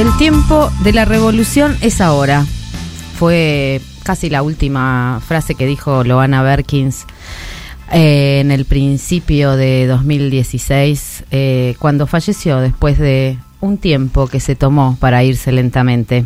El 0.00 0.16
tiempo 0.16 0.72
de 0.82 0.94
la 0.94 1.04
revolución 1.04 1.76
es 1.82 2.00
ahora. 2.00 2.46
Fue 3.18 3.82
casi 4.02 4.30
la 4.30 4.42
última 4.42 5.20
frase 5.22 5.54
que 5.54 5.66
dijo 5.66 6.04
Loana 6.04 6.42
Berkins 6.42 7.04
eh, 7.92 8.40
en 8.40 8.50
el 8.50 8.64
principio 8.64 9.56
de 9.56 9.86
2016, 9.86 11.24
eh, 11.30 11.74
cuando 11.78 12.06
falleció 12.06 12.60
después 12.60 12.98
de 12.98 13.36
un 13.60 13.76
tiempo 13.76 14.26
que 14.26 14.40
se 14.40 14.56
tomó 14.56 14.96
para 14.98 15.22
irse 15.22 15.52
lentamente. 15.52 16.24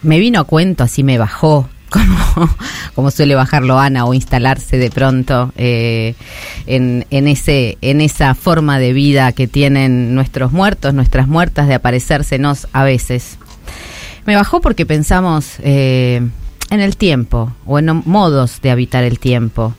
Me 0.00 0.18
vino 0.18 0.40
a 0.40 0.44
cuento, 0.44 0.84
así 0.84 1.02
me 1.02 1.18
bajó 1.18 1.68
como, 1.90 2.50
como 2.94 3.10
suele 3.10 3.34
bajarlo 3.34 3.78
Ana 3.78 4.04
o 4.04 4.14
instalarse 4.14 4.78
de 4.78 4.90
pronto 4.90 5.52
eh, 5.56 6.14
en, 6.66 7.06
en, 7.10 7.28
ese, 7.28 7.78
en 7.80 8.00
esa 8.00 8.34
forma 8.34 8.78
de 8.78 8.92
vida 8.92 9.32
que 9.32 9.46
tienen 9.46 10.14
nuestros 10.14 10.52
muertos, 10.52 10.94
nuestras 10.94 11.28
muertas, 11.28 11.68
de 11.68 11.74
aparecérsenos 11.74 12.68
a 12.72 12.84
veces. 12.84 13.38
Me 14.26 14.36
bajó 14.36 14.60
porque 14.60 14.84
pensamos 14.84 15.54
eh, 15.60 16.20
en 16.70 16.80
el 16.80 16.96
tiempo 16.96 17.52
o 17.64 17.78
en 17.78 18.02
modos 18.04 18.60
de 18.60 18.70
habitar 18.70 19.04
el 19.04 19.18
tiempo. 19.18 19.74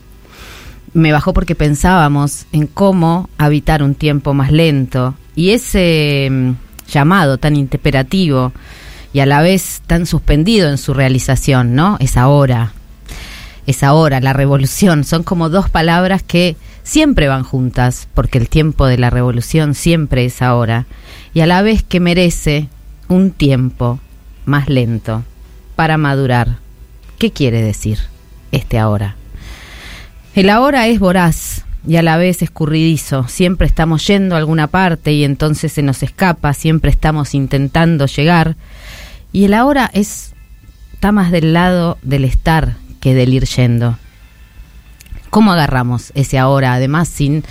Me 0.92 1.12
bajó 1.12 1.32
porque 1.32 1.54
pensábamos 1.54 2.46
en 2.50 2.66
cómo 2.66 3.30
habitar 3.38 3.82
un 3.82 3.94
tiempo 3.94 4.34
más 4.34 4.50
lento 4.50 5.14
y 5.36 5.50
ese 5.50 6.28
mm, 6.28 6.50
llamado 6.90 7.38
tan 7.38 7.54
imperativo 7.54 8.52
y 9.12 9.20
a 9.20 9.26
la 9.26 9.42
vez 9.42 9.82
tan 9.86 10.06
suspendido 10.06 10.68
en 10.68 10.78
su 10.78 10.94
realización, 10.94 11.74
¿no? 11.74 11.96
Es 12.00 12.16
ahora, 12.16 12.72
es 13.66 13.82
ahora, 13.82 14.20
la 14.20 14.32
revolución, 14.32 15.04
son 15.04 15.22
como 15.22 15.48
dos 15.48 15.68
palabras 15.68 16.22
que 16.22 16.56
siempre 16.82 17.28
van 17.28 17.44
juntas, 17.44 18.08
porque 18.14 18.38
el 18.38 18.48
tiempo 18.48 18.86
de 18.86 18.98
la 18.98 19.10
revolución 19.10 19.74
siempre 19.74 20.24
es 20.24 20.42
ahora, 20.42 20.86
y 21.34 21.40
a 21.40 21.46
la 21.46 21.62
vez 21.62 21.82
que 21.82 22.00
merece 22.00 22.68
un 23.08 23.30
tiempo 23.30 24.00
más 24.44 24.68
lento 24.68 25.24
para 25.76 25.98
madurar. 25.98 26.58
¿Qué 27.18 27.32
quiere 27.32 27.62
decir 27.62 27.98
este 28.52 28.78
ahora? 28.78 29.16
El 30.34 30.48
ahora 30.48 30.86
es 30.86 31.00
voraz 31.00 31.64
y 31.86 31.96
a 31.96 32.02
la 32.02 32.16
vez 32.16 32.42
escurridizo. 32.42 33.26
Siempre 33.28 33.66
estamos 33.66 34.06
yendo 34.06 34.34
a 34.34 34.38
alguna 34.38 34.68
parte 34.68 35.12
y 35.12 35.24
entonces 35.24 35.72
se 35.72 35.82
nos 35.82 36.02
escapa, 36.02 36.54
siempre 36.54 36.90
estamos 36.90 37.34
intentando 37.34 38.06
llegar 38.06 38.56
y 39.32 39.44
el 39.44 39.54
ahora 39.54 39.90
es 39.92 40.34
está 41.00 41.12
más 41.12 41.30
del 41.30 41.54
lado 41.54 41.96
del 42.02 42.24
estar 42.24 42.76
que 43.00 43.14
del 43.14 43.32
ir 43.32 43.46
yendo. 43.46 43.98
¿Cómo 45.30 45.52
agarramos 45.52 46.12
ese 46.14 46.38
ahora, 46.38 46.74
además 46.74 47.08
sin 47.08 47.42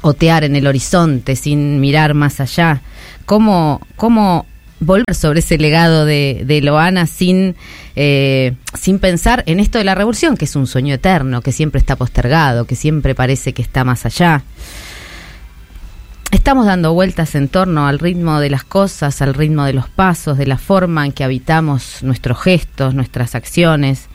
otear 0.00 0.44
en 0.44 0.56
el 0.56 0.66
horizonte, 0.66 1.36
sin 1.36 1.80
mirar 1.80 2.14
más 2.14 2.40
allá? 2.40 2.80
¿Cómo, 3.26 3.80
cómo 3.96 4.46
volver 4.80 5.14
sobre 5.14 5.40
ese 5.40 5.58
legado 5.58 6.06
de, 6.06 6.44
de 6.46 6.62
Loana 6.62 7.06
sin, 7.06 7.56
eh, 7.94 8.54
sin 8.72 8.98
pensar 8.98 9.42
en 9.46 9.60
esto 9.60 9.76
de 9.76 9.84
la 9.84 9.94
revolución, 9.94 10.36
que 10.38 10.46
es 10.46 10.56
un 10.56 10.66
sueño 10.66 10.94
eterno, 10.94 11.42
que 11.42 11.52
siempre 11.52 11.78
está 11.78 11.96
postergado, 11.96 12.66
que 12.66 12.76
siempre 12.76 13.14
parece 13.14 13.52
que 13.52 13.60
está 13.60 13.84
más 13.84 14.06
allá? 14.06 14.42
Estamos 16.34 16.66
dando 16.66 16.92
vueltas 16.92 17.36
en 17.36 17.46
torno 17.46 17.86
al 17.86 18.00
ritmo 18.00 18.40
de 18.40 18.50
las 18.50 18.64
cosas, 18.64 19.22
al 19.22 19.34
ritmo 19.34 19.66
de 19.66 19.72
los 19.72 19.88
pasos, 19.88 20.36
de 20.36 20.48
la 20.48 20.58
forma 20.58 21.06
en 21.06 21.12
que 21.12 21.22
habitamos 21.22 22.02
nuestros 22.02 22.42
gestos, 22.42 22.92
nuestras 22.92 23.36
acciones. 23.36 24.08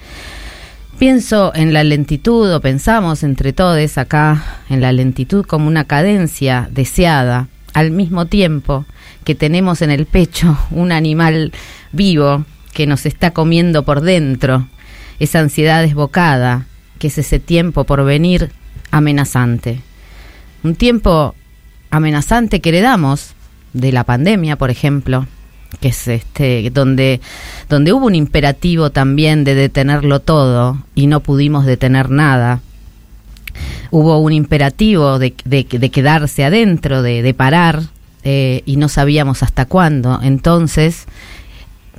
Pienso 1.00 1.53
en 1.56 1.72
la 1.72 1.86
lentitud, 1.86 2.53
o 2.53 2.59
pensamos 2.59 3.23
entre 3.23 3.53
todos 3.53 3.98
acá 3.98 4.44
en 4.70 4.81
la 4.81 4.92
lentitud 4.92 5.45
como 5.45 5.70
una 5.70 5.86
cadencia 5.86 6.67
deseada, 6.70 7.48
al 7.73 7.92
mismo 7.92 8.26
tiempo 8.26 8.86
que 9.23 9.33
tenemos 9.33 9.81
en 9.81 9.89
el 9.89 10.05
pecho 10.05 10.58
un 10.72 10.92
animal 10.92 11.54
vivo 11.93 12.43
que 12.73 12.86
nos 12.86 13.05
está 13.05 13.32
comiendo 13.32 13.83
por 13.83 14.02
dentro, 14.02 14.67
esa 15.20 15.39
ansiedad 15.39 15.82
desbocada, 15.82 16.66
que 16.99 17.08
es 17.08 17.17
ese 17.17 17.39
tiempo 17.39 17.86
por 17.86 18.04
venir 18.04 18.52
amenazante. 18.92 19.80
Un 20.64 20.76
tiempo 20.76 21.33
amenazante 21.89 22.60
que 22.60 22.70
heredamos 22.70 23.33
de 23.73 23.92
la 23.92 24.04
pandemia, 24.04 24.55
por 24.58 24.70
ejemplo, 24.70 25.27
que 25.80 25.89
es 25.89 26.08
este 26.08 26.70
donde 26.72 27.22
donde 27.70 27.94
hubo 27.94 28.08
un 28.08 28.16
imperativo 28.16 28.89
también 28.89 29.44
de 29.44 29.55
detenerlo 29.55 30.20
todo 30.20 30.83
y 30.95 31.08
no 31.08 31.20
pudimos 31.20 31.66
detener 31.66 32.10
nada. 32.10 32.61
Hubo 33.92 34.20
un 34.20 34.33
imperativo 34.33 35.17
de, 35.17 35.33
de, 35.45 35.66
quedarse 35.89 36.45
adentro, 36.45 37.02
de, 37.02 37.23
de 37.23 37.33
parar, 37.33 37.82
eh, 38.23 38.61
y 38.66 38.76
no 38.76 38.88
sabíamos 38.88 39.42
hasta 39.42 39.66
cuándo. 39.66 40.20
Entonces 40.22 41.05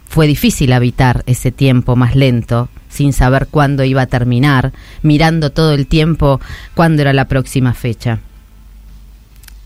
fue 0.07 0.27
difícil 0.27 0.73
habitar 0.73 1.25
ese 1.27 1.51
tiempo 1.51 1.97
más 1.97 2.15
lento, 2.15 2.69
sin 2.89 3.13
saber 3.13 3.49
cuándo 3.51 3.85
iba 3.85 4.03
a 4.03 4.07
terminar, 4.07 4.73
mirando 5.03 5.51
todo 5.51 5.73
el 5.73 5.87
tiempo 5.87 6.41
cuándo 6.75 7.03
era 7.03 7.13
la 7.13 7.27
próxima 7.27 7.75
fecha. 7.75 8.21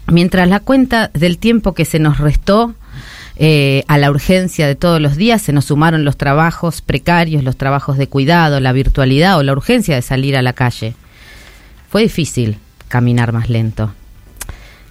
Mientras 0.07 0.49
la 0.49 0.61
cuenta 0.61 1.11
del 1.15 1.39
tiempo 1.39 1.73
que 1.73 1.85
se 1.85 1.99
nos 1.99 2.19
restó 2.19 2.75
eh, 3.37 3.83
a 3.89 3.99
la 3.99 4.11
urgencia 4.11 4.67
de 4.69 4.77
todos 4.77 5.01
los 5.01 5.17
días 5.17 5.43
se 5.43 5.53
nos 5.53 5.65
sumaron 5.65 6.05
los 6.05 6.17
trabajos 6.17 6.83
precarios, 6.83 7.43
los 7.43 7.57
trabajos 7.57 7.99
de 7.99 8.07
cuidado, 8.07 8.61
la 8.61 8.73
virtualidad 8.73 9.39
o 9.39 9.43
la 9.43 9.53
urgencia 9.53 9.97
de 9.97 10.03
salir 10.03 10.37
a 10.37 10.43
la 10.43 10.53
calle. 10.53 10.95
Fue 11.89 12.03
difícil 12.03 12.59
caminar 12.89 13.33
más 13.33 13.49
lento. 13.49 13.93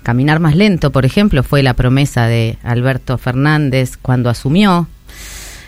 Caminar 0.03 0.41
más 0.41 0.55
lento, 0.55 0.91
por 0.91 1.05
ejemplo, 1.05 1.43
fue 1.43 1.63
la 1.63 1.75
promesa 1.75 2.27
de 2.27 2.57
Alberto 2.63 3.17
Fernández 3.17 3.95
cuando 3.95 4.29
asumió. 4.29 4.87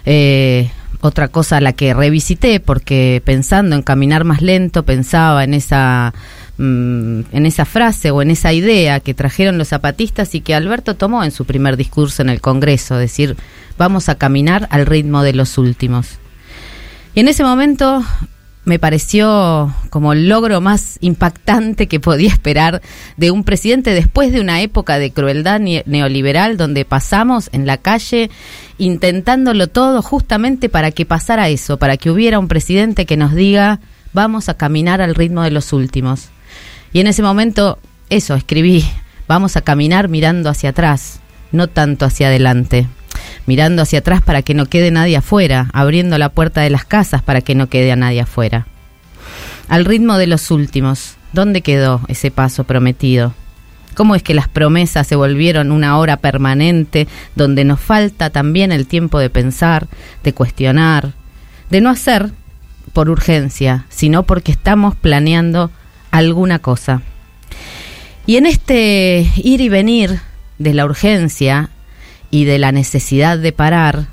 Eh, 0.05 0.69
otra 0.99 1.29
cosa 1.29 1.57
a 1.57 1.61
la 1.61 1.71
que 1.71 1.93
revisité, 1.93 2.59
porque 2.59 3.21
pensando 3.23 3.75
en 3.75 3.83
caminar 3.83 4.25
más 4.25 4.41
lento, 4.41 4.83
pensaba 4.83 5.45
en 5.45 5.53
esa 5.53 6.13
Mm, 6.57 7.21
en 7.33 7.45
esa 7.45 7.65
frase 7.65 8.11
o 8.11 8.21
en 8.21 8.31
esa 8.31 8.53
idea 8.53 9.01
que 9.01 9.13
trajeron 9.13 9.57
los 9.57 9.67
zapatistas 9.67 10.35
y 10.35 10.41
que 10.41 10.55
Alberto 10.55 10.95
tomó 10.95 11.23
en 11.25 11.31
su 11.31 11.43
primer 11.43 11.75
discurso 11.75 12.21
en 12.21 12.29
el 12.29 12.39
Congreso, 12.39 12.95
decir, 12.95 13.35
vamos 13.77 14.07
a 14.07 14.15
caminar 14.15 14.67
al 14.71 14.85
ritmo 14.85 15.21
de 15.21 15.33
los 15.33 15.57
últimos. 15.57 16.17
Y 17.13 17.19
en 17.19 17.27
ese 17.27 17.43
momento 17.43 18.05
me 18.63 18.79
pareció 18.79 19.73
como 19.89 20.13
el 20.13 20.29
logro 20.29 20.61
más 20.61 20.97
impactante 21.01 21.87
que 21.87 21.99
podía 21.99 22.29
esperar 22.29 22.81
de 23.17 23.31
un 23.31 23.43
presidente 23.43 23.93
después 23.93 24.31
de 24.31 24.39
una 24.39 24.61
época 24.61 24.97
de 24.97 25.11
crueldad 25.11 25.59
neoliberal 25.59 26.55
donde 26.55 26.85
pasamos 26.85 27.49
en 27.51 27.67
la 27.67 27.77
calle 27.77 28.31
intentándolo 28.77 29.67
todo 29.67 30.01
justamente 30.01 30.69
para 30.69 30.91
que 30.91 31.05
pasara 31.05 31.49
eso, 31.49 31.77
para 31.77 31.97
que 31.97 32.09
hubiera 32.09 32.39
un 32.39 32.47
presidente 32.47 33.05
que 33.05 33.17
nos 33.17 33.35
diga 33.35 33.81
vamos 34.13 34.47
a 34.47 34.55
caminar 34.55 35.01
al 35.01 35.15
ritmo 35.15 35.43
de 35.43 35.51
los 35.51 35.73
últimos. 35.73 36.29
Y 36.95 37.01
en 37.01 37.07
ese 37.07 37.21
momento, 37.21 37.77
eso, 38.09 38.35
escribí, 38.35 38.85
vamos 39.27 39.57
a 39.57 39.61
caminar 39.61 40.07
mirando 40.07 40.49
hacia 40.49 40.69
atrás, 40.69 41.19
no 41.51 41.67
tanto 41.67 42.05
hacia 42.05 42.27
adelante. 42.27 42.87
Mirando 43.45 43.81
hacia 43.81 43.99
atrás 43.99 44.21
para 44.21 44.43
que 44.43 44.53
no 44.53 44.67
quede 44.67 44.91
nadie 44.91 45.17
afuera, 45.17 45.67
abriendo 45.73 46.17
la 46.17 46.29
puerta 46.29 46.61
de 46.61 46.69
las 46.69 46.85
casas 46.85 47.21
para 47.21 47.41
que 47.41 47.53
no 47.53 47.67
quede 47.67 47.91
a 47.91 47.97
nadie 47.97 48.21
afuera. 48.21 48.65
Al 49.67 49.83
ritmo 49.83 50.17
de 50.17 50.27
los 50.27 50.51
últimos, 50.51 51.17
¿dónde 51.33 51.59
quedó 51.59 51.99
ese 52.07 52.31
paso 52.31 52.63
prometido? 52.63 53.33
¿Cómo 53.93 54.15
es 54.15 54.23
que 54.23 54.33
las 54.33 54.47
promesas 54.47 55.05
se 55.05 55.17
volvieron 55.17 55.73
una 55.73 55.97
hora 55.97 56.15
permanente 56.15 57.09
donde 57.35 57.65
nos 57.65 57.81
falta 57.81 58.29
también 58.29 58.71
el 58.71 58.87
tiempo 58.87 59.19
de 59.19 59.29
pensar, 59.29 59.89
de 60.23 60.31
cuestionar, 60.31 61.11
de 61.69 61.81
no 61.81 61.89
hacer 61.89 62.31
por 62.93 63.09
urgencia, 63.09 63.85
sino 63.89 64.23
porque 64.23 64.53
estamos 64.53 64.95
planeando 64.95 65.71
alguna 66.17 66.59
cosa. 66.59 67.01
Y 68.25 68.37
en 68.37 68.45
este 68.45 69.29
ir 69.37 69.61
y 69.61 69.69
venir 69.69 70.19
de 70.57 70.73
la 70.73 70.85
urgencia 70.85 71.69
y 72.31 72.45
de 72.45 72.57
la 72.57 72.71
necesidad 72.71 73.37
de 73.37 73.51
parar, 73.51 74.07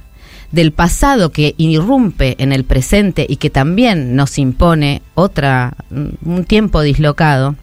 del 0.51 0.73
pasado 0.73 1.31
que 1.31 1.55
irrumpe 1.57 2.37
en 2.39 2.53
el 2.53 2.65
presente 2.65 3.27
y 3.29 3.37
que 3.37 3.49
también 3.49 4.15
nos 4.17 4.39
impone 4.39 5.01
otra 5.15 5.75
un 5.91 6.45
tiempo 6.45 6.83
dislocado. 6.83 7.57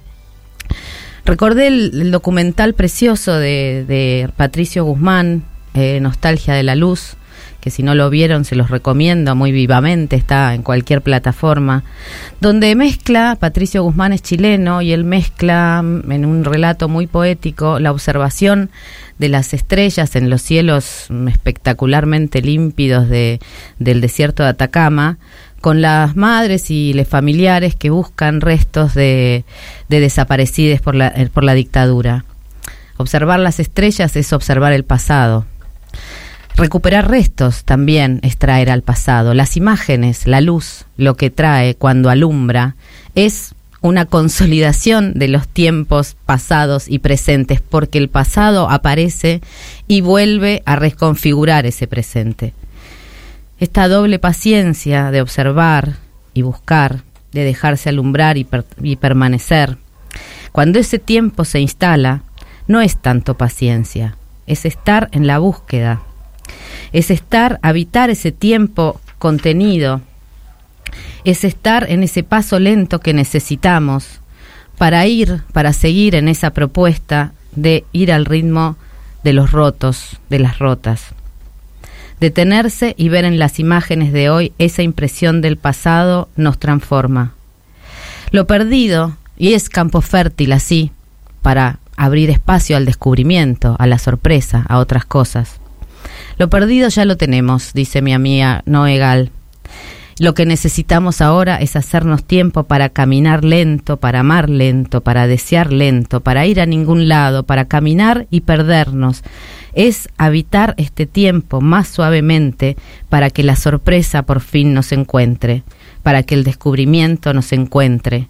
Recordé 1.24 1.68
el, 1.68 2.12
documental 2.12 2.74
precioso 2.74 3.36
de, 3.36 4.28
Patricio 4.36 4.84
Guzmán, 4.84 5.44
eh, 5.76 6.00
Nostalgia 6.02 6.56
de 6.56 6.64
la 6.64 6.74
Luz, 6.74 7.16
que 7.60 7.72
si 7.72 7.84
no 7.84 7.96
lo 7.96 8.10
vieron 8.10 8.46
se 8.46 8.56
los 8.56 8.70
recomiendo 8.70 9.36
muy 9.36 9.52
vivamente, 9.52 10.16
está 10.16 10.54
en 10.54 10.64
cualquier 10.64 11.02
plataforma, 11.02 11.84
donde 12.40 12.76
mezcla, 12.76 13.38
Patricio 13.40 13.84
Guzmán 13.84 14.14
es 14.14 14.22
chileno 14.22 14.82
y 14.82 14.92
él 14.94 15.04
mezcla 15.04 15.82
mm, 15.84 16.12
en 16.12 16.26
un 16.26 16.44
relato 16.46 16.88
muy 16.88 17.08
poético 17.08 17.80
la 17.80 17.92
observación 17.92 18.70
de 19.18 19.30
las 19.30 19.54
estrellas 19.54 20.16
en 20.16 20.30
los 20.30 20.42
cielos 20.42 21.08
mm, 21.10 21.28
espectacularmente 21.28 22.42
límpidos 22.42 23.10
de, 23.10 23.40
del 23.78 24.02
desierto 24.02 24.44
de 24.44 24.50
Atacama, 24.50 25.18
con 25.62 25.82
las 25.82 26.16
madres 26.16 26.72
y 26.72 26.94
los 26.94 27.08
familiares 27.08 27.76
que 27.76 27.90
buscan 27.90 28.42
restos 28.42 28.94
de, 28.94 29.44
de 29.90 30.00
desaparecidos 30.00 30.82
por 30.82 30.96
la, 30.96 31.10
eh, 31.10 31.30
por 31.32 31.44
la 31.44 31.54
dictadura. 31.54 32.24
Observar 32.98 33.40
las 33.40 33.60
estrellas 33.60 34.16
es 34.16 34.34
observar 34.34 34.74
el 34.74 34.84
pasado, 34.84 35.46
Recuperar 36.56 37.10
restos 37.10 37.64
también 37.64 38.20
es 38.24 38.38
traer 38.38 38.70
al 38.70 38.82
pasado. 38.82 39.34
Las 39.34 39.56
imágenes, 39.56 40.28
la 40.28 40.42
luz, 40.42 40.86
lo 40.98 41.16
que 41.16 41.30
trae 41.30 41.76
cuando 41.76 42.10
alumbra, 42.10 42.76
es 43.16 43.56
una 43.82 44.06
consolidación 44.06 45.14
de 45.14 45.30
los 45.30 45.48
tiempos 45.48 46.18
pasados 46.26 46.90
y 46.90 47.00
presentes, 47.00 47.62
porque 47.62 47.98
el 47.98 48.10
pasado 48.10 48.70
aparece 48.70 49.42
y 49.88 50.02
vuelve 50.02 50.62
a 50.66 50.76
reconfigurar 50.76 51.66
ese 51.66 51.88
presente. 51.88 52.54
Esta 53.60 53.88
doble 53.88 54.20
paciencia 54.20 55.12
de 55.12 55.22
observar 55.22 55.96
y 56.34 56.42
buscar, 56.42 57.04
de 57.32 57.44
dejarse 57.44 57.90
alumbrar 57.90 58.38
y, 58.38 58.48
y 58.82 58.96
permanecer, 58.98 59.78
cuando 60.52 60.80
ese 60.80 61.00
tiempo 61.00 61.46
se 61.46 61.60
instala, 61.60 62.24
no 62.68 62.82
es 62.82 62.98
tanto 62.98 63.36
paciencia, 63.36 64.16
es 64.48 64.66
estar 64.66 65.10
en 65.12 65.28
la 65.28 65.40
búsqueda, 65.40 66.02
es 66.94 67.12
estar, 67.12 67.60
habitar 67.62 68.10
ese 68.10 68.32
tiempo 68.32 69.00
contenido, 69.18 70.02
es 71.24 71.44
estar 71.44 71.90
en 71.90 72.04
ese 72.04 72.24
paso 72.24 72.60
lento 72.60 73.00
que 73.00 73.14
necesitamos 73.14 74.20
para 74.78 75.06
ir, 75.06 75.44
para 75.52 75.74
seguir 75.74 76.16
en 76.16 76.28
esa 76.28 76.52
propuesta 76.52 77.34
de 77.52 77.84
ir 77.92 78.12
al 78.12 78.26
ritmo 78.26 78.78
de 79.24 79.34
los 79.34 79.52
rotos, 79.52 80.18
de 80.30 80.40
las 80.40 80.60
rotas. 80.60 81.08
Detenerse 82.20 82.96
y 82.98 83.10
ver 83.10 83.26
en 83.26 83.40
las 83.40 83.60
imágenes 83.60 84.12
de 84.12 84.30
hoy 84.30 84.54
esa 84.58 84.82
impresión 84.82 85.42
del 85.42 85.58
pasado 85.58 86.30
nos 86.36 86.60
transforma. 86.60 87.34
Lo 88.32 88.46
perdido, 88.46 89.18
y 89.38 89.54
es 89.54 89.70
campo 89.70 90.02
fértil 90.02 90.52
así, 90.52 90.92
para 91.42 91.80
abrir 91.96 92.30
espacio 92.30 92.78
al 92.78 92.86
descubrimiento, 92.86 93.76
a 93.80 93.88
la 93.88 93.98
sorpresa, 93.98 94.66
a 94.68 94.80
otras 94.80 95.06
cosas. 95.06 95.59
Lo 96.40 96.50
perdido 96.50 96.88
ya 96.88 97.04
lo 97.04 97.18
tenemos, 97.18 97.74
dice 97.74 98.02
mi 98.02 98.14
amiga 98.14 98.64
Noegal. 98.66 99.30
Lo 100.20 100.34
que 100.34 100.46
necesitamos 100.46 101.20
ahora 101.20 101.58
es 101.58 101.76
hacernos 101.76 102.24
tiempo 102.24 102.64
para 102.64 102.88
caminar 102.88 103.44
lento, 103.44 103.98
para 103.98 104.22
amar 104.22 104.50
lento, 104.50 105.02
para 105.02 105.28
desear 105.28 105.74
lento, 105.74 106.22
para 106.22 106.46
ir 106.46 106.62
a 106.62 106.66
ningún 106.66 107.10
lado, 107.10 107.44
para 107.44 107.66
caminar 107.66 108.26
y 108.32 108.42
perdernos. 108.42 109.22
Es 109.74 110.08
habitar 110.18 110.76
este 110.78 111.06
tiempo 111.06 111.60
más 111.60 111.90
suavemente 111.90 112.78
para 113.10 113.30
que 113.30 113.44
la 113.44 113.58
sorpresa 113.58 114.24
por 114.24 114.40
fin 114.40 114.74
nos 114.74 114.94
encuentre, 114.94 115.64
para 116.04 116.24
que 116.24 116.36
el 116.36 116.46
descubrimiento 116.46 117.34
nos 117.34 117.52
encuentre. 117.52 118.30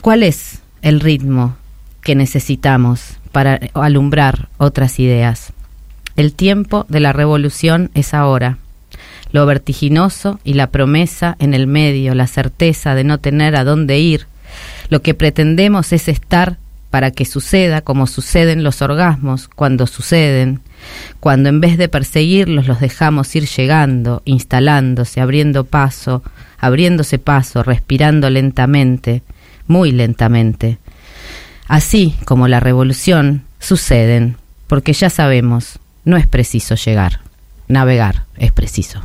¿Cuál 0.00 0.22
es 0.22 0.60
el 0.82 1.00
ritmo 1.00 1.56
que 2.00 2.14
necesitamos 2.14 3.18
para 3.32 3.58
alumbrar 3.74 4.50
otras 4.58 5.00
ideas? 5.00 5.53
El 6.16 6.32
tiempo 6.32 6.86
de 6.88 7.00
la 7.00 7.12
revolución 7.12 7.90
es 7.94 8.14
ahora 8.14 8.58
lo 9.34 9.46
vertiginoso 9.46 10.38
y 10.44 10.54
la 10.54 10.68
promesa 10.68 11.34
en 11.40 11.54
el 11.54 11.66
medio, 11.66 12.14
la 12.14 12.28
certeza 12.28 12.94
de 12.94 13.02
no 13.02 13.18
tener 13.18 13.56
a 13.56 13.64
dónde 13.64 13.98
ir. 13.98 14.28
Lo 14.90 15.02
que 15.02 15.12
pretendemos 15.12 15.92
es 15.92 16.06
estar 16.06 16.56
para 16.88 17.10
que 17.10 17.24
suceda 17.24 17.80
como 17.80 18.06
suceden 18.06 18.62
los 18.62 18.80
orgasmos 18.80 19.48
cuando 19.48 19.88
suceden, 19.88 20.60
cuando 21.18 21.48
en 21.48 21.60
vez 21.60 21.76
de 21.78 21.88
perseguirlos 21.88 22.68
los 22.68 22.78
dejamos 22.78 23.34
ir 23.34 23.48
llegando, 23.48 24.22
instalándose, 24.24 25.20
abriendo 25.20 25.64
paso, 25.64 26.22
abriéndose 26.60 27.18
paso, 27.18 27.64
respirando 27.64 28.30
lentamente, 28.30 29.22
muy 29.66 29.90
lentamente. 29.90 30.78
Así 31.66 32.14
como 32.24 32.46
la 32.46 32.60
revolución 32.60 33.42
suceden, 33.58 34.36
porque 34.68 34.92
ya 34.92 35.10
sabemos, 35.10 35.80
no 36.04 36.16
es 36.16 36.26
preciso 36.26 36.74
llegar, 36.74 37.20
navegar 37.68 38.24
es 38.36 38.52
preciso. 38.52 39.00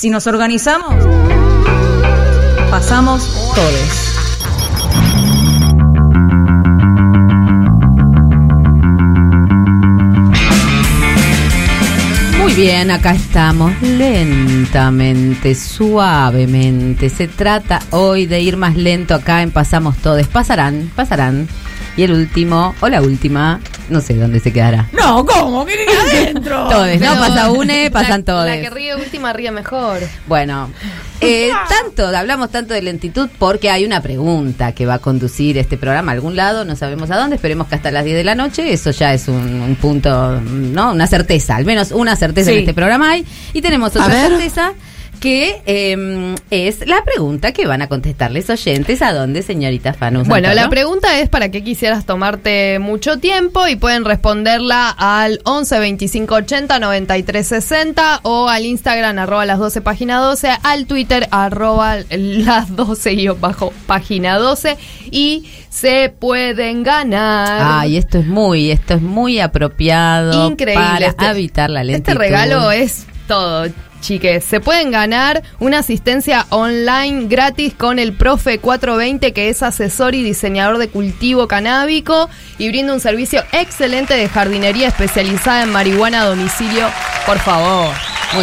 Si 0.00 0.08
nos 0.08 0.26
organizamos, 0.26 0.94
pasamos 2.70 3.52
todos. 3.54 4.10
Muy 12.38 12.54
bien, 12.54 12.90
acá 12.90 13.10
estamos 13.12 13.78
lentamente, 13.82 15.54
suavemente. 15.54 17.10
Se 17.10 17.28
trata 17.28 17.82
hoy 17.90 18.24
de 18.24 18.40
ir 18.40 18.56
más 18.56 18.76
lento 18.76 19.14
acá 19.14 19.42
en 19.42 19.50
Pasamos 19.50 19.98
Todes. 19.98 20.28
Pasarán, 20.28 20.90
pasarán. 20.96 21.46
Y 21.96 22.02
el 22.04 22.12
último, 22.12 22.74
o 22.80 22.88
la 22.88 23.02
última, 23.02 23.60
no 23.88 24.00
sé 24.00 24.14
dónde 24.14 24.40
se 24.40 24.52
quedará. 24.52 24.88
No, 24.92 25.24
¿cómo? 25.26 25.66
¿Qué 25.66 25.74
queda 25.74 26.02
adentro? 26.22 26.68
todos, 26.68 27.00
¿no? 27.00 27.14
Pasa 27.18 27.50
une, 27.50 27.90
pasan 27.90 28.24
todos. 28.24 28.46
La 28.46 28.60
que 28.60 28.70
ríe 28.70 28.94
última 28.94 29.32
ríe 29.32 29.50
mejor. 29.50 29.98
Bueno, 30.26 30.70
eh, 31.20 31.50
tanto, 31.68 32.06
hablamos 32.16 32.50
tanto 32.50 32.72
de 32.72 32.82
lentitud 32.82 33.28
porque 33.38 33.70
hay 33.70 33.84
una 33.84 34.00
pregunta 34.00 34.72
que 34.72 34.86
va 34.86 34.94
a 34.94 34.98
conducir 35.00 35.58
este 35.58 35.76
programa 35.76 36.12
a 36.12 36.14
algún 36.14 36.36
lado, 36.36 36.64
no 36.64 36.76
sabemos 36.76 37.10
a 37.10 37.16
dónde, 37.16 37.36
esperemos 37.36 37.66
que 37.66 37.74
hasta 37.74 37.90
las 37.90 38.04
10 38.04 38.16
de 38.16 38.24
la 38.24 38.34
noche, 38.34 38.72
eso 38.72 38.90
ya 38.92 39.12
es 39.12 39.28
un, 39.28 39.76
punto, 39.80 40.40
¿no? 40.40 40.92
Una 40.92 41.06
certeza, 41.06 41.56
al 41.56 41.64
menos 41.64 41.90
una 41.90 42.16
certeza 42.16 42.52
en 42.52 42.60
este 42.60 42.74
programa 42.74 43.10
hay. 43.10 43.26
Y 43.52 43.60
tenemos 43.60 43.90
otra 43.96 44.28
certeza 44.28 44.72
que 45.20 45.60
eh, 45.66 46.34
es 46.50 46.86
la 46.86 47.04
pregunta 47.04 47.52
que 47.52 47.66
van 47.66 47.82
a 47.82 47.88
contestarles 47.88 48.48
oyentes. 48.48 49.02
¿A 49.02 49.12
dónde, 49.12 49.42
señorita 49.42 49.92
Fanus? 49.92 50.26
Bueno, 50.26 50.52
la 50.54 50.68
pregunta 50.68 51.20
es 51.20 51.28
para 51.28 51.50
qué 51.50 51.62
quisieras 51.62 52.06
tomarte 52.06 52.78
mucho 52.78 53.18
tiempo 53.18 53.68
y 53.68 53.76
pueden 53.76 54.04
responderla 54.04 54.88
al 54.88 55.40
11 55.44 55.78
25 55.78 56.34
80 56.34 56.78
93 56.78 57.46
60 57.46 58.20
o 58.22 58.48
al 58.48 58.64
Instagram 58.64 59.18
arroba 59.18 59.44
las 59.44 59.58
12 59.58 59.82
página 59.82 60.18
12, 60.18 60.48
al 60.62 60.86
Twitter 60.86 61.28
arroba 61.30 61.98
las 62.10 62.74
12 62.74 63.12
y 63.12 63.28
bajo 63.28 63.72
página 63.86 64.38
12 64.38 64.76
y 65.10 65.44
se 65.68 66.12
pueden 66.18 66.82
ganar. 66.82 67.80
Ay, 67.82 67.98
esto 67.98 68.18
es 68.18 68.26
muy, 68.26 68.70
esto 68.70 68.94
es 68.94 69.02
muy 69.02 69.38
apropiado 69.38 70.48
Increíble, 70.48 70.82
para 70.82 71.06
este, 71.06 71.26
evitar 71.26 71.70
la 71.70 71.84
lentitud. 71.84 72.12
Este 72.12 72.18
regalo 72.18 72.70
es 72.72 73.06
todo 73.26 73.66
chiques. 74.00 74.44
Se 74.44 74.60
pueden 74.60 74.90
ganar 74.90 75.42
una 75.58 75.78
asistencia 75.78 76.46
online 76.50 77.26
gratis 77.28 77.74
con 77.74 77.98
el 77.98 78.12
Profe 78.12 78.58
420, 78.58 79.32
que 79.32 79.48
es 79.48 79.62
asesor 79.62 80.14
y 80.14 80.22
diseñador 80.22 80.78
de 80.78 80.88
cultivo 80.88 81.48
canábico 81.48 82.28
y 82.58 82.68
brinda 82.68 82.92
un 82.92 83.00
servicio 83.00 83.42
excelente 83.52 84.14
de 84.14 84.28
jardinería 84.28 84.88
especializada 84.88 85.62
en 85.62 85.70
marihuana 85.70 86.22
a 86.22 86.26
domicilio. 86.26 86.86
Por 87.26 87.38
favor. 87.38 87.90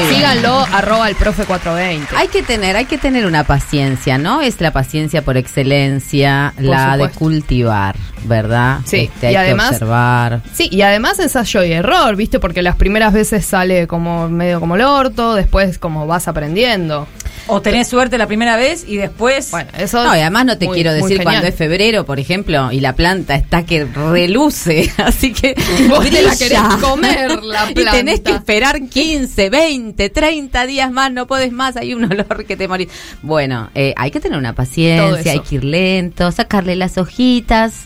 Síganlo, 0.10 0.66
arroba 0.74 1.08
el 1.08 1.16
profe 1.16 1.46
420. 1.46 2.16
Hay 2.18 2.28
que 2.28 2.44
tener, 2.44 2.76
hay 2.76 2.86
que 2.86 2.98
tener 2.98 3.26
una 3.26 3.46
paciencia, 3.46 4.18
¿no? 4.18 4.42
Es 4.42 4.60
la 4.60 4.72
paciencia 4.72 5.22
por 5.22 5.38
excelencia, 5.38 6.54
la 6.58 6.98
de 6.98 7.10
cultivar, 7.10 7.96
¿verdad? 8.26 8.80
Sí, 8.86 9.10
este, 9.14 9.28
hay 9.28 9.34
y 9.34 9.38
además, 9.38 9.70
que 9.70 9.76
observar. 9.76 10.42
Sí, 10.54 10.68
y 10.70 10.82
además 10.82 11.20
ensayo 11.20 11.64
y 11.64 11.72
error, 11.72 12.18
¿viste? 12.18 12.40
Porque 12.40 12.62
las 12.62 12.76
primeras 12.76 13.14
veces 13.14 13.46
sale 13.46 13.88
como 13.88 14.28
medio 14.28 14.60
como 14.60 14.76
el 14.76 14.82
orto, 14.82 15.36
después 15.36 15.47
como 15.80 16.08
vas 16.08 16.28
aprendiendo. 16.28 17.08
O 17.48 17.62
tenés 17.62 17.88
suerte 17.88 18.18
la 18.18 18.28
primera 18.28 18.58
vez 18.58 18.84
y 18.88 18.98
después. 18.98 19.52
Bueno, 19.52 19.70
eso. 19.78 20.04
No, 20.04 20.16
y 20.16 20.20
además 20.20 20.46
no 20.46 20.58
te 20.58 20.68
quiero 20.68 20.94
decir 20.94 21.24
cuando 21.24 21.48
es 21.48 21.56
febrero, 21.56 22.06
por 22.06 22.20
ejemplo, 22.20 22.72
y 22.72 22.82
la 22.82 22.94
planta 22.94 23.36
está 23.36 23.66
que 23.66 23.86
reluce. 23.86 24.92
Así 24.98 25.32
que. 25.32 25.56
Vos 25.88 26.10
te 26.10 26.22
la 26.22 26.36
querés 26.36 26.60
comer 26.82 27.44
la 27.44 27.68
planta. 27.68 27.82
Y 27.82 27.86
tenés 27.86 28.20
que 28.20 28.32
esperar 28.32 28.82
15, 28.88 29.50
20, 29.50 30.10
30 30.10 30.66
días 30.66 30.92
más, 30.92 31.12
no 31.12 31.26
podés 31.28 31.52
más, 31.52 31.78
hay 31.78 31.94
un 31.94 32.04
olor 32.12 32.46
que 32.46 32.58
te 32.58 32.68
morís. 32.68 32.90
Bueno, 33.22 33.70
eh, 33.76 33.94
hay 33.96 34.12
que 34.12 34.20
tener 34.20 34.38
una 34.38 34.54
paciencia, 34.54 35.32
hay 35.32 35.40
que 35.40 35.56
ir 35.56 35.64
lento, 35.64 36.32
sacarle 36.32 36.76
las 36.76 36.98
hojitas 36.98 37.86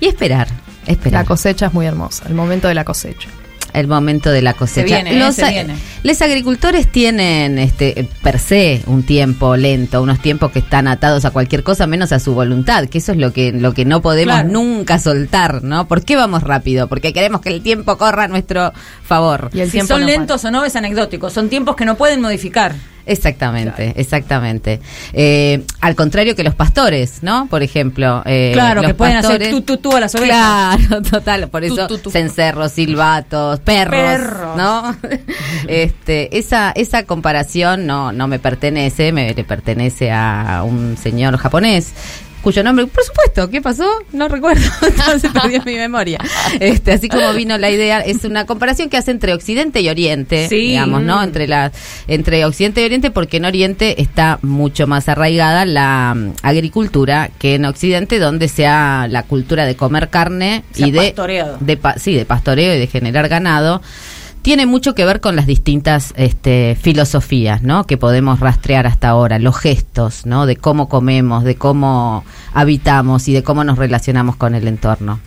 y 0.00 0.06
esperar, 0.06 0.48
esperar. 0.86 1.22
La 1.22 1.28
cosecha 1.28 1.66
es 1.66 1.74
muy 1.74 1.86
hermosa, 1.86 2.24
el 2.28 2.34
momento 2.34 2.68
de 2.68 2.74
la 2.74 2.84
cosecha. 2.84 3.28
El 3.76 3.86
momento 3.88 4.30
de 4.30 4.42
la 4.42 4.54
cosecha. 4.54 5.02
viene, 5.02 5.18
eh, 5.26 5.32
se 5.32 5.48
viene. 5.50 5.74
Los 6.02 6.22
agricultores 6.22 6.90
tienen 6.90 7.58
este 7.58 8.08
per 8.22 8.38
se 8.38 8.82
un 8.86 9.02
tiempo 9.02 9.56
lento, 9.56 10.02
unos 10.02 10.20
tiempos 10.20 10.50
que 10.50 10.60
están 10.60 10.88
atados 10.88 11.24
a 11.24 11.30
cualquier 11.30 11.62
cosa 11.62 11.86
menos 11.86 12.10
a 12.12 12.18
su 12.18 12.34
voluntad, 12.34 12.88
que 12.88 12.98
eso 12.98 13.12
es 13.12 13.18
lo 13.18 13.32
que 13.32 13.52
lo 13.52 13.74
que 13.74 13.84
no 13.84 14.00
podemos 14.02 14.34
Claro. 14.34 14.48
nunca 14.48 14.98
soltar, 14.98 15.62
¿no? 15.62 15.86
¿Por 15.88 16.04
qué 16.04 16.16
vamos 16.16 16.42
rápido? 16.42 16.88
Porque 16.88 17.12
queremos 17.12 17.40
que 17.40 17.50
el 17.50 17.62
tiempo 17.62 17.98
corra 17.98 18.24
a 18.24 18.28
nuestro 18.28 18.72
favor. 19.04 19.50
Y 19.52 19.60
el 19.60 19.66
si 19.66 19.72
tiempo 19.72 19.94
son 19.94 20.00
no 20.02 20.06
lentos 20.06 20.44
o 20.44 20.50
no 20.50 20.64
es 20.64 20.74
anecdótico, 20.74 21.30
son 21.30 21.48
tiempos 21.48 21.76
que 21.76 21.84
no 21.84 21.96
pueden 21.96 22.20
modificar. 22.20 22.74
Exactamente, 23.06 23.92
exactamente. 23.96 24.80
Eh, 25.12 25.64
al 25.80 25.94
contrario 25.94 26.34
que 26.34 26.42
los 26.42 26.54
pastores, 26.56 27.22
¿no? 27.22 27.46
Por 27.48 27.62
ejemplo. 27.62 28.22
eh, 28.26 28.50
Claro, 28.52 28.82
los 28.82 28.90
que 28.90 28.94
pueden 28.94 29.16
hacer 29.16 29.40
pastores- 29.40 29.50
tú, 29.50 29.62
tú, 29.62 29.76
tú 29.78 29.96
a 29.96 30.00
las 30.00 30.14
ovejas. 30.16 30.76
Claro, 30.76 31.02
total. 31.10 31.48
Por 31.48 31.64
eso 31.64 31.86
tú. 31.86 32.10
cencerros, 32.10 32.72
silbatos, 32.72 33.60
perros, 33.60 33.94
Perros. 34.00 34.56
¿no? 34.56 34.96
este, 35.68 36.36
esa, 36.36 36.72
esa 36.72 37.04
comparación 37.04 37.86
no, 37.86 38.12
no 38.12 38.28
me 38.28 38.38
pertenece, 38.38 39.12
me 39.12 39.32
le 39.34 39.44
pertenece 39.44 40.10
a 40.12 40.62
un 40.64 40.96
señor 40.96 41.36
japonés 41.36 41.92
cuyo 42.46 42.62
nombre, 42.62 42.86
por 42.86 43.02
supuesto, 43.02 43.50
¿qué 43.50 43.60
pasó? 43.60 43.84
No 44.12 44.28
recuerdo, 44.28 44.62
se 45.20 45.28
perdió 45.30 45.60
mi 45.64 45.74
memoria. 45.74 46.20
Este, 46.60 46.92
así 46.92 47.08
como 47.08 47.32
vino 47.32 47.58
la 47.58 47.70
idea, 47.70 47.98
es 48.02 48.22
una 48.22 48.46
comparación 48.46 48.88
que 48.88 48.96
hace 48.96 49.10
entre 49.10 49.34
Occidente 49.34 49.80
y 49.80 49.88
Oriente, 49.88 50.48
Sí. 50.48 50.54
digamos, 50.68 51.02
¿no? 51.02 51.20
Entre 51.24 51.48
la, 51.48 51.72
entre 52.06 52.44
Occidente 52.44 52.82
y 52.82 52.84
Oriente, 52.84 53.10
porque 53.10 53.38
en 53.38 53.46
Oriente 53.46 54.00
está 54.00 54.38
mucho 54.42 54.86
más 54.86 55.08
arraigada 55.08 55.64
la 55.66 56.14
mm, 56.14 56.34
agricultura 56.42 57.30
que 57.40 57.56
en 57.56 57.64
Occidente, 57.64 58.20
donde 58.20 58.46
sea 58.46 59.08
la 59.10 59.24
cultura 59.24 59.66
de 59.66 59.74
comer 59.74 60.08
carne 60.08 60.62
Se 60.70 60.86
y 60.86 60.90
de, 60.92 61.00
pastoreado. 61.00 61.56
de 61.58 61.76
pa- 61.76 61.98
sí, 61.98 62.14
de 62.14 62.26
pastoreo 62.26 62.76
y 62.76 62.78
de 62.78 62.86
generar 62.86 63.28
ganado. 63.28 63.82
Tiene 64.46 64.64
mucho 64.64 64.94
que 64.94 65.04
ver 65.04 65.20
con 65.20 65.34
las 65.34 65.44
distintas 65.48 66.14
este, 66.16 66.78
filosofías, 66.80 67.62
¿no? 67.64 67.84
Que 67.84 67.96
podemos 67.96 68.38
rastrear 68.38 68.86
hasta 68.86 69.08
ahora, 69.08 69.40
los 69.40 69.58
gestos, 69.58 70.24
¿no? 70.24 70.46
De 70.46 70.54
cómo 70.54 70.88
comemos, 70.88 71.42
de 71.42 71.56
cómo 71.56 72.24
habitamos 72.54 73.26
y 73.26 73.32
de 73.32 73.42
cómo 73.42 73.64
nos 73.64 73.76
relacionamos 73.76 74.36
con 74.36 74.54
el 74.54 74.68
entorno. 74.68 75.18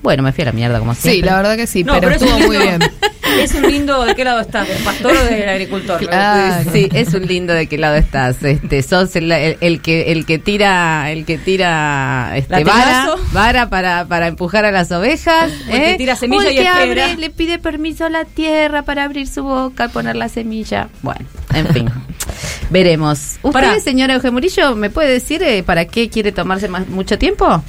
Bueno, 0.00 0.22
me 0.22 0.30
fui 0.30 0.42
a 0.42 0.44
la 0.44 0.52
mierda 0.52 0.78
como 0.78 0.94
Sí, 0.94 1.00
siempre. 1.00 1.28
la 1.28 1.36
verdad 1.38 1.56
que 1.56 1.66
sí, 1.66 1.82
No, 1.82 1.94
pero, 1.94 2.10
es 2.10 2.22
estuvo 2.22 2.38
muy 2.46 2.56
bien. 2.56 2.78
Es 3.40 3.54
un 3.54 3.62
lindo, 3.62 4.04
¿de 4.04 4.14
qué 4.14 4.24
lado 4.24 4.40
estás? 4.40 4.68
¿Del 4.68 4.82
pastor 4.82 5.12
o 5.16 5.24
del 5.24 5.48
agricultor? 5.48 5.98
Claro. 6.00 6.70
Sí, 6.72 6.88
es 6.92 7.12
un 7.14 7.26
lindo 7.26 7.52
de 7.52 7.66
qué 7.66 7.78
lado 7.78 7.96
estás. 7.96 8.42
Este, 8.42 8.82
sos 8.82 9.14
el, 9.16 9.30
el- 9.32 9.56
el 9.60 9.80
que 9.80 10.12
el 10.12 10.26
que 10.26 10.38
tira 10.38 11.10
el 11.10 11.24
que 11.24 11.38
tira 11.38 12.32
este 12.36 12.64
vara, 12.64 13.14
vara 13.32 13.68
para, 13.68 14.06
para 14.06 14.26
empujar 14.28 14.64
a 14.64 14.70
las 14.72 14.90
ovejas, 14.92 15.50
el 15.68 15.70
que 15.80 15.90
¿eh? 15.92 15.94
tira 15.96 16.16
semilla 16.16 16.44
O 16.44 16.46
el 16.46 16.52
y 16.52 16.56
que 16.58 16.68
abre, 16.68 17.16
le 17.16 17.30
pide 17.30 17.58
permiso 17.58 18.04
a 18.06 18.10
la 18.10 18.24
tierra 18.24 18.82
para 18.82 19.04
abrir 19.04 19.26
su 19.26 19.42
boca 19.42 19.86
y 19.86 19.88
poner 19.88 20.16
la 20.16 20.28
semilla. 20.28 20.88
Bueno, 21.02 21.24
en 21.54 21.66
fin. 21.68 21.90
Veremos. 22.70 23.36
¿Usted, 23.42 23.52
Pará. 23.52 23.80
señora 23.80 24.14
Eugenio 24.14 24.32
Murillo, 24.32 24.74
me 24.74 24.90
puede 24.90 25.10
decir 25.10 25.42
eh, 25.42 25.62
para 25.62 25.84
qué 25.84 26.08
quiere 26.10 26.32
tomarse 26.32 26.68
más 26.68 26.88
mucho 26.88 27.16
tiempo? 27.18 27.62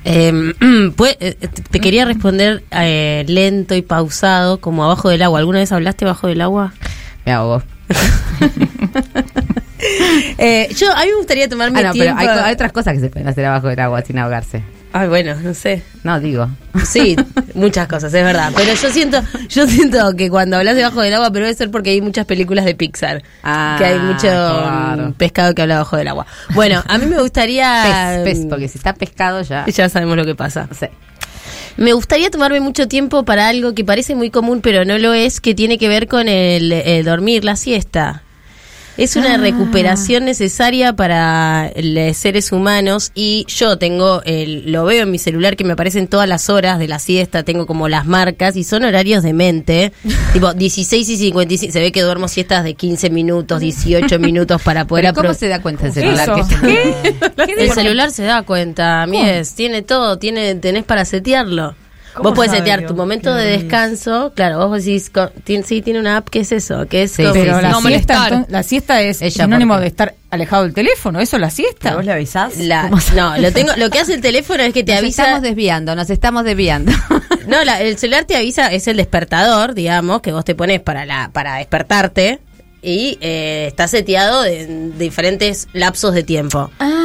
Eh, 0.04 0.32
pues, 0.96 1.16
te- 1.18 1.80
quería 1.80 2.04
responder 2.04 2.62
eh, 2.70 3.24
lento 3.28 3.74
y 3.74 3.82
pausado, 3.82 4.58
como 4.60 4.84
abajo 4.84 5.08
del 5.10 5.20
agua. 5.22 5.38
¿Alguna 5.40 5.58
vez 5.58 5.70
hablaste 5.72 6.04
bajo 6.04 6.26
del 6.28 6.40
agua? 6.40 6.72
Me 7.26 7.32
ahogo. 7.32 7.62
Eh, 10.38 10.68
yo, 10.76 10.92
a 10.92 11.02
mí 11.04 11.10
me 11.10 11.16
gustaría 11.16 11.48
tomarme 11.48 11.78
Ah, 11.80 11.82
no, 11.84 11.92
pero 11.92 12.14
hay, 12.16 12.26
hay 12.26 12.52
otras 12.52 12.72
cosas 12.72 12.94
que 12.94 13.00
se 13.00 13.10
pueden 13.10 13.28
hacer 13.28 13.44
abajo 13.44 13.68
del 13.68 13.78
agua 13.80 14.02
sin 14.02 14.18
ahogarse. 14.18 14.62
Ay, 14.98 15.06
bueno, 15.06 15.36
no 15.36 15.54
sé. 15.54 15.84
No, 16.02 16.18
digo. 16.18 16.48
Sí, 16.84 17.14
muchas 17.54 17.86
cosas, 17.86 18.12
es 18.12 18.24
verdad. 18.24 18.52
Pero 18.56 18.74
yo 18.74 18.90
siento, 18.90 19.22
yo 19.48 19.64
siento 19.68 20.16
que 20.16 20.28
cuando 20.28 20.56
hablas 20.56 20.74
debajo 20.74 21.02
del 21.02 21.14
agua, 21.14 21.30
pero 21.30 21.44
debe 21.44 21.56
ser 21.56 21.70
porque 21.70 21.90
hay 21.90 22.00
muchas 22.00 22.26
películas 22.26 22.64
de 22.64 22.74
Pixar. 22.74 23.22
Ah, 23.44 23.76
que 23.78 23.84
hay 23.84 23.98
mucho 24.00 24.22
claro. 24.22 25.08
mm, 25.10 25.12
pescado 25.12 25.54
que 25.54 25.62
habla 25.62 25.78
bajo 25.78 25.96
del 25.96 26.08
agua. 26.08 26.26
Bueno, 26.52 26.82
a 26.84 26.98
mí 26.98 27.06
me 27.06 27.20
gustaría. 27.20 28.22
Pez, 28.24 28.38
pez, 28.38 28.46
porque 28.50 28.66
si 28.66 28.78
está 28.78 28.92
pescado 28.92 29.42
ya. 29.42 29.64
Ya 29.78 29.88
sabemos 29.88 30.16
lo 30.16 30.24
que 30.24 30.34
pasa. 30.34 30.68
Sí. 30.76 30.86
Me 31.76 31.92
gustaría 31.92 32.28
tomarme 32.28 32.58
mucho 32.58 32.88
tiempo 32.88 33.24
para 33.24 33.46
algo 33.46 33.72
que 33.74 33.84
parece 33.84 34.16
muy 34.16 34.30
común, 34.30 34.62
pero 34.62 34.84
no 34.84 34.98
lo 34.98 35.14
es, 35.14 35.40
que 35.40 35.54
tiene 35.54 35.78
que 35.78 35.86
ver 35.86 36.08
con 36.08 36.26
el, 36.26 36.72
eh, 36.72 37.04
dormir, 37.04 37.44
la 37.44 37.54
siesta. 37.54 38.24
Es 38.98 39.14
una 39.14 39.36
recuperación 39.36 40.24
necesaria 40.24 40.92
para 40.92 41.70
los 41.80 42.16
seres 42.16 42.50
humanos 42.50 43.12
y 43.14 43.46
yo 43.46 43.78
tengo, 43.78 44.22
el, 44.24 44.72
lo 44.72 44.84
veo 44.86 45.04
en 45.04 45.10
mi 45.12 45.18
celular 45.18 45.54
que 45.54 45.62
me 45.62 45.74
aparecen 45.74 46.08
todas 46.08 46.28
las 46.28 46.50
horas 46.50 46.80
de 46.80 46.88
la 46.88 46.98
siesta, 46.98 47.44
tengo 47.44 47.64
como 47.64 47.88
las 47.88 48.06
marcas 48.06 48.56
y 48.56 48.64
son 48.64 48.82
horarios 48.82 49.22
de 49.22 49.32
mente, 49.34 49.92
tipo 50.32 50.52
16 50.52 51.08
y 51.10 51.16
55, 51.16 51.72
se 51.72 51.80
ve 51.80 51.92
que 51.92 52.02
duermo 52.02 52.26
siestas 52.26 52.64
de 52.64 52.74
15 52.74 53.10
minutos, 53.10 53.60
18 53.60 54.18
minutos 54.18 54.60
para 54.62 54.84
poder 54.84 55.14
¿Cómo 55.14 55.32
se 55.32 55.46
da 55.46 55.62
cuenta 55.62 55.86
el 55.86 55.92
celular? 55.92 56.32
¿Qué? 56.60 56.94
¿Qué 57.46 57.52
el 57.56 57.70
celular 57.70 58.10
se 58.10 58.24
da 58.24 58.42
cuenta, 58.42 59.06
Mies, 59.06 59.54
tiene 59.54 59.82
todo, 59.82 60.18
tiene, 60.18 60.56
tenés 60.56 60.82
para 60.82 61.04
setearlo. 61.04 61.76
¿Cómo 62.18 62.30
Vos 62.30 62.36
podés 62.36 62.52
setear 62.52 62.84
tu 62.86 62.94
momento 62.94 63.32
de 63.34 63.46
descanso, 63.58 64.32
claro, 64.34 64.68
vos 64.68 64.84
decís, 64.84 65.08
co- 65.10 65.30
tiene- 65.44 65.62
sí, 65.64 65.80
tiene 65.82 65.98
una 66.00 66.18
app 66.18 66.28
que 66.28 66.40
es 66.40 66.52
eso, 66.52 66.86
que 66.86 67.04
es 67.04 67.12
Sí, 67.12 67.22
como- 67.22 67.32
Pero 67.34 67.56
sí, 67.56 67.62
la, 67.62 67.70
No 67.70 67.80
siesta, 67.80 68.24
entonces, 68.24 68.52
la 68.52 68.62
siesta 68.62 69.00
es 69.02 69.22
Ella, 69.22 69.44
sinónimo 69.44 69.78
de 69.78 69.86
estar 69.86 70.14
alejado 70.30 70.64
del 70.64 70.74
teléfono, 70.74 71.20
¿eso 71.20 71.36
es 71.36 71.40
la 71.40 71.50
siesta? 71.50 71.94
¿Vos 71.94 72.04
le 72.04 72.12
avisás? 72.12 72.56
la- 72.58 72.90
no, 73.14 73.38
lo 73.38 73.52
tengo, 73.52 73.72
lo 73.76 73.88
que 73.90 74.00
hace 74.00 74.14
el 74.14 74.20
teléfono 74.20 74.62
es 74.62 74.72
que 74.74 74.84
te 74.84 74.92
Nos 74.92 74.98
avisa, 75.02 75.22
estamos 75.22 75.42
desviando, 75.42 75.94
nos 75.96 76.10
estamos 76.10 76.44
desviando. 76.44 76.92
no, 77.46 77.64
la- 77.64 77.80
el 77.80 77.96
celular 77.96 78.24
te 78.24 78.36
avisa, 78.36 78.66
es 78.72 78.88
el 78.88 78.96
despertador, 78.96 79.74
digamos, 79.74 80.20
que 80.20 80.32
vos 80.32 80.44
te 80.44 80.54
pones 80.54 80.80
para 80.80 81.06
la, 81.06 81.30
para 81.32 81.54
despertarte 81.56 82.40
y 82.82 83.18
eh, 83.20 83.66
está 83.68 83.88
seteado 83.88 84.44
en 84.44 84.98
diferentes 84.98 85.68
lapsos 85.72 86.14
de 86.14 86.22
tiempo. 86.24 86.70
Ah. 86.80 87.04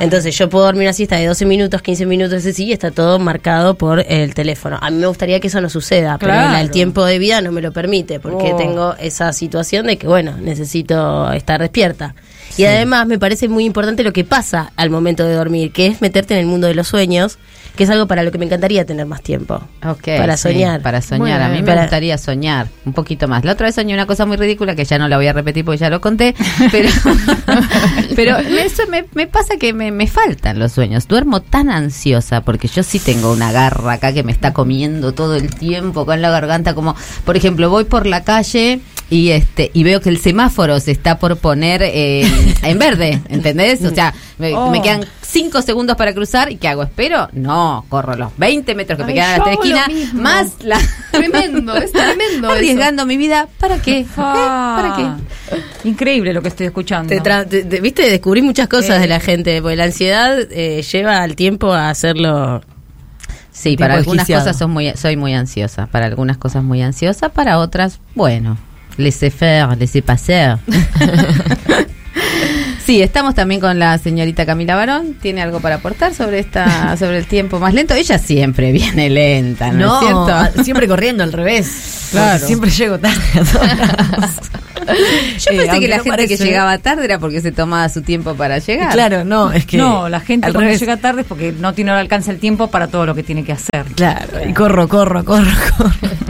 Entonces 0.00 0.36
yo 0.36 0.48
puedo 0.48 0.64
dormir 0.64 0.82
una 0.84 0.92
siesta 0.92 1.16
de 1.16 1.26
12 1.26 1.44
minutos, 1.46 1.82
15 1.82 2.06
minutos, 2.06 2.44
así, 2.44 2.64
y 2.64 2.72
está 2.72 2.90
todo 2.90 3.18
marcado 3.18 3.74
por 3.74 4.00
el 4.06 4.34
teléfono. 4.34 4.78
A 4.80 4.90
mí 4.90 4.96
me 4.98 5.06
gustaría 5.06 5.40
que 5.40 5.48
eso 5.48 5.60
no 5.60 5.68
suceda, 5.70 6.16
pero 6.18 6.32
Claro. 6.32 6.58
el 6.58 6.70
tiempo 6.70 7.04
de 7.04 7.18
vida 7.18 7.40
no 7.40 7.52
me 7.52 7.60
lo 7.60 7.72
permite, 7.72 8.20
porque 8.20 8.52
Oh. 8.52 8.56
tengo 8.56 8.94
esa 8.96 9.32
situación 9.32 9.86
de 9.86 9.98
que, 9.98 10.06
bueno, 10.06 10.36
necesito 10.40 11.32
estar 11.32 11.60
despierta. 11.60 12.14
Y 12.58 12.64
además 12.64 13.06
me 13.06 13.20
parece 13.20 13.48
muy 13.48 13.64
importante 13.64 14.02
lo 14.02 14.12
que 14.12 14.24
pasa 14.24 14.72
al 14.74 14.90
momento 14.90 15.24
de 15.24 15.34
dormir, 15.34 15.70
que 15.70 15.86
es 15.86 16.02
meterte 16.02 16.34
en 16.34 16.40
el 16.40 16.46
mundo 16.46 16.66
de 16.66 16.74
los 16.74 16.88
sueños, 16.88 17.38
que 17.76 17.84
es 17.84 17.90
algo 17.90 18.08
para 18.08 18.24
lo 18.24 18.32
que 18.32 18.38
me 18.38 18.46
encantaría 18.46 18.84
tener 18.84 19.06
más 19.06 19.22
tiempo. 19.22 19.62
Para 19.80 20.36
sí, 20.36 20.42
soñar. 20.48 20.82
para 20.82 21.00
soñar. 21.00 21.40
A 21.40 21.48
mí 21.50 21.62
me 21.62 21.76
gustaría 21.76 22.18
soñar 22.18 22.66
un 22.84 22.92
poquito 22.92 23.28
más. 23.28 23.44
La 23.44 23.52
otra 23.52 23.66
vez 23.66 23.76
soñé 23.76 23.94
una 23.94 24.06
cosa 24.06 24.26
muy 24.26 24.36
ridícula 24.36 24.74
que 24.74 24.84
ya 24.84 24.98
no 24.98 25.06
la 25.06 25.16
voy 25.16 25.28
a 25.28 25.32
repetir 25.32 25.64
porque 25.64 25.78
ya 25.78 25.88
lo 25.88 26.00
conté. 26.00 26.34
Pero, 26.72 26.88
pero 28.16 28.36
eso 28.38 28.82
me, 28.90 29.04
me 29.14 29.28
pasa 29.28 29.56
que 29.56 29.72
me, 29.72 29.92
me 29.92 30.08
faltan 30.08 30.58
los 30.58 30.72
sueños. 30.72 31.06
Duermo 31.06 31.40
tan 31.40 31.70
ansiosa 31.70 32.40
porque 32.40 32.66
yo 32.66 32.82
sí 32.82 32.98
tengo 32.98 33.32
una 33.32 33.52
garra 33.52 33.92
acá 33.92 34.12
que 34.12 34.24
me 34.24 34.32
está 34.32 34.52
comiendo 34.52 35.12
todo 35.12 35.36
el 35.36 35.54
tiempo 35.54 36.04
con 36.04 36.20
la 36.20 36.30
garganta. 36.30 36.74
Como, 36.74 36.96
por 37.24 37.36
ejemplo, 37.36 37.70
voy 37.70 37.84
por 37.84 38.06
la 38.06 38.24
calle 38.24 38.80
y 39.10 39.30
este 39.30 39.70
y 39.72 39.84
veo 39.84 40.00
que 40.00 40.10
el 40.10 40.18
semáforo 40.18 40.78
se 40.80 40.90
está 40.92 41.18
por 41.18 41.36
poner 41.38 41.82
eh, 41.82 42.26
en 42.62 42.78
verde, 42.78 43.20
¿entendés? 43.28 43.82
O 43.84 43.94
sea, 43.94 44.12
me, 44.38 44.54
Oh. 44.54 44.70
me 44.70 44.82
quedan 44.82 45.04
cinco 45.22 45.60
segundos 45.62 45.96
para 45.96 46.12
cruzar 46.14 46.50
y 46.52 46.56
¿qué 46.56 46.68
hago? 46.68 46.82
¿Espero? 46.82 47.28
No, 47.32 47.84
corro 47.88 48.16
los 48.16 48.36
20 48.38 48.74
metros 48.74 48.98
que 48.98 49.04
me 49.04 49.14
quedan 49.14 49.40
a 49.40 49.44
la 49.46 49.52
esquina, 49.52 49.86
más 50.14 50.52
la... 50.62 50.78
Tremendo, 51.10 51.74
es 51.76 51.92
tremendo 51.92 52.48
eso. 52.48 52.56
Arriesgando 52.56 53.06
mi 53.06 53.16
vida, 53.16 53.48
¿para 53.58 53.78
qué? 53.80 54.00
¿Eh? 54.00 54.06
¿Para 54.16 54.94
qué? 54.96 55.88
Increíble 55.88 56.32
lo 56.32 56.42
que 56.42 56.48
estoy 56.48 56.66
escuchando. 56.66 57.08
Te 57.08 57.20
tra- 57.22 57.46
te- 57.48 57.64
te- 57.64 57.80
Viste, 57.80 58.02
descubrí 58.10 58.42
muchas 58.42 58.68
cosas 58.68 58.98
Eh. 58.98 59.00
de 59.00 59.08
la 59.08 59.20
gente, 59.20 59.60
porque 59.62 59.76
la 59.76 59.84
ansiedad 59.84 60.38
eh, 60.50 60.82
lleva 60.82 61.22
al 61.22 61.34
tiempo 61.36 61.72
a 61.72 61.88
hacerlo 61.90 62.62
Sí, 63.50 63.76
para 63.76 63.94
algunas 63.94 64.26
cosas 64.28 64.56
son 64.56 64.70
muy, 64.70 64.92
soy 64.96 65.16
muy 65.16 65.34
ansiosa, 65.34 65.86
para 65.86 66.06
algunas 66.06 66.36
cosas 66.36 66.62
muy 66.62 66.80
ansiosa, 66.80 67.28
para 67.30 67.58
otras, 67.58 67.98
bueno, 68.14 68.56
laissez 68.98 69.32
faire, 69.34 69.76
laissez 69.78 70.02
passer. 70.02 70.58
Sí, 72.84 73.02
estamos 73.02 73.34
también 73.34 73.60
con 73.60 73.78
la 73.78 73.98
señorita 73.98 74.46
Camila 74.46 74.74
Barón. 74.74 75.12
¿Tiene 75.20 75.42
algo 75.42 75.60
para 75.60 75.74
aportar 75.74 76.14
sobre 76.14 76.38
esta, 76.38 76.96
sobre 76.96 77.18
el 77.18 77.26
tiempo 77.26 77.60
más 77.60 77.74
lento? 77.74 77.92
Ella 77.92 78.18
siempre 78.18 78.72
viene 78.72 79.10
lenta, 79.10 79.70
¿no, 79.70 80.00
No, 80.00 80.00
es 80.00 80.06
cierto? 80.46 80.64
siempre 80.64 80.88
corriendo 80.88 81.22
al 81.22 81.34
revés. 81.34 82.08
Claro. 82.12 82.46
Siempre 82.46 82.70
llego 82.70 82.98
tarde 82.98 83.20
a. 83.34 83.42
Yo 84.88 85.50
Eh, 85.50 85.56
pensé 85.56 85.64
que 85.64 85.70
aunque 85.70 85.88
la 85.88 85.98
no 85.98 86.04
gente 86.04 86.28
que 86.28 86.36
llegaba 86.38 86.78
tarde 86.78 87.04
era 87.04 87.18
porque 87.18 87.42
se 87.42 87.52
tomaba 87.52 87.90
su 87.90 88.00
tiempo 88.00 88.34
para 88.36 88.56
llegar. 88.56 88.90
Claro, 88.94 89.22
no, 89.22 89.52
es 89.52 89.66
que. 89.66 89.76
no, 89.76 90.08
la 90.08 90.20
gente 90.20 90.46
al 90.46 90.52
cuando 90.54 90.68
revés. 90.68 90.80
llega 90.80 90.96
tarde 90.96 91.20
es 91.20 91.26
porque 91.26 91.52
no 91.52 91.74
tiene 91.74 91.90
no 91.90 91.98
alcanza 91.98 92.30
el 92.30 92.38
tiempo 92.38 92.68
para 92.68 92.86
todo 92.88 93.04
lo 93.04 93.14
que 93.14 93.22
tiene 93.22 93.44
que 93.44 93.52
hacer. 93.52 93.84
Claro, 93.96 94.38
y 94.48 94.54
corro, 94.54 94.88
corro, 94.88 95.26
corro, 95.26 95.50
corro. 95.76 95.90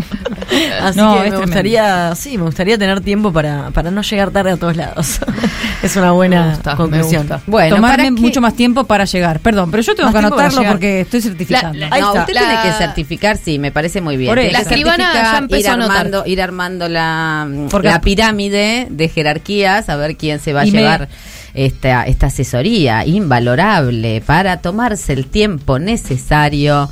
Así 0.82 0.98
No, 0.98 1.08
que 1.12 1.14
me 1.16 1.20
tremendo. 1.22 1.40
gustaría, 1.42 2.14
sí, 2.14 2.38
me 2.38 2.44
gustaría 2.44 2.78
tener 2.78 3.00
tiempo 3.00 3.32
para, 3.32 3.70
para 3.70 3.90
no 3.90 4.02
llegar 4.02 4.30
tarde 4.30 4.52
a 4.52 4.56
todos 4.56 4.76
lados. 4.76 5.20
es 5.82 5.96
una 5.96 6.12
buena 6.12 6.42
Me 6.44 6.50
gusta, 6.50 6.70
me 6.70 6.76
conclusión. 6.76 7.22
gusta. 7.22 7.40
Bueno, 7.46 7.76
Tomarme 7.76 8.10
mucho 8.12 8.40
más 8.40 8.54
tiempo 8.54 8.84
para 8.84 9.04
llegar. 9.04 9.40
Perdón, 9.40 9.70
pero 9.70 9.82
yo 9.82 9.94
tengo 9.94 10.10
Más 10.10 10.20
que 10.20 10.26
anotarlo 10.26 10.62
porque 10.64 11.00
estoy 11.02 11.20
certificando. 11.20 11.78
La- 11.78 11.88
Ahí 11.90 12.00
no, 12.00 12.08
está. 12.08 12.20
usted 12.20 12.34
La- 12.34 12.40
tiene 12.40 12.62
que 12.62 12.72
certificar, 12.72 13.36
sí, 13.36 13.58
me 13.58 13.70
parece 13.72 14.00
muy 14.00 14.16
bien. 14.16 14.30
Por 14.30 14.38
eso. 14.38 14.52
La 14.52 14.60
escribana 14.60 15.12
ya 15.14 15.38
empezó 15.38 15.60
ir 15.60 15.68
a 15.68 15.72
armando, 15.74 16.22
ir 16.26 16.42
armando 16.42 16.88
la, 16.88 17.48
Porque- 17.70 17.88
la 17.88 18.00
pirámide 18.00 18.86
de 18.90 19.08
jerarquías, 19.08 19.88
a 19.88 19.96
ver 19.96 20.16
quién 20.16 20.40
se 20.40 20.52
va 20.52 20.62
a 20.62 20.64
me- 20.64 20.70
llevar 20.70 21.08
esta, 21.54 22.04
esta 22.04 22.26
asesoría 22.26 23.04
invalorable 23.04 24.22
para 24.24 24.58
tomarse 24.58 25.12
el 25.12 25.26
tiempo 25.26 25.78
necesario. 25.78 26.88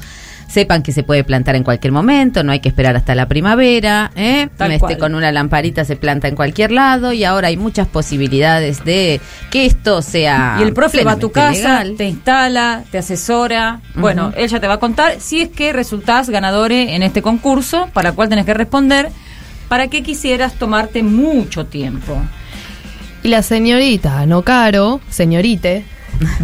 Sepan 0.48 0.82
que 0.82 0.92
se 0.92 1.02
puede 1.02 1.24
plantar 1.24 1.56
en 1.56 1.64
cualquier 1.64 1.92
momento, 1.92 2.42
no 2.44 2.52
hay 2.52 2.60
que 2.60 2.68
esperar 2.68 2.96
hasta 2.96 3.14
la 3.14 3.26
primavera. 3.26 4.10
¿eh? 4.14 4.48
Tal 4.56 4.70
Este, 4.72 4.80
cual. 4.80 4.98
con 4.98 5.14
una 5.16 5.32
lamparita 5.32 5.84
se 5.84 5.96
planta 5.96 6.28
en 6.28 6.36
cualquier 6.36 6.70
lado 6.70 7.12
y 7.12 7.24
ahora 7.24 7.48
hay 7.48 7.56
muchas 7.56 7.88
posibilidades 7.88 8.84
de 8.84 9.20
que 9.50 9.66
esto 9.66 10.02
sea. 10.02 10.56
Y 10.60 10.62
el 10.62 10.72
profe 10.72 11.02
va 11.04 11.12
a 11.12 11.18
tu 11.18 11.32
casa, 11.32 11.82
legal. 11.82 11.94
te 11.96 12.04
instala, 12.06 12.84
te 12.90 12.98
asesora. 12.98 13.80
Bueno, 13.96 14.32
él 14.36 14.48
ya 14.48 14.60
te 14.60 14.68
va 14.68 14.74
a 14.74 14.78
contar 14.78 15.16
si 15.18 15.42
es 15.42 15.48
que 15.48 15.72
resultás 15.72 16.30
ganadores 16.30 16.90
en 16.90 17.02
este 17.02 17.22
concurso, 17.22 17.88
para 17.92 18.10
el 18.10 18.14
cual 18.14 18.28
tenés 18.28 18.46
que 18.46 18.54
responder, 18.54 19.10
para 19.68 19.88
que 19.88 20.02
quisieras 20.04 20.54
tomarte 20.54 21.02
mucho 21.02 21.66
tiempo. 21.66 22.16
Y 23.24 23.28
la 23.28 23.42
señorita 23.42 24.24
No 24.26 24.42
Caro, 24.42 25.00
señorite, 25.10 25.84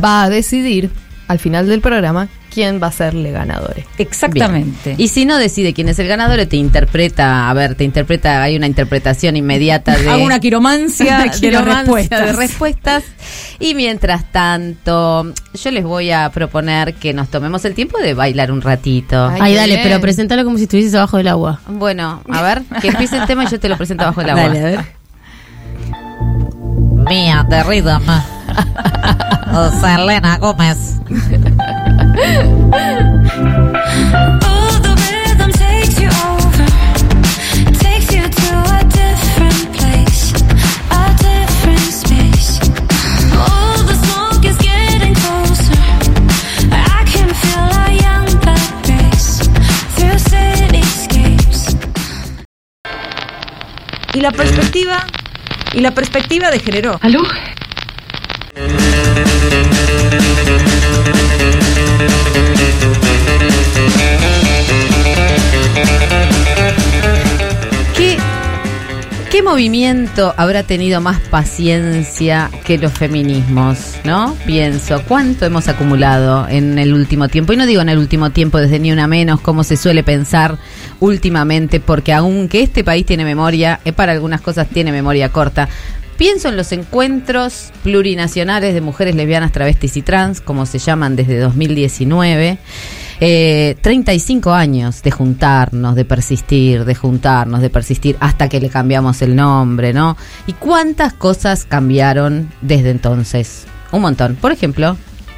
va 0.04 0.24
a 0.24 0.28
decidir 0.28 0.90
al 1.28 1.38
final 1.38 1.68
del 1.68 1.80
programa 1.80 2.28
quién 2.52 2.80
va 2.82 2.88
a 2.88 2.92
serle 2.92 3.30
ganadores. 3.30 3.84
Exactamente. 3.98 4.90
Bien. 4.90 5.00
Y 5.00 5.08
si 5.08 5.24
no 5.24 5.38
decide 5.38 5.72
quién 5.72 5.88
es 5.88 5.98
el 5.98 6.08
ganador, 6.08 6.44
te 6.46 6.56
interpreta, 6.56 7.48
a 7.48 7.54
ver, 7.54 7.74
te 7.74 7.84
interpreta, 7.84 8.42
hay 8.42 8.56
una 8.56 8.66
interpretación 8.66 9.36
inmediata 9.36 9.96
de 9.96 10.08
Hago 10.10 10.24
una 10.26 10.40
quiromancia, 10.40 11.18
de 11.18 11.30
quiromancia 11.30 11.78
respuestas. 11.84 12.26
de 12.26 12.32
respuestas. 12.32 13.04
Y 13.58 13.74
mientras 13.74 14.30
tanto, 14.30 15.32
yo 15.54 15.70
les 15.70 15.84
voy 15.84 16.10
a 16.10 16.30
proponer 16.30 16.94
que 16.94 17.12
nos 17.12 17.28
tomemos 17.28 17.64
el 17.64 17.74
tiempo 17.74 17.98
de 17.98 18.14
bailar 18.14 18.52
un 18.52 18.60
ratito. 18.60 19.30
Ay, 19.40 19.54
dale, 19.54 19.74
bien. 19.74 19.80
pero 19.88 20.00
preséntalo 20.00 20.44
como 20.44 20.56
si 20.58 20.64
estuvieses 20.64 20.94
abajo 20.94 21.16
del 21.16 21.28
agua. 21.28 21.60
Bueno, 21.68 22.22
a 22.30 22.42
ver, 22.42 22.62
que 22.80 22.88
empiece 22.88 23.16
el 23.16 23.26
tema 23.26 23.44
y 23.44 23.48
yo 23.48 23.58
te 23.60 23.68
lo 23.68 23.76
presento 23.76 24.04
bajo 24.04 24.20
el 24.20 24.30
agua. 24.30 24.42
Dale, 24.42 24.60
a 24.60 24.64
ver. 24.64 24.80
Mía 27.08 27.44
de 27.48 27.62
Rhythm. 27.64 28.41
Selena 29.80 30.38
Gómez. 30.38 31.00
Y 54.14 54.20
la 54.20 54.30
perspectiva, 54.30 55.06
y 55.72 55.80
la 55.80 55.90
perspectiva 55.92 56.50
de 56.50 56.60
género. 56.60 57.00
¿Qué, 57.00 57.08
¿Qué 69.32 69.42
movimiento 69.42 70.34
habrá 70.36 70.62
tenido 70.62 71.00
más 71.00 71.18
paciencia 71.18 72.50
que 72.66 72.76
los 72.76 72.92
feminismos? 72.92 73.94
¿No? 74.04 74.36
Pienso, 74.44 75.02
¿cuánto 75.08 75.46
hemos 75.46 75.68
acumulado 75.68 76.46
en 76.50 76.78
el 76.78 76.92
último 76.92 77.28
tiempo? 77.28 77.54
Y 77.54 77.56
no 77.56 77.64
digo 77.64 77.80
en 77.80 77.88
el 77.88 77.96
último 77.96 78.28
tiempo 78.28 78.58
desde 78.58 78.78
ni 78.78 78.92
una 78.92 79.06
menos, 79.06 79.40
como 79.40 79.64
se 79.64 79.78
suele 79.78 80.02
pensar 80.02 80.58
últimamente, 81.00 81.80
porque 81.80 82.12
aunque 82.12 82.62
este 82.62 82.84
país 82.84 83.06
tiene 83.06 83.24
memoria, 83.24 83.80
eh, 83.86 83.94
para 83.94 84.12
algunas 84.12 84.42
cosas 84.42 84.68
tiene 84.68 84.92
memoria 84.92 85.30
corta. 85.30 85.66
Pienso 86.18 86.50
en 86.50 86.58
los 86.58 86.70
encuentros 86.72 87.72
plurinacionales 87.82 88.74
de 88.74 88.82
mujeres 88.82 89.14
lesbianas, 89.14 89.50
travestis 89.50 89.96
y 89.96 90.02
trans, 90.02 90.42
como 90.42 90.66
se 90.66 90.78
llaman 90.78 91.16
desde 91.16 91.38
2019. 91.38 92.58
Eh, 93.24 93.76
35 93.82 94.52
años 94.52 95.00
de 95.04 95.12
juntarnos, 95.12 95.94
de 95.94 96.04
persistir, 96.04 96.84
de 96.84 96.96
juntarnos, 96.96 97.60
de 97.60 97.70
persistir, 97.70 98.16
hasta 98.18 98.48
que 98.48 98.58
le 98.58 98.68
cambiamos 98.68 99.22
el 99.22 99.36
nombre, 99.36 99.92
¿no? 99.92 100.16
¿Y 100.48 100.54
cuántas 100.54 101.12
cosas 101.12 101.64
cambiaron 101.64 102.50
desde 102.62 102.90
entonces? 102.90 103.64
Un 103.92 104.00
montón. 104.02 104.34
Por 104.34 104.50
ejemplo, 104.50 104.96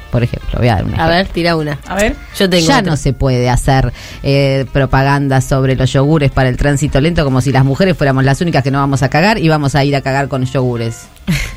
por 0.09 0.23
ejemplo, 0.23 0.57
voy 0.57 0.69
a 0.69 0.77
dar 0.77 0.85
un 0.85 0.99
A 0.99 1.07
ver, 1.07 1.27
tira 1.27 1.55
una. 1.55 1.77
A 1.87 1.93
ver. 1.93 2.15
Yo 2.35 2.49
tengo 2.49 2.65
Ya 2.65 2.79
otra. 2.79 2.89
no 2.89 2.97
se 2.97 3.13
puede 3.13 3.51
hacer 3.51 3.93
eh, 4.23 4.65
propaganda 4.73 5.39
sobre 5.41 5.75
los 5.75 5.93
yogures 5.93 6.31
para 6.31 6.49
el 6.49 6.57
tránsito 6.57 6.99
lento 6.99 7.23
como 7.23 7.39
si 7.39 7.51
las 7.51 7.65
mujeres 7.65 7.95
fuéramos 7.95 8.23
las 8.23 8.41
únicas 8.41 8.63
que 8.63 8.71
no 8.71 8.79
vamos 8.79 9.03
a 9.03 9.09
cagar 9.09 9.37
y 9.37 9.47
vamos 9.47 9.75
a 9.75 9.83
ir 9.85 9.95
a 9.95 10.01
cagar 10.01 10.27
con 10.27 10.43
yogures. 10.43 11.05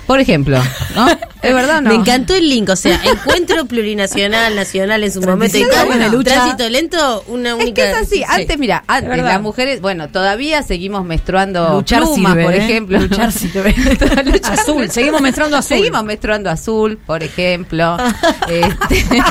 Por 0.07 0.21
ejemplo, 0.21 0.59
¿no? 0.95 1.09
¿Es 1.43 1.55
verdad 1.55 1.83
no? 1.83 1.91
Me 1.91 1.97
encantó 1.97 2.35
el 2.35 2.49
link, 2.49 2.71
o 2.71 2.77
sea, 2.77 2.99
encuentro 3.05 3.67
plurinacional, 3.67 4.57
nacional 4.57 5.05
en 5.05 5.13
su 5.13 5.21
momento 5.21 5.59
y 5.59 5.65
35 5.65 6.11
tal. 6.11 6.25
Tránsito 6.25 6.69
lento, 6.71 7.25
una 7.29 7.51
Es 7.51 7.55
única. 7.57 7.83
que 7.83 7.91
es 7.91 7.97
así. 7.97 8.25
Antes, 8.27 8.59
mira, 8.59 8.83
antes 8.87 9.19
las 9.19 9.43
mujeres, 9.43 9.83
bueno, 9.83 10.09
todavía 10.09 10.63
seguimos 10.63 11.05
menstruando 11.05 11.75
Luchar 11.75 12.03
plumas, 12.03 12.33
sirve, 12.33 12.45
por 12.45 12.55
¿eh? 12.55 12.65
ejemplo. 12.65 12.99
Luchar 13.01 13.33
sirve. 13.33 13.75
Luchar 14.25 14.59
Azul, 14.59 14.91
seguimos 14.91 15.21
menstruando 15.21 15.59
azul. 15.59 15.77
Seguimos 15.77 16.05
menstruando 16.05 16.51
azul, 16.51 16.99
por 17.05 17.23
ejemplo. 17.23 17.97
Este, 18.49 19.23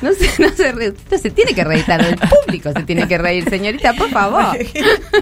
No 0.00 0.12
se, 0.12 0.42
no 0.42 0.48
se. 0.50 0.90
Usted 0.90 1.18
se 1.18 1.30
tiene 1.30 1.54
que 1.54 1.64
reír, 1.64 1.84
el 1.88 2.16
público 2.16 2.72
se 2.74 2.82
tiene 2.84 3.08
que 3.08 3.18
reír, 3.18 3.48
señorita, 3.48 3.94
por 3.94 4.10
favor. 4.10 4.56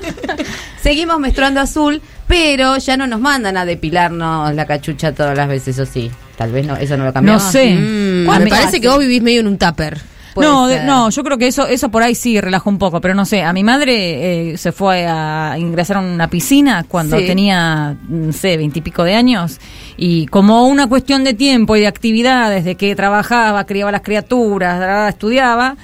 Seguimos 0.81 1.19
menstruando 1.19 1.61
azul, 1.61 2.03
pero 2.27 2.77
ya 2.79 2.97
no 2.97 3.07
nos 3.07 3.21
mandan 3.21 3.57
a 3.57 3.65
depilarnos 3.65 4.55
la 4.55 4.67
cachucha 4.67 5.13
todas 5.13 5.37
las 5.37 5.49
veces, 5.49 5.79
o 5.79 5.87
sí. 5.87 6.11
Tal 6.37 6.53
vez 6.53 6.67
no, 6.67 6.77
eso 6.77 6.97
no 6.97 7.05
lo 7.05 7.13
cambiamos. 7.13 7.45
No 7.45 7.51
sé. 7.51 7.75
Mm, 7.75 8.27
¿Cuánto 8.27 8.45
me 8.45 8.51
parece 8.51 8.81
que 8.81 8.89
vos 8.89 8.99
vivís 8.99 9.23
medio 9.23 9.41
en 9.41 9.47
un 9.47 9.59
tupper. 9.59 9.99
Puede 10.37 10.49
No, 10.51 10.69
ser. 10.69 10.85
no, 10.85 11.11
yo 11.11 11.25
creo 11.25 11.39
que 11.39 11.47
eso 11.49 11.67
eso 11.67 11.89
por 11.89 12.03
ahí 12.03 12.15
sí 12.15 12.41
relajó 12.41 12.71
un 12.71 12.79
poco, 12.79 13.01
pero 13.01 13.15
no 13.15 13.25
sé, 13.25 13.43
a 13.43 13.53
mi 13.53 13.65
madre 13.65 14.53
eh, 14.53 14.57
se 14.59 14.71
fue 14.71 15.07
a 15.09 15.57
ingresar 15.59 15.97
a 15.97 16.01
una 16.01 16.29
piscina 16.29 16.85
cuando 16.87 17.19
Sí. 17.19 17.27
tenía, 17.27 17.97
no 18.09 18.33
sé, 18.33 18.57
veintipico 18.57 19.03
de 19.03 19.15
años 19.15 19.59
y 19.97 20.27
como 20.27 20.69
una 20.69 20.87
cuestión 20.89 21.25
de 21.25 21.33
tiempo 21.35 21.75
y 21.75 21.81
de 21.81 21.87
actividades, 21.87 22.65
de 22.65 22.75
que 22.75 22.95
trabajaba, 22.95 23.65
criaba 23.65 23.91
las 23.91 24.03
criaturas, 24.03 25.09
estudiaba, 25.09 25.77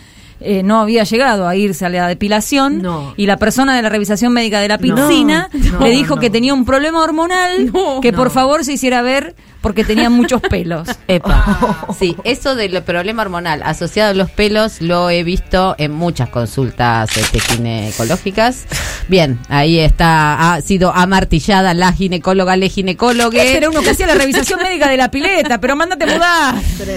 eh, 0.45 0.63
no 0.63 0.81
había 0.81 1.05
llegado 1.05 1.47
a 1.49 1.57
irse 1.57 1.85
a 1.87 1.89
la 1.89 2.09
depilación 2.09 2.83
No. 2.83 3.15
y 3.17 3.27
la 3.27 3.37
persona 3.37 3.77
de 3.77 3.83
la 3.83 3.89
revisación 3.89 4.33
médica 4.33 4.61
de 4.61 4.69
la 4.69 4.79
piscina 4.79 5.49
No, 5.53 5.81
le 5.81 5.91
dijo 5.91 6.17
no. 6.17 6.21
que 6.21 6.31
tenía 6.31 6.55
un 6.55 6.65
problema 6.65 7.03
hormonal, 7.03 7.73
que 8.01 8.13
por 8.13 8.31
favor 8.31 8.65
se 8.65 8.73
hiciera 8.75 9.03
ver 9.03 9.35
porque 9.61 9.85
tenía 9.85 10.11
muchos 10.11 10.41
pelos. 10.43 10.89
Epa. 11.09 11.87
Sí, 11.99 12.17
eso 12.25 12.57
del 12.57 12.83
problema 12.83 13.23
hormonal 13.23 13.63
asociado 13.63 14.11
a 14.11 14.15
los 14.15 14.29
pelos 14.31 14.81
lo 14.81 15.09
he 15.11 15.23
visto 15.23 15.77
en 15.79 15.93
muchas 15.93 16.29
consultas 16.31 17.17
este, 17.17 17.39
ginecológicas. 17.39 18.65
Bien, 19.09 19.39
ahí 19.49 19.79
está, 19.79 20.55
ha 20.55 20.61
sido 20.63 20.93
amartillada 20.93 21.75
la 21.75 21.93
ginecóloga, 21.93 22.57
le 22.57 22.69
ginecólogo. 22.69 23.33
Este 23.33 23.57
era 23.59 23.69
uno 23.71 23.83
que 23.83 23.91
hacía 23.91 24.07
la 24.07 24.15
revisación 24.15 24.61
médica 24.61 24.89
de 24.89 24.97
la 24.97 25.11
pileta, 25.11 25.61
pero 25.61 25.77
mándate 25.77 26.07
mudar. 26.07 26.55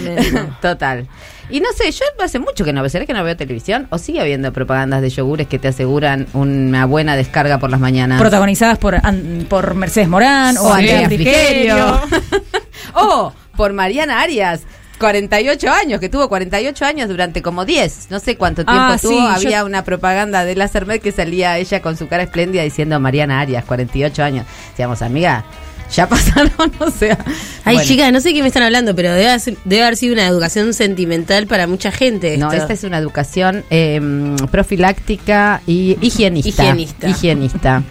Total. 0.61 1.07
Y 1.49 1.59
no 1.59 1.67
sé, 1.73 1.91
yo 1.91 2.03
hace 2.23 2.39
mucho 2.39 2.65
que 2.65 2.73
no 2.73 2.81
veo, 2.81 2.89
¿será 2.89 3.05
que 3.05 3.13
no 3.13 3.23
veo 3.23 3.37
televisión? 3.37 3.87
¿O 3.91 3.97
sigue 3.97 4.19
habiendo 4.19 4.51
propagandas 4.51 5.01
de 5.01 5.09
yogures 5.09 5.47
que 5.47 5.59
te 5.59 5.67
aseguran 5.67 6.27
una 6.33 6.85
buena 6.85 7.15
descarga 7.15 7.59
por 7.59 7.69
las 7.69 7.79
mañanas? 7.79 8.19
Protagonizadas 8.19 8.77
por, 8.79 8.95
an- 8.95 9.45
por 9.47 9.75
Mercedes 9.75 10.07
Morán 10.09 10.57
o 10.57 10.63
o 10.63 10.73
Andrea 10.73 11.07
Frigerio. 11.07 12.01
O 12.93 13.33
por 13.57 13.73
Mariana 13.73 14.21
Arias. 14.21 14.61
48 14.97 15.69
años, 15.69 15.99
que 15.99 16.07
tuvo 16.07 16.29
48 16.29 16.85
años 16.85 17.09
durante 17.09 17.41
como 17.41 17.65
10, 17.65 18.07
no 18.11 18.19
sé 18.21 18.37
cuánto 18.37 18.63
tiempo 18.63 18.81
Ah, 18.93 18.97
tuvo, 19.01 19.11
sí, 19.11 19.17
yo- 19.17 19.27
había 19.27 19.65
una 19.65 19.83
propaganda 19.83 20.45
de 20.45 20.55
Lásermed 20.55 21.01
que 21.01 21.11
salía 21.11 21.57
ella 21.57 21.81
con 21.81 21.97
su 21.97 22.07
cara 22.07 22.23
espléndida 22.23 22.63
diciendo 22.63 22.97
Mariana 23.01 23.41
Arias, 23.41 23.65
48 23.65 24.23
años. 24.23 24.45
Decíamos, 24.69 25.01
amiga, 25.01 25.43
ya 25.93 26.07
pasaron, 26.09 26.51
o 26.79 26.91
sea. 26.91 27.17
Ay, 27.63 27.75
bueno. 27.75 27.87
chicas, 27.87 28.11
no 28.13 28.19
sé 28.21 28.33
qué 28.33 28.41
me 28.41 28.47
están 28.47 28.63
hablando, 28.63 28.95
pero 28.95 29.11
debe, 29.13 29.29
haber- 29.29 29.57
debe 29.65 29.81
haber 29.83 29.97
sido 29.97 30.13
una 30.13 30.27
educación 30.27 30.73
sentimental 30.73 31.47
para 31.47 31.67
mucha 31.67 31.91
gente. 31.91 32.37
No, 32.37 32.51
esta 32.51 32.73
es 32.73 32.83
una 32.83 32.97
educación 32.97 33.63
eh, 33.69 33.99
profiláctica 34.51 35.61
y 35.67 35.97
higienista. 36.01 36.49
Higienista. 36.63 37.07
Higienista. 37.09 37.83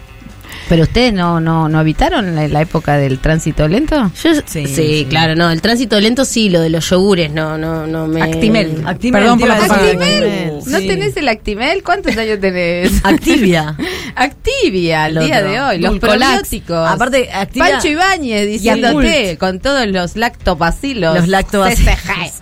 Pero 0.69 0.85
ustedes 0.85 1.13
no, 1.13 1.41
no, 1.41 1.69
no 1.69 1.79
habitaron 1.79 2.35
la, 2.35 2.49
la 2.49 2.63
época 2.63 2.97
del 2.97 3.19
tránsito 3.19 3.69
lento. 3.69 4.11
Yo- 4.23 4.35
Sí, 4.47 4.67
sí, 4.67 4.75
sí. 4.75 5.07
claro, 5.09 5.35
no, 5.37 5.51
el 5.51 5.61
tránsito 5.61 6.01
lento 6.01 6.25
sí, 6.25 6.49
lo 6.49 6.61
de 6.61 6.71
los 6.71 6.89
yogures, 6.89 7.31
no, 7.33 7.59
no, 7.59 7.87
no 7.87 8.07
me... 8.07 8.23
Actimel. 8.23 8.83
Actimel, 8.87 9.23
Perdón 9.23 9.39
por 9.39 9.49
la. 9.49 9.57
Actimel, 9.57 10.53
¿No 10.67 10.79
sí. 10.79 10.87
tenés 10.89 11.17
el 11.17 11.29
Actimel? 11.29 11.83
¿Cuántos 11.83 12.17
años 12.17 12.41
tenés? 12.41 12.93
Activia. 13.05 13.77
Activia, 14.17 15.05
al 15.05 15.17
El 15.19 15.25
día 15.27 15.43
de 15.43 15.61
hoy. 15.61 15.79
Los 15.79 15.99
probióticos. 15.99 16.89
Aparte, 16.89 17.31
Activia- 17.33 17.71
Pancho 17.73 17.89
Ibáñez 17.89 18.47
diciéndote 18.47 19.37
con 19.39 19.61
todos 19.61 19.87
los 19.87 20.17
lactobacilos. 20.17 21.15
Los 21.17 21.29
lactobacilos. 21.29 21.95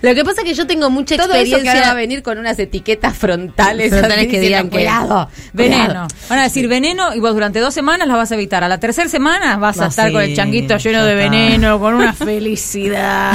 Lo 0.00 0.14
que 0.14 0.24
pasa 0.24 0.42
es 0.42 0.46
que 0.46 0.54
yo 0.54 0.64
tengo 0.68 0.90
mucha 0.90 1.16
Todo 1.16 1.34
eso 1.34 1.44
que 1.44 1.50
va 1.50 1.56
a 1.56 1.58
experiencia... 1.58 1.94
venir 1.94 2.22
con 2.22 2.38
unas 2.38 2.56
etiquetas 2.60 3.16
frontales, 3.16 3.90
Frontales 3.90 4.28
que 4.28 4.38
digan 4.38 4.68
cuidado, 4.68 5.28
Veneno. 5.52 5.84
cuidado". 5.86 6.08
Van 6.30 6.38
a 6.38 6.42
decir 6.44 6.68
veneno 6.68 7.12
y 7.16 7.18
vos 7.18 7.32
durante 7.34 7.58
dos 7.58 7.67
semanas 7.74 8.08
las 8.08 8.16
vas 8.16 8.32
a 8.32 8.34
evitar. 8.34 8.64
A 8.64 8.68
la 8.68 8.78
tercera 8.78 9.08
semana 9.08 9.56
vas 9.56 9.78
a 9.78 9.82
No, 9.82 9.88
estar 9.88 10.06
sí, 10.08 10.12
con 10.12 10.22
el 10.22 10.34
changuito 10.36 10.76
lleno 10.76 11.04
de 11.04 11.14
veneno, 11.14 11.78
con 11.78 11.94
una 11.94 12.12
felicidad. 12.62 13.32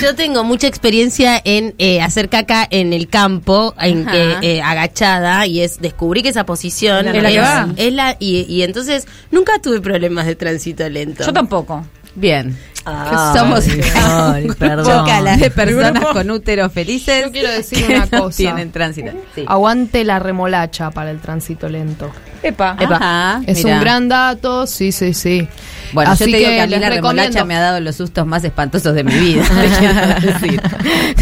Yo 0.00 0.14
tengo 0.14 0.44
mucha 0.44 0.66
experiencia 0.68 1.40
en 1.44 1.74
eh, 1.78 2.00
hacer 2.00 2.28
caca 2.28 2.66
en 2.70 2.92
el 2.92 3.08
campo, 3.08 3.74
en 3.80 4.06
que 4.06 4.36
eh, 4.42 4.62
agachada, 4.62 5.46
y 5.46 5.60
es 5.60 5.80
descubrí 5.80 6.22
que 6.22 6.28
esa 6.28 6.46
posición 6.46 7.08
Es 7.08 7.22
la 7.22 7.30
que 7.30 7.38
va. 7.40 7.68
es 7.76 7.92
la 7.92 8.16
y, 8.18 8.42
y 8.48 8.62
entonces 8.62 9.06
nunca 9.30 9.58
tuve 9.60 9.80
problemas 9.80 10.26
de 10.26 10.36
tránsito 10.36 10.88
lento. 10.88 11.24
Yo 11.24 11.32
tampoco. 11.32 11.84
Bien. 12.14 12.56
Ay, 12.84 13.38
Somos 13.38 13.64
ay, 13.94 14.48
perdón. 14.58 15.04
poca 15.04 15.20
la 15.20 15.36
de 15.36 15.50
personas 15.50 16.04
con 16.06 16.28
útero 16.32 16.68
felices. 16.68 17.26
Yo 17.26 17.30
quiero 17.32 17.50
decir 17.50 17.86
que 17.86 17.94
una 17.96 18.06
cosa. 18.08 18.36
Tienen 18.36 18.72
tránsito. 18.72 19.12
Sí. 19.36 19.44
Aguante 19.46 20.02
la 20.04 20.18
remolacha 20.18 20.90
para 20.90 21.12
el 21.12 21.20
tránsito 21.20 21.68
lento. 21.68 22.10
Epa. 22.42 22.76
Ajá, 22.78 23.40
Es 23.46 23.62
mirá. 23.64 23.76
un 23.76 23.80
gran 23.82 24.08
dato, 24.08 24.66
sí, 24.66 24.90
sí, 24.90 25.14
sí. 25.14 25.46
Bueno, 25.92 26.10
Así 26.10 26.24
yo 26.24 26.30
te 26.32 26.36
digo 26.38 26.50
que 26.50 26.60
a 26.60 26.66
mí 26.66 26.72
la 26.76 26.90
remolacha 26.90 27.28
recomiendo. 27.28 27.46
me 27.46 27.54
ha 27.56 27.60
dado 27.60 27.80
los 27.80 27.94
sustos 27.94 28.26
más 28.26 28.42
espantosos 28.42 28.94
de 28.96 29.04
mi 29.04 29.14
vida. 29.14 29.44
decir. 30.20 30.60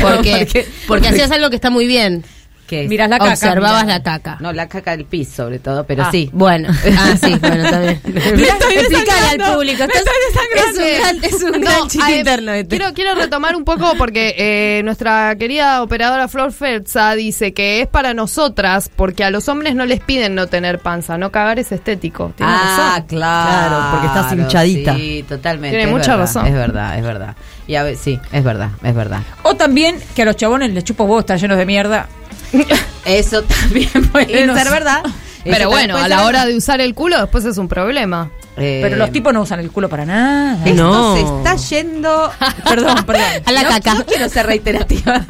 porque, 0.00 0.66
porque 0.88 1.09
hacías 1.09 1.31
algo 1.31 1.50
que 1.50 1.57
está 1.57 1.68
muy 1.68 1.87
bien. 1.87 2.24
¿Qué? 2.70 2.87
Mirás 2.87 3.11
la 3.11 3.18
caca. 3.18 3.33
Observabas 3.33 3.83
mirá. 3.85 3.98
la 3.98 4.02
caca. 4.04 4.37
No, 4.38 4.52
la 4.52 4.68
caca 4.68 4.92
del 4.92 5.04
piso, 5.04 5.33
sobre 5.42 5.59
todo, 5.59 5.83
pero 5.85 6.04
Ah. 6.04 6.09
sí. 6.12 6.30
Bueno, 6.33 6.68
ah, 6.98 7.14
sí, 7.20 7.35
bueno, 7.40 7.68
también. 7.68 8.00
Explícale 8.06 9.42
al 9.44 9.54
público. 9.54 9.83
Estás- 9.83 10.02
es 10.04 10.78
un 10.78 11.00
gran, 11.02 11.24
es 11.24 11.42
un 11.42 11.50
No, 11.52 11.59
gran 11.70 11.88
chiste 11.88 12.18
interno 12.18 12.52
este. 12.52 12.76
Quiero, 12.76 12.94
quiero 12.94 13.14
retomar 13.16 13.56
un 13.56 13.64
poco 13.64 13.94
porque 13.98 14.35
eh, 14.38 14.83
nuestra 14.85 15.35
querida 15.37 15.83
operadora 15.83 16.28
Flor 16.28 16.52
Ferza 16.52 17.14
dice 17.16 17.52
que 17.52 17.80
es 17.80 17.88
para 17.88 18.14
nosotras 18.14 18.88
porque 18.94 19.24
a 19.24 19.30
los 19.30 19.48
hombres 19.48 19.74
no 19.74 19.85
les 19.85 19.98
piden 19.98 20.37
no 20.37 20.46
tener 20.46 20.78
panza, 20.78 21.18
no 21.18 21.33
cagar 21.33 21.59
es 21.59 21.72
estético. 21.72 22.33
Tiene 22.37 22.52
Ah, 22.54 22.92
razón. 22.92 23.06
claro. 23.09 23.50
Claro, 23.50 23.90
porque 23.90 24.06
estás 24.06 24.33
hinchadita. 24.33 24.94
Sí, 24.94 25.24
totalmente. 25.28 25.76
Tiene 25.76 25.90
es 25.90 25.96
mucha 25.98 26.12
verdad, 26.16 26.24
razón. 26.26 26.46
Es 26.46 26.54
verdad, 26.54 26.98
es 26.98 27.04
verdad. 27.04 27.35
Y 27.70 27.76
a 27.76 27.85
ver, 27.85 27.96
sí, 27.96 28.18
es 28.33 28.42
verdad, 28.42 28.70
es 28.83 28.94
verdad. 28.96 29.20
O 29.44 29.54
también 29.54 29.96
que 30.16 30.22
a 30.22 30.24
los 30.24 30.35
chabones 30.35 30.72
les 30.74 30.83
chupo 30.83 31.06
vos, 31.06 31.20
están 31.20 31.38
llenos 31.38 31.56
de 31.56 31.66
mierda. 31.66 32.09
Eso 33.04 33.42
también 33.44 33.88
puede 34.12 34.44
no 34.44 34.56
ser 34.56 34.66
sé. 34.66 34.72
verdad. 34.72 35.02
Eso 35.04 35.14
Pero 35.44 35.68
bueno, 35.70 35.96
a 35.96 36.09
la 36.09 36.16
ser 36.18 36.26
hora 36.26 36.46
de 36.46 36.56
usar 36.56 36.80
el 36.80 36.94
culo 36.96 37.20
después 37.20 37.44
es 37.44 37.59
un 37.59 37.68
problema. 37.68 38.28
Eh, 38.56 38.80
Pero 38.83 38.96
los 38.96 39.12
tipos 39.12 39.33
no 39.33 39.42
usan 39.42 39.61
el 39.61 39.70
culo 39.70 39.88
para 39.88 40.04
nada. 40.04 40.59
Esto 40.66 40.83
No. 40.83 41.14
se 41.14 41.20
está 41.20 41.54
yendo. 41.68 42.33
Perdón, 42.68 43.04
perdón. 43.06 43.24
A 43.46 43.52
la 43.52 43.62
no, 43.62 43.68
caca. 43.68 43.94
No 43.94 44.04
quiero 44.04 44.28
ser 44.28 44.46
reiterativa. 44.46 45.24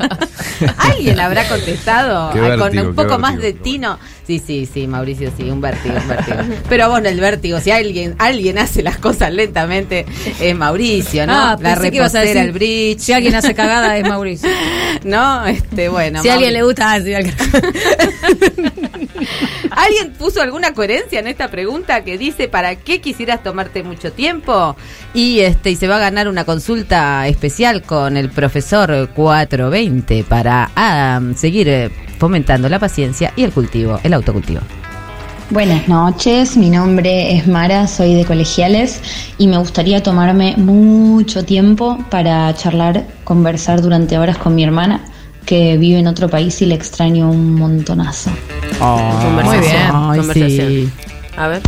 ¿Alguien 0.79 1.21
habrá 1.21 1.47
contestado 1.47 2.31
con 2.59 2.79
un 2.79 2.95
poco 2.95 3.19
más 3.19 3.37
de 3.37 3.53
tino? 3.53 3.99
Sí, 4.31 4.39
sí, 4.47 4.69
sí, 4.73 4.87
Mauricio, 4.87 5.33
sí, 5.37 5.51
un 5.51 5.61
vértigo, 5.61 5.97
un 6.01 6.07
vértigo. 6.09 6.37
Pero 6.69 6.89
bueno, 6.89 7.09
el 7.09 7.19
vértigo, 7.19 7.59
si 7.59 7.73
alguien 7.73 8.15
alguien 8.19 8.59
hace 8.59 8.81
las 8.81 8.97
cosas 8.97 9.33
lentamente, 9.35 10.07
es 10.39 10.55
Mauricio, 10.55 11.27
¿no? 11.27 11.33
Ah, 11.33 11.57
la 11.61 11.75
pensé 11.75 11.91
que 11.91 11.97
ibas 11.97 12.15
a 12.15 12.21
repostera, 12.21 12.41
decir, 12.43 12.49
el 12.49 12.53
bridge. 12.53 13.01
Si 13.01 13.13
alguien 13.13 13.35
hace 13.35 13.55
cagada 13.57 13.97
es 13.97 14.07
Mauricio. 14.09 14.49
No, 15.03 15.47
este, 15.47 15.89
bueno. 15.89 16.21
si 16.23 16.29
a 16.29 16.35
alguien 16.35 16.53
le 16.53 16.63
gusta, 16.63 16.93
ah, 16.93 17.01
sí, 17.01 17.15
al- 17.15 17.25
¿Alguien 19.71 20.13
puso 20.13 20.43
alguna 20.43 20.73
coherencia 20.75 21.21
en 21.21 21.27
esta 21.27 21.49
pregunta 21.49 22.03
que 22.05 22.19
dice 22.19 22.49
para 22.49 22.75
qué 22.77 23.01
quisieras 23.01 23.43
tomarte 23.43 23.83
mucho 23.83 24.13
tiempo? 24.13 24.77
Y 25.15 25.41
este 25.41 25.71
y 25.71 25.77
se 25.77 25.89
va 25.89 25.97
a 25.97 26.01
ganar 26.01 26.29
una 26.29 26.45
consulta 26.45 27.27
especial 27.29 27.83
con 27.83 28.17
el 28.17 28.29
profesor 28.31 29.09
420 29.15 30.25
para 30.25 30.71
ah, 30.77 31.21
seguir 31.37 31.69
eh, 31.69 31.91
fomentando 32.19 32.69
la 32.69 32.79
paciencia 32.79 33.33
y 33.37 33.45
el 33.45 33.53
cultivo, 33.53 33.99
el 34.03 34.13
autocultivo. 34.21 34.61
Buenas 35.51 35.89
noches, 35.89 36.57
mi 36.57 36.71
nombre 36.71 37.37
es 37.37 37.49
Mara, 37.49 37.89
soy 37.89 38.15
de 38.15 38.25
Colegiales 38.25 39.01
y 39.37 39.49
me 39.49 39.59
gustaría 39.59 40.01
tomarme 40.01 40.55
mucho 40.57 41.45
tiempo 41.45 41.99
para 42.09 42.55
charlar, 42.55 43.05
conversar 43.25 43.83
durante 43.83 44.17
horas 44.17 44.39
con 44.39 44.55
mi 44.55 44.63
hermana 44.63 45.01
que 45.45 45.77
vive 45.77 45.99
en 45.99 46.07
otro 46.07 46.29
país 46.29 46.63
y 46.63 46.67
le 46.67 46.77
extraño 46.77 47.29
un 47.29 47.57
montonazo. 47.57 48.31
Muy 48.81 49.59
bien. 49.59 49.89
conversación. 49.91 50.93
A 51.37 51.49
ver. 51.49 51.63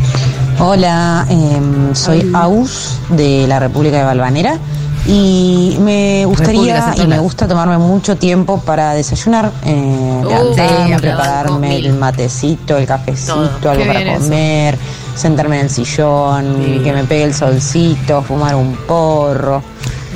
Hola, 0.60 1.26
em, 1.28 1.92
soy 1.92 2.30
Aus 2.34 3.00
de 3.08 3.48
la 3.48 3.58
República 3.58 3.98
de 3.98 4.04
Valvanera 4.04 4.58
y 5.06 5.76
me 5.80 6.24
gustaría 6.26 6.94
y 6.96 7.06
me 7.06 7.18
gusta 7.18 7.48
tomarme 7.48 7.78
mucho 7.78 8.16
tiempo 8.16 8.60
para 8.60 8.94
desayunar, 8.94 9.50
eh, 9.64 10.22
levantarme, 10.24 10.94
sí, 10.94 11.00
prepararme 11.00 11.76
el 11.78 11.94
matecito, 11.94 12.76
el 12.76 12.86
cafecito, 12.86 13.34
Todo. 13.60 13.70
algo 13.72 13.82
Qué 13.82 13.88
para 13.88 14.00
eso. 14.00 14.22
comer, 14.22 14.78
sentarme 15.16 15.56
en 15.58 15.62
el 15.64 15.70
sillón, 15.70 16.80
que 16.84 16.92
me 16.92 17.04
pegue 17.04 17.24
el 17.24 17.34
solcito, 17.34 18.22
fumar 18.22 18.54
un 18.54 18.74
porro. 18.86 19.62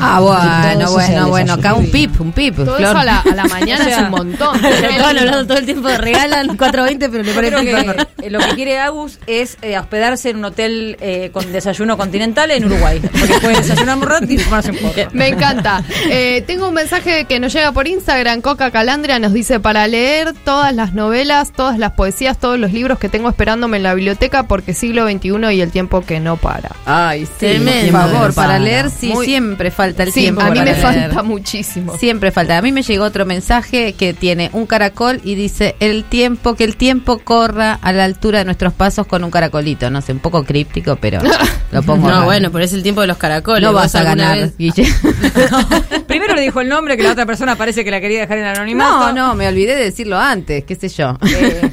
Ah, 0.01 0.21
bueno, 0.21 0.91
bueno, 0.93 1.29
bueno, 1.29 1.53
acá 1.55 1.75
un 1.75 1.91
pip, 1.91 2.21
un 2.21 2.33
pip. 2.33 2.55
Todo 2.57 2.77
Flor. 2.77 2.81
eso 2.91 2.99
a 2.99 3.05
la, 3.05 3.21
a 3.21 3.35
la 3.35 3.45
mañana 3.45 3.77
O 3.85 3.89
sea, 3.89 3.97
es 3.99 4.03
un 4.05 4.11
montón. 4.11 4.65
Estaban 4.65 5.19
hablando 5.19 5.47
todo 5.47 5.59
el 5.59 5.65
tiempo 5.67 5.89
de 5.89 5.99
regalan 5.99 6.57
420, 6.57 7.09
pero 7.09 7.23
le 7.23 7.33
ponen 7.33 7.65
que 7.65 8.07
eh, 8.27 8.31
lo 8.31 8.39
que 8.41 8.55
quiere 8.55 8.79
Agus 8.79 9.19
es 9.27 9.57
eh, 9.63 9.79
hospedarse 9.79 10.31
en 10.31 10.37
un 10.39 10.45
hotel 10.47 10.97
eh, 11.01 11.31
con 11.33 11.51
desayuno 11.53 11.97
continental 11.97 12.51
en 12.51 12.65
Uruguay. 12.65 13.01
Porque 13.01 13.35
puede 13.41 13.57
desayunar 13.59 13.97
un 13.99 14.03
rato 14.03 14.27
y 14.29 14.37
tomarse 14.37 14.71
un 14.73 14.79
porro. 14.79 15.09
Me 15.13 15.29
encanta. 15.29 15.83
Eh, 16.11 16.43
tengo 16.47 16.69
un 16.69 16.75
mensaje 16.75 17.25
que 17.25 17.39
nos 17.41 17.53
llega 17.53 17.73
por 17.73 17.87
Instagram. 17.89 18.41
Coca 18.41 18.71
Calandria 18.71 19.19
nos 19.19 19.33
dice 19.33 19.61
para 19.61 19.87
leer 19.87 20.35
todas 20.45 20.75
las 20.75 20.93
novelas, 20.95 21.53
todas 21.53 21.79
las 21.79 21.93
poesías, 21.93 22.39
todos 22.39 22.59
los 22.59 22.73
libros 22.73 22.99
que 22.99 23.09
tengo 23.09 23.29
esperándome 23.29 23.77
en 23.79 23.83
la 23.83 23.95
biblioteca 23.95 24.43
porque 24.45 24.75
siglo 24.75 25.09
XXI 25.09 25.55
y 25.55 25.61
el 25.61 25.71
tiempo 25.71 26.03
que 26.03 26.21
no 26.21 26.37
para. 26.37 26.71
Ay, 26.85 27.25
sí, 27.27 27.31
Tremendo. 27.39 27.93
por 27.93 28.01
favor, 28.11 28.35
Para. 28.35 28.49
para 28.49 28.59
leer 28.59 28.91
sí 28.91 29.09
Muy- 29.13 29.27
siempre 29.27 29.71
falta 29.71 29.86
el 29.89 30.13
Sí, 30.13 30.21
tiempo. 30.23 30.41
a 30.41 30.45
mí 30.51 30.59
para 30.59 30.65
me 30.65 30.71
leer. 30.73 30.83
falta 30.83 31.23
muchísimo. 31.23 31.97
Siempre 31.99 32.31
falta. 32.33 32.59
A 32.59 32.63
mí 32.63 32.73
me 32.73 32.83
llegó 32.83 33.05
otro 33.05 33.25
mensaje 33.27 33.93
que 33.95 34.15
tiene 34.15 34.51
un 34.53 34.67
caracol 34.67 35.21
y 35.25 35.35
dice 35.35 35.77
el 35.81 36.05
tiempo, 36.05 36.55
que 36.55 36.65
el 36.65 36.77
tiempo 36.77 37.19
corra 37.19 37.79
a 37.83 37.93
la 37.93 38.05
altura 38.05 38.39
de 38.41 38.45
nuestros 38.45 38.73
pasos 38.73 39.07
con 39.07 39.23
un 39.25 39.31
caracolito. 39.31 39.91
No 39.91 40.01
sé, 40.03 40.13
un 40.13 40.19
poco 40.19 40.45
críptico, 40.45 40.97
pero 40.97 41.21
lo 41.73 41.83
pongo. 41.83 42.09
No, 42.11 42.25
bueno, 42.25 42.51
pero 42.51 42.65
es 42.65 42.73
el 42.73 42.83
tiempo 42.83 43.01
de 43.01 43.07
los 43.07 43.17
caracoles. 43.17 43.63
no 43.63 43.73
¿Vos 43.73 43.83
vas 43.83 43.95
a 43.95 44.03
ganar. 44.03 44.51
Primero 46.07 46.35
le 46.35 46.43
dijo 46.43 46.61
el 46.61 46.69
nombre 46.69 46.97
que 46.97 47.03
la 47.03 47.13
otra 47.13 47.27
persona 47.27 47.57
parece 47.57 47.85
que 47.85 47.91
la 47.91 48.01
quería 48.01 48.21
dejar 48.21 48.39
en 48.39 48.45
el 48.47 48.53
No, 48.53 48.57
anonimato. 48.61 49.13
no, 49.13 49.35
me 49.35 49.47
olvidé 49.49 49.77
de 49.77 49.85
decirlo 49.85 50.19
antes, 50.19 50.65
qué 50.65 50.75
sé 50.75 50.89
yo. 50.89 51.19
Eh, 51.29 51.71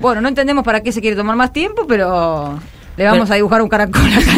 bueno, 0.00 0.20
no 0.20 0.28
entendemos 0.28 0.64
para 0.64 0.80
qué 0.82 0.92
se 0.92 1.00
quiere 1.00 1.16
tomar 1.16 1.36
más 1.36 1.52
tiempo, 1.52 1.86
pero 1.86 2.58
le 2.96 3.04
vamos 3.04 3.30
a 3.30 3.34
dibujar 3.34 3.62
un 3.62 3.68
caracol 3.68 4.02
acá. 4.12 4.32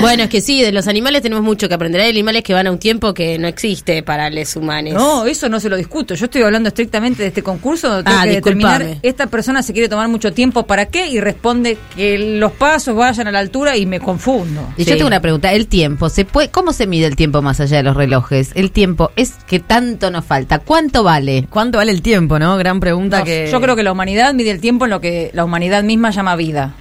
Bueno, 0.00 0.24
es 0.24 0.30
que 0.30 0.40
sí, 0.40 0.60
de 0.62 0.72
los 0.72 0.88
animales 0.88 1.22
tenemos 1.22 1.44
mucho 1.44 1.68
que 1.68 1.74
aprender. 1.74 2.00
Hay 2.00 2.10
animales 2.10 2.42
que 2.42 2.52
van 2.54 2.66
a 2.66 2.72
un 2.72 2.78
tiempo 2.78 3.14
que 3.14 3.38
no 3.38 3.46
existe 3.46 4.02
para 4.02 4.30
los 4.30 4.56
humanos. 4.56 4.94
No, 4.94 5.26
eso 5.26 5.48
no 5.48 5.60
se 5.60 5.68
lo 5.68 5.76
discuto. 5.76 6.14
Yo 6.14 6.24
estoy 6.24 6.42
hablando 6.42 6.68
estrictamente 6.68 7.22
de 7.22 7.28
este 7.28 7.42
concurso 7.42 7.88
donde 7.88 8.04
tengo 8.04 8.18
Ah, 8.18 8.24
que 8.24 8.30
determinar 8.30 8.78
disculpame. 8.80 9.08
esta 9.08 9.26
persona 9.28 9.62
se 9.62 9.72
quiere 9.72 9.88
tomar 9.88 10.08
mucho 10.08 10.32
tiempo 10.32 10.66
para 10.66 10.86
qué 10.86 11.06
y 11.08 11.20
responde 11.20 11.78
que 11.94 12.18
los 12.38 12.52
pasos 12.52 12.96
vayan 12.96 13.28
a 13.28 13.30
la 13.30 13.38
altura 13.38 13.76
y 13.76 13.86
me 13.86 14.00
confundo. 14.00 14.72
Y 14.76 14.84
yo 14.84 14.94
tengo 14.96 15.06
una 15.06 15.20
pregunta, 15.20 15.52
el 15.52 15.68
tiempo, 15.68 16.08
¿se 16.08 16.24
puede, 16.24 16.50
¿cómo 16.50 16.72
se 16.72 16.86
mide 16.88 17.06
el 17.06 17.14
tiempo 17.14 17.40
más 17.42 17.60
allá 17.60 17.76
de 17.76 17.82
los 17.84 17.96
relojes? 17.96 18.50
El 18.54 18.72
tiempo 18.72 19.12
es 19.14 19.32
que 19.46 19.60
tanto 19.60 20.10
nos 20.10 20.24
falta, 20.24 20.58
¿cuánto 20.58 21.04
vale? 21.04 21.46
¿Cuánto 21.48 21.78
vale 21.78 21.92
el 21.92 22.02
tiempo, 22.02 22.38
no? 22.40 22.56
Gran 22.56 22.80
pregunta 22.80 23.20
No, 23.20 23.24
que... 23.24 23.48
Yo 23.52 23.60
creo 23.60 23.76
que 23.76 23.82
la 23.84 23.92
humanidad 23.92 24.34
mide 24.34 24.50
el 24.50 24.60
tiempo 24.60 24.86
en 24.86 24.90
lo 24.90 25.00
que 25.00 25.30
la 25.32 25.44
humanidad 25.44 25.82
misma 25.84 26.10
llama 26.10 26.34
vida, 26.34 26.74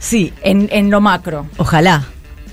Sí, 0.00 0.32
en, 0.42 0.68
en 0.70 0.90
lo 0.90 1.00
macro. 1.00 1.46
ojalá. 1.56 2.04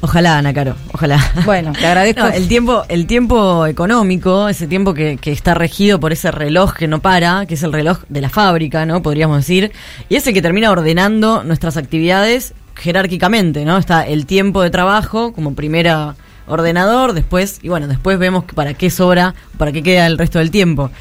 Ojalá, 0.05 0.37
Ana 0.37 0.53
Caro, 0.53 0.75
ojalá. 0.93 1.19
Bueno, 1.45 1.73
te 1.73 1.83
agradezco. 1.87 2.21
No, 2.21 2.27
el 2.27 2.47
tiempo, 2.47 2.83
el 2.89 3.07
tiempo 3.07 3.65
económico, 3.65 4.47
ese 4.47 4.67
tiempo 4.67 4.93
que, 4.93 5.17
que 5.17 5.31
está 5.31 5.55
regido 5.55 5.99
por 5.99 6.13
ese 6.13 6.29
reloj 6.29 6.73
que 6.75 6.87
no 6.87 6.99
para, 6.99 7.47
que 7.47 7.55
es 7.55 7.63
el 7.63 7.73
reloj 7.73 8.03
de 8.07 8.21
la 8.21 8.29
fábrica, 8.29 8.85
¿no? 8.85 9.01
Podríamos 9.01 9.37
decir. 9.37 9.71
Y 10.07 10.15
es 10.15 10.27
el 10.27 10.35
que 10.35 10.43
termina 10.43 10.69
ordenando 10.69 11.43
nuestras 11.43 11.75
actividades 11.75 12.53
jerárquicamente, 12.75 13.65
¿no? 13.65 13.79
Está 13.79 14.05
el 14.05 14.27
tiempo 14.27 14.61
de 14.61 14.69
trabajo 14.69 15.33
como 15.33 15.55
primera 15.55 16.15
ordenador, 16.45 17.13
después, 17.13 17.57
y 17.63 17.69
bueno, 17.69 17.87
después 17.87 18.19
vemos 18.19 18.43
para 18.53 18.75
qué 18.75 18.91
sobra, 18.91 19.33
para 19.57 19.71
qué 19.71 19.81
queda 19.81 20.05
el 20.05 20.19
resto 20.19 20.37
del 20.37 20.51
tiempo. 20.51 20.91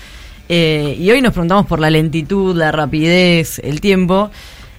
Eh, 0.48 0.96
y 0.98 1.10
hoy 1.10 1.20
nos 1.20 1.34
preguntamos 1.34 1.66
por 1.66 1.78
la 1.78 1.90
lentitud, 1.90 2.56
la 2.56 2.72
rapidez, 2.72 3.58
el 3.58 3.82
tiempo. 3.82 4.30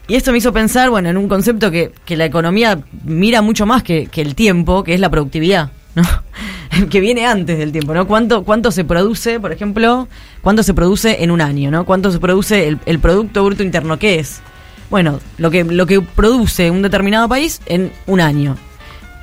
Y 0.08 0.16
esto 0.16 0.32
me 0.32 0.38
hizo 0.38 0.54
pensar, 0.54 0.90
bueno, 0.90 1.10
en 1.10 1.18
un 1.18 1.28
concepto 1.28 1.72
que, 1.72 1.92
que 2.06 2.16
la 2.16 2.26
economía 2.26 2.80
mira 3.04 3.42
mucho 3.42 3.66
más 3.66 3.84
que, 3.84 4.08
que 4.08 4.22
el 4.22 4.36
tiempo, 4.36 4.84
que 4.84 4.94
es 4.94 5.00
la 5.00 5.10
productividad, 5.10 5.72
¿no? 5.96 6.04
que 6.90 7.00
viene 7.00 7.26
antes 7.26 7.58
del 7.58 7.72
tiempo, 7.72 7.94
¿no? 7.94 8.08
¿Cuánto, 8.08 8.44
cuánto 8.44 8.72
se 8.72 8.84
produce, 8.84 9.40
por 9.40 9.52
ejemplo, 9.52 10.08
cuánto 10.42 10.64
se 10.64 10.74
produce 10.74 11.24
en 11.24 11.32
un 11.32 11.42
año, 11.42 11.72
¿no? 11.72 11.86
¿Cuánto 11.86 12.12
se 12.12 12.20
produce 12.20 12.68
el, 12.68 12.80
el 12.86 13.00
Producto 13.00 13.44
Bruto 13.44 13.64
Interno? 13.64 13.98
¿Qué 13.98 14.20
es? 14.20 14.42
Bueno, 14.90 15.20
lo 15.38 15.50
que, 15.50 15.64
lo 15.64 15.86
que 15.86 16.02
produce 16.02 16.70
un 16.70 16.82
determinado 16.82 17.28
país 17.28 17.62
en 17.66 17.92
un 18.06 18.22
año. 18.22 18.56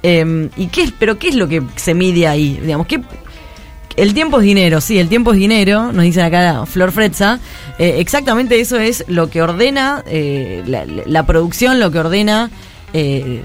Eh, 0.03 0.49
¿Y 0.57 0.67
qué 0.67 0.93
pero 0.99 1.19
qué 1.19 1.29
es 1.29 1.37
lo 1.37 1.47
que 1.47 1.63
se 1.77 1.95
mide 1.95 2.27
ahí? 2.27 2.59
Digamos, 2.61 2.89
¿qué, 2.89 3.01
el 3.97 4.15
tiempo 4.15 4.39
es 4.39 4.45
dinero, 4.45 4.81
sí, 4.81 4.99
el 4.99 5.09
tiempo 5.09 5.33
es 5.33 5.39
dinero, 5.39 5.93
nos 5.93 6.05
dicen 6.05 6.25
acá 6.25 6.65
Flor 6.67 6.93
Fretza. 6.93 7.39
Eh, 7.79 7.97
exactamente 7.99 8.61
eso 8.61 8.79
es 8.79 9.05
lo 9.09 9.29
que 9.29 9.43
ordena 9.43 10.03
eh, 10.07 10.63
la, 11.07 11.27
producción, 11.27 11.81
lo 11.81 11.91
que 11.91 11.99
ordena 11.99 12.51
eh, 12.93 13.43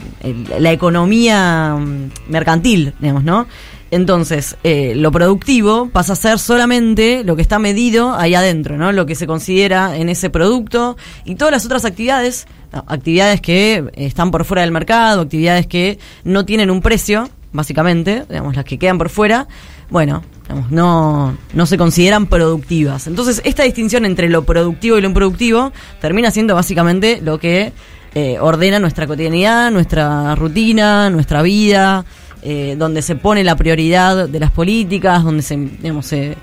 la 0.60 0.72
economía 0.72 1.76
mm, 1.78 2.30
mercantil, 2.30 2.94
digamos, 3.00 3.24
¿no? 3.24 3.48
Entonces, 3.90 4.58
lo 4.66 5.14
productivo 5.14 5.88
pasa 5.88 6.12
a 6.12 6.18
ser 6.18 6.40
solamente 6.40 7.24
lo 7.24 7.38
que 7.38 7.42
está 7.42 7.58
medido 7.58 8.16
ahí 8.16 8.36
adentro, 8.36 8.76
¿no? 8.76 8.92
Lo 8.92 9.06
que 9.06 9.16
se 9.16 9.28
considera 9.28 9.96
en 9.96 10.10
ese 10.10 10.30
producto 10.30 10.98
y 11.24 11.36
todas 11.36 11.54
las 11.54 11.66
otras 11.66 11.86
actividades, 11.86 12.48
actividades 12.74 13.40
que 13.40 13.86
están 13.94 14.30
por 14.30 14.44
fuera 14.44 14.64
del 14.64 14.74
mercado, 14.74 15.22
actividades 15.22 15.68
que 15.68 16.00
no 16.26 16.44
tienen 16.44 16.70
un 16.70 16.82
precio, 16.82 17.30
básicamente, 17.54 18.26
digamos, 18.28 18.58
las 18.58 18.66
que 18.66 18.78
quedan 18.78 18.98
por 18.98 19.08
fuera, 19.08 19.48
bueno, 19.90 20.22
no, 20.70 21.38
no 21.54 21.66
se 21.66 21.78
consideran 21.78 22.28
productivas. 22.28 23.08
Entonces, 23.08 23.42
esta 23.46 23.64
distinción 23.64 24.06
entre 24.06 24.30
lo 24.30 24.44
productivo 24.44 24.98
y 24.98 25.02
lo 25.02 25.08
improductivo 25.08 25.72
termina 26.02 26.32
siendo 26.32 26.56
básicamente 26.56 27.20
lo 27.22 27.40
que 27.40 27.74
eh, 28.16 28.38
ordena 28.40 28.80
nuestra 28.80 29.08
cotidianidad, 29.08 29.72
nuestra 29.72 30.36
rutina, 30.36 31.10
nuestra 31.10 31.42
vida, 31.42 32.06
eh, 32.42 32.76
donde 32.78 33.02
se 33.02 33.16
pone 33.16 33.44
la 33.44 33.56
prioridad 33.56 34.28
de 34.30 34.40
las 34.40 34.52
políticas, 34.52 35.24
donde 35.24 35.44
se, 35.44 35.58
digamos, 35.58 36.06
se, 36.06 36.36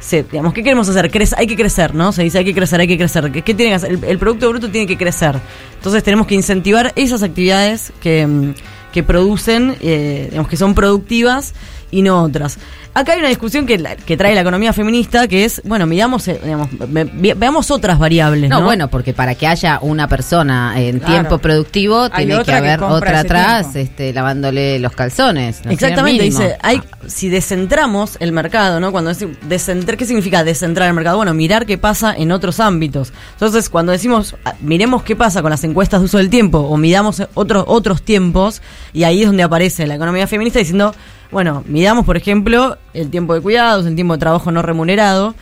se- 0.00 0.24
digamos, 0.24 0.52
¿qué 0.52 0.62
queremos 0.62 0.88
hacer? 0.88 1.10
Crece- 1.10 1.34
hay 1.38 1.46
que 1.46 1.56
crecer, 1.56 1.94
¿no? 1.94 2.12
Se 2.12 2.22
dice 2.24 2.38
hay 2.38 2.44
que 2.44 2.54
crecer, 2.54 2.80
hay 2.80 2.88
que 2.88 2.98
crecer. 2.98 3.30
¿Qué, 3.30 3.42
qué 3.42 3.54
tiene 3.54 3.70
que 3.70 3.76
hacer? 3.76 3.98
El, 4.04 4.18
Producto 4.18 4.48
Bruto 4.48 4.70
tiene 4.70 4.86
que 4.86 4.96
crecer. 4.98 5.38
Entonces 5.76 6.02
tenemos 6.02 6.26
que 6.26 6.34
incentivar 6.34 6.92
esas 6.96 7.22
actividades 7.22 7.92
que, 8.02 8.26
mm, 8.26 8.54
que 8.92 9.02
producen, 9.02 9.76
eh, 9.80 10.26
digamos, 10.30 10.48
que 10.50 10.56
son 10.56 10.74
productivas 10.74 11.54
y 11.94 12.02
no 12.02 12.22
otras. 12.22 12.58
Acá 12.92 13.12
hay 13.14 13.18
una 13.20 13.28
discusión 13.28 13.66
que, 13.66 13.78
la- 13.78 13.96
que 13.96 14.16
trae 14.16 14.34
la 14.34 14.40
economía 14.42 14.72
feminista, 14.72 15.26
que 15.28 15.44
es, 15.44 15.60
bueno, 15.64 15.86
miramos, 15.86 16.26
eh, 16.28 16.38
digamos, 16.42 16.68
ve- 16.88 17.08
ve- 17.12 17.34
veamos 17.34 17.70
otras 17.70 17.98
variables, 17.98 18.48
¿no? 18.50 18.60
No, 18.60 18.64
bueno, 18.66 18.88
porque 18.88 19.12
para 19.14 19.34
que 19.34 19.46
haya 19.46 19.78
una 19.82 20.06
persona 20.08 20.74
en 20.80 20.98
Claro. 20.98 21.12
tiempo 21.12 21.38
productivo, 21.38 22.02
Hay 22.12 22.26
tiene 22.26 22.42
que 22.44 22.52
haber 22.52 22.82
otra 22.82 23.20
atrás, 23.20 23.72
tiempo. 23.72 23.90
este, 23.90 24.12
lavándole 24.12 24.78
los 24.78 24.92
calzones. 24.92 25.64
no 25.64 25.70
Exactamente, 25.72 26.22
dice, 26.22 26.56
hay, 26.62 26.78
Ah. 26.78 26.96
si 27.06 27.28
descentramos 27.28 28.16
el 28.20 28.32
mercado, 28.32 28.80
¿no? 28.80 28.92
Cuando 28.92 29.10
decimos 29.10 29.36
descentrar, 29.48 29.96
¿qué 29.96 30.04
significa 30.06 30.44
descentrar 30.44 30.88
el 30.88 30.94
mercado? 30.94 31.16
Bueno, 31.16 31.34
mirar 31.34 31.66
qué 31.66 31.78
pasa 31.78 32.14
en 32.16 32.32
otros 32.32 32.60
ámbitos. 32.60 33.12
Entonces, 33.32 33.68
cuando 33.68 33.92
decimos, 33.92 34.34
ah, 34.44 34.54
miremos 34.60 35.02
qué 35.02 35.14
pasa 35.16 35.42
con 35.42 35.50
las 35.50 35.62
encuestas 35.64 36.00
de 36.00 36.06
uso 36.06 36.18
del 36.18 36.30
tiempo 36.30 36.58
o 36.58 36.76
midamos 36.76 37.22
otros 37.34 37.64
otros 37.66 38.02
tiempos, 38.02 38.62
y 38.92 39.04
ahí 39.04 39.20
es 39.22 39.26
donde 39.26 39.42
aparece 39.42 39.86
la 39.86 39.94
economía 39.96 40.26
feminista 40.26 40.58
diciendo, 40.58 40.94
bueno, 41.34 41.64
midamos, 41.66 42.06
por 42.06 42.16
ejemplo, 42.16 42.78
el 42.92 43.10
tiempo 43.10 43.34
de 43.34 43.40
cuidados, 43.40 43.86
el 43.86 43.96
tiempo 43.96 44.14
de 44.14 44.20
trabajo 44.20 44.52
no 44.52 44.62
remunerado, 44.62 45.34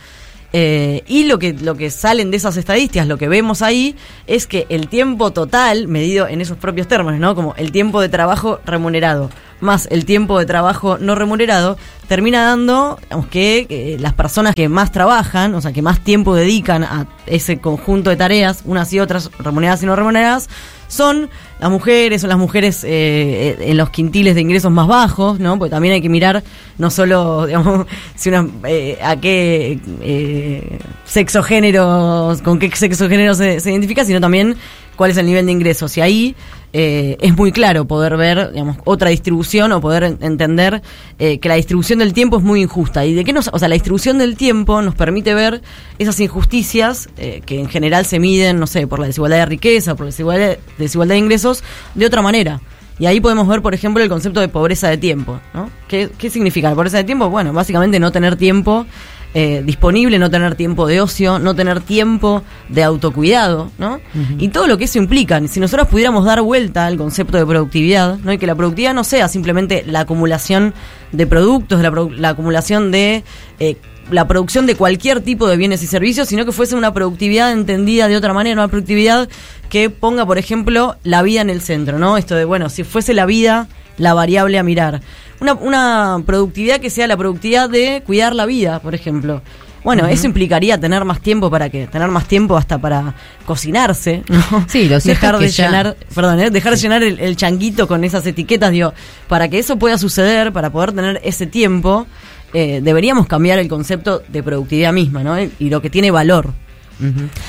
eh, 0.51 1.03
y 1.05 1.25
lo 1.25 1.37
que, 1.37 1.53
lo 1.53 1.75
que 1.75 1.91
salen 1.91 2.31
de 2.31 2.37
esas 2.37 2.57
estadísticas, 2.57 3.07
lo 3.07 3.19
que 3.19 3.27
vemos 3.27 3.61
ahí, 3.61 3.95
es 4.25 4.47
que 4.47 4.65
el 4.69 4.87
tiempo 4.87 5.31
total, 5.31 5.87
medido 5.87 6.27
en 6.27 6.41
esos 6.41 6.57
propios 6.57 6.87
términos, 6.87 7.19
¿no? 7.19 7.35
Como 7.35 7.53
el 7.57 7.71
tiempo 7.71 8.01
de 8.01 8.09
trabajo 8.09 8.59
remunerado 8.65 9.29
más 9.63 9.87
el 9.89 10.05
tiempo 10.05 10.37
de 10.37 10.45
trabajo 10.45 10.97
no 10.99 11.15
remunerado, 11.15 11.77
termina 12.07 12.43
dando 12.43 12.99
que, 13.31 13.65
que 13.67 13.97
las 13.99 14.13
personas 14.13 14.53
que 14.53 14.69
más 14.69 14.91
trabajan, 14.91 15.55
o 15.55 15.61
sea, 15.61 15.71
que 15.71 15.81
más 15.81 16.01
tiempo 16.01 16.35
dedican 16.35 16.83
a 16.83 17.07
ese 17.25 17.59
conjunto 17.59 18.09
de 18.09 18.17
tareas, 18.17 18.61
unas 18.65 18.91
y 18.93 18.99
otras, 18.99 19.31
remuneradas 19.39 19.81
y 19.81 19.85
no 19.87 19.95
remuneradas, 19.95 20.49
son 20.93 21.29
las 21.59 21.69
mujeres, 21.71 22.21
son 22.21 22.29
las 22.29 22.37
mujeres 22.37 22.83
eh, 22.83 23.57
en 23.59 23.77
los 23.77 23.89
quintiles 23.89 24.35
de 24.35 24.41
ingresos 24.41 24.71
más 24.71 24.87
bajos, 24.87 25.39
¿no? 25.39 25.57
Porque 25.57 25.71
también 25.71 25.95
hay 25.95 26.01
que 26.01 26.09
mirar 26.09 26.43
no 26.77 26.89
solo, 26.89 27.45
digamos, 27.47 27.87
si 28.15 28.29
una, 28.29 28.47
eh, 28.65 28.99
a 29.01 29.15
qué 29.15 29.79
eh, 30.01 30.79
sexo 31.05 31.41
género, 31.41 32.35
con 32.43 32.59
qué 32.59 32.69
sexo 32.75 33.09
género 33.09 33.33
se, 33.33 33.59
se 33.59 33.71
identifica, 33.71 34.05
sino 34.05 34.21
también 34.21 34.55
cuál 34.95 35.11
es 35.11 35.17
el 35.17 35.25
nivel 35.25 35.45
de 35.45 35.51
ingresos. 35.51 35.95
Y 35.97 36.01
ahí 36.01 36.35
eh, 36.73 37.17
es 37.19 37.35
muy 37.35 37.51
claro 37.51 37.85
poder 37.85 38.17
ver, 38.17 38.51
digamos, 38.51 38.77
otra 38.85 39.09
distribución 39.09 39.71
o 39.71 39.81
poder 39.81 40.03
en- 40.03 40.17
entender 40.21 40.81
eh, 41.19 41.39
que 41.39 41.49
la 41.49 41.55
distribución 41.55 41.99
del 41.99 42.13
tiempo 42.13 42.37
es 42.37 42.43
muy 42.43 42.61
injusta. 42.61 43.05
Y 43.05 43.13
de 43.13 43.23
qué 43.23 43.33
nos, 43.33 43.49
o 43.53 43.59
sea, 43.59 43.67
la 43.67 43.73
distribución 43.75 44.17
del 44.17 44.35
tiempo 44.35 44.81
nos 44.81 44.95
permite 44.95 45.33
ver 45.33 45.61
esas 45.99 46.19
injusticias 46.19 47.09
eh, 47.17 47.41
que 47.45 47.59
en 47.59 47.69
general 47.69 48.05
se 48.05 48.19
miden, 48.19 48.59
no 48.59 48.67
sé, 48.67 48.87
por 48.87 48.99
la 48.99 49.07
desigualdad 49.07 49.37
de 49.37 49.45
riqueza, 49.45 49.95
por 49.95 50.05
la 50.05 50.11
desigualdad, 50.11 50.57
desigualdad 50.77 51.13
de 51.15 51.19
ingresos, 51.19 51.63
de 51.95 52.05
otra 52.05 52.21
manera. 52.21 52.59
Y 52.99 53.07
ahí 53.07 53.19
podemos 53.19 53.47
ver, 53.47 53.61
por 53.63 53.73
ejemplo, 53.73 54.03
el 54.03 54.09
concepto 54.09 54.39
de 54.39 54.47
pobreza 54.49 54.87
de 54.87 54.97
tiempo. 54.97 55.39
¿no? 55.53 55.69
¿Qué, 55.87 56.09
¿Qué 56.15 56.29
significa 56.29 56.69
la 56.69 56.75
pobreza 56.75 56.97
de 56.97 57.03
tiempo? 57.03 57.27
Bueno, 57.29 57.51
básicamente 57.51 57.99
no 57.99 58.11
tener 58.11 58.35
tiempo 58.35 58.85
eh, 59.33 59.63
disponible, 59.65 60.19
no 60.19 60.29
tener 60.29 60.55
tiempo 60.55 60.85
de 60.85 61.01
ocio, 61.01 61.39
no 61.39 61.55
tener 61.55 61.81
tiempo 61.81 62.43
de 62.69 62.83
autocuidado, 62.83 63.71
¿no? 63.77 63.99
Y 64.37 64.49
todo 64.49 64.67
lo 64.67 64.77
que 64.77 64.83
eso 64.85 64.99
implica. 64.99 65.41
Si 65.47 65.59
nosotros 65.59 65.87
pudiéramos 65.87 66.25
dar 66.25 66.41
vuelta 66.41 66.85
al 66.85 66.97
concepto 66.97 67.37
de 67.37 67.45
productividad, 67.45 68.17
¿no? 68.19 68.31
Y 68.31 68.37
que 68.37 68.45
la 68.47 68.55
productividad 68.55 68.93
no 68.93 69.03
sea 69.03 69.27
simplemente 69.27 69.83
la 69.87 70.01
acumulación 70.01 70.73
de 71.11 71.25
productos, 71.27 71.81
la, 71.81 71.91
produ- 71.91 72.15
la 72.15 72.29
acumulación 72.29 72.91
de 72.91 73.23
eh, 73.59 73.77
la 74.11 74.27
producción 74.27 74.65
de 74.65 74.75
cualquier 74.75 75.21
tipo 75.21 75.47
de 75.47 75.55
bienes 75.57 75.81
y 75.81 75.87
servicios, 75.87 76.27
sino 76.27 76.45
que 76.45 76.51
fuese 76.51 76.75
una 76.75 76.93
productividad 76.93 77.51
entendida 77.53 78.07
de 78.09 78.17
otra 78.17 78.33
manera, 78.33 78.61
una 78.61 78.67
productividad 78.67 79.29
que 79.69 79.89
ponga, 79.89 80.25
por 80.25 80.37
ejemplo, 80.37 80.97
la 81.03 81.21
vida 81.21 81.41
en 81.41 81.49
el 81.49 81.61
centro, 81.61 81.97
¿no? 81.97 82.17
Esto 82.17 82.35
de, 82.35 82.45
bueno, 82.45 82.69
si 82.69 82.83
fuese 82.83 83.13
la 83.13 83.25
vida 83.25 83.67
la 83.97 84.13
variable 84.13 84.57
a 84.59 84.63
mirar. 84.63 85.01
Una, 85.39 85.53
una 85.53 86.23
productividad 86.25 86.79
que 86.79 86.89
sea 86.89 87.07
la 87.07 87.17
productividad 87.17 87.69
de 87.69 88.01
cuidar 88.05 88.33
la 88.35 88.45
vida, 88.45 88.79
por 88.79 88.95
ejemplo. 88.95 89.41
Bueno, 89.83 90.07
eso 90.07 90.25
implicaría 90.27 90.79
tener 90.79 91.03
más 91.03 91.19
tiempo 91.19 91.51
para 91.51 91.69
qué? 91.69 91.87
Tener 91.87 92.07
más 92.07 92.25
tiempo 92.25 92.55
hasta 92.55 92.77
para 92.77 93.15
cocinarse, 93.45 94.23
¿no? 94.29 94.65
Sí, 94.69 94.87
lo 94.87 94.99
cierto 95.01 95.25
dejar 95.27 95.35
es 95.35 95.39
que 95.39 95.45
de 95.45 95.51
ya- 95.51 95.65
llenar, 95.67 95.97
perdón, 96.15 96.39
¿eh? 96.39 96.49
dejar 96.49 96.73
de 96.73 96.79
llenar 96.79 97.03
el, 97.03 97.19
el 97.19 97.35
changuito 97.35 97.85
con 97.87 98.05
esas 98.05 98.25
etiquetas, 98.25 98.71
digo, 98.71 98.93
para 99.27 99.49
que 99.49 99.59
eso 99.59 99.77
pueda 99.77 99.97
suceder, 99.97 100.53
para 100.53 100.69
poder 100.69 100.93
tener 100.93 101.19
ese 101.25 101.47
tiempo, 101.47 102.07
eh, 102.53 102.79
deberíamos 102.81 103.27
cambiar 103.27 103.59
el 103.59 103.67
concepto 103.67 104.23
de 104.29 104.41
productividad 104.41 104.93
misma, 104.93 105.21
¿no? 105.23 105.35
Y 105.41 105.69
lo 105.69 105.81
que 105.81 105.89
tiene 105.89 106.11
valor. 106.11 106.53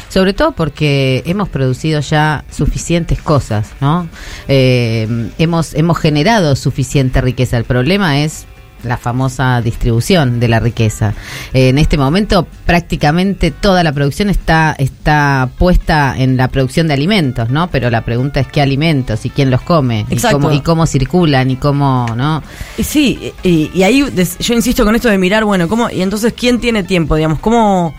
Sobre 0.08 0.32
todo 0.32 0.52
porque 0.52 1.22
hemos 1.26 1.48
producido 1.48 2.00
ya 2.00 2.44
suficientes 2.50 3.20
cosas, 3.20 3.68
¿no? 3.80 4.08
Eh, 4.48 5.30
hemos, 5.38 5.74
hemos 5.74 5.98
generado 5.98 6.56
suficiente 6.56 7.20
riqueza. 7.20 7.56
El 7.58 7.64
problema 7.64 8.18
es 8.20 8.46
la 8.82 8.98
famosa 8.98 9.62
distribución 9.62 10.40
de 10.40 10.48
la 10.48 10.60
riqueza. 10.60 11.14
Eh, 11.54 11.70
en 11.70 11.78
este 11.78 11.96
momento 11.96 12.46
prácticamente 12.66 13.50
toda 13.50 13.82
la 13.82 13.92
producción 13.92 14.28
está, 14.28 14.74
está 14.78 15.48
puesta 15.56 16.14
en 16.18 16.36
la 16.36 16.48
producción 16.48 16.88
de 16.88 16.92
alimentos, 16.92 17.48
¿no? 17.48 17.70
Pero 17.70 17.88
la 17.88 18.04
pregunta 18.04 18.40
es 18.40 18.46
qué 18.46 18.60
alimentos 18.60 19.24
y 19.24 19.30
quién 19.30 19.50
los 19.50 19.62
come 19.62 20.04
y 20.10 20.16
cómo, 20.32 20.48
y 20.56 20.60
cómo 20.60 20.86
circulan 20.86 21.50
y 21.50 21.56
cómo, 21.56 22.06
¿no? 22.14 22.42
Y 22.76 22.82
sí, 22.82 23.32
y, 23.42 23.70
y 23.72 23.82
ahí 23.84 24.02
des- 24.02 24.36
yo 24.38 24.52
insisto 24.52 24.84
con 24.84 24.94
esto 24.94 25.08
de 25.08 25.16
mirar, 25.16 25.44
bueno, 25.46 25.66
¿cómo? 25.66 25.88
Y 25.88 26.02
entonces, 26.02 26.34
¿quién 26.34 26.60
tiene 26.60 26.82
tiempo? 26.82 27.16
Digamos, 27.16 27.38
¿cómo... 27.38 27.94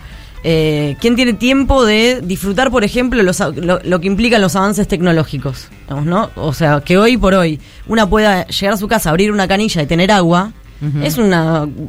eh, 0.48 0.96
¿Quién 1.00 1.16
tiene 1.16 1.32
tiempo 1.32 1.84
de 1.84 2.20
disfrutar, 2.22 2.70
por 2.70 2.84
ejemplo, 2.84 3.20
los, 3.24 3.40
lo, 3.40 3.80
lo 3.82 4.00
que 4.00 4.06
implican 4.06 4.40
los 4.40 4.54
avances 4.54 4.86
tecnológicos? 4.86 5.66
¿no? 5.88 6.30
O 6.36 6.52
sea, 6.52 6.82
que 6.82 6.98
hoy 6.98 7.16
por 7.16 7.34
hoy 7.34 7.58
una 7.88 8.08
pueda 8.08 8.46
llegar 8.46 8.74
a 8.74 8.76
su 8.76 8.86
casa, 8.86 9.10
abrir 9.10 9.32
una 9.32 9.48
canilla 9.48 9.82
y 9.82 9.86
tener 9.86 10.12
agua, 10.12 10.52
es 11.02 11.16
un 11.18 11.32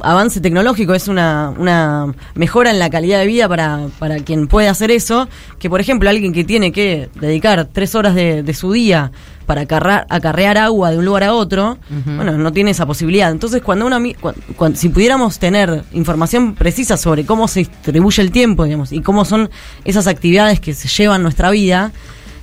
avance 0.02 0.40
tecnológico, 0.40 0.94
es 0.94 1.08
una, 1.08 1.52
una 1.58 2.12
mejora 2.34 2.70
en 2.70 2.78
la 2.78 2.88
calidad 2.90 3.18
de 3.18 3.26
vida 3.26 3.48
para, 3.48 3.88
para 3.98 4.16
quien 4.20 4.48
puede 4.48 4.68
hacer 4.68 4.90
eso, 4.90 5.28
que 5.58 5.68
por 5.68 5.80
ejemplo 5.80 6.08
alguien 6.08 6.32
que 6.32 6.44
tiene 6.44 6.72
que 6.72 7.10
dedicar 7.20 7.66
tres 7.72 7.94
horas 7.94 8.14
de, 8.14 8.42
de 8.42 8.54
su 8.54 8.72
día 8.72 9.12
para 9.46 9.62
acarrar- 9.62 10.06
acarrear 10.10 10.58
agua 10.58 10.90
de 10.90 10.98
un 10.98 11.04
lugar 11.04 11.24
a 11.24 11.34
otro, 11.34 11.78
bueno, 12.04 12.36
no 12.36 12.52
tiene 12.52 12.70
esa 12.72 12.84
posibilidad. 12.86 13.30
Entonces, 13.30 13.62
cuando 13.62 13.86
una 13.86 13.98
mi- 13.98 14.14
cuan- 14.14 14.34
cuan- 14.56 14.76
si 14.76 14.88
pudiéramos 14.90 15.38
tener 15.38 15.84
información 15.92 16.54
precisa 16.54 16.96
sobre 16.98 17.24
cómo 17.24 17.48
se 17.48 17.60
distribuye 17.60 18.22
el 18.22 18.30
tiempo, 18.30 18.64
digamos, 18.64 18.92
y 18.92 19.00
cómo 19.00 19.24
son 19.24 19.48
esas 19.84 20.06
actividades 20.06 20.60
que 20.60 20.74
se 20.74 20.88
llevan 20.88 21.22
nuestra 21.22 21.50
vida, 21.50 21.92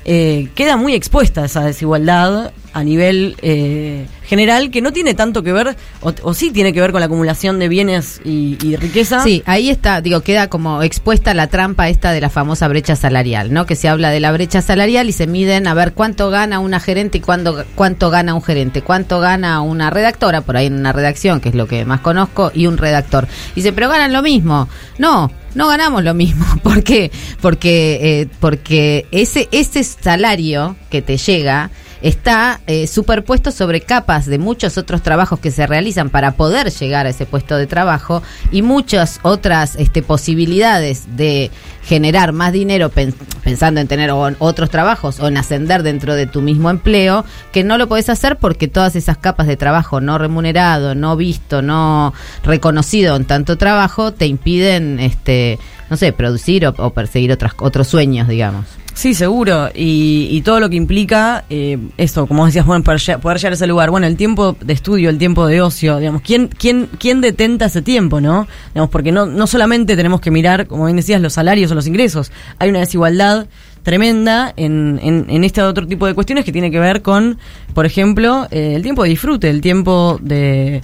eh, 0.06 0.50
queda 0.56 0.78
muy 0.78 0.94
expuesta 0.94 1.46
esa 1.46 1.64
desigualdad 1.64 2.52
a 2.76 2.84
nivel 2.84 3.38
eh, 3.42 4.06
general 4.26 4.70
que 4.70 4.82
no 4.82 4.92
tiene 4.92 5.14
tanto 5.14 5.44
que 5.44 5.54
ver, 5.54 5.78
o, 6.02 6.34
sí 6.34 6.52
tiene 6.52 6.74
que 6.74 6.82
ver 6.82 6.92
con 6.92 7.00
la 7.00 7.06
acumulación 7.06 7.58
de 7.58 7.70
bienes 7.70 8.20
y, 8.26 8.58
y 8.62 8.76
riqueza. 8.76 9.24
Sí, 9.24 9.42
ahí 9.46 9.70
está, 9.70 10.02
digo, 10.02 10.20
queda 10.20 10.50
como 10.50 10.84
expuesta 10.84 11.34
la 11.34 11.48
trampa 11.48 11.88
esta 11.88 12.12
de 12.12 12.20
la 12.20 12.30
famosa 12.30 12.68
brecha 12.68 12.98
salarial, 12.98 13.54
¿no? 13.54 13.66
Que 13.66 13.78
se 13.78 13.88
habla 13.88 14.10
de 14.10 14.20
la 14.20 14.34
brecha 14.34 14.62
salarial 14.62 15.08
y 15.08 15.14
se 15.14 15.26
miden 15.26 15.68
a 15.68 15.74
ver 15.74 15.94
cuánto 15.94 16.30
gana 16.30 16.60
una 16.60 16.82
gerente 16.82 17.20
y 17.20 17.22
cuánto, 17.22 17.64
cuánto 17.76 18.10
gana 18.10 18.34
un 18.34 18.44
gerente, 18.44 18.82
cuánto 18.82 19.22
gana 19.22 19.62
una 19.62 19.90
redactora, 19.90 20.42
por 20.42 20.58
ahí 20.58 20.66
en 20.66 20.74
una 20.74 20.92
redacción, 20.92 21.40
que 21.40 21.48
es 21.48 21.56
lo 21.56 21.68
que 21.68 21.86
más 21.86 22.02
conozco, 22.02 22.52
y 22.54 22.68
un 22.68 22.78
redactor. 22.78 23.26
Dice, 23.56 23.72
pero 23.72 23.88
ganan 23.88 24.12
lo 24.12 24.22
mismo. 24.22 24.68
No, 24.98 25.32
no 25.54 25.68
ganamos 25.70 26.04
lo 26.04 26.14
mismo. 26.14 26.46
¿Por 26.62 26.84
qué? 26.84 27.10
Porque, 27.40 28.00
eh, 28.02 28.28
porque 28.42 29.06
ese, 29.12 29.48
ese 29.54 29.82
salario 29.86 30.76
que 30.90 31.02
te 31.02 31.16
llega 31.16 31.72
está 32.08 32.62
eh, 32.68 32.86
superpuesto 32.86 33.52
sobre 33.52 33.82
capas 33.82 34.28
de 34.28 34.38
muchos 34.38 34.78
otros 34.78 35.02
trabajos 35.02 35.40
que 35.40 35.50
se 35.50 35.66
realizan 35.66 36.12
para 36.12 36.34
poder 36.34 36.70
llegar 36.72 37.08
a 37.08 37.10
ese 37.10 37.26
puesto 37.26 37.58
de 37.58 37.66
trabajo 37.66 38.22
y 38.52 38.62
muchas 38.62 39.20
otras 39.24 39.76
este, 39.76 40.04
posibilidades 40.04 41.18
de 41.18 41.50
generar 41.84 42.32
más 42.32 42.54
dinero 42.54 42.90
pen- 42.90 43.16
pensando 43.44 43.82
en 43.82 43.88
tener 43.88 44.12
otros 44.12 44.70
trabajos 44.70 45.20
o 45.20 45.28
en 45.28 45.38
ascender 45.38 45.82
dentro 45.82 46.14
de 46.14 46.28
tu 46.28 46.42
mismo 46.44 46.70
empleo, 46.70 47.26
que 47.52 47.64
no 47.64 47.78
lo 47.80 47.88
puedes 47.88 48.10
hacer 48.10 48.38
porque 48.38 48.68
todas 48.68 48.96
esas 48.96 49.18
capas 49.18 49.48
de 49.48 49.58
trabajo 49.58 50.00
no 50.00 50.20
remunerado, 50.20 50.94
no 50.94 51.16
visto, 51.16 51.64
no 51.64 52.14
reconocido 52.44 53.16
en 53.16 53.26
tanto 53.26 53.58
trabajo, 53.58 54.14
te 54.14 54.28
impiden, 54.28 55.00
este, 55.00 55.58
no 55.90 55.98
sé, 55.98 56.14
producir 56.14 56.68
o, 56.68 56.76
o 56.78 56.92
perseguir 56.92 57.32
otras, 57.32 57.54
otros 57.58 57.88
sueños, 57.88 58.28
digamos. 58.28 58.66
Sí, 58.96 59.14
seguro. 59.14 59.70
Y, 59.76 60.30
y 60.32 60.42
todo 60.42 60.60
lo 60.62 60.70
que 60.70 60.78
implica 60.78 61.44
eh, 61.50 61.78
esto, 61.98 62.26
como 62.28 62.46
decías, 62.46 62.66
bueno, 62.66 62.82
poder, 62.84 63.00
lle- 63.02 63.20
poder 63.20 63.38
llegar 63.38 63.52
a 63.52 63.56
ese 63.56 63.68
lugar. 63.68 63.90
Bueno, 63.92 64.08
el 64.08 64.16
tiempo 64.16 64.56
de 64.60 64.72
estudio, 64.74 65.10
el 65.10 65.18
tiempo 65.18 65.46
de 65.48 65.62
ocio, 65.62 66.00
digamos, 66.00 66.22
¿quién, 66.22 66.48
quién, 66.48 66.88
quién 66.98 67.20
detenta 67.20 67.66
ese 67.66 67.82
tiempo, 67.82 68.22
no? 68.22 68.48
Digamos, 68.74 68.90
porque 68.90 69.12
no, 69.12 69.26
no 69.26 69.48
solamente 69.48 69.96
tenemos 69.98 70.22
que 70.22 70.32
mirar, 70.32 70.66
como 70.68 70.86
bien 70.86 70.96
decías, 70.96 71.20
los 71.22 71.34
salarios 71.34 71.70
o 71.72 71.76
los 71.76 71.88
ingresos. 71.88 72.32
Hay 72.58 72.70
una 72.70 72.80
desigualdad 72.80 73.48
tremenda 73.84 74.54
en, 74.56 75.00
en, 75.04 75.26
en 75.30 75.44
este 75.44 75.62
otro 75.62 75.86
tipo 75.86 76.08
de 76.08 76.14
cuestiones 76.16 76.46
que 76.46 76.52
tiene 76.54 76.72
que 76.72 76.80
ver 76.80 77.02
con, 77.02 77.38
por 77.74 77.86
ejemplo, 77.86 78.48
eh, 78.50 78.74
el 78.76 78.82
tiempo 78.82 79.04
de 79.04 79.10
disfrute, 79.10 79.50
el 79.50 79.60
tiempo 79.62 80.18
de... 80.22 80.82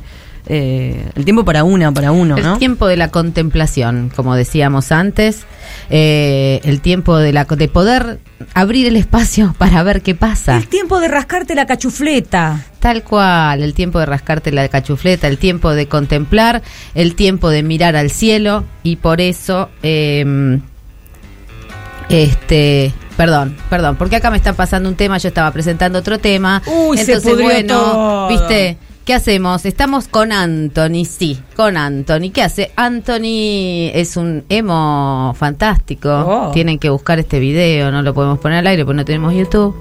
eh, 0.48 1.06
el 1.16 1.24
tiempo 1.26 1.44
para 1.46 1.64
una, 1.64 1.92
para 1.94 2.12
uno, 2.12 2.36
El 2.38 2.44
¿no? 2.44 2.58
tiempo 2.58 2.88
de 2.88 2.98
la 2.98 3.08
contemplación, 3.10 4.12
como 4.16 4.36
decíamos 4.36 4.92
antes, 4.92 5.46
eh, 5.90 6.62
el 6.64 6.82
tiempo 6.82 7.18
de, 7.18 7.34
la, 7.34 7.46
de 7.46 7.68
poder 7.68 8.20
abrir 8.54 8.88
el 8.88 8.96
espacio 8.96 9.54
para 9.58 9.84
ver 9.84 10.02
qué 10.02 10.16
pasa. 10.16 10.58
El 10.58 10.68
tiempo 10.68 11.00
de 11.00 11.08
rascarte 11.08 11.56
la 11.56 11.66
cachufleta. 11.66 12.66
Tal 12.80 13.04
cual, 13.04 13.62
el 13.62 13.74
tiempo 13.74 14.00
de 14.00 14.06
rascarte 14.06 14.52
la 14.52 14.68
cachufleta, 14.68 15.28
el 15.28 15.38
tiempo 15.38 15.74
de 15.74 15.88
contemplar, 15.88 16.62
el 16.96 17.16
tiempo 17.16 17.50
de 17.50 17.64
mirar 17.64 17.96
al 17.96 18.10
cielo 18.10 18.64
y 18.84 18.96
por 18.96 19.22
eso, 19.22 19.70
eh, 19.84 20.60
este, 22.10 22.92
perdón, 23.16 23.56
perdón, 23.70 23.96
porque 23.98 24.16
acá 24.16 24.32
me 24.32 24.38
está 24.38 24.54
pasando 24.54 24.90
un 24.90 24.96
tema, 24.96 25.18
yo 25.18 25.28
estaba 25.28 25.52
presentando 25.52 26.00
otro 26.00 26.20
tema, 26.20 26.62
Uy, 26.66 26.98
se 26.98 27.04
entonces 27.04 27.32
pudrió 27.32 27.46
bueno, 27.46 27.80
todo. 27.80 28.28
viste, 28.30 28.78
¿qué 29.06 29.14
hacemos? 29.14 29.66
Estamos 29.66 30.08
con 30.08 30.32
Anthony, 30.32 31.06
sí, 31.06 31.40
con 31.56 31.78
Anthony, 31.78 32.32
¿qué 32.34 32.44
hace? 32.44 32.72
Anthony 32.76 33.90
es 33.94 34.18
un 34.18 34.44
emo 34.50 35.34
fantástico, 35.38 36.10
Oh. 36.10 36.52
tienen 36.52 36.80
que 36.80 36.90
buscar 36.90 37.20
este 37.20 37.40
video, 37.40 37.92
no 37.92 38.02
lo 38.02 38.14
podemos 38.14 38.40
poner 38.40 38.60
al 38.60 38.68
aire 38.68 38.86
porque 38.86 38.98
no 38.98 39.06
tenemos 39.06 39.34
YouTube 39.34 39.76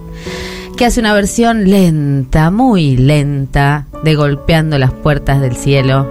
que 0.77 0.87
hace 0.87 1.01
una 1.01 1.13
versión 1.13 1.69
lenta, 1.71 2.51
muy 2.51 2.97
lenta, 2.97 3.87
de 4.03 4.15
golpeando 4.15 4.79
las 4.79 4.93
puertas 4.93 5.41
del 5.43 5.55
cielo. 5.55 6.09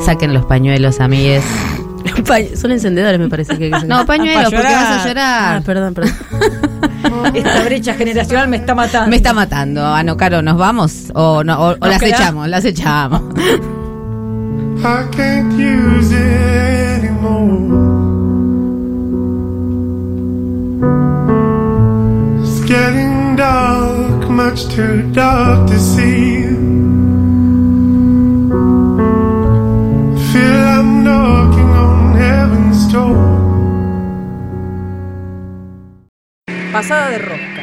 Saquen 0.00 0.32
los 0.32 0.44
pañuelos, 0.44 1.00
amigues. 1.00 1.42
Son 2.56 2.70
encendedores, 2.72 3.18
me 3.20 3.28
parece 3.28 3.56
que. 3.58 3.70
No, 3.70 4.04
pañuelos, 4.06 4.44
Pa' 4.44 4.50
porque 4.50 4.72
vas 4.74 4.90
a 5.04 5.06
llorar. 5.08 5.56
Ah, 5.56 5.62
perdón, 5.64 5.94
perdón. 5.94 6.14
Esta 7.34 7.62
brecha 7.64 7.94
generacional 7.94 8.48
me 8.48 8.56
está 8.58 8.74
matando. 8.74 9.10
Me 9.10 9.16
está 9.16 9.32
matando. 9.32 9.84
Ano, 9.86 10.16
Caro, 10.16 10.42
¿nos 10.42 10.56
vamos? 10.56 11.10
¿O, 11.14 11.42
no, 11.44 11.58
o, 11.60 11.76
o 11.78 11.86
las 11.86 12.00
queda- 12.00 12.16
echamos? 12.16 12.48
Las 12.48 12.64
echamos. 12.64 13.22
I 14.78 15.04
can't 15.16 15.52
use 15.54 16.12
it 16.12 17.04
anymore. 17.04 17.84
It's 22.42 22.60
getting 22.68 23.36
dark, 23.36 24.28
much 24.30 24.66
too 24.68 25.02
dark 25.12 25.66
to 25.68 25.78
see. 25.78 26.44
Feel 30.32 30.64
I'm 30.76 31.06
on 31.06 31.45
Pasada 36.72 37.10
de 37.10 37.18
rosca. 37.18 37.62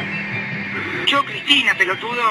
Yo, 1.06 1.24
Cristina, 1.24 1.74
pelotudo. 1.76 2.22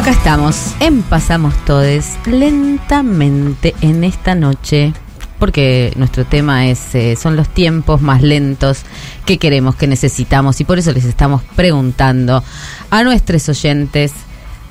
Acá 0.00 0.12
estamos, 0.12 0.56
en 0.80 1.02
Pasamos 1.02 1.54
Todes, 1.66 2.16
lentamente 2.24 3.74
en 3.82 4.02
esta 4.02 4.34
noche, 4.34 4.94
porque 5.38 5.92
nuestro 5.94 6.24
tema 6.24 6.68
es 6.68 6.94
eh, 6.94 7.16
son 7.16 7.36
los 7.36 7.50
tiempos 7.50 8.00
más 8.00 8.22
lentos 8.22 8.78
que 9.26 9.36
queremos, 9.36 9.74
que 9.74 9.86
necesitamos, 9.86 10.58
y 10.62 10.64
por 10.64 10.78
eso 10.78 10.92
les 10.92 11.04
estamos 11.04 11.42
preguntando 11.54 12.42
a 12.88 13.04
nuestros 13.04 13.46
oyentes, 13.50 14.14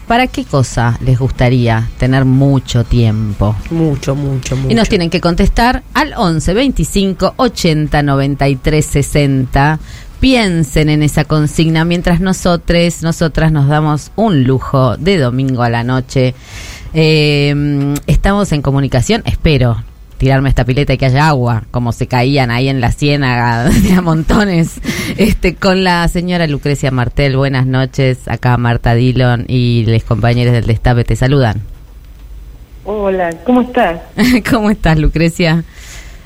¿para 0.08 0.26
qué 0.26 0.46
cosa 0.46 0.98
les 1.00 1.20
gustaría 1.20 1.88
tener 2.00 2.26
mucho 2.26 2.84
tiempo? 2.84 3.56
Mucho, 3.70 4.16
mucho, 4.16 4.56
mucho. 4.56 4.72
Y 4.72 4.74
nos 4.74 4.90
tienen 4.90 5.12
que 5.12 5.22
contestar 5.22 5.84
al 5.94 6.16
11 6.18 6.56
25 6.56 7.36
80 7.38 8.02
93 8.02 8.84
60. 8.84 9.80
Piensen 10.20 10.90
en 10.90 11.02
esa 11.02 11.24
consigna 11.24 11.86
mientras 11.86 12.20
nosotros, 12.20 13.04
nosotras 13.04 13.52
nos 13.52 13.68
damos 13.68 14.12
un 14.16 14.44
lujo 14.44 14.98
de 14.98 15.18
domingo 15.18 15.64
a 15.64 15.70
la 15.70 15.84
noche. 15.84 16.34
Eh, 16.94 17.96
estamos 18.06 18.52
en 18.52 18.62
comunicación, 18.62 19.22
espero 19.26 19.78
tirarme 20.20 20.50
esta 20.50 20.66
pileta 20.66 20.94
y 20.94 20.98
que 20.98 21.06
haya 21.06 21.30
agua, 21.30 21.64
como 21.72 21.94
se 21.94 22.08
caían 22.08 22.52
ahí 22.52 22.68
en 22.68 22.82
la 22.82 22.92
ciénaga 22.92 23.64
de 23.70 23.94
a 23.94 24.02
montones, 24.02 24.82
este, 25.18 25.56
con 25.56 25.86
la 25.86 26.06
señora 26.10 26.46
Lucrecia 26.46 26.92
Martel. 26.92 27.38
Buenas 27.38 27.66
noches, 27.66 28.28
acá 28.28 28.58
Marta 28.58 28.94
Dillon 28.94 29.46
y 29.48 29.86
los 29.88 30.04
compañeros 30.04 30.54
del 30.54 30.68
Destape 30.68 31.06
te 31.06 31.16
saludan. 31.16 31.62
Hola, 32.84 33.30
¿cómo 33.46 33.62
estás? 33.62 34.02
¿Cómo 34.52 34.70
estás, 34.70 35.00
Lucrecia? 35.00 35.64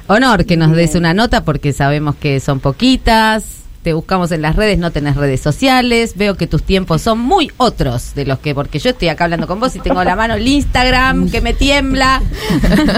Honor 0.08 0.46
que 0.46 0.58
nos 0.58 0.72
des 0.72 0.96
una 0.96 1.14
nota 1.14 1.46
porque 1.46 1.72
sabemos 1.72 2.16
que 2.16 2.40
son 2.40 2.60
poquitas. 2.60 3.63
Te 3.84 3.92
buscamos 3.92 4.32
en 4.32 4.42
las 4.42 4.56
redes, 4.56 4.78
no 4.80 4.92
tenés 4.92 5.18
redes 5.18 5.42
sociales. 5.42 6.14
Veo 6.16 6.36
que 6.36 6.48
tus 6.48 6.64
tiempos 6.64 7.02
son 7.02 7.20
muy 7.20 7.52
otros 7.58 8.16
de 8.16 8.26
los 8.26 8.40
que, 8.40 8.56
porque 8.56 8.80
yo 8.80 8.92
estoy 8.92 9.10
acá 9.10 9.26
hablando 9.26 9.46
con 9.46 9.60
vos 9.60 9.76
y 9.76 9.80
tengo 9.80 10.02
la 10.06 10.16
mano 10.16 10.36
el 10.36 10.48
Instagram 10.48 11.30
que 11.30 11.42
me 11.42 11.54
tiembla. 11.54 12.22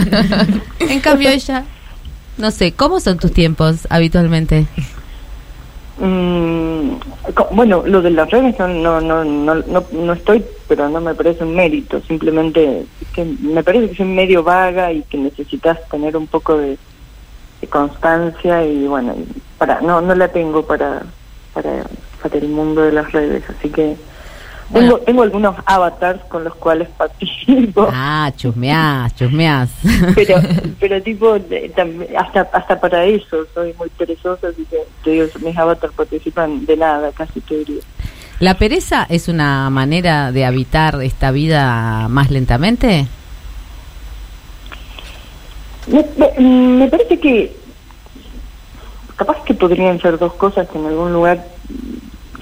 en 0.80 1.00
cambio, 1.00 1.30
ella, 1.30 1.66
no 2.38 2.52
sé, 2.52 2.74
¿cómo 2.74 3.00
son 3.00 3.18
tus 3.18 3.32
tiempos 3.32 3.88
habitualmente? 3.90 4.68
Mm, 5.98 6.98
bueno, 7.52 7.84
lo 7.86 8.02
de 8.04 8.12
las 8.12 8.30
redes 8.30 8.60
no, 8.60 8.68
no, 8.68 9.02
no, 9.24 9.56
no, 9.56 9.84
no, 9.92 10.14
estoy, 10.14 10.44
pero 10.68 10.88
no 10.90 11.02
me 11.02 11.16
parece 11.16 11.44
un 11.44 11.56
mérito. 11.56 12.00
Simplemente 12.02 12.86
es 13.02 13.08
que 13.14 13.26
me 13.26 13.64
parece 13.64 13.90
que 13.90 13.96
soy 13.96 14.06
medio 14.06 14.44
vaga 14.44 14.94
y 14.94 15.02
que 15.04 15.18
necesitas 15.18 15.80
tener 15.90 16.16
un 16.16 16.28
poco 16.28 16.58
de 16.58 16.78
constancia 17.68 18.66
y 18.66 18.88
bueno, 18.88 19.16
para 19.58 19.82
no 19.82 20.02
no 20.02 20.16
la 20.16 20.28
tengo 20.30 20.66
para, 20.66 21.04
para 21.54 21.86
para 22.22 22.38
el 22.38 22.50
mundo 22.50 22.82
de 22.82 22.92
las 22.92 23.12
redes, 23.12 23.44
así 23.50 23.70
que 23.70 23.96
tengo, 24.74 24.98
tengo 25.00 25.22
algunos 25.22 25.56
avatars 25.66 26.22
con 26.26 26.44
los 26.44 26.56
cuales 26.56 26.90
participo. 26.90 27.88
Ah, 27.94 28.32
chusmeás, 28.36 29.16
chusmeás. 29.16 29.70
pero 30.16 30.38
pero 30.80 31.02
tipo 31.04 31.38
hasta 32.18 32.42
hasta 32.52 32.80
para 32.80 33.06
eso 33.06 33.46
soy 33.54 33.74
muy 33.78 33.90
perezosa 33.90 34.48
así 34.48 34.66
que 34.66 34.78
te 35.04 35.12
digo 35.12 35.28
mis 35.42 35.56
avatars 35.58 35.94
participan 35.94 36.66
de 36.66 36.78
nada 36.78 37.12
casi 37.12 37.42
te 37.42 37.58
diría 37.60 37.82
¿La 38.40 38.56
pereza 38.56 39.06
es 39.10 39.28
una 39.30 39.70
manera 39.70 40.32
de 40.32 40.44
habitar 40.46 41.02
esta 41.02 41.32
vida 41.32 42.08
más 42.10 42.32
lentamente? 42.32 43.08
Me, 45.88 46.06
me- 46.18 46.88
parece 46.90 47.20
que 47.20 47.56
capaz 49.16 49.44
que 49.46 49.54
podrían 49.54 50.00
ser 50.02 50.18
dos 50.18 50.34
cosas 50.34 50.68
que 50.70 50.78
en 50.78 50.86
algún 50.86 51.14
lugar 51.14 51.46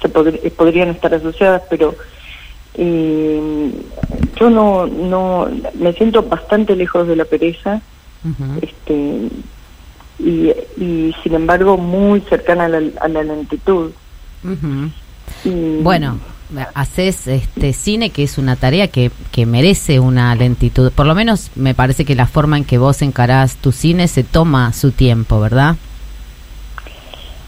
se 0.02 0.08
eh, 0.08 0.50
podrían 0.50 0.88
estar 0.90 1.14
asociadas, 1.14 1.62
pero 1.70 1.94
eh, 2.74 3.70
yo 4.36 4.50
no, 4.50 4.86
no, 4.86 5.48
me 5.74 5.92
siento 5.92 6.22
bastante 6.22 6.74
lejos 6.74 7.06
de 7.06 7.16
la 7.16 7.24
pereza, 7.24 7.80
este, 8.62 9.28
y, 10.18 10.50
y 10.76 11.14
sin 11.22 11.34
embargo 11.34 11.76
muy 11.76 12.20
cercana 12.22 12.64
a 12.64 12.68
la, 12.68 12.82
a 13.00 13.08
la 13.08 13.22
lentitud. 13.22 13.90
Y- 15.44 15.82
Bueno, 15.82 16.18
haces 16.74 17.26
este 17.26 17.72
cine 17.72 18.10
que 18.10 18.22
es 18.22 18.38
una 18.38 18.56
tarea 18.56 18.88
que, 18.88 19.10
que 19.32 19.46
merece 19.46 20.00
una 20.00 20.34
lentitud. 20.34 20.92
Por 20.92 21.06
lo 21.06 21.14
menos 21.14 21.50
me 21.54 21.74
parece 21.74 22.04
que 22.04 22.14
la 22.14 22.26
forma 22.26 22.56
en 22.58 22.64
que 22.64 22.78
vos 22.78 23.02
encarás 23.02 23.56
tu 23.56 23.72
cine 23.72 24.08
se 24.08 24.24
toma 24.24 24.72
su 24.72 24.92
tiempo, 24.92 25.40
¿verdad? 25.40 25.76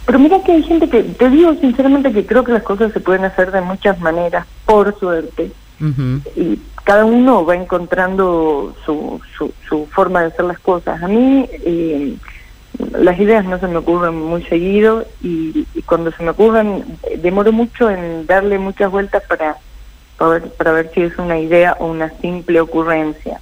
Pero 0.07 0.19
mira 0.21 0.41
que 0.43 0.53
hay 0.53 0.63
gente 0.63 0.89
que, 0.89 1.03
te 1.03 1.31
digo 1.31 1.55
sinceramente 1.61 2.13
que 2.13 2.25
creo 2.25 2.45
que 2.45 2.53
las 2.53 2.63
cosas 2.63 2.93
se 2.93 3.01
pueden 3.01 3.25
hacer 3.25 3.51
de 3.51 3.61
muchas 3.61 4.01
maneras, 4.01 4.47
por 4.65 4.97
suerte, 4.99 5.51
Ujú. 5.81 6.21
y 6.37 6.61
cada 6.85 7.05
uno 7.05 7.45
va 7.45 7.57
encontrando 7.57 8.75
su, 8.85 9.21
su, 9.37 9.53
su 9.69 9.87
forma 9.87 10.21
de 10.21 10.27
hacer 10.29 10.45
las 10.45 10.61
cosas. 10.61 11.03
A 11.03 11.09
mí 11.09 11.45
eh, 11.51 12.15
las 12.99 13.19
ideas 13.19 13.45
no 13.45 13.59
se 13.59 13.67
me 13.69 13.77
ocurren 13.77 14.15
muy 14.15 14.43
seguido 14.45 15.07
y, 15.23 15.67
y 15.75 15.83
cuando 15.83 16.11
se 16.13 16.23
me 16.23 16.31
ocurren 16.31 16.85
eh, 17.05 17.19
demoro 17.19 17.53
mucho 17.53 17.91
en 17.91 18.27
darle 18.27 18.59
muchas 18.59 18.91
vueltas 18.91 19.23
para, 19.29 19.57
para, 20.19 20.31
ver, 20.33 20.43
para 20.53 20.73
ver 20.73 20.91
si 20.95 21.03
es 21.03 21.17
una 21.19 21.39
idea 21.39 21.77
o 21.79 21.87
una 21.87 22.11
simple 22.21 22.61
ocurrencia. 22.61 23.41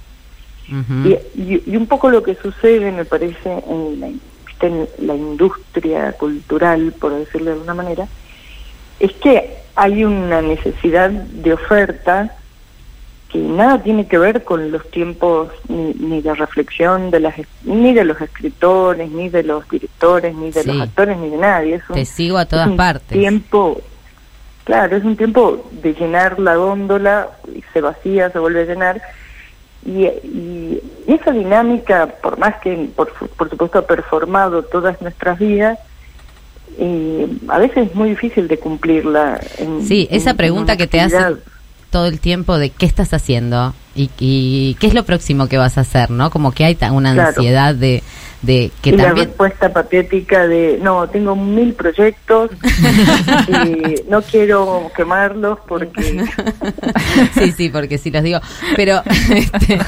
Y, 1.07 1.13
y- 1.35 1.63
y 1.65 1.75
un 1.77 1.87
poco 1.87 2.09
lo 2.09 2.23
que 2.23 2.35
sucede, 2.35 2.91
me 2.91 3.05
parece, 3.05 3.63
en 3.69 3.99
la, 3.99 4.07
viste, 4.07 4.67
en 4.67 4.87
la 4.99 5.15
industria 5.15 6.11
cultural, 6.13 6.93
por 6.99 7.13
decirlo 7.13 7.47
de 7.47 7.53
alguna 7.53 7.73
manera, 7.75 8.07
es 8.99 9.11
que 9.13 9.57
hay 9.75 10.05
una 10.05 10.41
necesidad 10.41 11.09
de 11.09 11.53
oferta 11.53 12.33
que 13.35 13.41
nada 13.41 13.81
tiene 13.83 14.07
que 14.07 14.17
ver 14.17 14.43
con 14.43 14.71
los 14.71 14.89
tiempos 14.91 15.49
ni, 15.67 15.93
ni 15.95 16.21
de 16.21 16.33
reflexión 16.35 17.11
de 17.11 17.19
las 17.19 17.37
es- 17.37 17.47
ni 17.63 17.93
de 17.93 18.05
los 18.05 18.19
escritores 18.21 19.11
ni 19.11 19.27
de 19.29 19.43
los 19.43 19.67
directores 19.69 20.33
ni 20.35 20.51
de 20.51 20.63
Sí. 20.63 20.67
los 20.71 20.81
actores 20.81 21.17
ni 21.17 21.29
de 21.29 21.37
nadie 21.37 21.75
es 21.75 21.89
un, 21.89 21.95
Te 21.95 22.05
sigo 22.05 22.37
a 22.37 22.43
es 22.43 22.47
todas 22.47 22.67
un 22.67 22.77
partes. 22.77 23.17
tiempo 23.17 23.81
claro 24.63 24.95
es 24.95 25.03
un 25.03 25.17
tiempo 25.17 25.69
de 25.83 25.93
llenar 25.93 26.39
la 26.39 26.55
góndola 26.55 27.27
y 27.53 27.61
se 27.73 27.81
vacía 27.81 28.29
se 28.29 28.39
vuelve 28.39 28.61
a 28.61 28.65
llenar 28.65 29.01
y, 29.85 30.05
y 30.05 30.81
esa 31.05 31.31
dinámica 31.31 32.07
por 32.23 32.37
más 32.39 32.55
que 32.61 32.89
por, 32.95 33.11
por 33.37 33.49
supuesto 33.49 33.79
ha 33.79 33.85
performado 33.85 34.63
todas 34.63 35.01
nuestras 35.01 35.37
vidas 35.39 35.77
eh, 36.77 37.27
a 37.49 37.59
veces 37.59 37.87
es 37.89 37.95
muy 37.95 38.09
difícil 38.09 38.47
de 38.47 38.57
cumplirla 38.59 39.39
en- 39.57 39.85
Sí, 39.85 40.07
esa 40.09 40.31
en- 40.31 40.37
pregunta 40.37 40.77
que 40.77 40.87
te 40.87 40.99
hace. 41.01 41.17
Todo 41.95 42.07
el 42.07 42.19
tiempo 42.19 42.57
de 42.57 42.71
qué 42.71 42.85
estás 42.85 43.13
haciendo 43.13 43.73
y, 43.95 44.09
y 44.19 44.75
qué 44.81 44.87
es 44.87 44.93
lo 44.93 45.05
próximo 45.05 45.47
que 45.47 45.57
vas 45.57 45.77
a 45.77 45.81
hacer, 45.81 46.09
¿no? 46.11 46.29
Como 46.29 46.51
que 46.51 46.65
hay 46.65 46.77
una 46.91 47.13
Claro. 47.13 47.29
ansiedad 47.29 47.73
de, 47.73 48.03
de 48.41 48.69
que 48.81 48.89
y 48.89 48.97
la 48.97 49.05
también... 49.05 49.27
respuesta 49.27 49.71
patética 49.71 50.45
de 50.45 50.77
no 50.83 51.07
tengo 51.07 51.37
mil 51.37 51.73
proyectos 51.73 52.51
y 53.47 54.09
no 54.09 54.21
quiero 54.23 54.91
quemarlos 54.93 55.57
porque 55.69 56.25
sí, 57.33 57.53
sí, 57.53 57.69
porque 57.69 57.97
sí 57.97 58.11
los 58.11 58.23
digo. 58.23 58.39
Pero 58.75 59.01
este, 59.33 59.79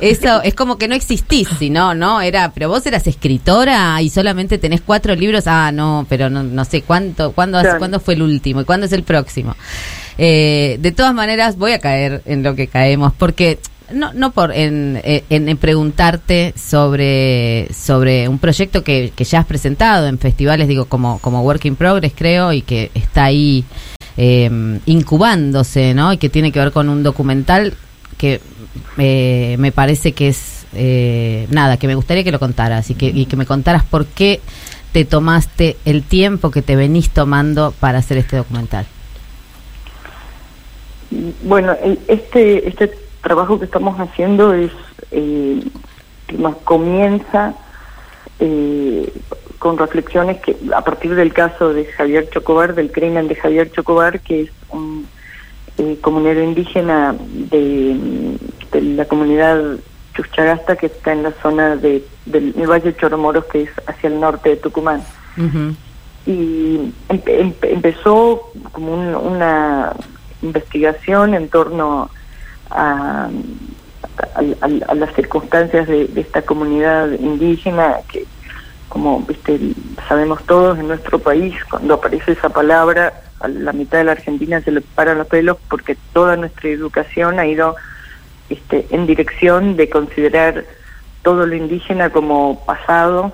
eso 0.00 0.42
es 0.42 0.54
como 0.54 0.76
que 0.76 0.88
no 0.88 0.96
existís, 0.96 1.46
si 1.56 1.70
no, 1.70 1.94
¿no? 1.94 2.20
Era, 2.20 2.50
pero 2.52 2.68
vos 2.68 2.84
eras 2.84 3.06
escritora 3.06 4.02
y 4.02 4.10
solamente 4.10 4.58
tenés 4.58 4.80
cuatro 4.80 5.14
libros. 5.14 5.44
Ah, 5.46 5.70
no, 5.70 6.04
pero 6.08 6.28
no, 6.30 6.42
no 6.42 6.64
sé 6.64 6.82
cuánto, 6.82 7.30
cuándo, 7.30 7.58
hace- 7.58 7.78
cuándo 7.78 8.00
fue 8.00 8.14
el 8.14 8.22
último 8.22 8.60
y 8.62 8.64
cuándo 8.64 8.86
es 8.86 8.92
el 8.92 9.04
próximo. 9.04 9.54
Eh, 10.18 10.78
de 10.80 10.92
todas 10.92 11.14
maneras, 11.14 11.56
voy 11.56 11.72
a 11.72 11.78
caer 11.78 12.22
en 12.26 12.42
lo 12.42 12.54
que 12.54 12.68
caemos, 12.68 13.12
porque 13.12 13.58
no, 13.92 14.12
no 14.12 14.32
por 14.32 14.52
en, 14.52 15.00
eh, 15.04 15.24
en, 15.30 15.48
en 15.48 15.56
preguntarte 15.56 16.54
sobre, 16.56 17.68
sobre 17.72 18.28
un 18.28 18.38
proyecto 18.38 18.82
que, 18.82 19.12
que 19.14 19.24
ya 19.24 19.40
has 19.40 19.46
presentado 19.46 20.06
en 20.06 20.18
festivales, 20.18 20.68
digo, 20.68 20.86
como, 20.86 21.18
como 21.18 21.42
Work 21.42 21.64
in 21.66 21.76
Progress, 21.76 22.12
creo, 22.14 22.52
y 22.52 22.62
que 22.62 22.90
está 22.94 23.24
ahí 23.24 23.64
eh, 24.16 24.80
incubándose, 24.86 25.94
¿no? 25.94 26.12
Y 26.12 26.18
que 26.18 26.28
tiene 26.28 26.52
que 26.52 26.60
ver 26.60 26.72
con 26.72 26.88
un 26.88 27.02
documental 27.02 27.74
que 28.16 28.40
eh, 28.98 29.56
me 29.58 29.72
parece 29.72 30.12
que 30.12 30.28
es 30.28 30.66
eh, 30.74 31.46
nada, 31.50 31.76
que 31.76 31.86
me 31.86 31.94
gustaría 31.94 32.24
que 32.24 32.32
lo 32.32 32.38
contaras 32.38 32.90
y 32.90 32.94
que, 32.94 33.06
y 33.06 33.26
que 33.26 33.36
me 33.36 33.46
contaras 33.46 33.84
por 33.84 34.06
qué 34.06 34.40
te 34.92 35.04
tomaste 35.04 35.76
el 35.84 36.02
tiempo 36.02 36.50
que 36.50 36.62
te 36.62 36.76
venís 36.76 37.10
tomando 37.10 37.74
para 37.80 37.98
hacer 37.98 38.18
este 38.18 38.36
documental. 38.36 38.86
Bueno 41.42 41.74
este 42.08 42.68
este 42.68 42.90
trabajo 43.22 43.58
que 43.58 43.64
estamos 43.66 43.98
haciendo 44.00 44.52
es 44.54 44.70
eh, 45.10 45.62
digamos, 46.28 46.56
comienza 46.64 47.54
eh, 48.40 49.12
con 49.58 49.78
reflexiones 49.78 50.38
que 50.40 50.56
a 50.74 50.82
partir 50.82 51.14
del 51.14 51.32
caso 51.32 51.72
de 51.72 51.84
Javier 51.86 52.28
Chocobar 52.30 52.74
del 52.74 52.90
crimen 52.92 53.28
de 53.28 53.34
Javier 53.36 53.70
Chocobar 53.72 54.20
que 54.20 54.42
es 54.42 54.50
un 54.70 55.06
eh, 55.78 55.98
comunero 56.00 56.42
indígena 56.42 57.14
de, 57.50 57.96
de 58.72 58.80
la 58.82 59.04
comunidad 59.06 59.76
Chuchagasta 60.14 60.76
que 60.76 60.86
está 60.86 61.12
en 61.12 61.22
la 61.24 61.32
zona 61.42 61.76
de, 61.76 62.04
del 62.26 62.54
el 62.58 62.66
Valle 62.68 62.92
de 62.92 62.96
Choromoros 62.96 63.44
que 63.46 63.62
es 63.62 63.70
hacia 63.86 64.08
el 64.08 64.20
norte 64.20 64.50
de 64.50 64.56
Tucumán. 64.56 65.02
Y 66.26 66.92
empe- 67.08 67.38
empe- 67.38 67.70
empezó 67.72 68.50
como 68.72 68.94
un- 68.94 69.14
una 69.14 69.92
investigación 70.44 71.34
en 71.34 71.48
torno 71.48 72.10
a, 72.70 73.28
a- 74.36 74.64
a- 74.66 74.90
a 74.92 74.94
las 74.94 75.14
circunstancias 75.14 75.88
de, 75.88 76.06
de 76.06 76.20
esta 76.20 76.42
comunidad 76.42 77.10
indígena 77.12 77.96
que 78.10 78.24
como 78.88 79.20
viste 79.20 79.58
sabemos 80.08 80.44
todos 80.44 80.78
en 80.78 80.86
nuestro 80.88 81.18
país 81.18 81.54
cuando 81.68 81.94
aparece 81.94 82.32
esa 82.32 82.48
palabra 82.50 83.12
a 83.40 83.48
la 83.48 83.72
mitad 83.72 83.98
de 83.98 84.04
la 84.04 84.12
Argentina 84.12 84.60
se 84.60 84.70
le 84.70 84.80
paran 84.82 85.18
los 85.18 85.26
pelos 85.26 85.56
porque 85.68 85.96
toda 86.12 86.36
nuestra 86.36 86.68
educación 86.70 87.38
ha 87.40 87.46
ido 87.46 87.74
este, 88.50 88.86
en 88.90 89.06
dirección 89.06 89.76
de 89.76 89.88
considerar 89.90 90.64
todo 91.22 91.46
lo 91.46 91.54
indígena 91.56 92.10
como 92.10 92.62
pasado 92.66 93.32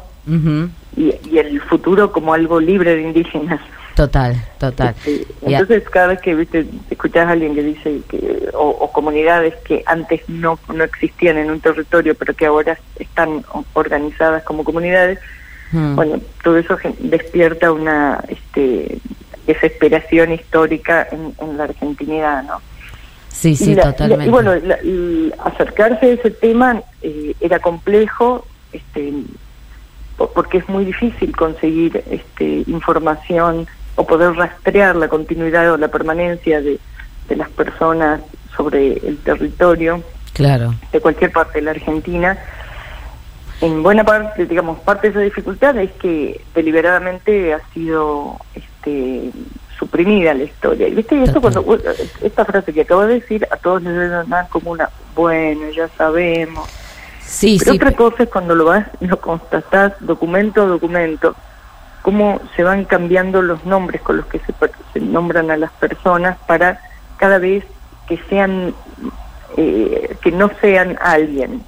y 0.96 1.38
el 1.38 1.60
futuro 1.62 2.12
como 2.12 2.32
algo 2.34 2.60
libre 2.60 2.94
de 2.96 3.02
indígenas. 3.02 3.60
Total, 3.96 4.34
total. 4.58 4.94
Entonces 5.42 5.82
cada 5.90 6.08
vez 6.08 6.20
que 6.20 6.34
viste 6.34 6.66
escuchás 6.90 7.26
a 7.28 7.32
alguien 7.32 7.54
que 7.54 7.62
dice 7.62 8.00
que 8.08 8.48
o, 8.54 8.68
o 8.68 8.92
comunidades 8.92 9.54
que 9.64 9.82
antes 9.86 10.22
no 10.28 10.58
no 10.72 10.84
existían 10.84 11.36
en 11.38 11.50
un 11.50 11.60
territorio 11.60 12.14
pero 12.14 12.32
que 12.34 12.46
ahora 12.46 12.78
están 12.98 13.44
organizadas 13.74 14.42
como 14.44 14.64
comunidades, 14.64 15.18
Mm. 15.72 15.94
bueno 15.94 16.20
todo 16.42 16.58
eso 16.58 16.76
despierta 16.98 17.70
una 17.70 18.24
este 18.28 18.98
desesperación 19.46 20.32
histórica 20.32 21.06
en, 21.12 21.32
en 21.40 21.56
la 21.58 21.64
argentinidad, 21.64 22.42
¿no? 22.42 22.60
Sí, 23.28 23.54
sí, 23.54 23.72
y 23.72 23.74
la- 23.76 23.84
totalmente. 23.84 24.24
la- 24.24 24.26
y 24.26 24.30
bueno, 24.30 24.54
la- 24.56 24.78
acercarse 25.44 26.06
a 26.06 26.08
ese 26.10 26.30
tema 26.32 26.82
eh, 27.02 27.34
era 27.40 27.60
complejo, 27.60 28.44
este, 28.72 29.12
po- 30.16 30.30
porque 30.32 30.58
es 30.58 30.68
muy 30.68 30.84
difícil 30.84 31.36
conseguir 31.36 32.02
este, 32.10 32.64
información 32.66 33.68
o 34.00 34.06
poder 34.06 34.32
rastrear 34.34 34.96
la 34.96 35.08
continuidad 35.08 35.70
o 35.72 35.76
la 35.76 35.88
permanencia 35.88 36.62
de, 36.62 36.78
de 37.28 37.36
las 37.36 37.50
personas 37.50 38.20
sobre 38.56 38.94
el 39.06 39.18
territorio 39.18 40.02
Claro. 40.32 40.74
de 40.90 41.00
cualquier 41.00 41.30
parte 41.32 41.58
de 41.58 41.62
la 41.66 41.72
Argentina. 41.72 42.38
En 43.60 43.82
buena 43.82 44.04
parte, 44.04 44.46
digamos, 44.46 44.78
parte 44.80 45.08
de 45.08 45.12
esa 45.12 45.20
dificultad 45.20 45.76
es 45.76 45.90
que 45.92 46.40
deliberadamente 46.54 47.52
ha 47.52 47.60
sido 47.74 48.38
este, 48.54 49.32
suprimida 49.78 50.32
la 50.32 50.44
historia. 50.44 50.88
Y 50.88 50.94
viste, 50.94 51.16
y 51.16 51.24
esto 51.24 51.42
cuando 51.42 51.62
esta 52.22 52.44
frase 52.46 52.72
que 52.72 52.80
acabo 52.82 53.02
de 53.06 53.14
decir 53.20 53.46
a 53.50 53.56
todos 53.58 53.82
les 53.82 53.92
debe 53.92 54.08
sonar 54.22 54.48
como 54.48 54.70
una, 54.70 54.88
bueno, 55.14 55.68
ya 55.76 55.88
sabemos. 55.88 56.70
Sí, 57.22 57.56
Pero 57.58 57.72
sí. 57.72 57.76
otra 57.76 57.92
cosa 57.92 58.22
es 58.22 58.30
cuando 58.30 58.54
lo 58.54 58.64
vas, 58.64 58.86
lo 59.00 59.20
constatás 59.20 59.92
documento 60.00 60.62
a 60.62 60.66
documento, 60.66 61.36
cómo 62.02 62.40
se 62.56 62.62
van 62.64 62.84
cambiando 62.84 63.42
los 63.42 63.64
nombres 63.64 64.00
con 64.02 64.16
los 64.18 64.26
que 64.26 64.40
se, 64.40 65.00
nombran 65.00 65.50
a 65.50 65.56
las 65.56 65.70
personas 65.72 66.36
para 66.46 66.80
cada 67.18 67.38
vez 67.38 67.64
que 68.08 68.18
sean, 68.28 68.74
eh, 69.56 70.16
que 70.22 70.32
no 70.32 70.50
sean 70.60 70.96
alguien. 71.00 71.62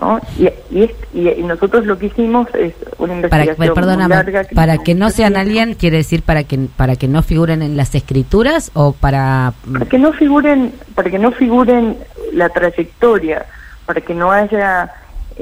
¿no? 0.00 0.20
Y, 0.36 0.46
y, 0.76 0.90
y- 1.14 1.42
nosotros 1.44 1.86
lo 1.86 1.96
que 1.96 2.06
hicimos 2.06 2.48
es 2.54 2.74
una 2.98 3.28
Para, 3.28 3.44
investigación 3.44 3.56
muy 3.56 3.68
perdóname, 3.74 4.14
larga. 4.16 4.42
para 4.54 4.78
que 4.78 4.94
no 4.96 5.10
sean 5.10 5.36
alguien, 5.36 5.74
quiere 5.74 5.98
decir 5.98 6.22
para 6.22 6.42
que 6.42 6.58
para 6.76 6.96
que 6.96 7.06
no 7.06 7.22
figuren 7.22 7.62
en 7.62 7.76
las 7.76 7.94
escrituras 7.94 8.72
o 8.74 8.92
para 8.94 9.52
para 9.72 9.84
que 9.86 9.98
no 9.98 10.12
figuren 10.12 10.72
para 10.96 11.08
que 11.08 11.20
no 11.20 11.30
figuren 11.30 11.96
la 12.32 12.48
trayectoria 12.48 13.46
para 13.86 14.00
que 14.00 14.12
no 14.14 14.32
haya 14.32 14.90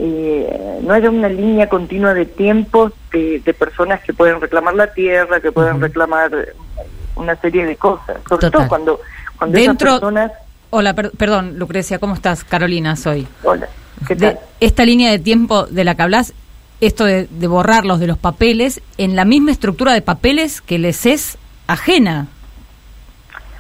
eh, 0.03 0.79
no 0.83 0.95
haya 0.95 1.11
una 1.11 1.29
línea 1.29 1.69
continua 1.69 2.15
de 2.15 2.25
tiempos 2.25 2.93
de, 3.13 3.41
de 3.45 3.53
personas 3.55 4.01
que 4.01 4.15
pueden 4.15 4.41
reclamar 4.41 4.75
la 4.75 4.93
tierra, 4.95 5.41
que 5.41 5.53
pueden 5.53 5.79
reclamar 5.81 6.31
una 7.17 7.37
serie 7.37 7.67
de 7.67 7.77
cosas, 7.77 8.17
sobre 8.29 8.47
Total. 8.47 8.51
todo 8.53 8.69
cuando, 8.69 9.01
cuando 9.37 9.59
esas 9.59 9.69
Dentro, 9.69 9.91
personas... 10.01 10.33
hola, 10.71 10.95
per- 10.95 11.11
perdón, 11.11 11.59
Lucrecia, 11.59 11.99
¿cómo 11.99 12.15
estás? 12.15 12.45
Carolina, 12.45 12.97
soy. 12.97 13.27
Hola, 13.43 13.69
¿qué 14.09 14.15
De 14.15 14.33
tal? 14.33 14.41
esta 14.61 14.85
línea 14.87 15.11
de 15.11 15.19
tiempo 15.19 15.67
de 15.67 15.85
la 15.85 15.95
que 15.97 16.03
hablas, 16.03 16.33
esto 16.81 17.05
de, 17.05 17.27
de 17.31 17.47
borrarlos 17.47 18.01
de 18.01 18.07
los 18.07 18.17
papeles, 18.17 18.81
en 18.97 19.17
la 19.17 19.27
misma 19.27 19.51
estructura 19.51 19.93
de 19.93 20.01
papeles 20.01 20.63
que 20.63 20.79
les 20.79 21.05
es 21.05 21.37
ajena. 21.67 22.29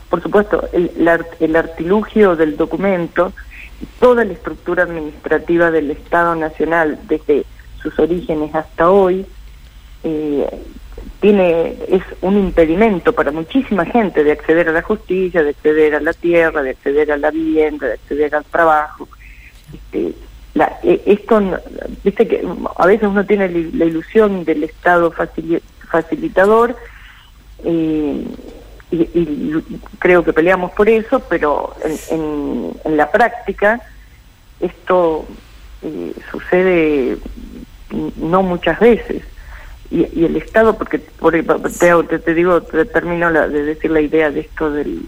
Por 0.09 0.23
supuesto, 0.23 0.69
el, 0.73 0.91
el 1.39 1.55
artilugio 1.57 2.35
del 2.35 2.57
documento, 2.57 3.33
toda 3.99 4.25
la 4.25 4.33
estructura 4.33 4.85
administrativa 4.85 5.71
del 5.71 5.91
Estado 5.91 6.35
Nacional, 6.35 6.99
desde 7.09 7.45
sus 7.83 7.99
orígenes 7.99 8.55
hasta 8.55 8.91
hoy, 8.91 9.27
eh, 10.03 10.47
tiene 11.21 11.77
es 11.89 12.03
un 12.23 12.39
impedimento 12.39 13.13
para 13.13 13.31
muchísima 13.31 13.85
gente 13.85 14.25
de 14.25 14.33
acceder 14.33 14.69
a 14.69 14.73
la 14.73 14.83
justicia, 14.83 15.43
de 15.43 15.51
acceder 15.51 15.95
a 15.95 16.01
la 16.01 16.13
tierra, 16.13 16.63
de 16.63 16.71
acceder 16.71 17.13
a 17.13 17.17
la 17.17 17.31
vivienda, 17.31 17.87
de 17.87 17.95
acceder 17.95 18.35
al 18.35 18.45
trabajo. 18.45 19.09
Este, 19.73 20.15
eh, 20.83 21.03
esto, 21.07 21.41
viste 22.03 22.27
que 22.27 22.47
a 22.77 22.87
veces 22.87 23.09
uno 23.09 23.25
tiene 23.25 23.49
la 23.49 23.85
ilusión 23.85 24.45
del 24.45 24.65
Estado 24.65 25.13
facili- 25.13 25.63
facilitador 25.89 26.77
eh, 27.65 28.25
y, 28.91 29.03
y 29.03 29.81
creo 29.99 30.25
que 30.25 30.33
peleamos 30.33 30.73
por 30.73 30.89
eso, 30.89 31.21
pero 31.29 31.75
en, 31.85 32.73
en- 32.85 32.97
la 32.97 33.11
práctica 33.11 33.81
esto 34.61 35.27
eh, 35.83 36.13
sucede 36.31 37.17
no 38.17 38.43
muchas 38.43 38.79
veces. 38.81 39.23
Y, 39.91 40.07
y 40.21 40.25
el 40.25 40.37
Estado, 40.37 40.77
porque 40.79 40.99
por, 40.99 41.33
te, 41.33 42.19
te- 42.21 42.35
digo, 42.35 42.63
te 42.63 42.85
termino 42.85 43.31
la- 43.31 43.49
de 43.49 43.65
decir 43.65 43.91
la 43.91 44.01
idea 44.01 44.31
de 44.31 44.41
esto 44.41 44.71
del 44.71 45.07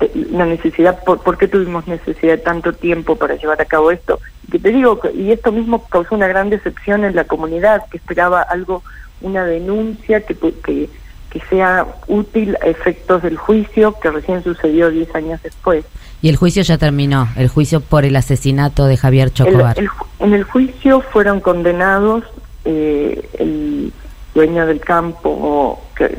de 0.00 0.10
la 0.30 0.46
necesidad, 0.46 1.02
por, 1.02 1.18
¿por 1.24 1.36
qué 1.38 1.48
tuvimos 1.48 1.88
necesidad 1.88 2.34
de 2.34 2.38
tanto 2.38 2.72
tiempo 2.72 3.16
para 3.16 3.34
llevar 3.34 3.60
a 3.60 3.64
cabo 3.64 3.90
esto? 3.90 4.20
Que 4.48 4.60
te 4.60 4.70
digo, 4.70 5.00
y 5.12 5.32
esto 5.32 5.50
mismo 5.50 5.88
causó 5.88 6.14
una 6.14 6.28
gran 6.28 6.50
decepción 6.50 7.04
en 7.04 7.16
la 7.16 7.24
comunidad, 7.24 7.84
que 7.90 7.96
esperaba 7.96 8.42
algo, 8.42 8.84
una 9.22 9.44
denuncia 9.44 10.20
que, 10.24 10.36
que, 10.36 10.88
que 11.30 11.40
sea 11.50 11.86
útil 12.06 12.56
a 12.62 12.66
efectos 12.66 13.22
del 13.22 13.36
juicio 13.36 13.94
que 14.00 14.10
recién 14.10 14.42
sucedió 14.42 14.90
10 14.90 15.14
años 15.14 15.42
después. 15.42 15.84
Y 16.22 16.28
el 16.28 16.36
juicio 16.36 16.62
ya 16.62 16.78
terminó, 16.78 17.28
el 17.36 17.48
juicio 17.48 17.80
por 17.80 18.04
el 18.04 18.16
asesinato 18.16 18.86
de 18.86 18.96
Javier 18.96 19.28
El- 19.28 19.34
Chocobar. 19.34 19.78
el 19.78 19.88
ju- 19.88 20.06
en 20.20 20.32
el 20.34 20.42
juicio 20.44 21.00
fueron 21.00 21.40
condenados 21.40 22.24
eh, 22.64 23.28
el 23.38 23.92
dueño 24.34 24.66
del 24.66 24.80
campo, 24.80 25.80
que, 25.96 26.18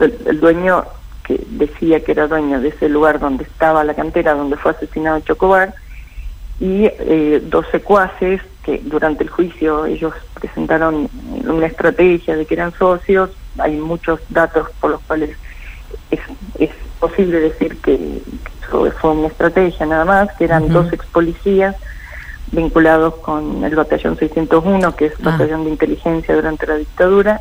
el, 0.00 0.18
el 0.26 0.40
dueño 0.40 0.84
que 1.24 1.40
decía 1.50 2.00
que 2.04 2.12
era 2.12 2.26
dueño 2.26 2.60
de 2.60 2.68
ese 2.68 2.88
lugar 2.88 3.20
donde 3.20 3.44
estaba 3.44 3.84
la 3.84 3.94
cantera, 3.94 4.34
donde 4.34 4.56
fue 4.56 4.72
asesinado 4.72 5.20
Chocobar, 5.20 5.74
y 6.60 6.84
eh, 6.86 7.40
dos 7.46 7.64
secuaces 7.72 8.40
que 8.64 8.80
durante 8.84 9.24
el 9.24 9.30
juicio 9.30 9.86
ellos 9.86 10.12
presentaron 10.34 11.08
una 11.46 11.66
estrategia 11.66 12.36
de 12.36 12.44
que 12.46 12.54
eran 12.54 12.72
socios. 12.74 13.30
Hay 13.58 13.76
muchos 13.76 14.20
datos 14.30 14.68
por 14.80 14.90
los 14.92 15.00
cuales 15.02 15.36
es, 16.10 16.20
es 16.58 16.70
posible 17.00 17.40
decir 17.40 17.76
que 17.82 18.22
eso 18.62 18.90
fue 19.00 19.10
una 19.10 19.28
estrategia 19.28 19.86
nada 19.86 20.04
más, 20.04 20.32
que 20.36 20.44
eran 20.44 20.68
dos 20.68 20.92
ex 20.92 21.04
policías 21.06 21.76
vinculados 22.50 23.14
con 23.16 23.64
el 23.64 23.74
batallón 23.74 24.16
601, 24.18 24.94
que 24.96 25.06
es 25.06 25.12
Ah. 25.20 25.30
batallón 25.30 25.64
de 25.64 25.70
inteligencia 25.70 26.34
durante 26.34 26.66
la 26.66 26.76
dictadura, 26.76 27.40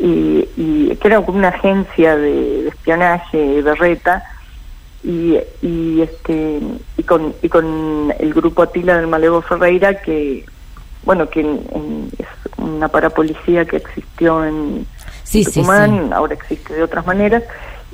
y, 0.00 0.48
y 0.56 0.96
que 1.00 1.08
era 1.08 1.20
como 1.24 1.38
una 1.38 1.48
agencia 1.48 2.16
de, 2.16 2.62
de 2.62 2.68
espionaje 2.68 3.62
berreta, 3.62 4.24
y, 5.04 5.38
y 5.62 6.00
este 6.02 6.60
y 6.96 7.02
con 7.04 7.32
y 7.40 7.48
con 7.48 8.12
el 8.18 8.34
grupo 8.34 8.62
Atila 8.62 8.96
del 8.96 9.06
Malevo 9.06 9.40
Ferreira 9.42 9.94
que 10.02 10.44
bueno 11.04 11.30
que 11.30 11.40
en- 11.40 11.62
en- 11.72 12.10
es 12.18 12.26
una 12.58 12.88
parapolicía 12.88 13.64
que 13.64 13.76
existió 13.76 14.44
en 14.44 14.86
Sí, 15.28 15.44
sí, 15.44 15.60
Tucumán 15.60 16.12
ahora 16.12 16.34
existe 16.34 16.74
de 16.74 16.82
otras 16.82 17.04
maneras 17.06 17.42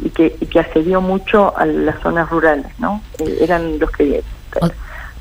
y 0.03 0.11
que 0.11 0.37
y 0.41 0.47
que 0.47 0.61
asedió 0.61 1.01
mucho 1.01 1.57
a 1.57 1.67
las 1.67 2.01
zonas 2.01 2.31
rurales 2.31 2.67
no 2.79 3.01
Eh, 3.19 3.39
eran 3.41 3.79
los 3.79 3.91
que 3.91 4.23
O- 4.61 4.71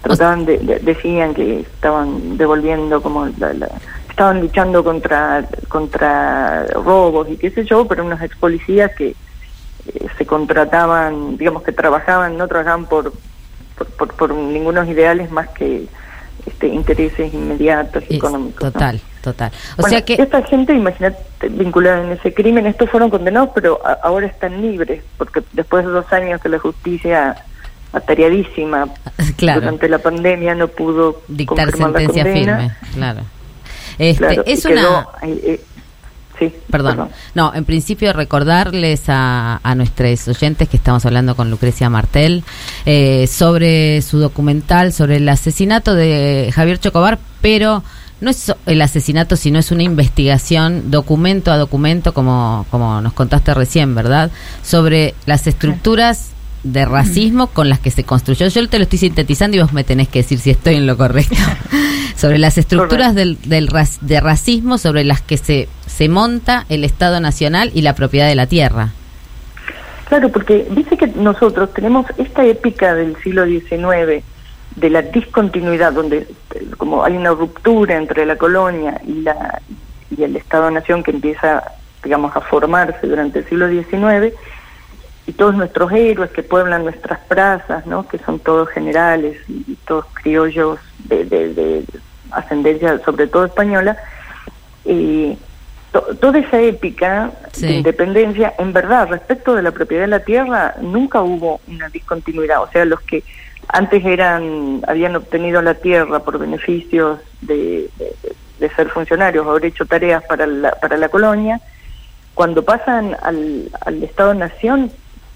trataban 0.01 0.45
de, 0.45 0.57
de- 0.59 0.80
decían 0.80 1.34
que 1.34 1.61
estaban 1.61 2.38
devolviendo 2.38 3.01
como 3.01 3.26
la, 3.39 3.53
la- 3.53 3.70
estaban 4.09 4.41
luchando 4.41 4.84
contra 4.84 5.45
contra 5.70 6.66
robos 6.68 7.28
y 7.30 7.38
qué 7.38 7.49
sé 7.49 7.66
yo 7.66 7.88
pero 7.88 8.05
unos 8.05 8.22
ex 8.22 8.36
policías 8.38 8.91
que 8.95 9.09
eh, 9.09 10.07
se 10.18 10.26
contrataban, 10.26 11.36
digamos 11.38 11.64
que 11.64 11.72
trabajaban, 11.72 12.38
no 12.38 12.47
trabajaban 12.47 12.86
por, 12.86 13.11
por, 13.78 13.88
por, 13.97 14.14
por 14.14 14.34
ningunos 14.34 14.88
ideales 14.88 15.32
más 15.32 15.49
que 15.49 15.88
este, 16.45 16.68
intereses 16.68 17.34
inmediatos 17.34 18.03
Es- 18.03 18.11
económicos. 18.11 18.64
¿no? 18.64 18.80
Total. 19.24 19.51
O 19.78 19.82
Bueno, 19.82 19.89
sea 19.89 20.05
que 20.05 20.13
esta 20.21 20.43
gente, 20.43 20.74
imagínate, 20.76 21.17
vinculada 21.49 22.03
en 22.03 22.11
ese 22.11 22.34
crimen, 22.34 22.67
estos 22.67 22.89
fueron 22.89 23.09
condenados, 23.09 23.49
pero 23.55 23.80
a- 23.84 23.97
ahora 24.03 24.28
están 24.28 24.61
libres, 24.61 25.01
porque 25.17 25.41
después 25.53 25.86
de 25.86 25.91
dos 25.91 26.11
años 26.13 26.39
que 26.41 26.49
la 26.49 26.59
justicia 26.59 27.36
atareadísima 27.93 28.88
Claro. 29.38 29.61
durante 29.61 29.88
la 29.89 29.99
pandemia 29.99 30.55
no 30.55 30.67
pudo 30.67 31.21
dictar 31.28 31.71
sentencia 31.71 32.24
condena. 32.24 32.57
firme, 32.57 32.71
claro. 32.93 33.19
Este, 33.97 34.26
Claro, 34.26 34.43
es 34.45 34.65
una 34.65 34.76
quedó, 34.76 34.99
eh, 35.21 35.41
eh, 35.45 35.61
sí, 36.39 36.53
Perdón. 36.71 37.09
No, 37.36 37.53
en 37.53 37.63
principio 37.63 38.11
recordarles 38.13 39.03
a, 39.07 39.59
a 39.63 39.76
nuestros 39.76 40.28
oyentes 40.28 40.67
que 40.67 40.78
estamos 40.78 41.05
hablando 41.05 41.36
con 41.36 41.51
Lucrecia 41.51 41.89
Martel 41.91 42.43
eh, 42.88 43.28
sobre 43.28 44.01
su 44.01 44.17
documental, 44.17 44.91
sobre 44.93 45.17
el 45.17 45.30
asesinato 45.30 45.93
de 45.93 46.51
Javier 46.55 46.80
Chocobar, 46.80 47.19
pero 47.41 47.84
no 48.24 48.30
es 48.30 48.53
el 48.65 48.82
asesinato, 48.82 49.36
sino 49.36 49.59
es 49.59 49.71
una 49.71 49.84
investigación 49.84 50.89
documento 50.89 51.51
a 51.51 51.57
documento, 51.57 52.13
como, 52.13 52.65
como 52.71 53.01
nos 53.01 53.13
contaste 53.13 53.53
recién, 53.53 53.93
¿verdad? 53.93 54.32
Sobre 54.63 55.13
las 55.26 55.45
estructuras 55.45 56.32
de 56.63 56.86
racismo 56.86 57.47
con 57.47 57.67
las 57.67 57.80
que 57.80 57.91
se 57.91 58.05
construyó. 58.05 58.47
Yo 58.47 58.69
te 58.69 58.78
lo 58.80 58.84
estoy 58.84 58.99
sintetizando 58.99 59.57
y 59.57 59.59
vos 59.59 59.74
me 59.74 59.84
tenés 59.84 60.07
que 60.07 60.19
decir 60.19 60.39
si 60.39 60.51
estoy 60.51 60.76
en 60.76 60.88
lo 60.88 60.97
correcto. 60.97 61.36
sobre 62.15 62.38
las 62.38 62.57
estructuras 62.57 63.15
del, 63.15 63.38
del 63.41 63.69
de 64.01 64.19
racismo 64.21 64.78
sobre 64.78 65.03
las 65.03 65.21
que 65.21 65.36
se, 65.36 65.67
se 65.86 66.07
monta 66.07 66.65
el 66.69 66.86
Estado 66.86 67.19
Nacional 67.19 67.71
y 67.74 67.82
la 67.82 67.95
propiedad 67.95 68.28
de 68.28 68.36
la 68.36 68.47
tierra. 68.47 68.93
Claro, 70.05 70.30
porque 70.30 70.65
dice 70.71 70.95
que 70.95 71.07
nosotros 71.07 71.74
tenemos 71.74 72.05
esta 72.17 72.45
épica 72.45 72.93
del 72.95 73.17
siglo 73.21 73.45
XIX 73.45 74.24
de 74.76 74.89
la 74.89 75.01
discontinuidad, 75.01 75.93
donde 75.93 76.28
eh, 76.55 76.67
como 76.78 77.03
hay 77.03 77.15
una 77.15 77.32
ruptura 77.32 77.95
entre 77.95 78.26
la 78.26 78.36
colonia 78.38 78.99
y 79.05 79.21
la 79.21 79.61
y 80.15 80.24
el 80.24 80.36
Estado-Nación 80.36 81.01
que 81.01 81.09
empieza, 81.11 81.63
digamos, 82.03 82.36
a 82.36 82.41
formarse 82.41 83.07
durante 83.07 83.39
el 83.39 83.45
siglo 83.49 83.67
XIX, 83.67 84.34
y 85.26 85.32
todos 85.34 85.55
nuestros 85.55 85.91
héroes 85.91 86.30
que 86.32 86.43
pueblan 86.43 86.84
nuestras 86.84 87.19
plazas, 87.21 87.86
¿no? 87.88 88.07
que 88.07 88.19
son 88.19 88.38
todos 88.39 88.69
generales 88.69 89.38
y, 89.47 89.63
y 89.71 89.76
todos 89.88 90.05
criollos 90.13 90.80
de, 91.05 91.24
de- 91.26 91.53
de 91.53 91.86
ascendencia 92.32 92.99
sobre 93.05 93.26
todo 93.28 93.45
española, 93.45 93.97
eh, 94.86 95.38
to- 95.91 96.15
toda 96.19 96.39
esa 96.39 96.59
épica 96.61 97.32
Sí. 97.53 97.67
de 97.67 97.74
independencia, 97.74 98.53
en 98.57 98.74
verdad, 98.74 99.07
respecto 99.09 99.53
de 99.55 99.61
la 99.61 99.71
propiedad 99.71 100.03
de 100.03 100.07
la 100.07 100.19
tierra, 100.21 100.76
nunca 100.82 101.21
hubo 101.21 101.59
una 101.67 101.88
discontinuidad. 101.89 102.61
O 102.63 102.67
sea, 102.71 102.84
los 102.86 102.99
que 103.01 103.24
antes 103.68 104.03
eran 104.05 104.82
habían 104.88 105.16
obtenido 105.16 105.61
la 105.61 105.74
tierra 105.76 106.20
por 106.20 106.38
beneficios 106.39 107.20
de, 107.41 107.89
de- 107.97 108.16
de 108.59 108.70
ser 108.76 108.89
funcionarios, 108.89 109.45
haber 109.47 109.66
hecho 109.66 109.86
tareas 109.86 110.24
para 110.24 110.45
la, 110.47 110.72
para 110.72 110.95
la 110.97 111.09
colonia, 111.09 111.59
cuando 112.34 112.64
pasan 112.64 113.16
al, 113.22 113.70
al 113.82 114.03
Estado-Nación, 114.03 114.91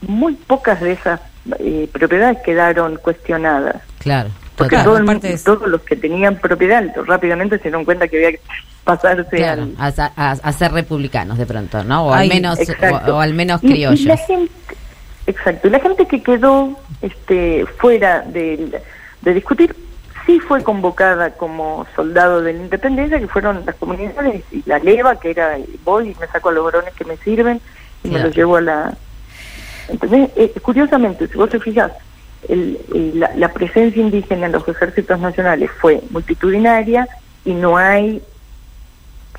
muy 0.08 0.34
pocas 0.36 0.80
de 0.80 0.94
esas 0.94 1.20
eh, 1.60 1.90
propiedades 1.92 2.38
quedaron 2.46 2.98
cuestionadas. 2.98 3.78
Claro. 4.00 4.30
Porque 4.56 4.78
todo 4.78 4.98
el- 4.98 5.20
es- 5.26 5.44
todos 5.44 5.68
los 5.68 5.82
que 5.82 5.96
tenían 5.96 6.38
propiedad 6.38 6.84
rápidamente 7.06 7.58
se 7.58 7.64
dieron 7.64 7.86
cuenta 7.86 8.08
que 8.08 8.18
había 8.18 8.32
que 8.32 8.42
pasarse 8.84 9.36
Claro, 9.36 9.68
al, 9.78 9.94
a, 9.98 10.12
a- 10.16 10.32
a 10.32 10.52
ser 10.54 10.72
republicanos 10.72 11.38
de 11.38 11.46
pronto, 11.46 11.84
¿no? 11.84 12.08
O 12.08 12.14
al 12.14 12.28
menos, 12.30 12.58
o, 12.60 13.12
o 13.14 13.20
al 13.20 13.34
menos 13.34 13.62
Y- 13.64 13.68
y 13.68 13.72
criollos. 13.72 14.06
la 14.06 14.18
gente, 14.18 14.52
exacto. 15.28 15.68
Y 15.68 15.72
la 15.72 15.80
gente 15.80 16.06
que 16.08 16.24
quedó 16.24 16.78
este, 17.02 17.66
fuera 17.78 18.22
del- 18.22 18.76
de, 19.22 19.34
discutir 19.34 19.76
sí 20.26 20.40
fue 20.40 20.64
convocada 20.64 21.32
como 21.32 21.86
soldado 21.96 22.42
de 22.42 22.54
la 22.54 22.60
independencia, 22.64 23.20
que 23.20 23.28
fueron 23.28 23.64
las 23.66 23.76
comunidades 23.76 24.44
y 24.52 24.64
la 24.66 24.80
leva, 24.80 25.20
que 25.20 25.30
era 25.32 25.58
voy 25.84 26.10
y 26.10 26.16
me 26.20 26.28
saco 26.28 26.50
a 26.50 26.52
los 26.54 26.66
varones 26.66 26.94
que 26.96 27.06
me 27.06 27.16
sirven 27.18 27.62
y 28.04 28.10
me 28.10 28.20
los 28.20 28.36
llevo 28.36 28.58
a 28.58 28.62
la. 28.62 28.98
¿Entendés? 29.88 30.32
Eh, 30.36 30.54
curiosamente, 30.62 31.28
si 31.28 31.36
vos 31.38 31.50
te 31.50 31.60
fijas, 31.60 31.92
el- 32.50 32.78
el- 32.94 33.20
la, 33.20 33.32
la 33.36 33.54
presencia 33.54 34.02
indígena 34.02 34.48
en 34.48 34.52
los 34.52 34.68
ejércitos 34.68 35.20
nacionales 35.20 35.70
fue 35.80 36.02
multitudinaria 36.10 37.08
y 37.46 37.54
no 37.54 37.78
hay 37.78 38.22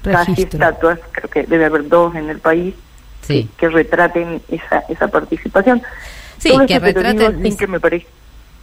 casi 0.03 0.31
Registro. 0.33 0.59
estatuas, 0.59 0.99
creo 1.13 1.29
que 1.29 1.43
debe 1.43 1.67
haber 1.67 1.89
dos 1.89 2.15
en 2.15 2.31
el 2.31 2.39
país, 2.39 2.75
Sí. 3.29 3.49
que 3.57 3.69
retraten 3.69 4.43
esa, 4.49 4.81
esa 4.89 5.07
participación. 5.09 5.81
Sí, 6.39 6.49
Todo 6.51 6.67
que 6.67 6.81
retraten- 6.81 7.43
sin 7.43 7.57
que 7.57 7.67
me 7.67 7.79
parezca 7.81 8.09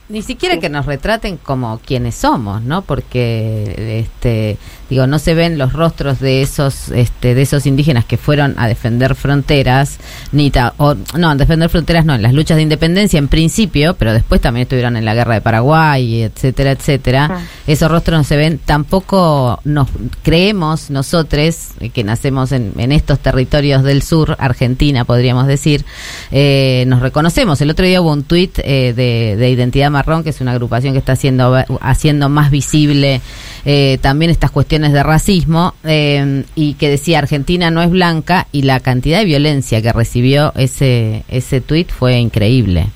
Ni 0.08 0.22
siquiera 0.22 0.60
que 0.60 0.70
nos 0.70 0.86
retraten 0.86 1.38
como 1.38 1.80
quienes 1.84 2.14
somos, 2.14 2.62
¿no? 2.62 2.84
Porque, 2.84 4.04
este, 4.06 4.58
digo, 4.88 5.08
no 5.08 5.18
se 5.18 5.34
ven 5.34 5.58
los 5.58 5.74
rostros 5.74 6.20
de 6.20 6.44
esos, 6.44 6.90
este, 6.90 7.34
de 7.34 7.42
esos 7.42 7.66
indígenas 7.66 8.06
que 8.06 8.18
fueron 8.18 8.54
a 8.60 8.68
defender 8.68 9.16
fronteras, 9.16 9.98
ni 10.32 10.52
ta- 10.52 10.76
o, 10.78 10.94
no, 11.18 11.32
a 11.32 11.36
defender 11.36 11.70
fronteras 11.70 12.06
no, 12.06 12.14
en 12.14 12.22
las 12.22 12.34
luchas 12.34 12.58
de 12.58 12.62
independencia 12.62 13.18
en 13.18 13.28
principio, 13.30 13.96
pero 13.96 14.14
después 14.14 14.42
también 14.42 14.64
estuvieron 14.64 14.96
en 14.96 15.06
la 15.06 15.16
guerra 15.16 15.34
de 15.34 15.42
Paraguay, 15.42 16.22
etcétera, 16.22 16.70
etcétera. 16.72 17.28
Ah. 17.32 17.42
Esos 17.66 17.90
rostros 17.90 18.20
no 18.20 18.24
se 18.24 18.38
ven. 18.38 18.60
Tampoco 18.64 19.60
nos 19.64 19.88
creemos 20.22 20.92
nosotros 20.92 21.70
eh, 21.80 21.90
que 21.90 22.04
nacemos 22.04 22.52
en, 22.52 22.74
en 22.78 22.92
estos 22.92 23.18
territorios 23.18 23.82
del 23.82 24.04
sur, 24.04 24.36
Argentina, 24.40 25.04
podríamos 25.04 25.48
decir, 25.48 25.84
eh, 26.32 26.84
nos 26.86 27.02
reconocemos. 27.02 27.60
El 27.62 27.72
otro 27.72 27.88
día 27.88 28.02
hubo 28.02 28.12
un 28.14 28.22
tuit 28.24 28.60
eh, 28.60 28.94
de, 28.96 29.36
de 29.36 29.50
Identidad 29.50 29.95
Marrón, 29.96 30.24
que 30.24 30.30
es 30.32 30.42
una 30.42 30.52
agrupación 30.52 30.94
que 30.94 31.00
está 31.00 31.14
haciendo, 31.14 31.56
haciendo 31.80 32.28
más 32.28 32.52
visible 32.52 33.22
eh, 33.66 33.98
también 34.02 34.30
estas 34.30 34.52
cuestiones 34.52 34.92
de 34.94 35.02
racismo, 35.02 35.74
eh, 35.84 36.44
y 36.54 36.74
que 36.76 36.90
decía 36.90 37.20
Argentina 37.20 37.72
no 37.72 37.82
es 37.82 37.90
blanca, 37.90 38.48
y 38.52 38.64
la 38.64 38.80
cantidad 38.82 39.20
de 39.20 39.26
violencia 39.26 39.82
que 39.82 39.92
recibió 39.94 40.52
ese, 40.56 41.24
ese 41.30 41.62
tuit 41.62 41.90
fue 41.90 42.18
increíble. 42.18 42.88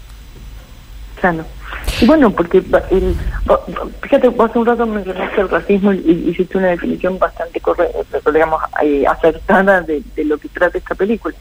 Bueno, 2.06 2.32
porque 2.32 2.62
fíjate, 4.02 4.28
hace 4.28 4.60
un 4.60 4.66
rato 4.66 4.86
mencionaste 4.86 5.42
el 5.42 5.50
racismo 5.50 5.94
y, 5.94 6.30
hiciste 6.30 6.58
una 6.58 6.68
definición 6.68 7.18
bastante 7.18 7.60
correcta, 7.60 8.32
digamos, 8.32 8.62
eh, 8.84 9.06
acertada 9.08 9.82
de 9.82 10.04
lo 10.26 10.38
que 10.38 10.50
trata 10.50 10.78
esta 10.78 10.96
película. 10.96 11.36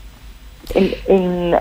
En, 0.74 0.94
en, 1.06 1.56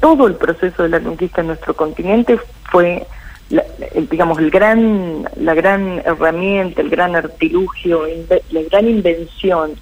todo 0.00 0.26
el 0.26 0.34
proceso 0.36 0.82
de 0.82 0.88
la 0.88 1.00
conquista 1.00 1.40
en 1.42 1.48
nuestro 1.48 1.74
continente 1.74 2.38
fue, 2.70 3.06
la- 3.50 3.64
el, 3.94 4.08
digamos, 4.08 4.38
el 4.38 4.50
gran, 4.50 5.28
la 5.36 5.54
gran 5.54 6.00
herramienta, 6.04 6.80
el 6.80 6.88
gran 6.90 7.14
artilugio, 7.14 8.06
inve- 8.08 8.42
la 8.50 8.62
gran 8.62 8.88
invención 8.88 9.72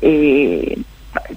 eh, 0.00 0.78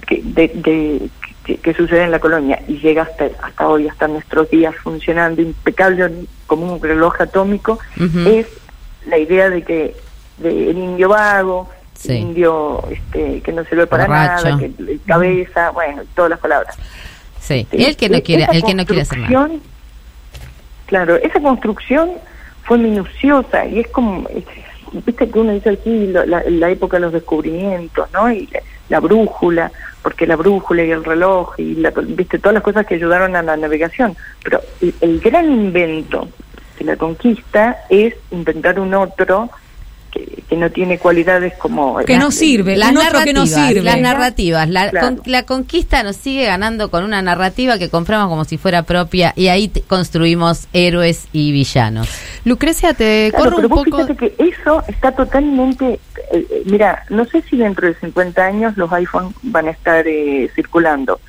que, 0.06 0.20
de, 0.22 0.48
de- 0.54 1.08
que, 1.44 1.56
que 1.58 1.74
sucede 1.74 2.02
en 2.04 2.10
la 2.10 2.18
colonia 2.18 2.60
y 2.66 2.78
llega 2.78 3.02
hasta, 3.02 3.28
hasta 3.42 3.68
hoy, 3.68 3.86
hasta 3.88 4.08
nuestros 4.08 4.50
días 4.50 4.74
funcionando 4.82 5.40
impecable 5.42 6.10
como 6.46 6.72
un 6.74 6.82
reloj 6.82 7.20
atómico, 7.20 7.78
es 8.26 8.46
la 9.06 9.18
idea 9.18 9.48
de 9.50 9.62
que 9.62 9.94
de 10.38 10.70
el 10.70 10.76
indio 10.78 11.08
vago, 11.10 11.68
Sí. 11.98 12.12
indio 12.14 12.84
este, 12.90 13.40
que 13.40 13.52
no 13.52 13.64
sirve 13.64 13.86
para 13.86 14.06
Borracho. 14.06 14.44
nada, 14.44 14.58
que 14.58 14.66
el 14.66 15.00
cabeza, 15.06 15.70
bueno, 15.70 16.02
todas 16.14 16.30
las 16.30 16.38
palabras. 16.40 16.76
Sí, 17.40 17.66
el 17.72 17.96
que 17.96 18.08
no 18.08 18.16
E- 18.16 18.22
quiere, 18.22 18.46
el 18.52 18.62
que 18.62 18.74
no 18.74 18.84
quiere 18.84 19.02
hacer 19.02 19.18
nada. 19.18 19.48
Claro, 20.86 21.16
esa 21.16 21.40
construcción 21.40 22.10
fue 22.64 22.78
minuciosa 22.78 23.66
y 23.66 23.80
es 23.80 23.88
como, 23.88 24.28
viste 24.92 25.28
que 25.28 25.38
uno 25.38 25.52
dice 25.52 25.70
aquí 25.70 26.06
la, 26.08 26.26
la- 26.26 26.44
la 26.48 26.70
época 26.70 26.96
de 26.98 27.00
los 27.02 27.12
descubrimientos, 27.12 28.08
¿no? 28.12 28.30
Y 28.30 28.46
la, 28.48 28.60
la 28.88 29.00
brújula, 29.00 29.72
porque 30.02 30.26
la 30.26 30.36
brújula 30.36 30.84
y 30.84 30.90
el 30.92 31.02
reloj 31.04 31.54
y 31.58 31.74
la, 31.76 31.90
viste 31.90 32.38
todas 32.38 32.54
las 32.54 32.62
cosas 32.62 32.86
que 32.86 32.94
ayudaron 32.96 33.34
a 33.34 33.42
la 33.42 33.56
navegación, 33.56 34.16
pero 34.44 34.60
el, 34.80 34.94
el 35.00 35.20
gran 35.20 35.46
invento 35.46 36.28
de 36.78 36.84
la 36.84 36.96
conquista 36.96 37.78
es 37.88 38.14
inventar 38.30 38.78
un 38.78 38.94
otro 38.94 39.50
que, 40.16 40.42
que 40.48 40.56
no 40.56 40.70
tiene 40.70 40.98
cualidades 40.98 41.54
como 41.54 41.98
Que 41.98 42.18
no 42.18 42.30
sirve, 42.30 42.76
Las 42.76 42.90
otro 42.90 43.02
que 43.24 43.32
no 43.32 43.44
narrativas, 43.44 43.68
sirve. 43.68 43.82
las 43.82 44.00
narrativas. 44.00 44.68
La, 44.68 44.90
Claro. 44.90 45.06
con- 45.16 45.22
la 45.26 45.42
conquista 45.44 46.02
nos 46.02 46.16
sigue 46.16 46.44
ganando 46.46 46.90
con 46.90 47.04
una 47.04 47.20
narrativa 47.22 47.78
que 47.78 47.88
compramos 47.90 48.28
como 48.28 48.44
si 48.44 48.56
fuera 48.58 48.82
propia 48.84 49.32
y 49.36 49.48
ahí 49.48 49.70
construimos 49.86 50.68
héroes 50.72 51.28
y 51.32 51.52
villanos. 51.52 52.08
Lucrecia, 52.44 52.94
te 52.94 53.28
Claro, 53.30 53.44
corro 53.44 53.56
pero 53.56 53.68
un 53.68 53.74
vos 53.74 53.84
poco. 53.84 53.96
fíjate 54.06 54.16
que 54.16 54.34
eso 54.44 54.82
está 54.88 55.12
totalmente... 55.12 56.00
eh, 56.32 56.46
eh, 56.50 56.62
mira, 56.66 57.04
no 57.10 57.24
sé 57.26 57.42
si 57.42 57.56
dentro 57.56 57.86
de 57.88 57.94
50 57.94 58.44
años 58.44 58.76
los 58.76 58.92
iPhone 58.92 59.34
van 59.42 59.68
a 59.68 59.70
estar 59.70 60.06
eh, 60.06 60.50
circulando, 60.54 61.20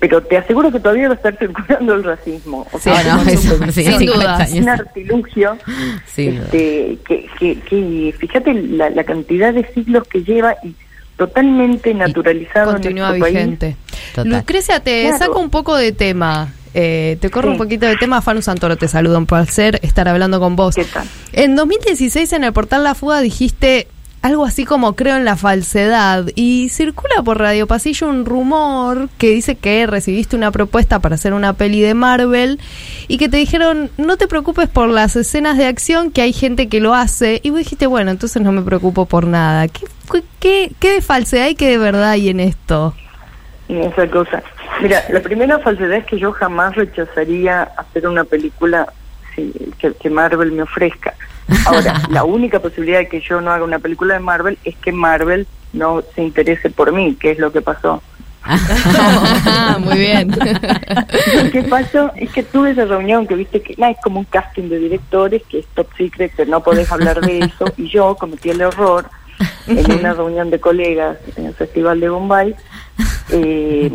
pero 0.00 0.22
te 0.22 0.36
aseguro 0.38 0.72
que 0.72 0.80
todavía 0.80 1.06
va 1.08 1.14
a 1.14 1.16
estar 1.16 1.36
circulando 1.38 1.94
el 1.94 2.02
racismo. 2.02 2.66
O 2.72 2.78
Sí, 2.78 2.90
sea, 2.90 3.14
no, 3.16 3.22
es 3.22 3.44
eso, 3.44 3.56
un- 3.60 3.70
sí, 3.72 3.84
Sin 3.84 3.98
50 3.98 4.16
dudas. 4.24 4.40
años. 4.40 4.62
un 4.64 4.68
artilugio 4.70 5.58
duda. 5.66 6.02
este, 6.06 6.98
que, 7.06 7.28
que, 7.38 7.60
que, 7.60 8.14
fíjate 8.18 8.54
la, 8.54 8.90
la 8.90 9.04
cantidad 9.04 9.52
de 9.54 9.64
siglos 9.72 10.08
que 10.08 10.22
lleva 10.24 10.56
y 10.64 10.74
totalmente 11.16 11.92
naturalizado 11.94 12.70
en 12.70 12.76
Continúa 12.76 13.10
país. 13.10 13.24
vigente. 13.34 13.76
Total. 14.14 14.32
Lucrecia, 14.38 14.80
te 14.80 15.02
Claro. 15.02 15.18
saco 15.18 15.38
un 15.38 15.50
poco 15.50 15.76
de 15.76 15.92
tema. 15.92 16.52
Eh, 16.72 17.18
te 17.20 17.30
corro 17.30 17.48
Sí. 17.48 17.52
un 17.52 17.58
poquito 17.58 17.84
de 17.86 17.96
tema. 17.96 18.22
Fanu 18.22 18.40
Santoro 18.42 18.76
te 18.76 18.88
saluda, 18.88 19.18
un 19.18 19.26
placer 19.26 19.78
estar 19.82 20.08
hablando 20.08 20.40
con 20.40 20.56
vos. 20.56 20.76
¿Qué 20.76 20.84
tal? 20.84 21.06
En 21.32 21.56
2016 21.56 22.32
en 22.32 22.44
el 22.44 22.52
portal 22.52 22.84
La 22.84 22.94
Fuga 22.94 23.20
dijiste 23.20 23.86
algo 24.22 24.44
así 24.44 24.64
como 24.64 24.94
creo 24.96 25.16
en 25.16 25.24
la 25.24 25.36
falsedad 25.36 26.26
y 26.34 26.68
circula 26.68 27.22
por 27.24 27.38
Radio 27.38 27.66
Pasillo 27.66 28.08
un 28.08 28.26
rumor 28.26 29.08
que 29.16 29.30
dice 29.30 29.54
que 29.54 29.86
recibiste 29.86 30.36
una 30.36 30.50
propuesta 30.50 30.98
para 30.98 31.14
hacer 31.14 31.32
una 31.32 31.54
peli 31.54 31.80
de 31.80 31.94
Marvel 31.94 32.60
y 33.08 33.16
que 33.16 33.28
te 33.30 33.38
dijeron 33.38 33.90
no 33.96 34.18
te 34.18 34.28
preocupes 34.28 34.68
por 34.68 34.88
las 34.88 35.16
escenas 35.16 35.56
de 35.56 35.66
acción 35.66 36.10
que 36.10 36.20
hay 36.20 36.34
gente 36.34 36.68
que 36.68 36.80
lo 36.80 36.94
hace 36.94 37.40
y 37.42 37.50
vos 37.50 37.60
dijiste 37.60 37.86
bueno 37.86 38.10
entonces 38.10 38.42
no 38.42 38.52
me 38.52 38.62
preocupo 38.62 39.06
por 39.06 39.26
nada. 39.26 39.68
¿Qué, 39.68 39.86
qué, 40.38 40.72
qué 40.78 40.92
de 40.94 41.00
falsedad 41.00 41.48
y 41.48 41.54
qué 41.54 41.68
de 41.68 41.78
verdad 41.78 42.10
hay 42.10 42.28
en 42.28 42.40
esto? 42.40 42.94
esa 43.68 44.06
cosa. 44.08 44.42
Mira, 44.82 45.04
la 45.10 45.20
primera 45.20 45.58
falsedad 45.60 45.92
es 45.98 46.06
que 46.06 46.18
yo 46.18 46.32
jamás 46.32 46.74
rechazaría 46.74 47.62
hacer 47.76 48.08
una 48.08 48.24
película 48.24 48.92
que 49.78 50.10
Marvel 50.10 50.52
me 50.52 50.62
ofrezca. 50.62 51.14
Ahora, 51.66 52.02
la 52.10 52.24
única 52.24 52.60
posibilidad 52.60 52.98
de 52.98 53.08
que 53.08 53.20
yo 53.20 53.40
no 53.40 53.50
haga 53.50 53.64
una 53.64 53.78
película 53.78 54.14
de 54.14 54.20
Marvel 54.20 54.58
es 54.64 54.76
que 54.76 54.92
Marvel 54.92 55.46
no 55.72 56.02
se 56.14 56.22
interese 56.22 56.70
por 56.70 56.92
mí, 56.92 57.14
que 57.14 57.32
es 57.32 57.38
lo 57.38 57.52
que 57.52 57.60
pasó. 57.60 58.02
Muy 59.80 59.98
bien. 59.98 60.30
Lo 60.30 61.50
que 61.50 61.62
pasó 61.62 62.10
es 62.16 62.30
que 62.30 62.42
tuve 62.42 62.70
esa 62.70 62.86
reunión 62.86 63.26
que 63.26 63.34
viste 63.34 63.60
que 63.62 63.74
nah, 63.76 63.90
es 63.90 63.98
como 64.02 64.20
un 64.20 64.24
casting 64.24 64.68
de 64.68 64.78
directores 64.78 65.42
que 65.48 65.58
es 65.60 65.66
top 65.74 65.88
secret, 65.96 66.34
que 66.34 66.46
no 66.46 66.62
podés 66.62 66.90
hablar 66.90 67.20
de 67.20 67.40
eso, 67.40 67.66
y 67.76 67.88
yo 67.88 68.14
cometí 68.16 68.50
el 68.50 68.62
error 68.62 69.08
en 69.66 69.92
una 69.92 70.14
reunión 70.14 70.50
de 70.50 70.58
colegas 70.58 71.18
en 71.36 71.46
el 71.46 71.54
Festival 71.54 72.00
de 72.00 72.08
Bombay 72.08 72.54
eh, 73.30 73.90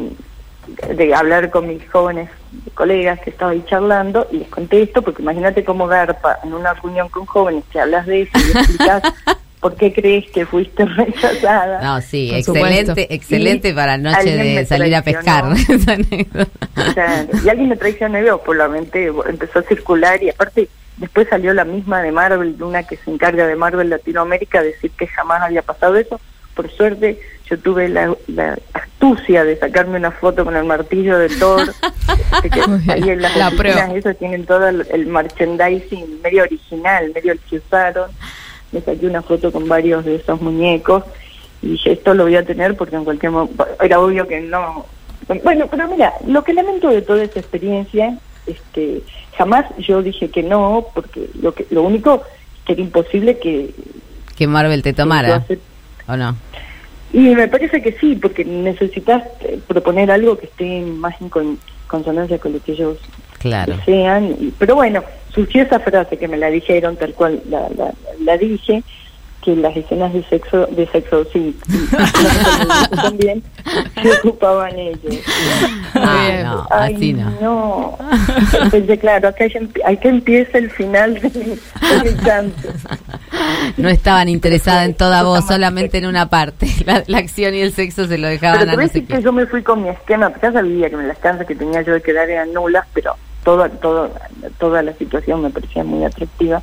de 0.68 1.14
hablar 1.14 1.50
con 1.50 1.68
mis 1.68 1.88
jóvenes 1.90 2.30
colegas 2.74 3.20
que 3.22 3.30
estaba 3.30 3.52
ahí 3.52 3.64
charlando 3.68 4.28
y 4.32 4.38
les 4.38 4.48
conté 4.48 4.82
esto 4.82 5.02
porque 5.02 5.22
imagínate 5.22 5.64
cómo 5.64 5.88
garpa 5.88 6.40
en 6.44 6.54
una 6.54 6.74
reunión 6.74 7.10
con 7.10 7.26
jóvenes 7.26 7.64
que 7.72 7.80
hablas 7.80 8.06
de 8.06 8.24
eso 8.24 8.32
y 8.38 8.54
le 8.54 8.60
explicas 8.60 9.02
por 9.60 9.76
qué 9.76 9.92
crees 9.94 10.30
que 10.32 10.46
fuiste 10.46 10.86
rechazada. 10.98 11.82
No, 11.82 12.02
sí, 12.02 12.28
Por 12.30 12.38
excelente, 12.40 12.86
supuesto. 12.86 13.14
excelente 13.14 13.70
Y 13.70 13.74
para 13.74 13.98
noche 13.98 14.38
de 14.38 14.66
salir 14.66 14.96
a 14.96 15.02
pescar. 15.02 15.46
O 15.46 16.94
sea, 16.94 17.26
y 17.44 17.50
alguien 17.50 17.70
me 17.70 17.76
traicionó 17.76 18.20
y 18.20 18.26
por 18.46 18.56
la 18.56 18.68
mente 18.68 19.12
empezó 19.28 19.60
a 19.60 19.64
circular 19.64 20.22
y 20.22 20.30
aparte 20.30 20.70
después 20.98 21.28
salió 21.30 21.54
la 21.54 21.66
misma 21.66 22.02
de 22.02 22.12
Marvel, 22.12 22.58
de 22.58 22.64
una 22.64 22.84
que 22.84 22.98
se 22.98 23.10
encarga 23.12 23.48
de 23.48 23.56
Marvel 23.56 23.90
Latinoamérica, 23.90 24.60
a 24.60 24.64
decir 24.64 24.92
que 24.92 25.08
jamás 25.08 25.42
había 25.42 25.62
pasado 25.62 25.96
eso. 25.96 26.20
Por 26.56 26.72
suerte 26.72 27.20
yo 27.50 27.60
tuve 27.60 27.90
la, 27.90 28.16
la 28.28 28.58
astucia 28.74 29.44
de 29.44 29.58
sacarme 29.58 29.98
una 29.98 30.12
foto 30.12 30.44
con 30.46 30.56
el 30.56 30.64
martillo 30.66 31.18
de 31.20 31.30
Thor. 31.30 31.74
Este, 32.36 32.50
que 32.50 32.62
ahí 32.92 33.10
en 33.10 33.22
las 33.22 33.36
La 33.36 33.48
oficinas, 33.48 34.18
tienen 34.20 34.46
todo 34.46 34.68
el, 34.68 34.86
el 34.92 35.08
merchandising 35.08 36.22
medio 36.22 36.44
original, 36.44 37.12
medio 37.14 37.32
el 37.34 37.40
que 37.40 37.58
usaron. 37.58 38.12
Me 38.72 38.82
saqué 38.82 39.08
una 39.08 39.22
foto 39.22 39.52
con 39.52 39.68
varios 39.68 40.06
de 40.06 40.16
esos 40.16 40.40
muñecos 40.42 41.04
y 41.62 41.70
dije, 41.70 41.94
esto 41.94 42.14
lo 42.14 42.24
voy 42.24 42.36
a 42.36 42.46
tener 42.46 42.76
porque 42.78 42.96
en 42.96 43.04
cualquier 43.06 43.32
momento, 43.32 43.68
era 43.82 44.00
obvio 44.00 44.28
que 44.28 44.40
no. 44.42 44.86
Bueno, 45.44 45.68
pero 45.70 45.88
mira, 45.88 46.14
lo 46.28 46.44
que 46.44 46.54
lamento 46.54 46.90
de 46.90 47.02
toda 47.02 47.24
esa 47.24 47.40
experiencia, 47.40 48.18
este, 48.46 49.02
jamás 49.38 49.66
yo 49.80 50.02
dije 50.04 50.30
que 50.30 50.44
no, 50.44 50.88
porque 50.94 51.28
lo 51.42 51.54
que 51.54 51.66
lo 51.72 51.82
único 51.84 52.22
que 52.66 52.74
era 52.74 52.82
imposible 52.82 53.40
que, 53.40 53.72
Que 54.36 54.48
Marvel 54.48 54.84
te 54.84 54.92
que 54.92 54.98
tomara, 54.98 55.38
acepte- 55.38 55.60
¿o 56.08 56.16
no? 56.18 56.36
y 57.14 57.34
me 57.34 57.48
parece 57.48 57.82
que 57.82 57.94
sí, 58.00 58.16
porque 58.16 58.44
necesitas 58.44 59.24
eh, 59.42 59.60
proponer 59.68 60.12
algo 60.12 60.38
que 60.38 60.48
esté 60.48 60.82
más 60.82 61.16
en 61.22 61.30
con- 61.30 61.60
consonancia 61.88 62.40
con 62.40 62.54
lo 62.54 62.60
que 62.62 62.74
ellos 62.74 62.98
Claro. 63.40 63.76
desean. 63.78 64.54
pero 64.58 64.76
bueno, 64.76 65.04
surgió 65.30 65.64
esa 65.64 65.80
frase 65.80 66.18
que 66.18 66.28
me 66.28 66.36
la 66.38 66.50
dijeron 66.50 66.98
tal 66.98 67.14
cual 67.14 67.42
la, 67.48 67.70
la, 67.70 67.94
la 68.20 68.38
dije, 68.38 68.84
que 69.46 69.56
las 69.56 69.78
escenas 69.78 70.12
de 70.12 70.24
sexo, 70.24 70.66
de 70.72 70.88
sexo 70.88 71.24
sí, 71.32 71.56
también 72.96 73.44
se 74.02 74.12
ocupaban 74.14 74.78
ellos. 74.78 75.16
Ah, 75.94 76.30
no, 76.44 76.68
Ay, 76.72 76.96
así 76.96 77.14
no. 77.14 77.30
no. 77.42 77.98
Pensé, 78.72 78.98
claro, 78.98 79.30
acá, 79.30 79.46
empie- 79.46 79.82
acá 79.86 80.10
empieza 80.10 80.58
el 80.58 80.70
final 80.72 81.14
de 81.16 81.30
de 81.30 82.16
canto. 82.24 82.68
no 83.78 83.90
estaban 83.90 84.30
interesadas 84.30 84.86
en 84.86 84.96
toda 84.96 85.24
voz, 85.24 85.46
solamente 85.48 85.98
en 86.00 86.06
una 86.08 86.30
parte. 86.30 86.68
La, 86.86 87.04
la 87.08 87.18
acción 87.20 87.54
y 87.56 87.60
el 87.62 87.72
sexo 87.74 88.06
se 88.08 88.18
lo 88.18 88.28
dejaban 88.28 88.60
Pero 88.60 88.72
a 88.72 88.76
no 88.76 88.88
sé 88.88 89.06
qué. 89.06 89.16
que 89.16 89.22
yo 89.24 89.32
me 89.32 89.46
fui 89.48 89.64
con 89.64 89.82
mi 89.84 89.90
esquema, 89.90 90.32
ya 90.42 90.52
sabía 90.52 90.90
que 90.90 90.98
las 90.98 91.22
chances 91.22 91.48
que 91.48 91.56
tenía 91.56 91.82
yo 91.82 91.94
de 91.94 92.02
quedar 92.02 92.30
eran 92.30 92.52
nulas, 92.54 92.86
pero 92.94 93.16
toda, 93.44 93.70
toda, 93.70 94.10
toda 94.60 94.82
la 94.84 94.94
situación 94.94 95.42
me 95.42 95.50
parecía 95.50 95.84
muy 95.84 96.04
atractiva. 96.04 96.62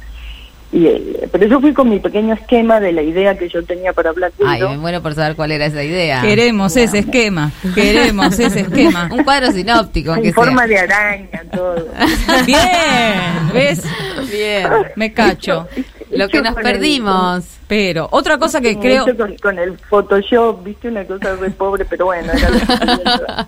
Y, 0.72 0.86
eh, 0.86 1.28
pero 1.30 1.46
yo 1.46 1.60
fui 1.60 1.74
con 1.74 1.90
mi 1.90 2.00
pequeño 2.00 2.32
esquema 2.32 2.80
de 2.80 2.92
la 2.92 3.02
idea 3.02 3.36
que 3.36 3.46
yo 3.48 3.62
tenía 3.62 3.92
para 3.92 4.12
Black 4.12 4.32
Ay, 4.42 4.54
Widow. 4.62 4.70
me 4.70 4.78
muero 4.78 5.02
por 5.02 5.14
saber 5.14 5.36
cuál 5.36 5.52
era 5.52 5.66
esa 5.66 5.84
idea. 5.84 6.22
Queremos 6.22 6.74
ese 6.78 7.00
esquema. 7.00 7.52
Queremos 7.74 8.38
ese 8.38 8.60
esquema. 8.66 9.08
Un 9.12 9.22
cuadro 9.22 9.52
sinóptico, 9.52 10.14
en 10.14 10.32
forma 10.32 10.66
sea. 10.66 10.68
de 10.68 10.78
araña, 10.78 11.42
todo. 11.52 11.88
Bien, 12.46 13.52
¿ves? 13.52 13.82
Bien. 14.30 14.66
Me 14.96 15.12
cacho. 15.12 15.68
Lo 16.10 16.28
que 16.28 16.40
nos 16.40 16.54
con 16.54 16.66
el- 16.66 16.72
perdimos. 16.72 17.44
Pero 17.68 18.06
otra 18.10 18.36
cosa 18.38 18.60
que 18.60 18.78
creo... 18.78 19.06
Con, 19.16 19.34
con 19.36 19.58
el 19.58 19.78
Photoshop, 19.78 20.62
viste 20.62 20.88
una 20.88 21.04
cosa 21.04 21.36
re 21.36 21.50
pobre, 21.50 21.86
pero 21.86 22.04
bueno, 22.06 22.30
era 22.32 22.50
lo 22.50 22.58
que 22.58 22.72
había. 22.72 23.46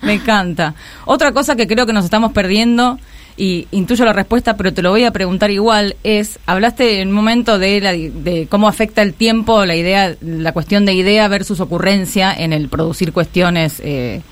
Me 0.00 0.14
encanta. 0.14 0.74
Otra 1.04 1.32
cosa 1.32 1.54
que 1.54 1.66
creo 1.66 1.84
que 1.86 1.92
nos 1.92 2.04
estamos 2.06 2.32
perdiendo, 2.32 2.98
y 3.36 3.66
intuyo 3.70 4.04
la 4.04 4.12
respuesta, 4.14 4.56
pero 4.56 4.72
te 4.72 4.80
lo 4.82 4.90
voy 4.90 5.04
a 5.04 5.10
preguntar 5.10 5.50
igual, 5.50 5.96
es, 6.04 6.38
hablaste 6.46 7.00
en 7.02 7.08
un 7.08 7.14
momento 7.14 7.58
de, 7.58 7.80
la- 7.80 7.92
de 7.92 8.46
cómo 8.48 8.66
afecta 8.68 9.02
el 9.02 9.12
tiempo, 9.14 9.64
la 9.66 9.76
idea, 9.76 10.14
la 10.22 10.52
cuestión 10.52 10.86
de 10.86 10.94
idea 10.94 11.28
versus 11.28 11.60
ocurrencia 11.60 12.32
en 12.32 12.52
el 12.54 12.68
producir 12.68 13.12
cuestiones 13.12 13.80
eh, 13.84 14.22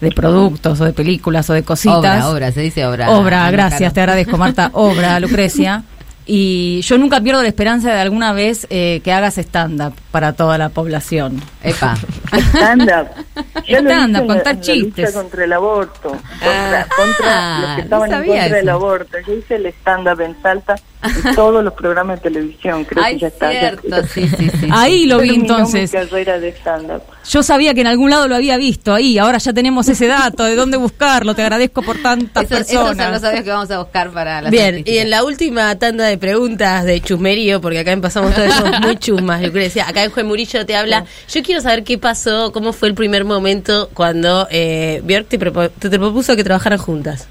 de 0.00 0.10
productos 0.10 0.80
o 0.80 0.84
de 0.84 0.92
películas 0.92 1.48
o 1.48 1.54
de 1.54 1.62
cositas. 1.62 1.96
Obra, 1.98 2.28
obra, 2.28 2.52
se 2.52 2.60
dice 2.60 2.84
obra. 2.84 3.10
Obra, 3.12 3.50
gracias, 3.50 3.94
te 3.94 4.00
agradezco, 4.00 4.36
Marta. 4.36 4.70
Obra, 4.74 5.18
Lucrecia. 5.20 5.82
Y 6.26 6.80
yo 6.82 6.96
nunca 6.96 7.20
pierdo 7.20 7.42
la 7.42 7.48
esperanza 7.48 7.92
de 7.92 8.00
alguna 8.00 8.32
vez 8.32 8.66
eh, 8.70 9.00
que 9.04 9.12
hagas 9.12 9.36
stand-up 9.36 9.92
para 10.10 10.32
toda 10.32 10.56
la 10.56 10.70
población. 10.70 11.42
Epa. 11.62 11.96
Stand-up. 12.32 13.08
Stand-up, 13.66 14.20
en 14.22 14.26
contar 14.26 14.52
en 14.54 14.56
la 14.58 14.60
chistes. 14.60 15.12
contra 15.12 15.44
el 15.44 15.52
aborto. 15.52 16.08
Contra, 16.10 16.80
Ah, 16.82 16.86
contra 16.96 17.58
los 17.60 17.68
no 17.70 17.76
que 17.76 17.82
estaban 17.82 18.10
en 18.10 18.16
sabía 18.16 18.32
contra 18.40 18.56
del 18.56 18.68
eso. 18.68 18.72
aborto. 18.76 19.16
Yo 19.26 19.32
hice 19.34 19.54
el 19.56 19.66
stand-up 19.66 20.20
en 20.22 20.36
Salta 20.42 20.74
en 21.02 21.34
todos 21.34 21.62
los 21.62 21.74
programas 21.74 22.22
de 22.22 22.30
televisión. 22.30 22.84
Creo 22.84 23.04
Ay, 23.04 23.14
que 23.14 23.20
ya 23.20 23.26
está. 23.28 23.52
ya- 23.52 23.60
cierto, 23.60 24.02
sí, 24.12 24.28
sí, 24.28 24.50
sí. 24.60 24.68
Ahí 24.72 25.04
lo 25.06 25.18
vi 25.18 25.34
entonces. 25.34 25.92
mi 25.92 25.98
carrera 25.98 26.38
de 26.38 26.48
stand-up. 26.52 27.02
Yo 27.28 27.42
sabía 27.42 27.74
que 27.74 27.80
en 27.82 27.86
algún 27.86 28.10
lado 28.10 28.28
lo 28.28 28.36
había 28.36 28.56
visto 28.58 28.92
ahí, 28.92 29.16
ahora 29.18 29.38
ya 29.38 29.52
tenemos 29.54 29.88
ese 29.88 30.06
dato 30.06 30.44
de 30.44 30.56
dónde 30.56 30.76
buscarlo. 30.76 31.34
Te 31.34 31.42
agradezco 31.42 31.82
por 31.82 31.96
tantas 32.02 32.44
Eso- 32.44 32.56
esos 32.56 32.68
son 32.72 32.86
personas. 32.88 33.12
los 33.12 33.24
audios 33.24 33.44
que 33.44 33.50
vamos 33.50 33.70
a 33.70 33.78
buscar 33.78 34.10
para 34.10 34.42
la 34.42 34.50
Bien, 34.50 34.82
y 34.86 34.98
en 34.98 35.08
la 35.10 35.24
última 35.24 35.74
tanda 35.78 36.04
de 36.04 36.13
preguntas 36.18 36.84
de 36.84 37.00
chusmerío, 37.00 37.60
porque 37.60 37.78
acá 37.80 37.92
empezamos 37.92 38.34
todos 38.34 38.52
somos 38.54 38.80
muy 38.82 38.96
chusmas, 38.98 39.42
Lucrecia, 39.42 39.88
acá 39.88 40.04
en 40.04 40.10
Juan 40.10 40.26
Murillo 40.26 40.64
te 40.66 40.76
habla. 40.76 41.04
Yo 41.28 41.42
quiero 41.42 41.60
saber 41.60 41.84
qué 41.84 41.98
pasó, 41.98 42.52
cómo 42.52 42.72
fue 42.72 42.88
el 42.88 42.94
primer 42.94 43.24
momento 43.24 43.90
cuando 43.94 44.46
eh, 44.50 45.00
Björk 45.04 45.28
te, 45.28 45.38
propo- 45.38 45.70
te, 45.78 45.90
te 45.90 45.98
propuso 45.98 46.36
que 46.36 46.44
trabajaran 46.44 46.78
juntas. 46.78 47.28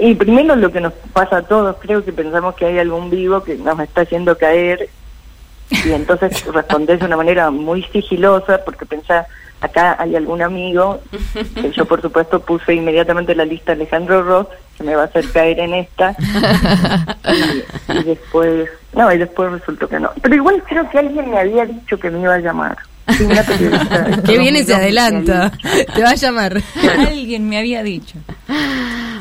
Y 0.00 0.14
primero 0.14 0.54
lo 0.54 0.70
que 0.70 0.80
nos 0.80 0.92
pasa 1.12 1.38
a 1.38 1.42
todos, 1.42 1.76
creo 1.80 2.04
que 2.04 2.12
pensamos 2.12 2.54
que 2.54 2.66
hay 2.66 2.78
algún 2.78 3.10
vivo 3.10 3.42
que 3.42 3.56
nos 3.56 3.78
está 3.80 4.02
haciendo 4.02 4.38
caer 4.38 4.88
y 5.70 5.90
entonces 5.92 6.44
respondés 6.54 7.00
de 7.00 7.06
una 7.06 7.16
manera 7.16 7.50
muy 7.50 7.82
sigilosa 7.84 8.60
porque 8.64 8.86
pensás, 8.86 9.26
acá 9.60 9.96
hay 9.98 10.16
algún 10.16 10.42
amigo, 10.42 11.00
que 11.54 11.70
yo 11.70 11.84
por 11.84 12.02
supuesto 12.02 12.40
puse 12.40 12.74
inmediatamente 12.74 13.34
la 13.34 13.44
lista 13.44 13.72
Alejandro 13.72 14.22
Ross, 14.22 14.46
que 14.76 14.84
me 14.84 14.94
va 14.94 15.02
a 15.02 15.06
hacer 15.06 15.30
caer 15.30 15.58
en 15.60 15.74
esta, 15.74 16.14
y, 17.88 17.92
y 17.98 18.02
después, 18.04 18.68
no, 18.94 19.12
y 19.12 19.18
después 19.18 19.50
resultó 19.52 19.88
que 19.88 20.00
no. 20.00 20.10
Pero 20.22 20.34
igual 20.34 20.62
creo 20.68 20.88
que 20.90 20.98
alguien 20.98 21.30
me 21.30 21.38
había 21.38 21.66
dicho 21.66 21.98
que 21.98 22.10
me 22.10 22.20
iba 22.20 22.34
a 22.34 22.38
llamar. 22.38 22.76
Sí, 23.16 23.24
una 23.24 23.42
periodista 23.42 23.98
de 24.02 24.22
Que 24.22 24.38
viene 24.38 24.60
y 24.60 24.64
se 24.64 24.74
adelanta. 24.74 25.52
Te 25.94 26.02
va 26.02 26.10
a 26.10 26.14
llamar. 26.14 26.60
Alguien 27.06 27.48
me 27.48 27.58
había 27.58 27.82
dicho. 27.82 28.18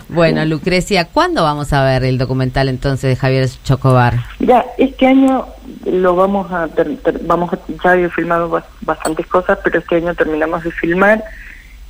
Bueno, 0.09 0.45
Lucrecia, 0.45 1.05
¿cuándo 1.05 1.43
vamos 1.43 1.73
a 1.73 1.83
ver 1.83 2.03
el 2.05 2.17
documental 2.17 2.69
entonces 2.69 3.09
de 3.09 3.15
Javier 3.15 3.49
Chocobar? 3.63 4.15
Mira, 4.39 4.65
este 4.77 5.05
año 5.07 5.45
lo 5.85 6.15
vamos 6.15 6.51
a 6.51 6.67
ter- 6.69 6.95
ter- 6.97 7.19
vamos 7.23 7.51
a, 7.53 7.59
ya 7.83 7.95
he 7.95 8.09
filmado 8.09 8.49
bas- 8.49 8.63
bastantes 8.81 9.27
cosas, 9.27 9.57
pero 9.63 9.79
este 9.79 9.95
año 9.97 10.15
terminamos 10.15 10.63
de 10.63 10.71
filmar. 10.71 11.23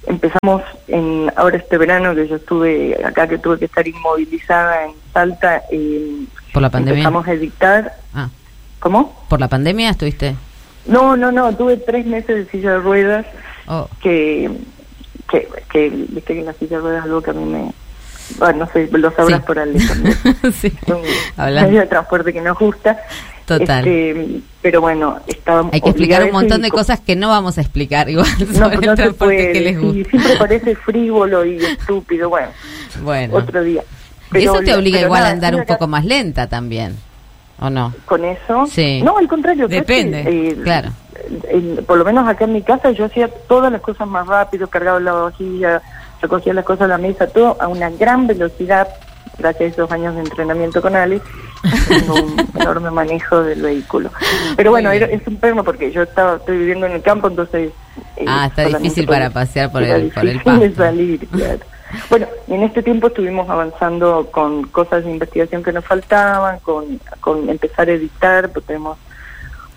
Empezamos 0.08 0.64
en 0.88 1.32
ahora 1.36 1.58
este 1.58 1.78
verano 1.78 2.16
que 2.16 2.28
yo 2.28 2.38
estuve 2.38 2.98
acá 3.06 3.28
que 3.28 3.38
tuve 3.38 3.60
que 3.60 3.66
estar 3.66 3.86
inmovilizada 3.88 4.86
en 4.86 4.91
Salta 5.14 5.62
y 5.72 6.28
¿Por 6.54 6.62
la 6.62 6.70
pandemia? 6.70 7.00
empezamos 7.00 7.28
a 7.28 7.34
editar. 7.34 7.93
Ah, 8.14 8.30
¿Cómo? 8.80 9.26
¿por 9.30 9.39
la 9.39 9.48
pandemia 9.48 9.89
estuviste? 9.89 10.36
No, 10.88 11.16
no, 11.18 11.32
no, 11.32 11.56
tuve 11.56 11.78
tres 11.78 12.06
meses 12.06 12.46
de 12.46 12.52
silla 12.52 12.72
de 12.74 12.80
ruedas 12.80 13.26
Oh, 13.68 13.88
que 14.02 14.50
que, 15.30 15.48
que 15.70 15.90
viste 15.90 16.36
que 16.36 16.42
la 16.42 16.54
silla 16.54 16.78
de 16.78 16.82
ruedas 16.84 17.00
es 17.00 17.04
algo 17.06 17.22
que 17.22 17.32
a 17.32 17.34
mí 17.34 17.44
me 17.46 17.72
bueno, 18.40 18.60
no 18.66 18.72
sé, 18.72 18.90
lo 18.92 19.12
sabrás 19.12 19.40
Sí. 19.40 19.46
por 19.48 19.58
Ale 19.60 19.80
también. 19.88 20.18
sí. 20.54 20.72
Medio 21.38 21.80
de 21.82 21.88
transporte 21.88 22.34
que 22.34 22.42
nos 22.42 22.58
gusta. 22.60 22.98
Total. 23.46 23.88
Este, 23.88 24.42
pero 24.62 24.82
bueno, 24.82 25.20
estábamos 25.28 25.74
Hay 25.74 25.80
que 25.80 25.90
explicar 25.90 26.24
un 26.26 26.32
montón 26.34 26.60
y 26.60 26.64
de 26.64 26.70
co- 26.70 26.78
cosas 26.78 27.00
que 27.00 27.16
no 27.16 27.30
vamos 27.30 27.58
a 27.58 27.62
explicar 27.62 28.10
igual 28.10 28.28
No, 28.40 28.54
sobre 28.66 28.76
el 28.76 28.96
transporte 28.96 29.16
puede. 29.18 29.52
que 29.54 29.62
les 29.62 29.80
gusta. 29.80 30.10
siempre 30.10 30.36
parece 30.40 30.76
frívolo 30.76 31.46
y 31.46 31.56
estúpido. 31.58 32.28
Bueno, 32.30 32.50
Bueno. 33.02 33.36
otro 33.36 33.64
día. 33.64 33.82
Y 33.82 34.30
Pero 34.32 34.52
eso 34.56 34.62
te 34.64 34.76
obliga 34.76 35.00
igual 35.00 35.24
a 35.24 35.30
andar 35.30 35.56
un 35.56 35.66
poco 35.66 35.88
más 35.88 36.04
lenta 36.04 36.48
también, 36.48 36.98
¿o 37.60 37.70
no? 37.70 37.93
Con 38.05 38.24
eso. 38.26 38.66
Sí. 38.68 39.01
No, 39.03 39.18
al 39.18 39.28
contrario. 39.28 39.68
Depende, 39.68 40.24
eh, 40.28 40.58
claro. 40.64 40.89
en- 41.49 41.84
por 41.86 41.97
lo 41.97 42.05
menos 42.05 42.28
acá 42.28 42.45
en 42.45 42.53
mi 42.53 42.62
casa 42.62 42.91
yo 42.91 43.05
hacía 43.05 43.28
todas 43.47 43.72
las 43.72 43.82
cosas 43.82 44.08
más 44.08 44.28
rápido, 44.28 44.68
cargaba 44.68 44.99
la 44.99 45.14
vajilla, 45.14 45.82
recogía 46.22 46.53
las 46.53 46.66
cosas 46.66 46.84
a 46.84 46.88
la 46.88 46.97
mesa, 46.97 47.28
todo 47.28 47.58
a 47.62 47.68
una 47.68 47.89
gran 47.89 48.28
velocidad, 48.28 48.88
gracias 49.38 49.62
a 49.62 49.74
esos 49.74 49.91
años 49.91 50.16
de 50.16 50.22
entrenamiento 50.22 50.82
con 50.82 50.95
Ale, 50.95 51.22
tengo 51.88 52.14
un 52.16 52.36
enorme 52.62 52.91
manejo 52.91 53.41
del 53.43 53.62
vehículo. 53.62 54.10
Pero 54.55 54.72
bueno, 54.72 54.91
era, 54.91 55.05
es 55.08 55.26
un 55.28 55.38
perno 55.38 55.64
porque 55.64 55.91
yo 55.91 56.03
estaba 56.03 56.38
estoy 56.38 56.58
viviendo 56.60 56.86
en 56.86 56.93
el 56.93 57.01
campo, 57.01 57.28
entonces... 57.28 57.72
eh, 58.16 58.26
Ah, 58.28 58.47
está 58.47 58.66
difícil 58.66 59.05
para 59.08 59.30
pasear 59.30 59.72
por 59.72 59.84
el- 59.84 60.10
por 60.12 60.26
el 60.28 60.39
pasto. 60.41 60.76
salir, 60.76 61.28
claro. 61.28 61.60
Bueno, 62.10 62.28
en 62.48 62.64
este 62.64 62.84
tiempo 62.84 63.08
estuvimos 63.08 63.50
avanzando 63.50 64.28
con 64.32 64.64
cosas 64.68 65.06
de 65.06 65.12
investigación 65.12 65.64
que 65.64 65.72
nos 65.72 65.86
faltaban, 65.86 66.60
con, 66.60 67.00
con 67.22 67.50
empezar 67.50 67.88
a 67.90 67.94
editar, 67.94 68.50
porque 68.52 68.68
tenemos 68.68 68.98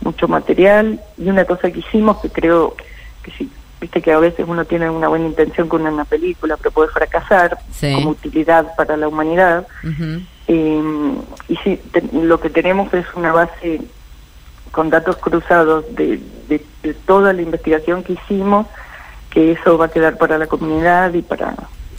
mucho 0.03 0.27
material. 0.29 1.01
Y 1.19 1.29
una 1.29 1.45
cosa 1.45 1.71
que 1.71 1.79
hicimos, 1.81 2.19
que 2.19 2.29
creo 2.31 2.75
que 3.23 3.31
sí, 3.33 3.51
viste 3.81 4.03
que 4.03 4.13
a 4.13 4.19
veces 4.19 4.45
uno 4.49 4.65
tiene 4.65 4.91
una 4.91 5.09
buena 5.09 5.27
intención 5.27 5.69
con 5.69 5.87
una 5.87 6.05
película, 6.05 6.57
pero 6.57 6.71
puede 6.73 6.89
fracasar 6.91 7.59
Sí. 7.73 7.93
como 7.95 8.11
utilidad 8.11 8.75
para 8.77 8.97
la 8.97 9.07
humanidad. 9.09 9.67
Eh, 10.49 10.83
y 11.49 11.57
sí, 11.59 11.81
te- 11.93 12.03
lo 12.13 12.41
que 12.41 12.51
tenemos 12.51 12.93
es 12.93 13.07
una 13.15 13.33
base 13.33 13.81
con 14.73 14.91
datos 14.91 15.17
cruzados 15.17 15.85
de, 15.95 16.21
de- 16.49 16.65
de 16.83 16.95
toda 16.95 17.33
la 17.33 17.43
investigación 17.43 18.03
que 18.03 18.15
hicimos, 18.15 18.67
que 19.31 19.53
eso 19.53 19.79
va 19.79 19.87
a 19.87 19.91
quedar 19.91 20.17
para 20.19 20.39
la 20.39 20.47
comunidad 20.49 21.13
y 21.15 21.23
para 21.23 21.55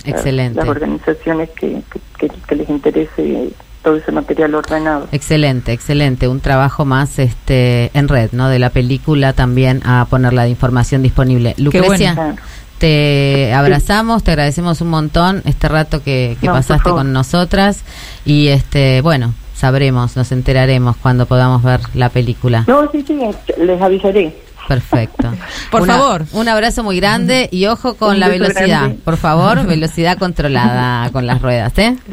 Excelente. 0.06 0.60
las 0.60 0.68
organizaciones 0.68 1.50
que, 1.52 1.82
que- 1.92 2.28
que- 2.28 2.36
que 2.48 2.56
les 2.56 2.70
interese 2.70 3.50
todo 3.84 3.96
ese 3.96 4.12
material 4.12 4.54
ordenado. 4.56 5.08
Excelente, 5.12 5.72
excelente. 5.74 6.28
Un 6.28 6.40
trabajo 6.40 6.86
más 6.86 7.18
este 7.20 7.90
en 7.98 8.08
red, 8.08 8.30
¿no? 8.32 8.48
De 8.50 8.60
la 8.60 8.70
película 8.70 9.34
también 9.34 9.82
a 9.86 10.06
ponerla 10.10 10.44
de 10.44 10.50
información 10.50 11.02
disponible. 11.02 11.56
Lucrecia, 11.58 12.36
te 12.78 13.54
abrazamos, 13.54 14.24
te 14.24 14.32
agradecemos 14.32 14.82
un 14.82 14.90
montón 14.90 15.42
este 15.46 15.68
rato 15.68 16.04
que, 16.04 16.38
que 16.42 16.48
No, 16.48 16.54
pasaste 16.54 16.90
con 16.90 17.14
nosotras 17.14 17.82
y 18.26 18.48
este, 18.48 19.02
bueno, 19.02 19.34
sabremos, 19.56 20.16
nos 20.18 20.32
enteraremos 20.32 20.96
cuando 20.98 21.26
podamos 21.28 21.62
ver 21.64 21.80
la 21.94 22.10
película. 22.10 22.66
No, 22.68 22.90
sí, 22.92 23.04
sí, 23.08 23.20
les 23.58 23.82
avisaré. 23.82 24.36
Perfecto. 24.72 25.34
Por 25.70 25.82
Una- 25.82 25.98
favor. 25.98 26.26
Un 26.32 26.48
abrazo 26.48 26.82
muy 26.82 26.96
grande 26.96 27.50
y 27.52 27.66
ojo 27.66 27.96
con 27.96 28.12
Un 28.12 28.20
la 28.22 28.30
velocidad. 28.30 28.68
grande. 28.68 29.00
Por 29.04 29.18
favor, 29.18 29.66
velocidad 29.68 30.18
controlada 30.18 31.10
con 31.10 31.28
las 31.28 31.42
ruedas, 31.42 31.78
¿eh? 31.78 31.98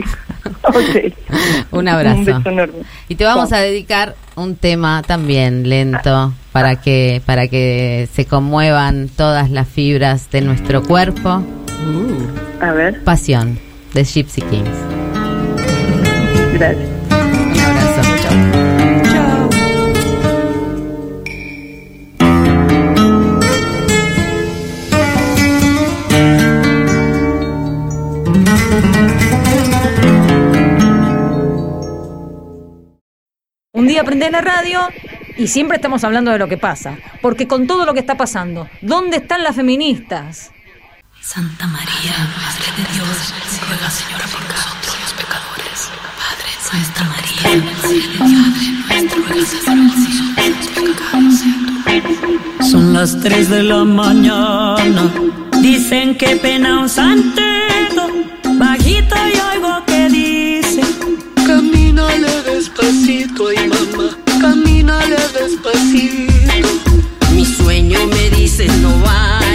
Ok. 0.65 1.15
Un 1.71 1.87
abrazo. 1.89 2.43
Un. 2.45 2.73
Y 3.09 3.15
te 3.15 3.25
vamos 3.25 3.53
a 3.53 3.59
dedicar 3.59 4.17
un 4.35 4.57
tema 4.57 5.03
también 5.07 5.69
lento 5.69 6.33
para 6.53 6.77
que 6.81 7.23
para 7.27 7.47
que 7.49 8.09
se 8.13 8.25
conmuevan 8.27 9.09
todas 9.09 9.51
las 9.51 9.69
fibras 9.69 10.31
de 10.31 10.41
nuestro 10.41 10.83
cuerpo. 10.83 11.43
A 12.61 12.73
ver, 12.73 13.05
Pasión 13.05 13.59
de 13.95 14.05
Gypsy 14.05 14.41
Kings. 14.43 14.69
gracias. 16.55 16.89
Día 33.87 34.05
prendés 34.05 34.33
la 34.33 34.41
radio 34.41 34.81
y 35.37 35.49
siempre 35.49 35.77
estamos 35.77 36.03
hablando 36.05 36.31
de 36.31 36.39
lo 36.39 36.49
que 36.49 36.59
pasa. 36.59 36.97
Porque 37.23 37.47
con 37.47 37.67
todo 37.67 37.85
lo 37.87 37.95
que 37.95 38.01
está 38.01 38.17
pasando, 38.17 38.69
¿dónde 38.83 39.19
están 39.19 39.43
las 39.43 39.57
feministas? 39.57 40.51
Santa 41.21 41.67
María, 41.67 42.17
Madre 42.37 42.73
de 42.77 42.85
Dios, 42.95 43.35
ruega 43.69 43.91
Señora 43.91 44.27
por 44.27 44.43
nosotros 44.43 44.97
los 45.01 45.13
pecadores. 45.13 45.91
Padre 46.17 46.51
Santa 46.61 47.05
María, 47.05 47.43
Madre 47.65 47.89
de 47.89 48.01
Dios, 48.09 48.31
ruega 49.29 49.47
Señor 49.47 50.09
Son 52.71 52.93
las 52.95 53.21
3 53.21 53.49
de 53.51 53.63
la 53.63 53.85
mañana. 53.85 55.13
Dicen 55.61 56.17
que 56.17 56.37
pena 56.37 56.81
un 56.81 56.89
santeto. 56.89 58.09
Bajito 58.55 59.17
y 59.17 59.57
oigo 59.57 59.85
que 59.87 60.09
dice: 60.09 60.83
Camínale 62.09 62.43
despacito, 62.43 63.49
ay 63.49 63.69
mamá, 63.69 64.17
camínale 64.41 65.17
despacito. 65.35 66.69
Mi 67.35 67.45
sueño 67.45 68.07
me 68.07 68.31
dice 68.31 68.67
no 68.81 68.99
vaya, 69.01 69.48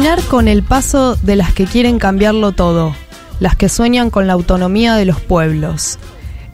Caminar 0.00 0.28
con 0.28 0.48
el 0.48 0.62
paso 0.62 1.16
de 1.16 1.36
las 1.36 1.52
que 1.52 1.66
quieren 1.66 1.98
cambiarlo 1.98 2.52
todo, 2.52 2.96
las 3.38 3.54
que 3.54 3.68
sueñan 3.68 4.08
con 4.08 4.26
la 4.26 4.32
autonomía 4.32 4.94
de 4.94 5.04
los 5.04 5.20
pueblos. 5.20 5.98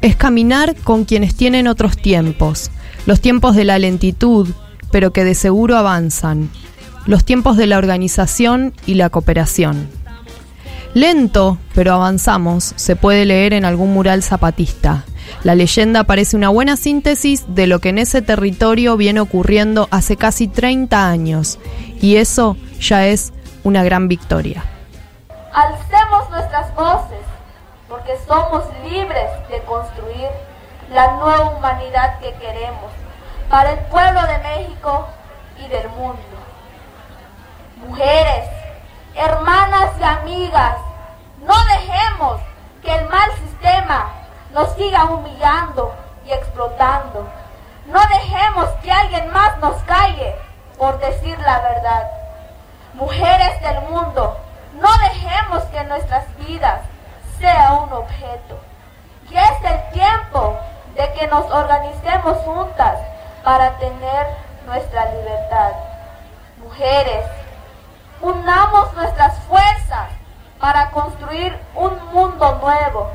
Es 0.01 0.17
caminar 0.17 0.75
con 0.83 1.05
quienes 1.05 1.37
tienen 1.37 1.69
otros 1.69 1.97
tiempos, 1.97 2.73
los 3.07 3.21
tiempos 3.21 3.55
de 3.55 3.65
la 3.65 3.79
lentitud, 3.79 4.49
pero 4.91 5.13
que 5.13 5.23
de 5.23 5.37
seguro 5.37 5.77
avanzan, 5.77 6.51
los 7.07 7.25
tiempos 7.25 7.57
de 7.57 7.69
la 7.69 7.79
organización 7.79 8.75
y 8.85 8.95
la 8.95 9.11
cooperación. 9.11 9.87
Lento, 10.93 11.59
pero 11.73 11.95
avanzamos, 11.95 12.73
se 12.75 12.97
puede 12.97 13.27
leer 13.27 13.53
en 13.53 13.65
algún 13.65 13.95
mural 13.95 14.25
zapatista. 14.25 15.05
La 15.45 15.55
leyenda 15.55 16.03
parece 16.03 16.37
una 16.37 16.49
buena 16.49 16.77
síntesis 16.77 17.45
de 17.47 17.69
lo 17.69 17.79
que 17.79 17.91
en 17.91 17.99
ese 17.99 18.23
territorio 18.23 18.97
viene 18.97 19.21
ocurriendo 19.21 19.87
hace 19.93 20.17
casi 20.17 20.49
30 20.49 21.09
años, 21.09 21.61
y 22.01 22.17
eso 22.17 22.57
ya 22.81 23.07
es 23.07 23.33
una 23.67 23.83
gran 23.83 24.07
victoria. 24.07 24.63
Alcemos 25.53 26.31
nuestras 26.31 26.73
voces, 26.77 27.25
porque 27.89 28.17
somos 28.25 28.63
libres 28.85 29.29
de 29.49 29.61
construir 29.63 30.29
la 30.93 31.15
nueva 31.15 31.51
humanidad 31.51 32.21
que 32.21 32.33
queremos 32.35 32.93
para 33.51 33.73
el 33.73 33.81
pueblo 33.87 34.23
de 34.23 34.39
México 34.39 35.09
y 35.59 35.67
del 35.67 35.89
mundo. 35.89 36.37
Mujeres, 37.89 38.49
hermanas 39.17 39.91
y 39.99 40.05
amigas, 40.05 40.77
no 41.45 41.55
dejemos 41.65 42.41
que 42.85 42.95
el 42.95 43.09
mal 43.09 43.33
sistema 43.33 44.13
nos 44.53 44.73
siga 44.77 45.07
humillando 45.07 45.93
y 46.25 46.31
explotando. 46.31 47.27
No 47.87 48.01
dejemos 48.01 48.71
que 48.85 48.93
alguien 48.93 49.29
más 49.33 49.59
nos 49.59 49.83
calle 49.83 50.37
por 50.79 51.01
decir 51.01 51.37
la 51.41 51.59
verdad. 51.59 52.26
Mujeres 52.97 53.61
del 53.61 53.83
mundo, 53.91 54.41
no 54.81 54.89
dejemos 54.99 55.63
que 55.65 55.85
nuestras 55.85 56.25
vidas 56.39 56.81
sea 57.39 57.75
un 57.75 57.93
objeto. 57.93 58.59
Y 59.29 59.37
es 59.37 59.65
el 59.65 59.91
tiempo 59.93 60.59
de 60.95 61.13
que 61.13 61.27
nos 61.27 61.45
organicemos 61.51 62.39
juntas 62.39 62.99
para 63.45 63.77
tener 63.77 64.27
nuestra 64.65 65.13
libertad. 65.13 65.73
Mujeres, 66.57 67.27
unamos 68.23 68.95
nuestras 68.95 69.41
fuerzas 69.41 70.09
para 70.59 70.91
construir 70.91 71.55
un 71.75 72.03
mundo 72.15 72.59
nuevo. 72.63 73.11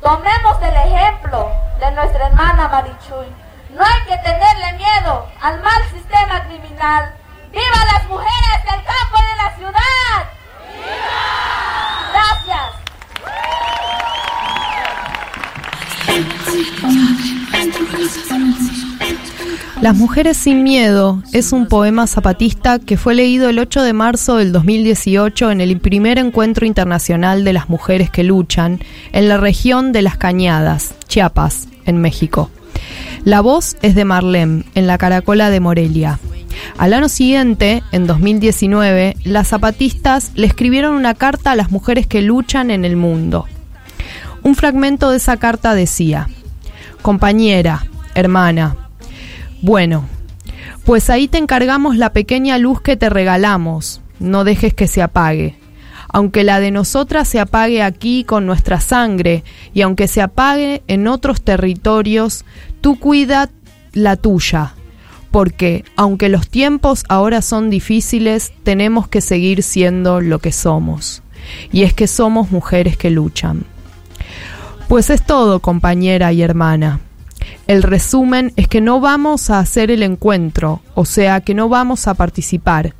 Tomemos 0.00 0.62
el 0.62 0.76
ejemplo 0.76 1.50
de 1.80 1.90
nuestra 1.90 2.28
hermana 2.28 2.68
Marichuy. 2.68 3.26
No 3.70 3.84
hay 3.84 4.02
que 4.06 4.16
tenerle 4.18 4.74
miedo 4.74 5.26
al 5.42 5.60
mal 5.60 5.82
sistema 5.90 6.44
criminal. 6.44 7.16
¡Viva 7.52 7.84
las 7.92 8.08
mujeres 8.08 8.64
del 8.64 8.82
campo 8.82 9.16
y 9.18 9.24
de 9.30 9.36
la 9.36 9.56
ciudad! 9.56 10.16
Gracias. 12.12 12.82
Las 19.82 19.96
mujeres 19.96 20.36
sin 20.36 20.62
miedo 20.62 21.22
es 21.32 21.52
un 21.52 21.66
poema 21.66 22.06
zapatista 22.06 22.78
que 22.78 22.96
fue 22.96 23.14
leído 23.14 23.48
el 23.48 23.58
8 23.58 23.82
de 23.82 23.92
marzo 23.92 24.36
del 24.36 24.52
2018 24.52 25.50
en 25.50 25.60
el 25.60 25.78
primer 25.80 26.18
encuentro 26.18 26.64
internacional 26.64 27.44
de 27.44 27.52
las 27.52 27.68
mujeres 27.68 28.08
que 28.08 28.22
luchan 28.22 28.80
en 29.12 29.28
la 29.28 29.38
región 29.38 29.92
de 29.92 30.02
Las 30.02 30.16
Cañadas, 30.16 30.94
Chiapas, 31.08 31.68
en 31.84 32.00
México. 32.00 32.48
La 33.24 33.40
voz 33.40 33.76
es 33.82 33.94
de 33.94 34.04
Marlem, 34.04 34.64
en 34.74 34.86
la 34.86 34.98
Caracola 34.98 35.50
de 35.50 35.60
Morelia. 35.60 36.18
Al 36.78 36.92
año 36.92 37.08
siguiente, 37.08 37.82
en 37.92 38.06
2019, 38.06 39.16
las 39.24 39.48
zapatistas 39.48 40.32
le 40.34 40.46
escribieron 40.46 40.94
una 40.94 41.14
carta 41.14 41.52
a 41.52 41.56
las 41.56 41.70
mujeres 41.70 42.06
que 42.06 42.22
luchan 42.22 42.70
en 42.70 42.84
el 42.84 42.96
mundo. 42.96 43.46
Un 44.42 44.54
fragmento 44.54 45.10
de 45.10 45.18
esa 45.18 45.36
carta 45.36 45.74
decía, 45.74 46.28
Compañera, 47.02 47.84
hermana, 48.14 48.76
bueno, 49.60 50.04
pues 50.84 51.10
ahí 51.10 51.28
te 51.28 51.38
encargamos 51.38 51.96
la 51.96 52.12
pequeña 52.12 52.58
luz 52.58 52.80
que 52.80 52.96
te 52.96 53.08
regalamos, 53.08 54.00
no 54.18 54.44
dejes 54.44 54.74
que 54.74 54.88
se 54.88 55.02
apague. 55.02 55.58
Aunque 56.08 56.44
la 56.44 56.60
de 56.60 56.70
nosotras 56.70 57.26
se 57.28 57.40
apague 57.40 57.82
aquí 57.82 58.24
con 58.24 58.44
nuestra 58.44 58.80
sangre 58.80 59.44
y 59.72 59.82
aunque 59.82 60.08
se 60.08 60.20
apague 60.20 60.82
en 60.86 61.08
otros 61.08 61.42
territorios, 61.42 62.44
tú 62.80 62.98
cuida 62.98 63.50
la 63.92 64.16
tuya, 64.16 64.74
porque 65.32 65.84
aunque 65.96 66.28
los 66.28 66.48
tiempos 66.48 67.04
ahora 67.08 67.42
son 67.42 67.70
difíciles, 67.70 68.52
tenemos 68.62 69.08
que 69.08 69.20
seguir 69.20 69.62
siendo 69.62 70.20
lo 70.20 70.38
que 70.38 70.52
somos. 70.52 71.22
Y 71.72 71.82
es 71.82 71.94
que 71.94 72.06
somos 72.06 72.52
mujeres 72.52 72.96
que 72.96 73.10
luchan. 73.10 73.64
Pues 74.88 75.10
es 75.10 75.24
todo, 75.24 75.60
compañera 75.60 76.32
y 76.32 76.42
hermana. 76.42 77.00
El 77.66 77.82
resumen 77.82 78.52
es 78.56 78.68
que 78.68 78.80
no 78.80 79.00
vamos 79.00 79.48
a 79.48 79.58
hacer 79.58 79.90
el 79.90 80.02
encuentro, 80.02 80.82
o 80.94 81.04
sea 81.04 81.40
que 81.40 81.54
no 81.54 81.68
vamos 81.68 82.06
a 82.06 82.14
participar. 82.14 82.94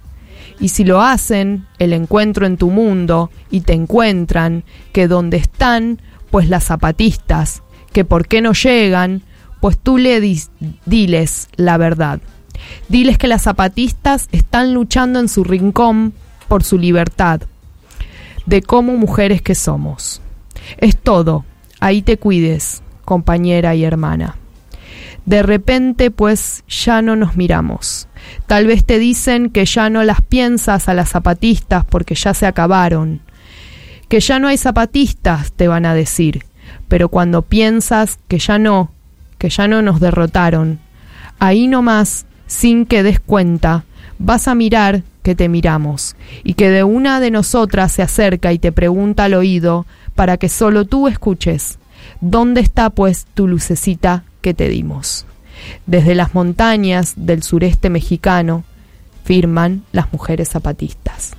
Y 0.59 0.69
si 0.69 0.85
lo 0.85 1.03
hacen, 1.03 1.67
el 1.79 1.93
encuentro 1.93 2.47
en 2.47 2.57
tu 2.57 2.71
mundo, 2.71 3.31
y 3.51 3.61
te 3.61 3.75
encuentran, 3.75 4.65
que 4.93 5.07
donde 5.07 5.37
están, 5.37 6.01
pues 6.31 6.49
las 6.49 6.65
zapatistas, 6.65 7.63
que 7.93 8.05
por 8.05 8.27
qué 8.27 8.41
no 8.41 8.53
llegan, 8.53 9.23
pues 9.63 9.79
tú 9.79 9.97
le 9.97 10.21
diles 10.87 11.49
la 11.55 11.77
verdad. 11.77 12.21
Diles 12.89 13.17
que 13.17 13.29
las 13.29 13.43
zapatistas 13.43 14.29
están 14.33 14.75
luchando 14.75 15.21
en 15.21 15.29
su 15.29 15.45
rincón 15.45 16.15
por 16.49 16.65
su 16.65 16.79
libertad, 16.79 17.43
de 18.45 18.61
como 18.61 18.97
mujeres 18.97 19.41
que 19.41 19.55
somos. 19.55 20.21
Es 20.79 20.97
todo, 20.97 21.45
ahí 21.79 22.03
te 22.03 22.19
cuides, 22.19 22.83
compañera 23.05 23.77
y 23.77 23.85
hermana. 23.85 24.35
De 25.27 25.45
repente, 25.45 26.11
pues, 26.11 26.65
ya 26.67 27.01
no 27.01 27.15
nos 27.15 27.37
miramos. 27.37 28.09
Tal 28.49 28.67
vez 28.67 28.85
te 28.85 28.99
dicen 28.99 29.49
que 29.49 29.65
ya 29.65 29.91
no 29.91 30.03
las 30.03 30.23
piensas 30.23 30.89
a 30.89 30.95
las 30.95 31.11
zapatistas 31.11 31.85
porque 31.85 32.17
ya 32.17 32.35
se 32.35 32.47
acabaron. 32.47 33.21
Que 34.09 34.19
ya 34.19 34.41
no 34.41 34.49
hay 34.49 34.59
zapatistas, 34.59 35.53
te 35.53 35.69
van 35.69 35.87
a 35.87 35.95
decir. 35.95 36.47
Pero 36.89 37.11
cuando 37.11 37.43
piensas 37.43 38.19
que 38.27 38.41
ya 38.41 38.59
no, 38.59 38.91
que 39.43 39.51
ya 39.51 39.67
no 39.67 39.83
nos 39.83 39.99
derrotaron, 39.99 40.79
ahí 41.41 41.67
nomás, 41.67 42.27
sin 42.47 42.87
que 42.87 43.03
des 43.03 43.19
cuenta, 43.19 43.83
vas 44.21 44.47
a 44.47 44.55
mirar 44.55 45.03
que 45.25 45.35
te 45.35 45.49
miramos 45.49 46.15
y 46.45 46.55
que 46.55 46.71
de 46.71 46.85
una 46.85 47.19
de 47.19 47.33
nosotras 47.33 47.91
se 47.91 48.03
acerca 48.03 48.53
y 48.53 48.61
te 48.61 48.71
pregunta 48.71 49.25
al 49.25 49.35
oído 49.35 49.85
para 50.15 50.37
que 50.37 50.49
solo 50.49 50.85
tú 50.85 51.09
escuches. 51.09 51.81
¿Dónde 52.21 52.61
está 52.61 52.91
pues 52.91 53.27
tu 53.35 53.49
lucecita 53.49 54.23
que 54.43 54.55
te 54.55 54.69
dimos? 54.69 55.27
Desde 55.87 56.15
las 56.15 56.37
montañas 56.37 57.15
del 57.17 57.43
sureste 57.43 57.91
mexicano 57.91 58.63
firman 59.25 59.83
las 59.91 60.13
mujeres 60.13 60.51
zapatistas. 60.51 61.33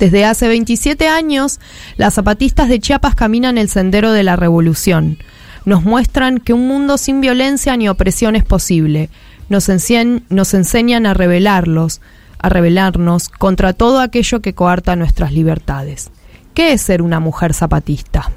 Desde 0.00 0.24
hace 0.24 0.48
27 0.48 1.06
años, 1.06 1.60
las 1.98 2.14
zapatistas 2.14 2.68
de 2.68 2.80
Chiapas 2.80 3.14
caminan 3.14 3.58
el 3.58 3.68
sendero 3.68 4.10
de 4.10 4.24
la 4.24 4.34
revolución. 4.34 5.18
Nos 5.66 5.82
muestran 5.82 6.38
que 6.38 6.52
un 6.52 6.68
mundo 6.68 6.96
sin 6.96 7.20
violencia 7.20 7.76
ni 7.76 7.88
opresión 7.88 8.36
es 8.36 8.44
posible. 8.44 9.10
Nos, 9.48 9.68
enseñan, 9.68 11.06
a 11.06 11.12
rebelarlos, 11.12 12.00
a 12.38 12.48
rebelarnos 12.48 13.28
contra 13.28 13.72
todo 13.72 13.98
aquello 14.00 14.40
que 14.40 14.54
coarta 14.54 14.94
nuestras 14.94 15.32
libertades. 15.32 16.12
¿Qué 16.54 16.72
es 16.72 16.82
ser 16.82 17.02
una 17.02 17.18
mujer 17.18 17.52
zapatista? 17.52 18.30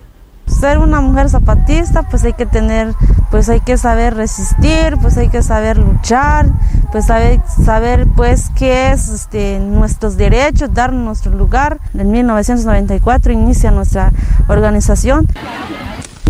ser 0.47 0.79
una 0.79 0.99
mujer 0.99 1.29
zapatista 1.29 2.09
pues 2.09 2.23
hay 2.23 2.33
que 2.33 2.47
tener 2.47 2.95
pues 3.29 3.47
hay 3.49 3.59
que 3.59 3.77
saber 3.77 4.15
resistir 4.15 4.97
pues 4.99 5.15
hay 5.15 5.29
que 5.29 5.43
saber 5.43 5.77
luchar 5.77 6.47
pues 6.91 7.05
saber 7.05 7.39
saber 7.63 8.07
pues 8.15 8.49
qué 8.55 8.91
es 8.91 9.09
este 9.09 9.59
nuestros 9.59 10.17
derechos 10.17 10.73
dar 10.73 10.91
nuestro 10.91 11.31
lugar 11.35 11.79
en 11.93 12.09
1994 12.09 13.31
inicia 13.31 13.69
nuestra 13.69 14.11
organización 14.47 15.27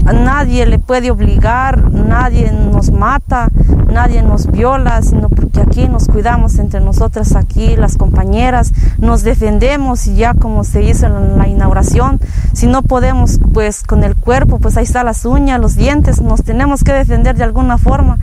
a 0.05 0.13
nadie 0.13 0.65
le 0.65 0.79
puede 0.79 1.11
obligar, 1.11 1.91
nadie 1.91 2.51
nos 2.51 2.91
mata, 2.91 3.49
nadie 3.91 4.21
nos 4.21 4.47
viola, 4.47 5.01
sino 5.01 5.29
porque 5.29 5.61
aquí 5.61 5.87
nos 5.87 6.07
cuidamos 6.07 6.57
entre 6.59 6.79
nosotras, 6.79 7.35
aquí 7.35 7.75
las 7.75 7.97
compañeras, 7.97 8.73
nos 8.97 9.23
defendemos 9.23 10.07
y 10.07 10.15
ya 10.15 10.33
como 10.33 10.63
se 10.63 10.83
hizo 10.83 11.07
en 11.07 11.37
la 11.37 11.47
inauguración, 11.47 12.19
si 12.53 12.67
no 12.67 12.81
podemos 12.81 13.39
pues 13.53 13.83
con 13.83 14.03
el 14.03 14.15
cuerpo, 14.15 14.59
pues 14.59 14.77
ahí 14.77 14.83
está 14.83 15.03
las 15.03 15.25
uñas, 15.25 15.59
los 15.59 15.75
dientes, 15.75 16.21
nos 16.21 16.43
tenemos 16.43 16.83
que 16.83 16.93
defender 16.93 17.35
de 17.35 17.43
alguna 17.43 17.77
forma. 17.77 18.17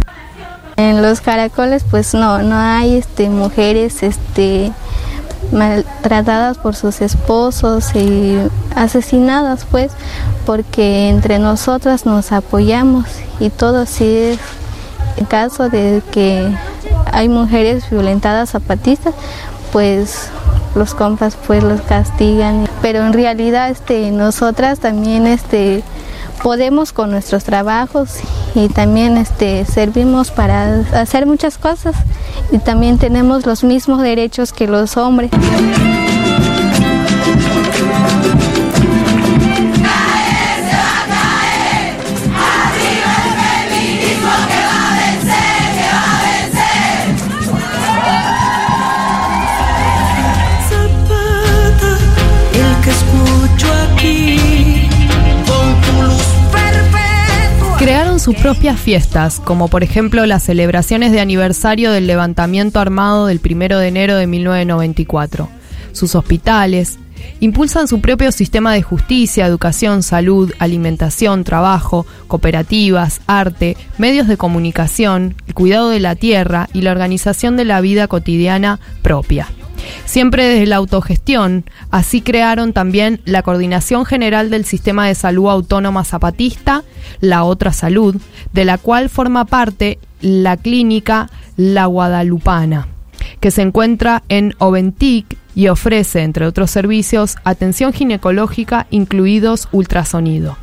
En 0.76 1.00
los 1.00 1.20
caracoles 1.20 1.84
pues 1.84 2.14
no, 2.14 2.42
no 2.42 2.56
hay 2.56 2.96
este, 2.96 3.30
mujeres 3.30 4.02
este, 4.02 4.72
maltratadas 5.52 6.58
por 6.58 6.74
sus 6.74 7.00
esposos 7.00 7.94
y 7.94 8.38
asesinadas 8.74 9.66
pues 9.70 9.92
porque 10.44 11.08
entre 11.08 11.38
nosotras 11.38 12.06
nos 12.06 12.32
apoyamos. 12.32 13.06
Y 13.40 13.50
todo 13.50 13.86
si 13.86 14.04
es 14.04 14.38
en 15.16 15.24
caso 15.24 15.68
de 15.68 16.02
que 16.10 16.54
hay 17.12 17.28
mujeres 17.28 17.88
violentadas 17.90 18.50
zapatistas 18.50 19.14
pues 19.72 20.30
los 20.74 20.94
compas 20.94 21.36
pues 21.46 21.62
los 21.62 21.80
castigan. 21.82 22.68
Pero 22.82 23.04
en 23.04 23.12
realidad 23.12 23.70
este 23.70 24.10
nosotras 24.10 24.78
también 24.78 25.26
este 25.26 25.82
podemos 26.42 26.92
con 26.92 27.10
nuestros 27.10 27.44
trabajos 27.44 28.18
y 28.54 28.68
también 28.68 29.16
este 29.16 29.64
servimos 29.64 30.30
para 30.30 30.80
hacer 30.92 31.26
muchas 31.26 31.58
cosas 31.58 31.96
y 32.52 32.58
también 32.58 32.98
tenemos 32.98 33.46
los 33.46 33.64
mismos 33.64 34.02
derechos 34.02 34.52
que 34.52 34.66
los 34.66 34.96
hombres. 34.96 35.30
Sus 58.26 58.34
propias 58.34 58.80
fiestas, 58.80 59.38
como 59.38 59.68
por 59.68 59.84
ejemplo 59.84 60.26
las 60.26 60.42
celebraciones 60.42 61.12
de 61.12 61.20
aniversario 61.20 61.92
del 61.92 62.08
levantamiento 62.08 62.80
armado 62.80 63.28
del 63.28 63.40
1 63.40 63.78
de 63.78 63.86
enero 63.86 64.16
de 64.16 64.26
1994. 64.26 65.48
Sus 65.92 66.16
hospitales, 66.16 66.98
impulsan 67.38 67.86
su 67.86 68.00
propio 68.00 68.32
sistema 68.32 68.74
de 68.74 68.82
justicia, 68.82 69.46
educación, 69.46 70.02
salud, 70.02 70.52
alimentación, 70.58 71.44
trabajo, 71.44 72.04
cooperativas, 72.26 73.20
arte, 73.28 73.76
medios 73.96 74.26
de 74.26 74.36
comunicación, 74.36 75.36
el 75.46 75.54
cuidado 75.54 75.90
de 75.90 76.00
la 76.00 76.16
tierra 76.16 76.68
y 76.72 76.80
la 76.80 76.90
organización 76.90 77.56
de 77.56 77.64
la 77.64 77.80
vida 77.80 78.08
cotidiana 78.08 78.80
propia. 79.02 79.46
Siempre 80.04 80.44
desde 80.44 80.66
la 80.66 80.76
autogestión, 80.76 81.64
así 81.90 82.20
crearon 82.20 82.72
también 82.72 83.20
la 83.24 83.42
Coordinación 83.42 84.04
General 84.04 84.50
del 84.50 84.64
Sistema 84.64 85.06
de 85.06 85.14
Salud 85.14 85.48
Autónoma 85.48 86.04
Zapatista, 86.04 86.84
la 87.20 87.44
Otra 87.44 87.72
Salud, 87.72 88.16
de 88.52 88.64
la 88.64 88.78
cual 88.78 89.08
forma 89.08 89.44
parte 89.44 89.98
la 90.20 90.56
clínica 90.56 91.30
La 91.56 91.86
Guadalupana, 91.86 92.88
que 93.40 93.50
se 93.50 93.62
encuentra 93.62 94.22
en 94.28 94.54
Oventic 94.58 95.36
y 95.54 95.68
ofrece, 95.68 96.22
entre 96.22 96.46
otros 96.46 96.70
servicios, 96.70 97.36
atención 97.44 97.92
ginecológica, 97.92 98.86
incluidos 98.90 99.68
ultrasonido. 99.72 100.56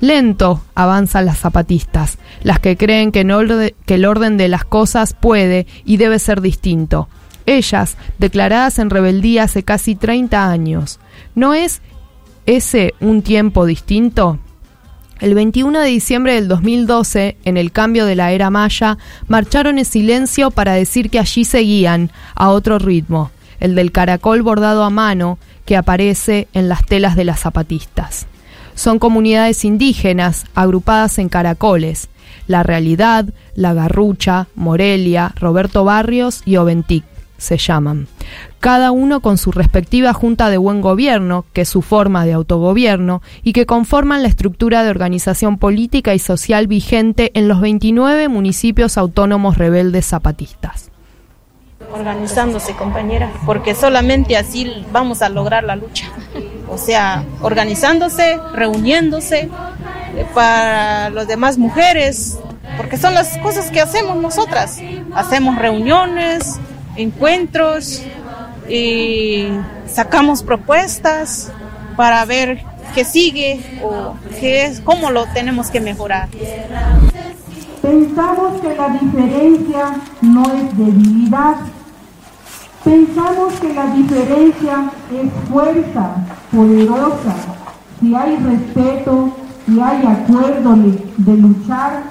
Lento 0.00 0.62
avanzan 0.74 1.26
las 1.26 1.38
zapatistas, 1.38 2.18
las 2.42 2.60
que 2.60 2.76
creen 2.76 3.12
que, 3.12 3.74
que 3.86 3.94
el 3.94 4.04
orden 4.06 4.36
de 4.36 4.48
las 4.48 4.64
cosas 4.64 5.14
puede 5.14 5.66
y 5.84 5.96
debe 5.96 6.18
ser 6.18 6.40
distinto. 6.40 7.08
Ellas, 7.46 7.96
declaradas 8.18 8.78
en 8.78 8.90
rebeldía 8.90 9.44
hace 9.44 9.62
casi 9.62 9.94
30 9.94 10.50
años. 10.50 11.00
¿No 11.34 11.54
es 11.54 11.80
ese 12.46 12.94
un 13.00 13.22
tiempo 13.22 13.66
distinto? 13.66 14.38
El 15.20 15.34
21 15.34 15.80
de 15.80 15.88
diciembre 15.88 16.34
del 16.34 16.48
2012, 16.48 17.36
en 17.44 17.58
el 17.58 17.72
cambio 17.72 18.06
de 18.06 18.16
la 18.16 18.32
era 18.32 18.48
maya, 18.48 18.96
marcharon 19.28 19.78
en 19.78 19.84
silencio 19.84 20.50
para 20.50 20.72
decir 20.72 21.10
que 21.10 21.18
allí 21.18 21.44
seguían, 21.44 22.10
a 22.34 22.48
otro 22.48 22.78
ritmo, 22.78 23.30
el 23.60 23.74
del 23.74 23.92
caracol 23.92 24.40
bordado 24.40 24.82
a 24.82 24.88
mano 24.88 25.38
que 25.66 25.76
aparece 25.76 26.48
en 26.54 26.70
las 26.70 26.86
telas 26.86 27.16
de 27.16 27.24
las 27.24 27.40
zapatistas. 27.40 28.26
Son 28.74 28.98
comunidades 28.98 29.66
indígenas 29.66 30.46
agrupadas 30.54 31.18
en 31.18 31.28
caracoles, 31.28 32.08
La 32.46 32.62
Realidad, 32.62 33.26
La 33.54 33.74
Garrucha, 33.74 34.46
Morelia, 34.54 35.32
Roberto 35.36 35.84
Barrios 35.84 36.40
y 36.46 36.56
Oventic 36.56 37.04
se 37.40 37.56
llaman. 37.56 38.06
Cada 38.60 38.92
uno 38.92 39.20
con 39.20 39.38
su 39.38 39.50
respectiva 39.52 40.12
Junta 40.12 40.50
de 40.50 40.58
Buen 40.58 40.82
Gobierno, 40.82 41.46
que 41.52 41.62
es 41.62 41.68
su 41.68 41.82
forma 41.82 42.24
de 42.26 42.34
autogobierno, 42.34 43.22
y 43.42 43.52
que 43.54 43.66
conforman 43.66 44.22
la 44.22 44.28
estructura 44.28 44.84
de 44.84 44.90
organización 44.90 45.56
política 45.58 46.14
y 46.14 46.18
social 46.18 46.66
vigente 46.66 47.30
en 47.34 47.48
los 47.48 47.60
29 47.60 48.28
municipios 48.28 48.98
autónomos 48.98 49.58
rebeldes 49.58 50.06
zapatistas. 50.06 50.90
organizándose, 51.92 52.76
compañera, 52.76 53.32
porque 53.44 53.74
solamente 53.74 54.36
así 54.36 54.84
vamos 54.92 55.22
a 55.22 55.28
lograr 55.28 55.64
la 55.64 55.74
lucha. 55.74 56.06
O 56.68 56.78
sea, 56.78 57.24
organizándose, 57.40 58.38
reuniéndose 58.54 59.48
eh, 60.16 60.26
para 60.32 61.10
las 61.10 61.26
demás 61.26 61.58
mujeres, 61.58 62.38
porque 62.76 62.96
son 62.96 63.14
las 63.14 63.36
cosas 63.38 63.70
que 63.70 63.80
hacemos 63.80 64.16
nosotras. 64.16 64.80
Hacemos 65.14 65.56
reuniones, 65.58 66.60
encuentros 67.00 68.02
y 68.68 69.48
sacamos 69.86 70.42
propuestas 70.42 71.50
para 71.96 72.24
ver 72.24 72.62
qué 72.94 73.04
sigue 73.04 73.60
o 73.82 74.14
qué 74.38 74.64
es, 74.64 74.80
cómo 74.80 75.10
lo 75.10 75.26
tenemos 75.26 75.70
que 75.70 75.80
mejorar. 75.80 76.28
Pensamos 77.82 78.60
que 78.60 78.74
la 78.76 78.88
diferencia 78.90 79.96
no 80.20 80.42
es 80.42 80.76
debilidad. 80.76 81.56
Pensamos 82.84 83.54
que 83.60 83.74
la 83.74 83.86
diferencia 83.86 84.90
es 85.12 85.50
fuerza 85.50 86.10
poderosa. 86.52 87.34
Si 88.00 88.14
hay 88.14 88.36
respeto, 88.36 89.34
si 89.66 89.80
hay 89.80 90.06
acuerdo 90.06 90.74
de, 90.76 91.04
de 91.18 91.36
luchar 91.36 92.02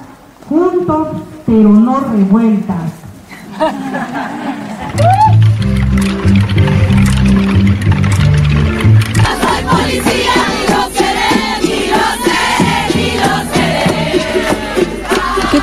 juntos, 0.48 1.08
pero 1.46 1.70
no 1.70 2.00
revueltas. 2.00 3.09
¿Qué 3.60 3.66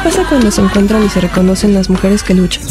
pasa 0.04 0.24
cuando 0.28 0.50
se 0.50 0.60
encuentran 0.60 1.04
y 1.04 1.08
se 1.08 1.22
reconocen 1.22 1.72
las 1.72 1.88
mujeres 1.88 2.22
que 2.22 2.34
luchan? 2.34 2.64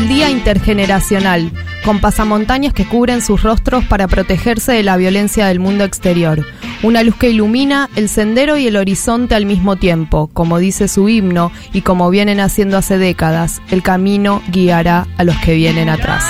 El 0.00 0.08
Día 0.08 0.30
Intergeneracional, 0.30 1.52
con 1.84 2.00
pasamontañas 2.00 2.72
que 2.72 2.86
cubren 2.86 3.20
sus 3.20 3.42
rostros 3.42 3.84
para 3.84 4.08
protegerse 4.08 4.72
de 4.72 4.82
la 4.82 4.96
violencia 4.96 5.46
del 5.46 5.60
mundo 5.60 5.84
exterior. 5.84 6.46
Una 6.82 7.02
luz 7.02 7.16
que 7.16 7.28
ilumina 7.28 7.90
el 7.96 8.08
sendero 8.08 8.56
y 8.56 8.66
el 8.66 8.76
horizonte 8.76 9.34
al 9.34 9.44
mismo 9.44 9.76
tiempo, 9.76 10.30
como 10.32 10.58
dice 10.58 10.88
su 10.88 11.10
himno 11.10 11.52
y 11.74 11.82
como 11.82 12.08
vienen 12.08 12.40
haciendo 12.40 12.78
hace 12.78 12.96
décadas, 12.96 13.60
el 13.70 13.82
camino 13.82 14.42
guiará 14.48 15.06
a 15.18 15.24
los 15.24 15.36
que 15.36 15.54
vienen 15.54 15.90
atrás. 15.90 16.24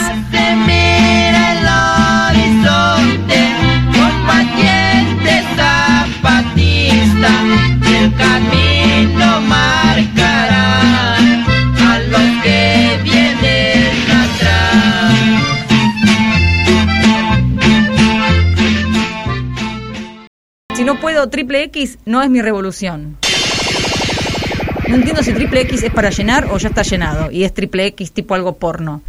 No 20.92 20.98
puedo 20.98 21.28
triple 21.28 21.62
X, 21.62 21.98
no 22.04 22.20
es 22.20 22.28
mi 22.30 22.42
revolución. 22.42 23.16
No 24.88 24.96
entiendo 24.96 25.22
si 25.22 25.32
triple 25.32 25.60
X 25.60 25.84
es 25.84 25.92
para 25.92 26.10
llenar 26.10 26.48
o 26.50 26.58
ya 26.58 26.66
está 26.68 26.82
llenado 26.82 27.30
y 27.30 27.44
es 27.44 27.54
triple 27.54 27.86
X 27.86 28.10
tipo 28.10 28.34
algo 28.34 28.56
porno. 28.56 29.00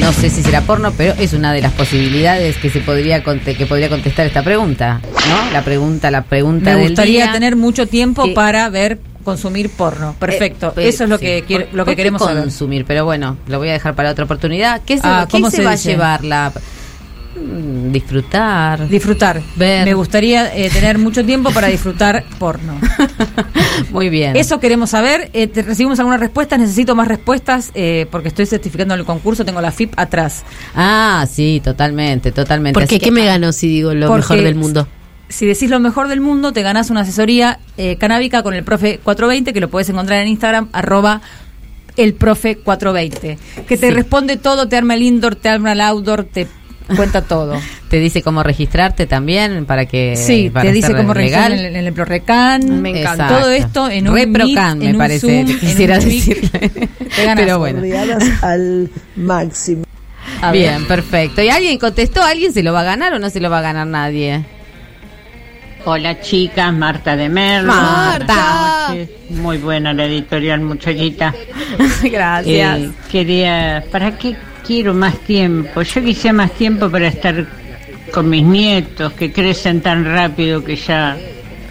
No 0.00 0.12
sé 0.12 0.28
si 0.28 0.42
será 0.42 0.60
porno, 0.60 0.92
pero 0.96 1.14
es 1.18 1.32
una 1.32 1.52
de 1.54 1.62
las 1.62 1.72
posibilidades 1.72 2.56
que 2.58 2.68
se 2.68 2.80
podría 2.80 3.22
que 3.22 3.66
podría 3.66 3.88
contestar 3.88 4.26
esta 4.26 4.42
pregunta, 4.42 5.00
¿no? 5.28 5.50
La 5.50 5.62
pregunta, 5.62 6.10
la 6.10 6.22
pregunta 6.22 6.70
Me 6.72 6.76
del 6.80 6.88
gustaría 6.88 7.24
día. 7.24 7.32
tener 7.32 7.56
mucho 7.56 7.86
tiempo 7.86 8.24
que- 8.24 8.32
para 8.32 8.68
ver 8.68 8.98
consumir 9.24 9.70
porno. 9.70 10.14
Perfecto. 10.18 10.68
Eh, 10.68 10.72
pero- 10.74 10.88
Eso 10.88 11.04
es 11.04 11.10
lo 11.10 11.18
sí. 11.18 11.24
que 11.24 11.44
¿Por- 11.48 11.74
lo 11.74 11.84
que 11.84 11.96
queremos 11.96 12.22
saber. 12.22 12.42
consumir, 12.42 12.84
pero 12.84 13.04
bueno, 13.04 13.36
lo 13.48 13.58
voy 13.58 13.70
a 13.70 13.72
dejar 13.72 13.94
para 13.94 14.10
otra 14.10 14.24
oportunidad. 14.24 14.82
¿Qué 14.84 14.96
se, 14.98 15.02
Ah, 15.06 15.24
qué 15.28 15.32
¿cómo 15.32 15.50
se 15.50 15.56
se 15.58 15.64
va 15.64 15.72
dice? 15.72 15.88
a 15.88 15.92
llevar 15.92 16.24
la 16.24 16.52
Mm, 17.36 17.90
disfrutar? 17.90 18.88
Disfrutar. 18.88 19.42
Ver. 19.56 19.84
Me 19.84 19.94
gustaría 19.94 20.54
eh, 20.56 20.70
tener 20.70 20.98
mucho 20.98 21.24
tiempo 21.24 21.50
para 21.50 21.66
disfrutar 21.66 22.24
porno. 22.38 22.78
Muy 23.90 24.08
bien. 24.08 24.36
Eso 24.36 24.60
queremos 24.60 24.90
saber. 24.90 25.30
Eh, 25.32 25.48
te- 25.48 25.62
recibimos 25.62 25.98
algunas 25.98 26.20
respuestas. 26.20 26.60
Necesito 26.60 26.94
más 26.94 27.08
respuestas 27.08 27.72
eh, 27.74 28.06
porque 28.12 28.28
estoy 28.28 28.46
certificando 28.46 28.94
el 28.94 29.04
concurso. 29.04 29.44
Tengo 29.44 29.60
la 29.60 29.72
FIP 29.72 29.94
atrás. 29.98 30.44
Ah, 30.76 31.26
sí, 31.28 31.60
totalmente, 31.64 32.30
totalmente. 32.30 32.74
Porque 32.74 32.84
Así 32.84 32.98
que- 33.00 33.06
¿qué 33.06 33.10
me 33.10 33.26
ganó 33.26 33.50
si 33.52 33.66
digo 33.66 33.94
lo 33.94 34.06
Porque 34.06 34.20
mejor 34.34 34.42
del 34.44 34.54
mundo? 34.54 34.86
Si 35.28 35.46
decís 35.46 35.70
lo 35.70 35.80
mejor 35.80 36.08
del 36.08 36.20
mundo, 36.20 36.52
te 36.52 36.62
ganás 36.62 36.90
una 36.90 37.00
asesoría 37.00 37.58
eh, 37.76 37.96
canábica 37.96 38.42
con 38.42 38.54
el 38.54 38.62
profe 38.62 38.98
420, 39.02 39.52
que 39.52 39.60
lo 39.60 39.68
puedes 39.70 39.88
encontrar 39.88 40.20
en 40.20 40.28
Instagram, 40.28 40.68
arroba 40.72 41.22
el 41.96 42.14
profe 42.14 42.56
420. 42.56 43.38
Que 43.66 43.76
te 43.76 43.88
Sí. 43.88 43.92
responde 43.94 44.36
todo, 44.36 44.68
te 44.68 44.76
arma 44.76 44.94
el 44.94 45.02
indoor, 45.02 45.36
te 45.36 45.48
arma 45.48 45.72
el 45.72 45.80
outdoor, 45.80 46.24
te 46.24 46.46
cuenta 46.96 47.22
todo. 47.22 47.58
Te 47.94 48.00
dice 48.00 48.22
cómo 48.22 48.42
registrarte 48.42 49.06
también 49.06 49.66
para 49.66 49.86
que 49.86 50.16
Sí, 50.16 50.50
para 50.52 50.66
te 50.68 50.72
dice 50.72 50.88
cómo 50.96 51.14
legal. 51.14 51.14
registrar 51.14 51.52
en 51.52 51.58
el, 51.60 51.76
en 51.76 51.86
el 51.86 51.92
ProRecan. 51.92 52.82
Me 52.82 52.90
encanta. 52.90 53.12
Exacto. 53.26 53.38
Todo 53.38 53.50
esto 53.52 53.88
en 53.88 54.08
un 54.08 54.14
Reprocan, 54.16 54.78
Meet, 54.80 54.92
me 54.92 54.98
parece, 54.98 55.20
Zoom, 55.44 55.46
te 55.46 55.58
quisiera 55.60 55.98
decirle. 56.00 56.48
Te 57.14 57.24
ganas. 57.24 57.36
Pero 57.36 57.58
bueno. 57.60 57.80
al 58.42 58.90
máximo. 59.14 59.84
Bien, 60.52 60.84
perfecto. 60.86 61.40
¿Y 61.40 61.50
alguien 61.50 61.78
contestó? 61.78 62.20
¿Alguien 62.22 62.52
se 62.52 62.64
lo 62.64 62.72
va 62.72 62.80
a 62.80 62.84
ganar 62.84 63.14
o 63.14 63.20
no 63.20 63.30
se 63.30 63.38
lo 63.38 63.48
va 63.48 63.58
a 63.58 63.62
ganar 63.62 63.86
nadie? 63.86 64.44
Hola 65.86 66.18
chicas, 66.18 66.72
Marta 66.72 67.14
de 67.14 67.28
Merlo. 67.28 67.72
Marta. 67.72 68.86
Buenas 68.88 68.88
noches. 68.88 69.08
Muy 69.30 69.58
buena 69.58 69.92
la 69.92 70.06
editorial, 70.06 70.60
muchachita. 70.60 71.34
Gracias. 72.02 72.78
Eh, 72.80 72.90
quería, 73.10 73.84
¿para 73.92 74.16
qué 74.16 74.34
quiero 74.66 74.94
más 74.94 75.18
tiempo? 75.20 75.82
Yo 75.82 76.02
quisiera 76.02 76.32
más 76.32 76.52
tiempo 76.52 76.88
para 76.88 77.08
estar 77.08 77.46
con 78.14 78.30
mis 78.30 78.44
nietos 78.44 79.12
que 79.12 79.30
crecen 79.30 79.82
tan 79.82 80.06
rápido 80.06 80.64
que 80.64 80.76
ya 80.76 81.18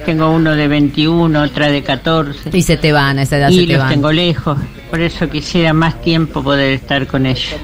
tengo 0.06 0.30
uno 0.30 0.56
de 0.56 0.68
21, 0.68 1.42
otra 1.42 1.70
de 1.70 1.82
14. 1.82 2.56
Y 2.56 2.62
se 2.62 2.78
te 2.78 2.92
van, 2.92 3.18
a 3.18 3.24
esa 3.24 3.38
edad 3.38 3.50
y 3.50 3.62
se 3.62 3.66
te 3.66 3.74
los 3.74 3.82
van. 3.82 3.90
tengo 3.90 4.12
lejos. 4.12 4.60
Por 4.92 5.02
eso 5.02 5.28
quisiera 5.28 5.74
más 5.74 6.00
tiempo 6.04 6.44
poder 6.44 6.74
estar 6.74 7.08
con 7.08 7.26
ellos. 7.26 7.56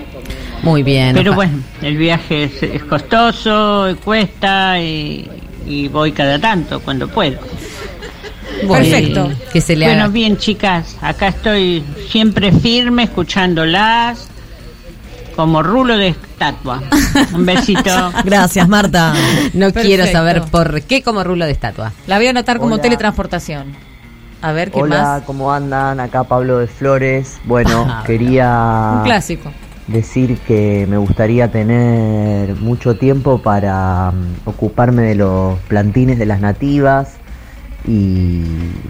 Muy 0.64 0.82
bien. 0.82 1.14
Pero 1.14 1.36
bueno, 1.36 1.60
el 1.84 1.96
viaje 1.96 2.46
es, 2.46 2.64
es 2.64 2.84
costoso, 2.86 3.96
cuesta 4.04 4.82
y, 4.82 5.30
y 5.70 5.88
voy 5.88 6.12
cada 6.12 6.38
tanto 6.40 6.82
cuando 6.82 7.08
puedo. 7.08 7.40
Perfecto. 8.68 9.32
Que 9.54 9.62
se 9.62 9.76
le 9.76 9.86
bueno, 9.86 10.10
bien 10.10 10.38
chicas, 10.38 10.98
acá 11.02 11.30
estoy 11.30 11.86
siempre 12.10 12.52
firme 12.52 13.04
escuchándolas 13.04 14.28
como 15.36 15.64
rulo 15.64 15.96
de 15.96 16.10
estatua. 16.10 16.82
Un 17.34 17.46
besito. 17.46 18.12
Gracias, 18.26 18.68
Marta. 18.68 19.14
No 19.54 19.68
Perfecto. 19.68 19.88
quiero 19.88 20.06
saber 20.08 20.42
por 20.52 20.82
qué 20.82 21.02
como 21.02 21.24
rulo 21.24 21.46
de 21.46 21.52
estatua. 21.52 21.94
La 22.08 22.18
voy 22.18 22.28
a 22.28 22.32
anotar 22.32 22.58
como 22.58 22.74
Hola. 22.74 22.82
teletransportación. 22.84 23.74
A 24.42 24.52
ver, 24.52 24.72
¿qué 24.72 24.82
Hola, 24.82 25.02
más? 25.02 25.22
¿cómo 25.24 25.54
andan? 25.54 26.00
Acá 26.02 26.24
Pablo 26.26 26.60
de 26.60 26.68
Flores. 26.68 27.38
Bueno, 27.46 27.86
Pablo. 27.86 28.04
quería 28.06 28.92
Un 28.98 29.04
clásico. 29.04 29.52
Decir 29.92 30.38
que 30.48 30.86
me 30.90 30.98
gustaría 30.98 31.50
tener 31.52 32.56
mucho 32.56 32.96
tiempo 32.96 33.42
para 33.42 34.12
mm, 34.12 34.48
ocuparme 34.50 35.02
de 35.04 35.16
los 35.16 35.58
plantines 35.68 36.18
de 36.20 36.26
las 36.26 36.40
nativas 36.42 37.14
y 37.88 38.42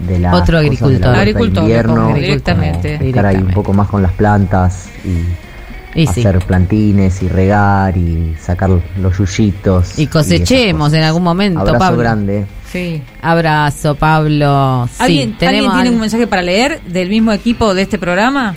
de 0.08 0.18
las 0.18 0.34
Otro 0.34 0.40
cosas 0.40 0.46
de 0.48 0.50
la 0.52 0.58
agricultor. 0.60 1.14
Agricultor, 1.16 1.62
invierno, 1.62 2.14
directamente. 2.14 3.08
estar 3.08 3.26
ahí 3.26 3.36
un 3.36 3.50
poco 3.52 3.72
más 3.72 3.88
con 3.88 4.02
las 4.02 4.12
plantas 4.12 4.88
y, 5.04 6.00
Y 6.00 6.06
sí. 6.06 6.20
hacer 6.20 6.38
plantines 6.40 7.22
y 7.22 7.28
regar 7.28 7.96
y 7.96 8.34
sacar 8.40 8.70
los 8.70 9.18
yuyitos 9.18 9.98
Y 9.98 10.06
cosechemos 10.06 10.92
en 10.92 11.02
algún 11.02 11.22
momento, 11.22 11.60
Abrazo 11.60 11.78
Pablo. 11.78 11.98
grande. 11.98 12.46
Sí. 12.70 13.02
Abrazo, 13.22 13.94
Pablo. 13.96 14.88
Sí, 14.92 14.96
¿Alguien, 15.02 15.20
¿alguien 15.22 15.38
tenemos 15.38 15.72
tiene 15.74 15.88
al- 15.88 15.94
un 15.94 16.00
mensaje 16.00 16.26
para 16.28 16.42
leer 16.42 16.80
del 16.82 17.08
mismo 17.08 17.32
equipo 17.32 17.74
de 17.74 17.82
este 17.82 17.98
programa? 17.98 18.54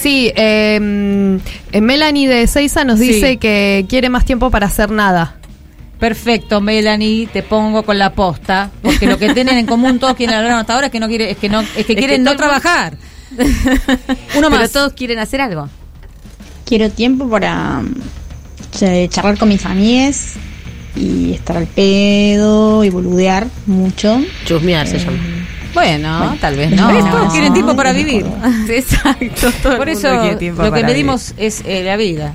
Sí, 0.00 0.30
eh, 0.36 1.38
eh, 1.72 1.80
Melanie 1.80 2.28
de 2.28 2.46
Seiza 2.46 2.84
nos 2.84 2.98
Sí. 2.98 3.08
dice 3.08 3.36
que 3.38 3.86
quiere 3.88 4.08
más 4.08 4.24
tiempo 4.24 4.50
para 4.50 4.66
hacer 4.66 4.90
nada. 4.90 5.36
Perfecto, 5.98 6.60
Melanie, 6.60 7.26
te 7.26 7.42
pongo 7.42 7.82
con 7.82 7.98
la 7.98 8.12
posta, 8.12 8.70
porque 8.82 9.06
lo 9.06 9.18
que 9.18 9.32
tienen 9.32 9.56
en 9.56 9.66
común 9.66 9.98
todos 9.98 10.14
quienes 10.14 10.36
hablaron 10.36 10.58
hasta 10.58 10.74
ahora 10.74 10.86
es 10.86 10.92
que 10.92 11.00
no 11.00 11.08
quiere, 11.08 11.30
es 11.30 11.38
que 11.38 11.48
no, 11.48 11.62
es 11.62 11.86
que 11.86 11.94
Es 11.94 11.98
quieren 11.98 12.18
que 12.22 12.30
no 12.30 12.36
trabajar. 12.36 12.98
Uno 13.38 13.48
Pero 14.34 14.50
más. 14.50 14.70
todos 14.72 14.92
quieren 14.92 15.18
hacer 15.18 15.40
algo. 15.40 15.68
Quiero 16.66 16.90
tiempo 16.90 17.28
para 17.30 17.82
charlar 19.08 19.38
con 19.38 19.48
mis 19.48 19.64
amigas 19.64 20.34
y 20.94 21.32
estar 21.32 21.56
al 21.56 21.66
pedo 21.66 22.84
y 22.84 22.90
boludear 22.90 23.46
mucho. 23.66 24.20
Chusmear 24.44 24.86
se 24.86 24.98
llama. 24.98 25.18
Bueno, 25.76 26.18
Bueno. 26.18 26.36
tal 26.40 26.56
vez 26.56 26.70
no. 26.70 26.88
Todos 27.10 27.32
quieren 27.32 27.52
tiempo 27.52 27.76
para 27.76 27.92
vivir. 27.92 28.24
Exacto. 28.68 29.50
todo 29.62 29.76
Por 29.76 29.88
eso 29.90 30.10
lo 30.12 30.38
que 30.38 30.52
para 30.52 30.70
medimos 30.86 31.34
es 31.36 31.62
eh, 31.66 31.82
la 31.84 31.96
vida. 31.96 32.32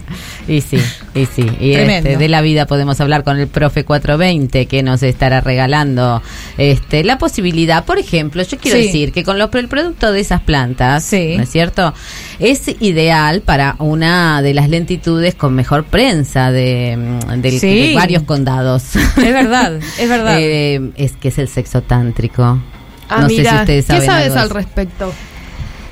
Y 0.47 0.61
sí, 0.61 0.77
y 1.15 1.25
sí. 1.25 1.45
Y 1.59 1.73
Tremendo. 1.73 2.09
este, 2.09 2.17
de 2.17 2.29
la 2.29 2.41
vida 2.41 2.65
podemos 2.65 2.99
hablar 3.01 3.23
con 3.23 3.39
el 3.39 3.47
profe 3.47 3.83
420 3.83 4.65
que 4.67 4.83
nos 4.83 5.01
estará 5.03 5.41
regalando 5.41 6.21
este 6.57 7.03
la 7.03 7.17
posibilidad. 7.17 7.83
Por 7.85 7.97
ejemplo, 7.99 8.41
yo 8.43 8.57
quiero 8.57 8.77
Sí. 8.77 8.85
decir 8.85 9.11
que 9.11 9.23
con 9.23 9.37
los, 9.39 9.53
el 9.55 9.67
producto 9.67 10.11
de 10.11 10.19
esas 10.19 10.41
plantas, 10.41 11.03
Sí. 11.03 11.35
¿no 11.37 11.43
es 11.43 11.49
cierto? 11.49 11.93
Es 12.39 12.63
ideal 12.79 13.41
para 13.41 13.75
una 13.79 14.41
de 14.41 14.53
las 14.53 14.69
lentitudes 14.69 15.35
con 15.35 15.53
mejor 15.53 15.83
prensa 15.85 16.51
de, 16.51 16.97
mm, 16.97 17.41
del- 17.41 17.59
Sí. 17.59 17.89
de 17.89 17.95
varios 17.95 18.23
condados. 18.23 18.95
Es 18.95 19.15
verdad, 19.33 19.79
es 19.99 20.09
verdad. 20.09 20.37
Eh, 20.39 20.91
es 20.97 21.13
que 21.13 21.27
es 21.29 21.37
el 21.37 21.47
sexo 21.47 21.81
tántrico. 21.81 22.59
Ah, 23.11 23.21
no 23.21 23.29
sé 23.29 23.43
si 23.43 23.55
ustedes 23.55 23.85
saben 23.85 24.01
¿qué 24.01 24.07
sabes 24.07 24.35
algo 24.35 24.39
al 24.39 24.49
respecto? 24.49 25.13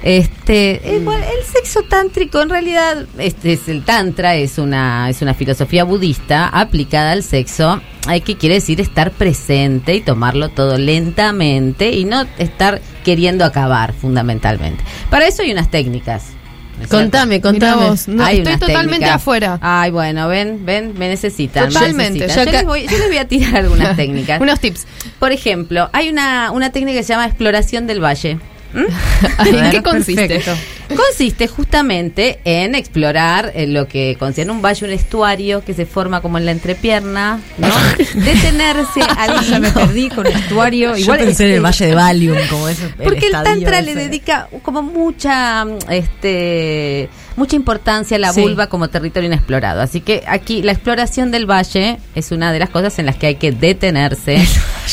Este, 0.01 0.95
eh, 0.95 1.01
bueno, 1.03 1.25
el 1.25 1.45
sexo 1.45 1.81
tántrico 1.83 2.41
en 2.41 2.49
realidad 2.49 3.05
este 3.17 3.51
es 3.51 3.67
el 3.67 3.83
tantra 3.83 4.35
es 4.35 4.57
una 4.57 5.09
es 5.09 5.21
una 5.21 5.33
filosofía 5.33 5.83
budista 5.83 6.47
aplicada 6.47 7.11
al 7.11 7.21
sexo, 7.21 7.81
hay 8.07 8.21
que 8.21 8.37
quiere 8.37 8.55
decir 8.55 8.79
estar 8.79 9.11
presente 9.11 9.95
y 9.95 10.01
tomarlo 10.01 10.49
todo 10.49 10.77
lentamente 10.77 11.91
y 11.91 12.05
no 12.05 12.25
estar 12.37 12.79
queriendo 13.03 13.43
acabar 13.43 13.91
fundamentalmente. 13.93 14.85
Para 15.09 15.27
eso 15.27 15.41
hay 15.41 15.51
unas 15.51 15.69
técnicas. 15.69 16.38
¿No 16.79 16.83
es 16.85 16.89
Contame, 16.89 17.41
contame. 17.41 17.85
Vos, 17.89 18.07
no, 18.07 18.23
Hay 18.23 18.37
estoy 18.39 18.53
totalmente 18.57 18.91
técnicas. 18.91 19.15
afuera. 19.15 19.59
Ay, 19.61 19.91
bueno, 19.91 20.27
ven, 20.27 20.65
ven, 20.65 20.93
me 20.97 21.07
necesitan. 21.09 21.67
me 21.67 21.73
Totalmente. 21.73 22.19
necesitan. 22.21 22.45
Ya 22.45 22.51
Yo, 22.51 22.57
les 22.57 22.65
voy, 22.65 22.83
yo 22.87 22.97
les 22.97 23.07
voy 23.07 23.17
a 23.17 23.27
tirar 23.27 23.55
algunas 23.63 23.95
técnicas. 23.95 24.41
Unos 24.41 24.59
tips. 24.59 24.87
Por 25.19 25.31
ejemplo, 25.31 25.89
hay 25.93 26.09
una, 26.09 26.51
una 26.51 26.71
técnica 26.71 26.97
que 26.97 27.03
se 27.03 27.13
llama 27.13 27.25
exploración 27.27 27.85
del 27.87 28.03
valle. 28.03 28.39
¿En 29.45 29.71
qué 29.71 29.81
consiste? 29.81 30.27
Perfecto. 30.27 30.55
Consiste 30.95 31.47
justamente 31.47 32.39
en 32.45 32.73
explorar 32.73 33.51
eh, 33.53 33.67
lo 33.67 33.87
que 33.87 34.15
considera 34.17 34.51
un 34.51 34.61
valle, 34.61 34.87
un 34.87 34.91
estuario 34.91 35.63
que 35.63 35.75
se 35.75 35.85
forma 35.85 36.21
como 36.21 36.39
en 36.39 36.45
la 36.45 36.51
entrepierna, 36.51 37.39
¿no? 37.57 37.67
Detenerse 38.15 39.01
al 39.17 39.45
Ya 39.45 39.59
me 39.59 39.71
perdí 39.71 40.09
con 40.09 40.25
estuario. 40.25 40.95
Yo 40.95 40.97
Igual 40.97 41.19
pensé 41.19 41.47
en 41.47 41.55
el 41.55 41.61
Valle 41.61 41.85
de 41.85 41.95
Valium, 41.95 42.37
como 42.49 42.67
ese. 42.67 42.89
Porque 42.89 43.27
el 43.27 43.35
estadio 43.35 43.43
tantra 43.43 43.81
le 43.81 43.95
dedica 43.95 44.49
como 44.63 44.81
mucha 44.81 45.65
mm, 45.65 45.77
este 45.89 47.09
mucha 47.39 47.55
importancia 47.55 48.17
a 48.17 48.19
la 48.19 48.33
Sí. 48.33 48.41
vulva 48.41 48.67
como 48.67 48.89
territorio 48.89 49.27
inexplorado. 49.27 49.81
Así 49.81 50.01
que 50.01 50.23
aquí 50.27 50.61
la 50.61 50.73
exploración 50.73 51.31
del 51.31 51.49
valle 51.49 51.97
es 52.13 52.31
una 52.31 52.51
de 52.53 52.59
las 52.59 52.69
cosas 52.69 52.99
en 52.99 53.07
las 53.07 53.15
que 53.15 53.27
hay 53.27 53.35
que 53.35 53.51
detenerse. 53.51 54.45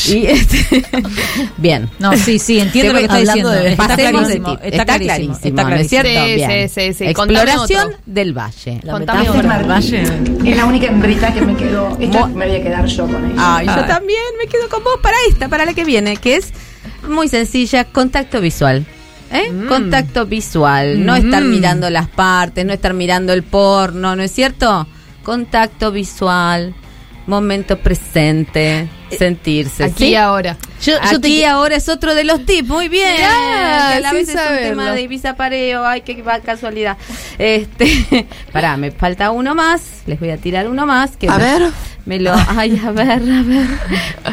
y 0.07 0.25
este, 0.25 0.83
bien. 1.57 1.89
No, 1.99 2.15
sí, 2.17 2.39
sí, 2.39 2.59
entiendo 2.59 2.93
lo 2.93 2.99
que 2.99 3.05
está 3.05 3.17
hablando 3.17 3.49
diciendo. 3.51 3.63
de- 3.63 3.71
Está 3.73 3.87
de 3.95 3.95
clarísimo, 4.09 4.59
está 4.63 4.85
clarísimo, 4.85 5.33
está 5.35 5.49
¿no 5.49 5.75
es 5.75 5.87
clarísimo. 5.87 6.01
cierto? 6.01 6.25
Sí, 6.25 6.35
Bien. 6.35 6.69
sí, 6.69 6.93
sí, 6.93 6.93
sí. 7.07 7.13
Contame 7.13 7.39
Exploración 7.41 7.85
otro. 7.87 7.99
del 8.05 8.33
valle. 8.33 8.79
La 8.83 8.91
Contame 8.93 9.29
del 9.29 9.69
valle. 9.69 10.03
Es 10.45 10.57
la 10.57 10.65
única 10.65 10.85
hembrita 10.87 11.33
que 11.33 11.41
me 11.41 11.55
quedó. 11.55 11.97
Esta 11.99 12.25
me 12.27 12.47
voy 12.47 12.55
a 12.55 12.63
quedar 12.63 12.85
yo 12.85 13.05
con 13.05 13.25
ella. 13.31 13.57
Ay, 13.57 13.67
yo 13.67 13.85
también 13.85 14.19
me 14.41 14.47
quedo 14.49 14.69
con 14.69 14.83
vos 14.83 14.99
para 15.03 15.17
esta, 15.29 15.49
para 15.49 15.65
la 15.65 15.73
que 15.73 15.83
viene, 15.83 16.15
que 16.17 16.37
es 16.37 16.53
muy 17.07 17.27
sencilla, 17.27 17.83
contacto 17.85 18.39
visual. 18.41 18.85
¿Eh? 19.31 19.51
Contacto 19.67 20.25
visual, 20.25 21.05
no 21.05 21.15
estar 21.15 21.43
Mm. 21.43 21.49
mirando 21.49 21.89
las 21.89 22.07
partes, 22.07 22.65
no 22.65 22.73
estar 22.73 22.93
mirando 22.93 23.33
el 23.33 23.43
porno, 23.43 24.15
¿no 24.15 24.23
es 24.23 24.31
cierto? 24.31 24.87
Contacto 25.23 25.91
visual, 25.91 26.73
momento 27.25 27.77
presente, 27.77 28.87
sentirse. 29.17 29.83
Aquí 29.83 30.15
ahora. 30.15 30.55
Yo, 30.81 30.93
yo 30.93 31.17
Aquí 31.17 31.39
te 31.39 31.45
ahora 31.45 31.75
es 31.75 31.89
otro 31.89 32.15
de 32.15 32.23
los 32.23 32.45
tips, 32.45 32.69
muy 32.69 32.87
bien. 32.87 33.17
Que 33.17 33.23
a 33.25 33.99
la 33.99 34.13
vez 34.13 34.29
es 34.29 34.35
un 34.35 34.57
tema 34.61 34.91
de 34.93 35.01
Ibiza 35.01 35.35
Pareo, 35.35 35.85
ay, 35.85 36.01
qué 36.01 36.23
casualidad. 36.45 36.95
Este, 37.37 38.27
pará, 38.53 38.77
me 38.77 38.91
falta 38.91 39.31
uno 39.31 39.55
más, 39.55 40.03
les 40.05 40.19
voy 40.19 40.29
a 40.29 40.37
tirar 40.37 40.69
uno 40.69 40.85
más. 40.85 41.17
Que 41.17 41.27
A 41.27 41.37
me- 41.37 41.43
ver. 41.43 41.71
Me 42.07 42.21
lo, 42.21 42.33
ay, 42.55 42.81
a 42.85 42.91
ver, 42.91 43.11
a 43.11 43.43
ver. 43.43 43.67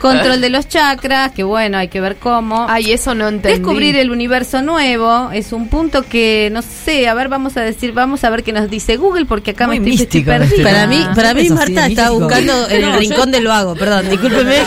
Control 0.01 0.41
de 0.41 0.49
los 0.49 0.69
chakras, 0.69 1.33
que 1.33 1.43
bueno, 1.43 1.77
hay 1.77 1.89
que 1.89 2.01
ver 2.01 2.15
cómo. 2.17 2.67
Ay, 2.69 2.93
eso 2.93 3.17
no 3.17 3.27
entendí. 3.27 3.59
Descubrir 3.59 3.97
el 3.97 4.13
universo 4.13 4.63
nuevo 4.63 5.31
es 5.33 5.53
un 5.53 5.69
punto 5.69 6.03
que, 6.05 6.51
no 6.53 6.63
sé, 6.63 7.09
a 7.09 7.15
ver, 7.15 7.29
vamos 7.29 7.57
a 7.57 7.63
decir, 7.63 7.91
vamos 7.93 8.23
a 8.23 8.31
ver 8.31 8.45
qué 8.45 8.53
nos 8.53 8.71
dice 8.71 8.97
Google, 8.97 9.25
porque 9.27 9.51
acá 9.51 9.67
Muy 9.67 9.81
me 9.81 9.91
estoy, 9.91 10.05
estoy 10.05 10.23
perdida. 10.23 10.63
Para 10.71 10.87
mí, 10.87 11.05
para 11.17 11.35
mí 11.35 11.43
sí, 11.43 11.51
Marta 11.51 11.87
es 11.87 11.91
está 11.91 12.03
místico. 12.11 12.21
buscando 12.21 12.69
en 12.69 12.85
el 12.85 12.91
No, 12.93 12.99
rincón 12.99 13.31
del 13.33 13.47
vago, 13.49 13.75
perdón, 13.75 14.09
discúlpeme. 14.09 14.55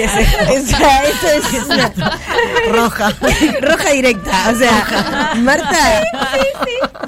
Esa- 0.00 1.02
esto 1.04 1.26
es 1.56 1.64
una 1.64 1.92
Roja. 2.70 3.12
roja 3.60 3.90
directa, 3.90 4.50
o 4.54 4.58
sea, 4.58 5.34
Marta, 5.38 6.02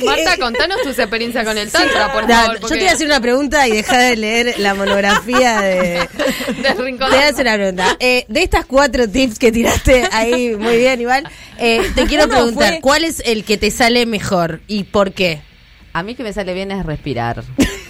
Marta, 0.05 0.36
contanos 0.39 0.80
tus 0.82 0.98
experiencias 0.98 1.44
con 1.44 1.56
el 1.59 1.70
tantra, 1.70 2.12
por 2.12 2.26
da, 2.26 2.43
favor. 2.43 2.60
yo 2.60 2.68
te 2.68 2.74
voy 2.78 2.86
a 2.89 2.93
hacer 2.93 3.06
una 3.06 3.20
pregunta 3.20 3.66
y 3.68 3.72
deja 3.72 3.98
de 3.98 4.16
leer 4.16 4.55
la 4.59 4.74
monografía 4.74 5.60
de... 5.60 6.09
del 6.62 6.78
rincón. 6.78 7.10
Te 7.10 7.16
voy 7.16 7.24
a 7.24 7.28
hacer 7.28 7.47
una 7.47 7.55
pregunta. 7.55 7.97
Eh, 8.01 8.24
de 8.28 8.43
estas 8.43 8.64
cuatro 8.66 9.09
tips 9.09 9.39
que 9.39 9.52
tiraste 9.52 10.09
ahí, 10.12 10.55
muy 10.56 10.76
bien, 10.76 11.01
Iván, 11.01 11.24
eh, 11.59 11.90
te 11.94 12.06
quiero 12.06 12.28
preguntar, 12.28 12.68
fue- 12.74 12.80
¿cuál 12.80 13.05
es 13.05 13.22
el 13.24 13.44
que 13.44 13.56
te 13.59 13.70
sale 13.70 14.06
mejor 14.06 14.60
y 14.66 14.84
por 14.84 15.12
qué? 15.12 15.43
A 15.93 16.02
mí 16.02 16.14
que 16.14 16.22
me 16.22 16.32
sale 16.32 16.55
bien 16.55 16.70
es 16.72 16.84
respirar. 16.86 17.44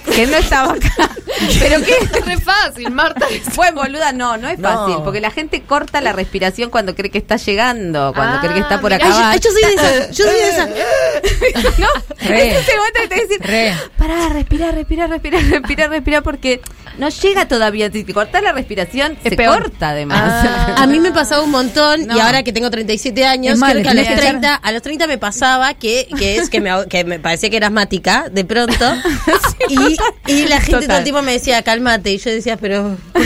Que 0.04 0.26
no 0.26 0.36
estaba 0.36 0.72
acá. 0.74 0.90
Pero 1.60 1.82
que 1.82 1.92
Es 1.96 2.24
re 2.26 2.36
fácil, 2.38 2.90
Marta. 2.90 3.26
fue 3.52 3.70
boluda, 3.72 4.12
no, 4.12 4.36
no 4.36 4.48
es 4.48 4.58
No. 4.58 4.68
fácil, 4.68 4.96
porque 5.04 5.20
la 5.20 5.30
gente 5.30 5.62
corta 5.62 6.00
la 6.00 6.12
respiración 6.12 6.70
cuando 6.70 6.94
cree 6.94 7.10
que 7.10 7.18
está 7.18 7.36
llegando, 7.36 8.12
cuando 8.14 8.36
Ah, 8.38 8.40
cree 8.40 8.54
que 8.54 8.60
está 8.60 8.80
por 8.80 8.92
mirá, 8.92 9.30
Ay, 9.30 9.38
yo, 9.40 9.50
yo 9.50 9.50
soy 9.52 9.62
de 9.62 9.74
esa, 9.74 10.10
yo 10.10 10.24
soy 10.24 10.34
de 10.34 10.48
esa. 10.48 10.66
¿No? 11.78 11.88
Re. 12.28 12.50
Es 12.58 12.68
ese 12.68 12.76
momento 12.76 13.00
que 13.00 13.08
te 13.08 13.14
decir, 13.26 13.38
Re. 13.42 13.74
pará, 13.96 14.28
respira, 14.28 14.70
respira, 14.72 15.06
respira, 15.06 15.38
respira, 15.40 15.86
respira, 15.88 16.20
porque 16.22 16.60
no 16.98 17.08
llega 17.08 17.48
todavía. 17.48 17.90
Si 17.90 18.04
te 18.04 18.14
cortas 18.14 18.42
la 18.42 18.52
respiración, 18.52 19.12
Es 19.24 19.30
se 19.30 19.36
peor. 19.36 19.62
corta 19.62 19.90
además. 19.90 20.22
Ah. 20.46 20.74
A 20.78 20.86
mí 20.86 21.00
me 21.00 21.12
pasaba 21.12 21.42
un 21.42 21.50
montón 21.50 22.06
No. 22.06 22.16
y 22.16 22.20
ahora 22.20 22.42
que 22.42 22.52
tengo 22.52 22.70
37 22.70 23.24
años, 23.26 23.58
más, 23.58 23.72
creo 23.72 23.82
que 23.82 23.88
a 23.90 23.94
los, 23.94 24.04
tenés 24.04 24.20
que 24.20 24.26
30, 24.28 24.54
a 24.54 24.72
los 24.72 24.82
30 24.82 25.06
me 25.06 25.18
pasaba 25.18 25.74
que, 25.74 26.08
que 26.18 26.36
es 26.36 26.50
que 26.50 26.60
me, 26.60 26.70
que 26.88 27.04
me 27.04 27.18
parecía 27.18 27.50
que 27.50 27.56
era 27.56 27.66
asmática 27.68 28.26
de 28.30 28.44
pronto 28.44 28.94
y, 29.68 29.96
y 30.32 30.46
la 30.46 30.60
gente 30.60 30.86
todo 30.86 30.98
el 30.98 31.04
tiempo 31.04 31.22
me 31.22 31.32
decía, 31.32 31.62
cálmate 31.62 32.12
y 32.12 32.18
yo 32.18 32.30
decía, 32.30 32.56
pero 32.56 32.96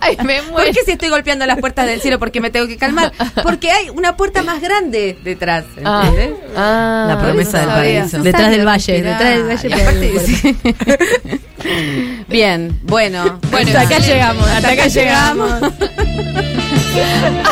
Ay, 0.00 0.16
me 0.24 0.42
¿Por 0.42 0.52
muero. 0.52 0.72
qué 0.72 0.84
si 0.84 0.92
estoy 0.92 1.08
golpeando 1.08 1.46
las 1.46 1.58
puertas 1.58 1.86
del 1.86 2.00
cielo? 2.00 2.18
Porque 2.18 2.40
me 2.40 2.50
tengo 2.50 2.66
que 2.66 2.76
calmar. 2.76 3.12
Porque 3.42 3.70
hay 3.70 3.90
una 3.90 4.16
puerta 4.16 4.42
más 4.42 4.60
grande 4.60 5.18
detrás. 5.22 5.64
Ah, 5.84 6.04
¿entendés? 6.08 6.38
ah, 6.56 7.04
La 7.08 7.18
promesa 7.20 7.58
del 7.58 7.66
no 7.68 7.74
sabía. 7.74 7.94
paraíso. 8.00 8.18
No 8.18 8.24
Detrás 8.24 8.50
del 8.50 8.66
valle, 8.66 9.02
detrás 9.02 9.36
del 9.36 9.42
valle, 9.44 9.68
Bien, 12.28 12.78
bueno. 12.82 13.40
Bueno, 13.50 13.68
Hasta 13.68 13.82
acá 13.82 13.98
llegamos, 13.98 14.46
hasta 14.48 14.70
acá 14.70 14.86
llegamos. 14.86 15.50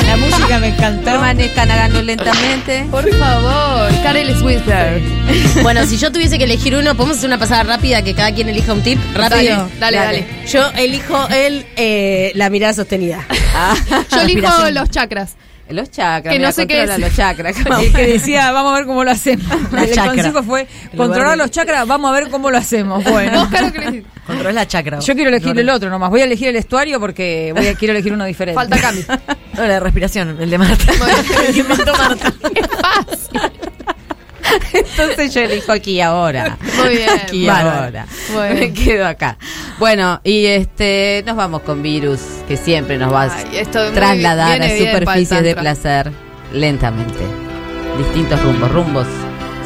La 0.06 0.16
música 0.16 0.58
me 0.58 0.68
encantó. 0.68 1.04
Permanezcan 1.04 1.70
hagando 1.70 2.02
lentamente. 2.02 2.86
Por 2.90 3.08
favor, 3.14 3.90
Karel 4.02 4.36
Swisper. 4.36 5.00
bueno, 5.62 5.86
si 5.86 5.96
yo 5.96 6.10
tuviese 6.10 6.38
que 6.38 6.44
elegir 6.44 6.74
uno, 6.74 6.94
podemos 6.96 7.18
hacer 7.18 7.28
una 7.28 7.38
pasada 7.38 7.62
rápida 7.62 8.02
que 8.02 8.14
cada 8.14 8.32
quien 8.32 8.48
elija 8.48 8.72
un 8.72 8.82
tip 8.82 8.98
rápido. 9.14 9.68
Dale, 9.78 9.78
dale, 9.78 9.96
dale. 9.96 10.26
Yo 10.48 10.68
elijo 10.76 11.28
el 11.28 11.66
eh, 11.76 12.32
la 12.34 12.50
mirada 12.50 12.74
sostenida. 12.74 13.26
Yo 14.10 14.20
elijo 14.22 14.70
los 14.70 14.90
chakras. 14.90 15.36
Los 15.70 15.90
chakras, 15.90 16.32
Que 16.34 16.38
no 16.40 16.50
sé 16.52 16.66
qué 16.66 16.78
controla 16.78 16.94
es. 16.94 17.00
los 17.00 17.16
chakras. 17.16 17.56
El 17.82 17.92
que 17.92 18.06
decía, 18.06 18.50
vamos 18.52 18.72
a 18.72 18.76
ver 18.76 18.86
cómo 18.86 19.04
lo 19.04 19.10
hacemos. 19.10 19.46
La 19.72 19.84
el 19.84 19.94
chakra. 19.94 20.12
consejo 20.14 20.42
fue, 20.42 20.66
controlar 20.96 21.36
los 21.36 21.50
chakras, 21.50 21.86
vamos 21.86 22.10
a 22.10 22.14
ver 22.14 22.30
cómo 22.30 22.50
lo 22.50 22.58
hacemos. 22.58 23.04
Bueno. 23.04 23.40
Vos, 23.40 23.48
Caro, 23.48 23.72
¿qué 23.72 23.78
le 23.78 23.84
decís? 23.86 24.04
Controla 24.26 24.52
la 24.52 24.66
chakra. 24.66 24.98
Yo 25.00 25.14
quiero 25.14 25.30
elegir 25.30 25.54
No, 25.54 25.60
el 25.60 25.70
otro 25.70 25.90
nomás. 25.90 26.10
Voy 26.10 26.20
a 26.20 26.24
elegir 26.24 26.48
el 26.48 26.56
estuario 26.56 27.00
porque 27.00 27.52
voy 27.56 27.66
a, 27.66 27.74
quiero 27.74 27.92
elegir 27.92 28.12
uno 28.12 28.24
diferente. 28.24 28.54
Falta 28.54 28.78
Cami. 28.78 29.04
No, 29.54 29.66
la 29.66 29.80
respiración, 29.80 30.36
el 30.40 30.50
de 30.50 30.58
Marta. 30.58 30.84
El 31.48 31.54
que 31.54 31.62
Marta. 31.64 32.32
Es 32.54 32.66
fácil. 32.80 33.40
Entonces 34.72 35.34
yo 35.34 35.40
elijo 35.40 35.72
aquí 35.72 36.00
ahora. 36.00 36.56
Muy 36.76 36.96
bien. 36.96 37.10
Aquí 37.10 37.48
ahora. 37.48 38.06
Bueno. 38.32 38.54
Me 38.54 38.72
quedo 38.72 39.06
acá. 39.06 39.38
Bueno, 39.78 40.20
y 40.24 40.46
este 40.46 41.22
nos 41.26 41.36
vamos 41.36 41.62
con 41.62 41.82
virus, 41.82 42.20
que 42.46 42.56
siempre 42.56 42.98
nos 42.98 43.12
va 43.12 43.24
a 43.24 43.36
Ay, 43.36 43.66
trasladar 43.94 44.62
a 44.62 44.68
superficies 44.68 45.42
de 45.42 45.54
placer 45.54 46.12
lentamente. 46.52 47.24
Distintos 47.98 48.42
rumbos. 48.42 48.70
Rumbos 48.70 49.06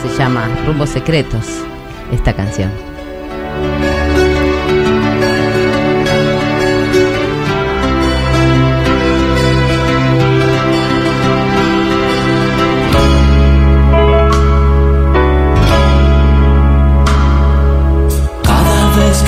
se 0.03 0.17
llama 0.19 0.49
Rumbos 0.67 0.91
Secretos 0.91 1.47
esta 2.13 2.33
canción. 2.33 2.92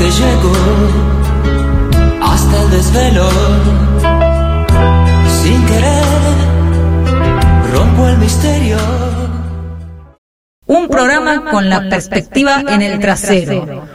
Que 0.05 0.11
llego 0.11 0.53
hasta 2.23 2.63
el 2.63 2.71
desvelo, 2.71 3.29
sin 5.43 5.65
querer, 5.65 6.05
rompo 7.73 8.09
el 8.09 8.19
misterio. 8.19 8.77
Un 10.67 10.89
programa 10.89 11.51
con 11.51 11.71
la 11.71 11.89
perspectiva 11.89 12.63
en 12.69 12.83
el 12.83 12.99
trasero. 12.99 13.89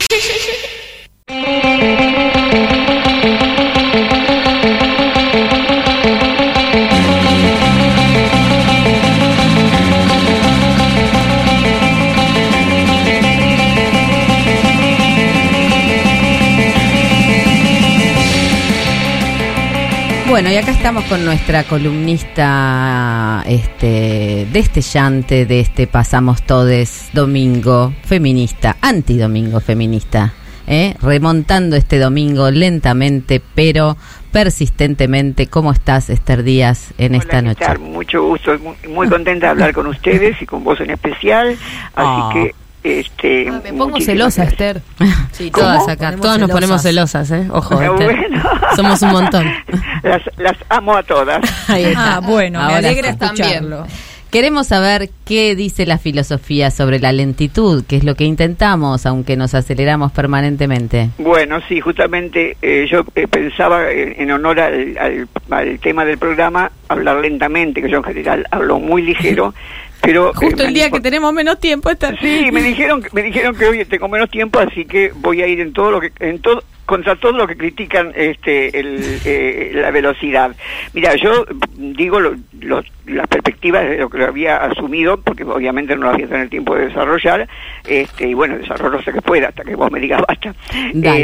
Bueno, 20.41 20.53
y 20.53 20.56
acá 20.56 20.72
estamos 20.72 21.03
con 21.03 21.26
nuestra 21.26 21.66
columnista 21.66 23.44
este 23.45 24.48
destellante 24.53 25.45
de 25.45 25.60
este 25.60 25.86
Pasamos 25.86 26.44
Todes 26.44 27.10
domingo 27.11 27.94
feminista, 28.06 28.78
antidomingo 28.80 29.60
feminista, 29.60 30.32
¿eh? 30.66 30.95
remontando 31.02 31.76
este 31.76 31.99
domingo 31.99 32.52
lentamente 32.52 33.41
pero 33.53 33.98
persistentemente. 34.32 35.48
¿Cómo 35.48 35.74
estás, 35.74 36.10
Esther 36.10 36.44
Díaz, 36.44 36.94
en 36.98 37.16
esta 37.16 37.41
¿qué 37.41 37.48
noche? 37.48 37.78
Mucho 37.78 38.24
gusto, 38.24 38.57
muy, 38.60 38.78
muy 38.88 39.10
contenta 39.10 39.48
de 39.48 39.52
hablar 39.52 39.74
con 39.74 39.88
ustedes 39.88 40.41
y 40.41 40.45
con 40.45 40.64
vos 40.64 40.80
en 40.80 40.91
especial. 40.91 41.49
Así 41.49 41.57
Ah. 41.98 42.30
que, 42.32 42.56
este. 42.84 43.49
Ah, 43.49 43.61
me 43.64 43.73
pongo 43.73 43.99
celosa, 44.01 44.43
gracias. 44.45 44.47
Esther. 44.51 44.81
Sí, 45.31 45.51
¿Cómo? 45.51 45.65
todas 45.65 45.88
acá, 45.88 46.06
Ponemos 46.07 46.22
todas 46.22 46.39
nos 46.39 46.51
ponemos 46.51 46.81
celosas. 46.81 47.31
¿eh? 47.31 47.47
Ojo, 47.51 47.81
Esther. 47.81 48.15
bueno. 48.18 48.43
somos 48.76 49.01
un 49.01 49.11
montón. 49.11 49.47
las, 50.03 50.22
las 50.38 50.57
amo 50.69 50.95
a 50.95 51.03
todas. 51.03 51.39
Ahí 51.69 51.85
está. 51.85 52.15
Ah, 52.15 52.19
bueno, 52.19 52.60
me 52.65 52.76
alegra 52.76 53.10
escucharlo. 53.10 53.85
Queremos 54.31 54.68
saber 54.68 55.10
qué 55.26 55.56
dice 55.56 55.88
la 55.88 55.97
filosofía 55.97 56.69
sobre 56.69 56.99
la 56.99 57.11
lentitud, 57.11 57.84
que 57.88 57.95
es 57.97 58.03
lo 58.03 58.14
que 58.14 58.26
intentamos, 58.26 59.07
aunque 59.07 59.35
nos 59.35 59.56
aceleramos 59.56 60.11
permanentemente. 60.11 61.10
Bueno, 61.18 61.57
sí, 61.68 61.81
justamente 61.81 62.56
eh, 62.61 62.88
yo 62.91 63.03
eh, 63.15 63.26
pensaba 63.27 63.89
eh, 63.89 64.22
en 64.22 64.30
honor 64.30 64.60
al, 64.60 64.95
al- 64.99 65.27
al 65.49 65.80
tema 65.80 66.06
del 66.06 66.19
programa 66.19 66.72
hablar 66.89 67.18
lentamente, 67.22 67.81
que 67.81 67.89
yo 67.89 67.97
en 67.97 68.03
general 68.03 68.45
hablo 68.51 68.77
muy 68.80 69.01
ligero, 69.01 69.56
pero... 70.01 70.30
eh, 70.30 70.34
Justo 70.35 70.63
el 70.63 70.73
día 70.73 70.89
que 70.89 70.99
tenemos 70.99 71.34
menos 71.34 71.59
tiempo 71.59 71.89
está... 71.89 72.15
Sí, 72.19 72.49
me 72.51 72.61
dijeron, 72.61 73.03
me 73.11 73.21
dijeron 73.23 73.55
que 73.55 73.65
hoy 73.65 73.85
tengo 73.85 74.07
menos 74.07 74.30
tiempo, 74.30 74.59
así 74.59 74.85
que 74.85 75.11
voy 75.15 75.41
a 75.41 75.47
ir 75.47 75.59
en 75.59 75.73
todo 75.73 75.91
lo 75.91 76.01
que, 76.01 76.11
en 76.19 76.39
todo, 76.39 76.63
contra 76.90 77.16
todo 77.16 77.34
lo 77.34 77.45
que 77.45 77.56
critican 77.56 78.11
este, 78.16 78.80
el, 78.80 78.99
eh, 79.24 79.72
la 79.76 79.91
velocidad. 79.91 80.56
Mira, 80.94 81.16
yo 81.16 81.45
digo 81.78 82.20
lo- 82.20 82.34
lo- 82.61 82.84
las 83.06 83.28
perspectivas 83.28 83.88
de 83.88 83.98
lo 83.98 84.10
que 84.10 84.24
había 84.24 84.57
asumido, 84.57 85.22
porque 85.22 85.44
obviamente 85.44 85.95
no 85.95 86.02
lo 86.03 86.10
había 86.10 86.26
tenido 86.26 86.44
el 86.44 86.49
tiempo 86.49 86.76
de 86.76 86.88
desarrollar, 86.88 87.48
este, 87.88 88.28
y 88.28 88.34
bueno, 88.34 88.57
desarrollo 88.57 89.02
sé 89.03 89.14
que 89.14 89.22
pueda, 89.22 89.49
hasta 89.49 89.64
que 89.64 89.76
vos 89.76 89.91
me 89.91 89.99
digas 89.99 90.22
basta. 90.28 90.56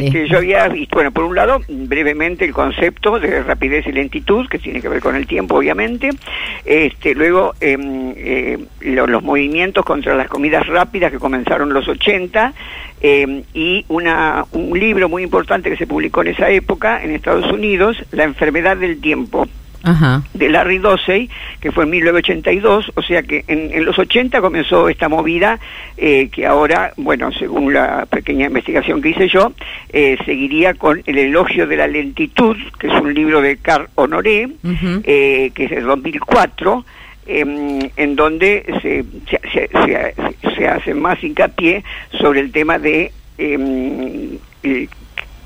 Este, 0.06 0.28
yo 0.28 0.38
había 0.38 0.68
visto, 0.68 0.96
bueno, 0.98 1.12
por 1.12 1.24
un 1.24 1.36
lado, 1.36 1.60
brevemente 1.68 2.46
el 2.46 2.54
concepto 2.54 3.20
de 3.20 3.42
rapidez 3.44 3.88
y 3.88 3.92
lentitud, 3.92 4.48
que 4.48 4.60
tiene 4.60 4.82
que 4.82 4.90
ver 4.90 5.02
con 5.02 5.16
el 5.16 5.26
tiempo, 5.26 5.56
obviamente. 5.56 6.10
Este, 6.64 7.16
luego, 7.16 7.54
em, 7.60 8.14
eh, 8.16 8.60
lo- 8.82 9.08
los 9.08 9.24
movimientos 9.24 9.84
contra 9.84 10.14
las 10.16 10.28
comidas 10.28 10.68
rápidas 10.68 11.12
que 11.12 11.18
comenzaron 11.20 11.70
en 11.70 11.74
los 11.74 11.88
80, 11.88 12.54
em, 13.02 13.44
y 13.54 13.86
una, 13.88 14.46
un 14.52 14.78
libro 14.80 15.10
muy 15.10 15.24
importante 15.24 15.70
que 15.70 15.78
se 15.78 15.88
publicó 15.88 16.22
en 16.22 16.30
esa 16.30 16.50
época 16.50 17.04
en 17.04 17.12
Estados 17.12 17.52
Unidos, 17.52 17.98
La 18.12 18.24
enfermedad 18.24 18.78
del 18.78 19.00
tiempo 19.00 19.48
Ajá. 19.86 20.24
de 20.34 20.50
Larry 20.50 20.80
Dossey, 20.80 21.30
que 21.60 21.72
fue 21.72 21.84
en 21.84 21.92
1982, 21.92 22.92
o 22.96 23.02
sea 23.04 23.22
que 23.22 23.46
en, 23.48 23.72
en 23.72 23.86
los 23.86 23.98
80 24.00 24.42
comenzó 24.42 24.90
esta 24.90 25.10
movida 25.10 25.60
eh, 25.96 26.30
que 26.32 26.46
ahora, 26.46 26.92
bueno, 26.98 27.32
según 27.32 27.74
la 27.74 28.08
pequeña 28.08 28.48
investigación 28.48 29.02
que 29.02 29.10
hice 29.10 29.28
yo, 29.28 29.54
eh, 29.94 30.18
seguiría 30.26 30.74
con 30.74 31.04
El 31.06 31.20
elogio 31.20 31.68
de 31.68 31.78
la 31.78 31.88
lentitud, 31.88 32.58
que 32.80 32.88
es 32.88 32.94
un 32.94 33.14
libro 33.14 33.42
de 33.42 33.58
Carl 33.58 33.88
Honoré, 33.96 34.50
eh, 35.04 35.52
que 35.54 35.66
es 35.66 35.70
de 35.70 35.82
2004, 35.82 36.84
em, 37.26 37.90
en 37.98 38.16
donde 38.16 38.64
se, 38.82 39.04
se, 39.52 39.70
se- 40.56 40.68
hace 40.68 40.94
más 40.94 41.24
hincapié 41.24 41.84
sobre 42.20 42.40
el 42.40 42.52
tema 42.52 42.80
de 42.80 43.12
em, 43.38 44.38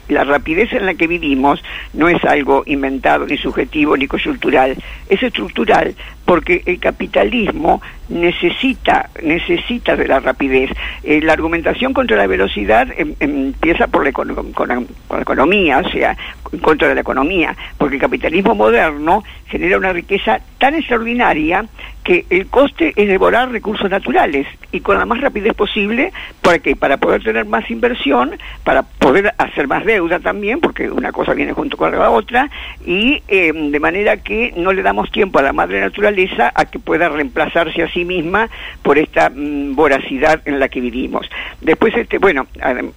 la 0.07 0.23
rapidez 0.23 0.71
en 0.73 0.85
la 0.85 0.95
que 0.95 1.07
vivimos 1.07 1.63
no 1.93 2.09
es 2.09 2.23
algo 2.25 2.63
inventado, 2.65 3.25
ni 3.27 3.37
subjetivo, 3.37 3.95
ni 3.95 4.07
coyuntural, 4.07 4.75
es 5.07 5.21
estructural 5.21 5.93
porque 6.25 6.63
el 6.65 6.79
capitalismo 6.79 7.81
necesita, 8.09 9.09
necesita 9.23 9.95
de 9.95 10.07
la 10.07 10.19
rapidez. 10.19 10.69
Eh, 11.03 11.21
la 11.21 11.33
argumentación 11.33 11.93
contra 11.93 12.17
la 12.17 12.27
velocidad 12.27 12.87
em- 12.97 13.15
em, 13.19 13.47
empieza 13.47 13.87
por 13.87 14.03
la, 14.03 14.11
econo- 14.11 14.53
con, 14.53 14.67
la, 14.67 14.75
con 15.07 15.17
la 15.17 15.21
economía, 15.21 15.79
o 15.79 15.89
sea, 15.89 16.15
en 16.51 16.59
contra 16.59 16.87
de 16.87 16.95
la 16.95 17.01
economía, 17.01 17.55
porque 17.77 17.95
el 17.95 18.01
capitalismo 18.01 18.55
moderno 18.55 19.23
genera 19.47 19.77
una 19.77 19.93
riqueza 19.93 20.39
tan 20.57 20.75
extraordinaria 20.75 21.65
que 22.03 22.25
el 22.29 22.47
coste 22.47 22.93
es 22.95 23.07
devorar 23.07 23.51
recursos 23.51 23.89
naturales 23.89 24.47
y 24.71 24.79
con 24.79 24.97
la 24.97 25.05
más 25.05 25.21
rapidez 25.21 25.53
posible, 25.53 26.11
¿para? 26.41 26.59
Para 26.79 26.97
poder 26.97 27.21
tener 27.23 27.45
más 27.45 27.69
inversión, 27.69 28.31
para 28.63 28.81
poder 28.83 29.33
hacer 29.37 29.67
más 29.67 29.85
deuda 29.85 30.19
también, 30.19 30.59
porque 30.59 30.89
una 30.89 31.11
cosa 31.11 31.33
viene 31.33 31.53
junto 31.53 31.77
con 31.77 31.91
la 31.91 32.09
otra, 32.09 32.49
y 32.85 33.21
eh, 33.27 33.51
de 33.53 33.79
manera 33.79 34.17
que 34.17 34.53
no 34.55 34.73
le 34.73 34.81
damos 34.81 35.11
tiempo 35.11 35.37
a 35.39 35.43
la 35.43 35.53
madre 35.53 35.81
naturaleza 35.81 36.51
a 36.55 36.65
que 36.65 36.79
pueda 36.79 37.09
reemplazarse 37.09 37.83
a 37.83 37.89
sí 37.99 38.05
misma 38.05 38.49
por 38.81 38.97
esta 38.97 39.29
mm, 39.29 39.75
voracidad 39.75 40.41
en 40.45 40.59
la 40.59 40.69
que 40.69 40.79
vivimos. 40.79 41.29
Después, 41.61 41.93
este, 41.95 42.17
bueno, 42.17 42.47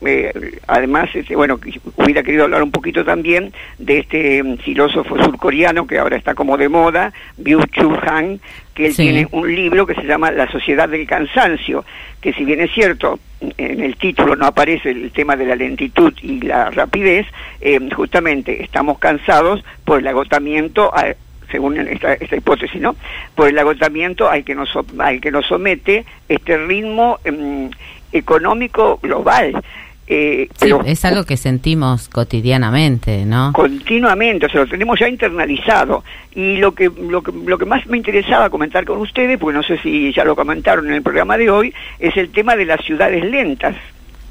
eh, 0.06 0.32
además, 0.68 1.10
este, 1.14 1.34
bueno, 1.34 1.58
hubiera 1.96 2.22
querido 2.22 2.44
hablar 2.44 2.62
un 2.62 2.70
poquito 2.70 3.04
también 3.04 3.52
de 3.78 3.98
este 3.98 4.42
mm, 4.42 4.58
filósofo 4.58 5.16
surcoreano 5.22 5.86
que 5.86 5.98
ahora 5.98 6.16
está 6.16 6.34
como 6.34 6.56
de 6.56 6.68
moda, 6.68 7.12
Byung-Chul 7.38 7.98
Han, 8.08 8.40
que 8.74 8.86
él 8.86 8.94
Sí. 8.94 9.02
tiene 9.02 9.26
un 9.32 9.52
libro 9.54 9.86
que 9.86 9.94
se 9.94 10.04
llama 10.04 10.30
La 10.30 10.50
sociedad 10.50 10.88
del 10.88 11.06
cansancio, 11.06 11.84
que 12.20 12.32
si 12.32 12.44
bien 12.44 12.60
es 12.60 12.70
cierto, 12.72 13.18
en 13.58 13.82
el 13.82 13.96
título 13.96 14.36
no 14.36 14.46
aparece 14.46 14.90
el 14.90 15.10
tema 15.10 15.34
de 15.36 15.46
la 15.46 15.56
lentitud 15.56 16.12
y 16.22 16.40
la 16.42 16.70
rapidez, 16.70 17.26
eh, 17.60 17.80
justamente 17.94 18.62
estamos 18.62 18.98
cansados 19.00 19.64
por 19.84 19.98
el 19.98 20.06
agotamiento, 20.06 20.94
a- 20.94 21.14
según 21.52 21.78
esta, 21.78 22.14
esta 22.14 22.34
hipótesis, 22.36 22.80
¿no? 22.80 22.96
Por 23.36 23.48
el 23.48 23.58
agotamiento 23.58 24.28
al 24.28 24.42
que 24.44 24.54
nos, 24.56 24.70
so- 24.70 24.84
al 24.98 25.20
que 25.20 25.30
nos 25.30 25.46
somete 25.46 26.04
este 26.28 26.56
ritmo 26.56 27.18
em, 27.24 27.70
económico 28.10 28.98
global. 29.02 29.62
Eh, 30.08 30.48
Sí, 30.50 30.56
pero 30.58 30.82
es 30.84 31.04
algo 31.04 31.24
que 31.24 31.36
sentimos 31.36 32.08
cotidianamente, 32.08 33.24
¿no? 33.24 33.52
continuamente, 33.52 34.46
o 34.46 34.48
sea, 34.50 34.62
lo 34.62 34.66
tenemos 34.66 34.98
ya 34.98 35.08
internalizado. 35.08 36.02
Y 36.34 36.56
lo 36.56 36.72
que, 36.74 36.90
lo 37.08 37.22
que, 37.22 37.30
lo 37.46 37.56
que 37.56 37.64
más 37.64 37.86
me 37.86 37.96
interesaba 37.98 38.50
comentar 38.50 38.84
con 38.84 38.98
ustedes, 38.98 39.38
porque 39.38 39.56
no 39.56 39.62
sé 39.62 39.78
si 39.78 40.12
ya 40.12 40.24
lo 40.24 40.34
comentaron 40.34 40.86
en 40.88 40.94
el 40.94 41.02
programa 41.02 41.36
de 41.38 41.48
hoy, 41.50 41.72
es 41.98 42.16
el 42.16 42.30
tema 42.30 42.56
de 42.56 42.64
las 42.66 42.80
ciudades 42.84 43.24
lentas. 43.24 43.76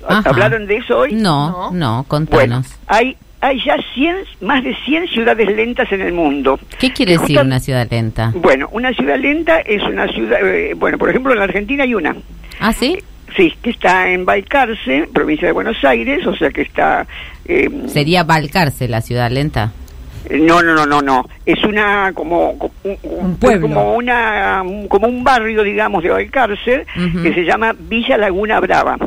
Ajá. 0.07 0.30
¿Hablaron 0.30 0.65
de 0.68 0.77
eso 0.77 0.99
hoy? 0.99 1.14
No, 1.14 1.72
no, 1.72 1.72
Bueno, 1.72 2.06
contanos. 2.07 2.68
hay, 2.88 3.15
hay 3.41 3.59
ya 3.63 3.76
100, 3.95 4.15
más 4.41 4.63
de 4.63 4.76
100 4.85 5.07
ciudades 5.07 5.47
lentas 5.55 5.91
en 5.91 6.01
el 6.01 6.13
mundo. 6.13 6.59
¿Qué 6.80 6.91
quiere 6.91 7.18
decir 7.18 7.39
una 7.39 7.59
ciudad 7.59 7.88
lenta? 7.89 8.31
Bueno, 8.35 8.69
una 8.72 8.93
ciudad 8.93 9.18
lenta 9.19 9.59
es 9.61 9.81
una 9.84 10.07
ciudad, 10.07 10.39
eh, 10.47 10.73
bueno, 10.76 10.97
por 10.97 11.09
ejemplo, 11.09 11.34
en 11.34 11.39
la 11.39 11.45
Argentina 11.45 11.84
hay 11.84 11.95
una. 11.95 12.15
¿Ah, 12.59 12.72
sí? 12.73 12.99
Sí, 13.35 13.53
que 13.63 13.69
está 13.72 14.09
en 14.09 14.26
Balcarce, 14.26 15.07
provincia 15.13 15.47
de 15.47 15.53
Buenos 15.53 15.84
Aires, 15.84 16.26
o 16.27 16.35
sea 16.35 16.49
que 16.51 16.61
está... 16.63 17.07
eh, 17.45 17.69
Sería 17.88 18.23
Balcarce 18.23 18.88
la 18.88 19.01
ciudad 19.01 19.31
lenta. 19.31 19.72
no, 20.30 20.61
no, 20.61 20.73
no, 20.76 20.85
no, 20.85 21.01
no. 21.01 21.26
Es 21.45 21.63
una 21.63 22.11
como 22.13 22.51
un, 22.84 23.38
pueblo. 23.38 23.61
como 23.61 23.95
una 23.95 24.61
un- 24.63 24.88
como 24.88 25.07
un 25.07 25.23
barrio, 25.23 25.63
digamos, 25.63 26.03
de 26.03 26.09
Balcarce 26.09 26.85
Ujú. 26.95 27.23
que 27.23 27.34
se 27.34 27.43
llama 27.45 27.73
Villa 27.77 28.18
Laguna 28.18 28.59
Brava. 28.59 28.97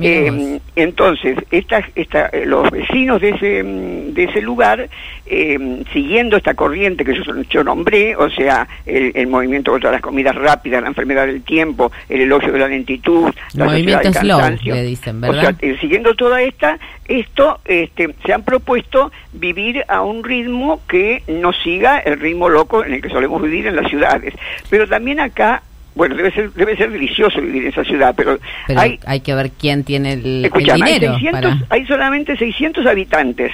Eh, 0.00 0.58
entonces, 0.74 1.36
esta, 1.50 1.86
esta, 1.94 2.26
eh, 2.28 2.46
los 2.46 2.70
vecinos 2.70 3.20
de 3.20 3.28
ese, 3.30 3.62
mm, 3.62 4.14
de 4.14 4.24
ese 4.24 4.40
lugar, 4.40 4.88
eh, 5.26 5.82
siguiendo 5.92 6.36
esta 6.38 6.54
corriente 6.54 7.04
que 7.04 7.14
yo, 7.14 7.22
yo 7.50 7.62
nombré, 7.62 8.16
o 8.16 8.30
sea, 8.30 8.66
el, 8.86 9.12
el 9.14 9.26
movimiento 9.26 9.70
contra 9.70 9.90
las 9.92 10.00
comidas 10.00 10.34
rápidas, 10.34 10.80
la 10.80 10.88
enfermedad 10.88 11.26
del 11.26 11.42
tiempo, 11.42 11.92
el 12.08 12.22
elogio 12.22 12.52
de 12.52 12.58
la 12.58 12.68
lentitud, 12.68 13.30
la 13.52 13.66
Movimiento 13.66 14.04
del 14.04 14.14
slow, 14.14 14.38
cansancio. 14.40 14.74
le 14.74 14.82
dicen, 14.82 15.16
O 15.18 15.20
¿verdad? 15.20 15.56
sea, 15.60 15.68
eh, 15.70 15.76
siguiendo 15.78 16.14
toda 16.14 16.40
esta, 16.40 16.78
esto, 17.06 17.60
este, 17.66 18.14
se 18.24 18.32
han 18.32 18.44
propuesto 18.44 19.12
vivir 19.34 19.84
a 19.88 20.00
un 20.00 20.24
ritmo 20.24 20.80
que 20.88 21.22
no 21.28 21.52
siga 21.52 21.98
el 21.98 22.18
ritmo 22.18 22.48
loco 22.48 22.82
en 22.84 22.94
el 22.94 23.02
que 23.02 23.10
solemos 23.10 23.42
vivir 23.42 23.66
en 23.66 23.76
las 23.76 23.88
ciudades. 23.90 24.32
Pero 24.70 24.88
también 24.88 25.20
acá, 25.20 25.62
bueno, 25.94 26.14
debe 26.14 26.30
ser, 26.30 26.50
debe 26.52 26.76
ser 26.76 26.90
delicioso 26.90 27.40
vivir 27.40 27.64
en 27.64 27.68
esa 27.68 27.84
ciudad, 27.84 28.14
pero, 28.16 28.38
Pero 28.66 28.80
hay, 28.80 28.98
hay, 29.06 29.20
que 29.20 29.34
ver 29.34 29.50
quién 29.50 29.84
tiene 29.84 30.14
el, 30.14 30.26
el 30.26 30.44
escuchame, 30.46 30.84
hay, 30.84 30.94
dinero 30.94 31.12
600 31.14 31.40
para... 31.40 31.66
hay 31.68 31.86
solamente 31.86 32.36
600 32.36 32.86
habitantes 32.86 33.52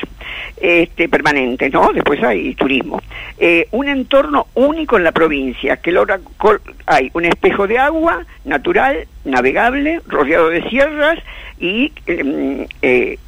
este, 0.57 1.09
permanentes, 1.09 1.73
¿no? 1.73 1.93
Después 1.93 2.23
hay 2.23 2.55
turismo. 2.55 3.03
Eh, 3.39 3.67
un 3.73 3.89
entorno 3.89 4.47
único 4.55 4.97
en 4.97 5.05
la 5.05 5.13
provincia, 5.13 5.77
que 5.79 5.93
logra, 5.93 6.21
col- 6.37 6.61
hay 6.87 7.11
un 7.15 7.25
espejo 7.25 7.67
de 7.67 7.79
agua 7.79 8.25
natural, 8.45 9.07
navegable, 9.25 10.01
rodeado 10.07 10.49
de 10.49 10.69
sierras 10.69 11.19
y 11.59 11.93
eh, 12.07 12.67
eh, 12.83 13.19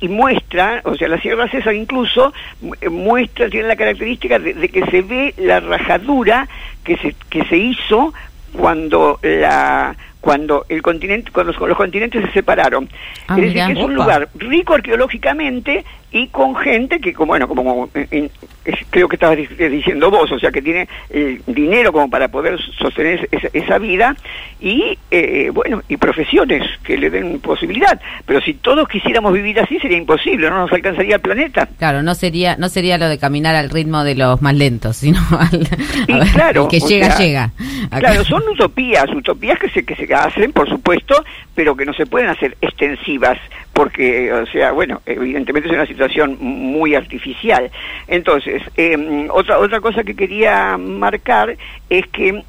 y 0.00 0.06
muestra, 0.08 0.80
o 0.84 0.94
sea, 0.94 1.08
la 1.08 1.20
Sierra 1.20 1.48
César 1.48 1.74
incluso 1.74 2.32
eh, 2.80 2.88
muestra, 2.88 3.48
tiene 3.50 3.66
la 3.66 3.74
característica 3.74 4.38
de, 4.38 4.54
de 4.54 4.68
que 4.68 4.86
se 4.86 5.02
ve 5.02 5.34
la 5.38 5.58
rajadura 5.58 6.48
que 6.84 6.96
se, 6.98 7.16
que 7.28 7.44
se 7.46 7.56
hizo 7.56 8.14
cuando 8.58 9.18
la 9.22 9.96
cuando 10.20 10.66
el 10.68 10.82
continente 10.82 11.30
cuando 11.30 11.52
los, 11.52 11.68
los 11.68 11.76
continentes 11.76 12.24
se 12.26 12.32
separaron. 12.32 12.88
Ah, 13.28 13.36
es 13.36 13.54
decir 13.54 13.66
que 13.66 13.72
es 13.72 13.84
un 13.84 13.94
lugar 13.94 14.28
rico 14.34 14.74
arqueológicamente 14.74 15.84
y 16.10 16.28
con 16.28 16.56
gente 16.56 17.00
que 17.00 17.12
como 17.12 17.28
bueno 17.32 17.46
como 17.48 17.88
eh, 17.94 18.06
eh, 18.10 18.30
creo 18.90 19.08
que 19.08 19.16
estabas 19.16 19.38
eh, 19.38 19.68
diciendo 19.68 20.10
vos 20.10 20.30
o 20.32 20.38
sea 20.38 20.50
que 20.50 20.62
tiene 20.62 20.88
el 21.10 21.42
dinero 21.46 21.92
como 21.92 22.08
para 22.08 22.28
poder 22.28 22.58
sostener 22.78 23.28
esa, 23.30 23.48
esa 23.52 23.78
vida 23.78 24.16
y 24.60 24.98
eh, 25.10 25.50
bueno 25.52 25.82
y 25.88 25.96
profesiones 25.98 26.62
que 26.82 26.96
le 26.96 27.10
den 27.10 27.40
posibilidad. 27.40 28.00
Pero 28.26 28.40
si 28.40 28.54
todos 28.54 28.88
quisiéramos 28.88 29.32
vivir 29.34 29.60
así 29.60 29.78
sería 29.78 29.98
imposible 29.98 30.48
no 30.48 30.58
nos 30.60 30.72
alcanzaría 30.72 31.16
el 31.16 31.20
planeta. 31.20 31.68
Claro, 31.78 32.02
no 32.02 32.14
sería 32.14 32.56
no 32.56 32.68
sería 32.68 32.96
lo 32.98 33.08
de 33.08 33.18
caminar 33.18 33.54
al 33.54 33.68
ritmo 33.70 34.02
de 34.02 34.14
los 34.14 34.40
más 34.40 34.54
lentos, 34.54 34.96
sino 34.96 35.20
al, 35.38 35.68
ver, 36.08 36.28
claro, 36.32 36.62
el 36.64 36.68
que 36.68 36.80
llega, 36.80 37.10
sea, 37.10 37.18
llega. 37.18 37.44
Acá- 37.90 37.98
Claro, 38.00 38.24
son 38.24 38.42
utopías, 38.48 39.04
utopías 39.14 39.58
que 39.58 39.68
se, 39.70 39.84
que 39.84 39.94
se 39.94 40.12
hacen, 40.14 40.52
por 40.52 40.68
supuesto, 40.68 41.22
pero 41.54 41.76
que 41.76 41.84
no 41.84 41.92
se 41.92 42.06
pueden 42.06 42.28
hacer 42.30 42.56
extensivas, 42.60 43.38
porque, 43.78 44.32
o 44.32 44.44
sea, 44.46 44.72
bueno, 44.72 45.02
evidentemente 45.06 45.68
es 45.68 45.74
una 45.76 45.86
situación 45.86 46.36
muy 46.40 46.96
artificial. 46.96 47.70
Entonces, 48.08 48.60
eh, 48.76 49.28
otra, 49.30 49.60
otra 49.60 49.80
cosa 49.80 50.02
que 50.02 50.16
quería 50.16 50.76
marcar 50.76 51.56
es 51.88 52.04
que 52.08 52.42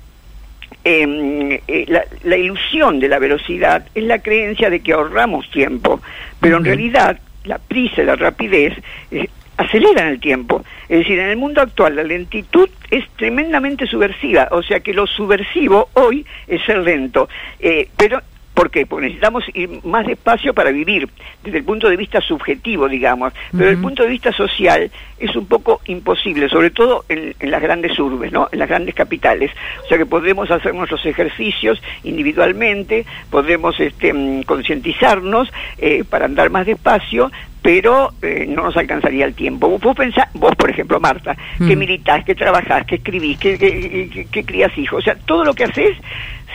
eh, 0.83 1.61
eh, 1.67 1.85
la, 1.87 2.03
la 2.23 2.35
ilusión 2.35 2.99
de 2.99 3.09
la 3.09 3.19
velocidad 3.19 3.85
es 3.93 4.05
la 4.05 4.23
creencia 4.23 4.71
de 4.71 4.79
que 4.79 4.91
ahorramos 4.91 5.47
tiempo, 5.51 6.01
pero 6.41 6.57
en 6.57 6.65
realidad 6.65 7.19
la 7.43 7.59
prisa 7.59 8.01
y 8.01 8.05
la 8.05 8.15
rapidez 8.15 8.73
eh, 9.11 9.29
aceleran 9.55 10.07
el 10.07 10.19
tiempo. 10.19 10.63
Es 10.87 10.97
decir, 10.97 11.19
en 11.19 11.29
el 11.29 11.37
mundo 11.37 11.61
actual 11.61 11.95
la 11.95 12.03
lentitud 12.03 12.69
es 12.89 13.07
tremendamente 13.17 13.85
subversiva, 13.85 14.47
o 14.49 14.63
sea 14.63 14.79
que 14.79 14.95
lo 14.95 15.05
subversivo 15.05 15.89
hoy 15.93 16.25
es 16.47 16.63
ser 16.63 16.79
lento. 16.79 17.29
Eh, 17.59 17.87
pero 17.95 18.19
¿Por 18.59 18.71
qué? 18.71 18.85
Porque 18.85 19.05
necesitamos 19.07 19.45
ir 19.53 19.69
más 19.85 20.05
despacio 20.05 20.53
para 20.53 20.71
vivir, 20.71 21.07
desde 21.45 21.59
el 21.59 21.63
punto 21.63 21.87
de 21.87 21.95
vista 21.95 22.19
subjetivo, 22.19 22.89
digamos. 22.89 23.31
Pero 23.51 23.63
desde 23.63 23.75
el 23.77 23.81
punto 23.81 24.03
de 24.03 24.09
vista 24.09 24.33
social 24.33 24.91
es 25.17 25.33
un 25.37 25.45
poco 25.45 25.79
imposible, 25.85 26.49
sobre 26.49 26.69
todo 26.69 27.05
en, 27.07 27.33
en 27.39 27.51
las 27.51 27.61
grandes 27.61 27.97
urbes, 27.97 28.33
¿no? 28.33 28.49
En 28.51 28.59
las 28.59 28.67
grandes 28.67 28.93
capitales. 28.95 29.49
O 29.85 29.87
sea 29.87 29.97
que 29.97 30.05
podemos 30.05 30.51
hacer 30.51 30.75
nuestros 30.75 31.05
ejercicios 31.05 31.81
individualmente, 32.03 33.05
podemos 33.31 33.79
este, 33.79 34.11
mm, 34.11 34.43
concientizarnos 34.43 35.49
eh, 35.77 36.03
para 36.09 36.25
andar 36.25 36.49
más 36.49 36.65
despacio, 36.65 37.31
pero 37.61 38.11
eh, 38.21 38.45
no 38.47 38.63
nos 38.63 38.75
alcanzaría 38.75 39.25
el 39.25 39.35
tiempo. 39.35 39.69
Vos, 39.69 39.79
vos 39.81 39.95
pensás, 39.95 40.27
vos 40.33 40.53
por 40.57 40.69
ejemplo, 40.69 40.99
Marta, 40.99 41.35
que 41.57 41.75
Mm. 41.75 41.79
militás, 41.79 42.25
que 42.25 42.35
trabajás, 42.35 42.85
que 42.85 42.95
escribís, 42.95 43.37
que, 43.37 43.57
que, 43.57 44.09
que- 44.09 44.25
que 44.25 44.43
crías 44.43 44.77
hijos, 44.77 44.99
o 44.99 45.01
sea, 45.01 45.15
todo 45.15 45.43
lo 45.45 45.53
que 45.53 45.63
haces, 45.65 45.95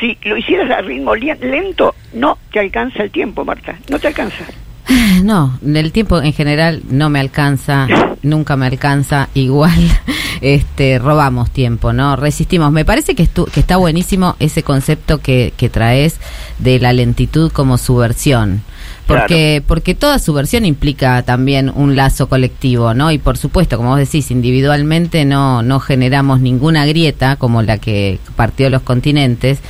si 0.01 0.19
lo 0.25 0.37
hicieras 0.37 0.71
a 0.71 0.81
ritmo 0.83 1.15
lento, 1.15 1.95
no 2.13 2.39
te 2.53 2.61
alcanza 2.61 3.03
el 3.03 3.11
tiempo, 3.11 3.45
Marta, 3.45 3.79
no 3.91 3.99
te 3.99 4.09
alcanza. 4.09 4.45
No, 5.23 5.59
el 5.65 5.93
tiempo 5.93 6.21
en 6.21 6.33
general 6.35 6.83
no 6.91 7.09
me 7.09 7.19
alcanza, 7.21 7.87
nunca 8.23 8.57
me 8.57 8.67
alcanza, 8.67 9.29
igual 9.33 9.73
este 10.43 10.99
robamos 10.99 11.51
tiempo, 11.51 11.93
¿no? 11.95 12.17
Resistimos. 12.17 12.71
Me 12.73 12.85
parece 12.85 13.15
que, 13.15 13.23
estu- 13.25 13.51
que 13.51 13.61
está 13.61 13.77
buenísimo 13.79 14.37
ese 14.41 14.63
concepto 14.63 15.19
que, 15.21 15.55
que 15.57 15.71
traes 15.71 16.21
de 16.59 16.79
la 16.81 16.93
lentitud 16.93 17.51
como 17.51 17.79
subversión. 17.79 18.63
Porque, 19.07 19.63
porque 19.67 19.95
toda 19.95 20.19
subversión 20.19 20.65
implica 20.65 21.23
también 21.23 21.71
un 21.75 21.95
lazo 21.95 22.29
colectivo, 22.29 22.95
¿no? 22.95 23.11
Y 23.11 23.19
por 23.19 23.37
supuesto, 23.37 23.77
como 23.77 23.91
vos 23.91 23.99
decís, 23.99 24.31
individualmente 24.31 25.25
no, 25.25 25.63
no 25.63 25.81
generamos 25.81 26.41
ninguna 26.41 26.87
grieta 26.87 27.37
como 27.37 27.63
la 27.63 27.79
que 27.79 28.19
partió 28.37 28.71
los 28.71 28.83
continentes, 28.83 29.61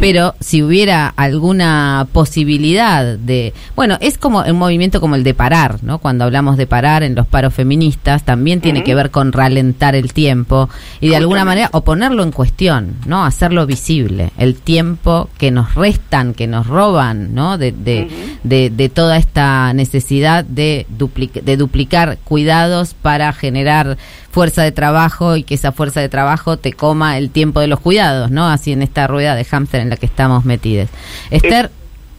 pero 0.00 0.34
si 0.40 0.62
hubiera 0.62 1.08
alguna 1.08 2.06
posibilidad 2.12 3.16
de, 3.16 3.54
bueno, 3.74 3.96
es 4.00 4.18
como 4.18 4.40
un 4.40 4.58
movimiento 4.58 5.00
como 5.00 5.16
el 5.16 5.24
de 5.24 5.34
parar, 5.34 5.82
¿no? 5.82 5.98
Cuando 5.98 6.24
hablamos 6.24 6.56
de 6.56 6.66
parar 6.66 7.02
en 7.02 7.14
los 7.14 7.26
paros 7.26 7.54
feministas, 7.54 8.24
también 8.24 8.60
tiene 8.60 8.84
que 8.84 8.94
ver 8.94 9.10
con 9.10 9.32
ralentar 9.32 9.94
el 9.94 10.12
tiempo 10.12 10.68
y 11.00 11.08
de 11.08 11.16
alguna 11.16 11.44
manera 11.44 11.70
o 11.72 11.82
ponerlo 11.82 12.22
en 12.22 12.32
cuestión, 12.32 12.96
¿no? 13.06 13.24
Hacerlo 13.24 13.66
visible, 13.66 14.32
el 14.38 14.56
tiempo 14.56 15.28
que 15.38 15.50
nos 15.50 15.74
restan, 15.74 16.34
que 16.34 16.46
nos 16.46 16.66
roban, 16.66 17.34
¿no? 17.34 17.58
De, 17.58 17.72
de, 17.72 18.08
de, 18.42 18.70
de 18.70 18.81
toda 18.88 19.16
esta 19.16 19.72
necesidad 19.72 20.44
de, 20.44 20.86
duplic- 20.98 21.42
de 21.42 21.56
duplicar 21.56 22.18
cuidados 22.24 22.94
para 22.94 23.32
generar 23.32 23.96
fuerza 24.30 24.62
de 24.62 24.72
trabajo 24.72 25.36
y 25.36 25.42
que 25.42 25.54
esa 25.54 25.72
fuerza 25.72 26.00
de 26.00 26.08
trabajo 26.08 26.56
te 26.56 26.72
coma 26.72 27.18
el 27.18 27.30
tiempo 27.30 27.60
de 27.60 27.66
los 27.66 27.80
cuidados, 27.80 28.30
¿no? 28.30 28.48
Así 28.48 28.72
en 28.72 28.82
esta 28.82 29.06
rueda 29.06 29.34
de 29.34 29.44
hámster 29.44 29.80
en 29.80 29.90
la 29.90 29.96
que 29.96 30.06
estamos 30.06 30.44
metidos. 30.44 30.88
Esther, 31.30 31.70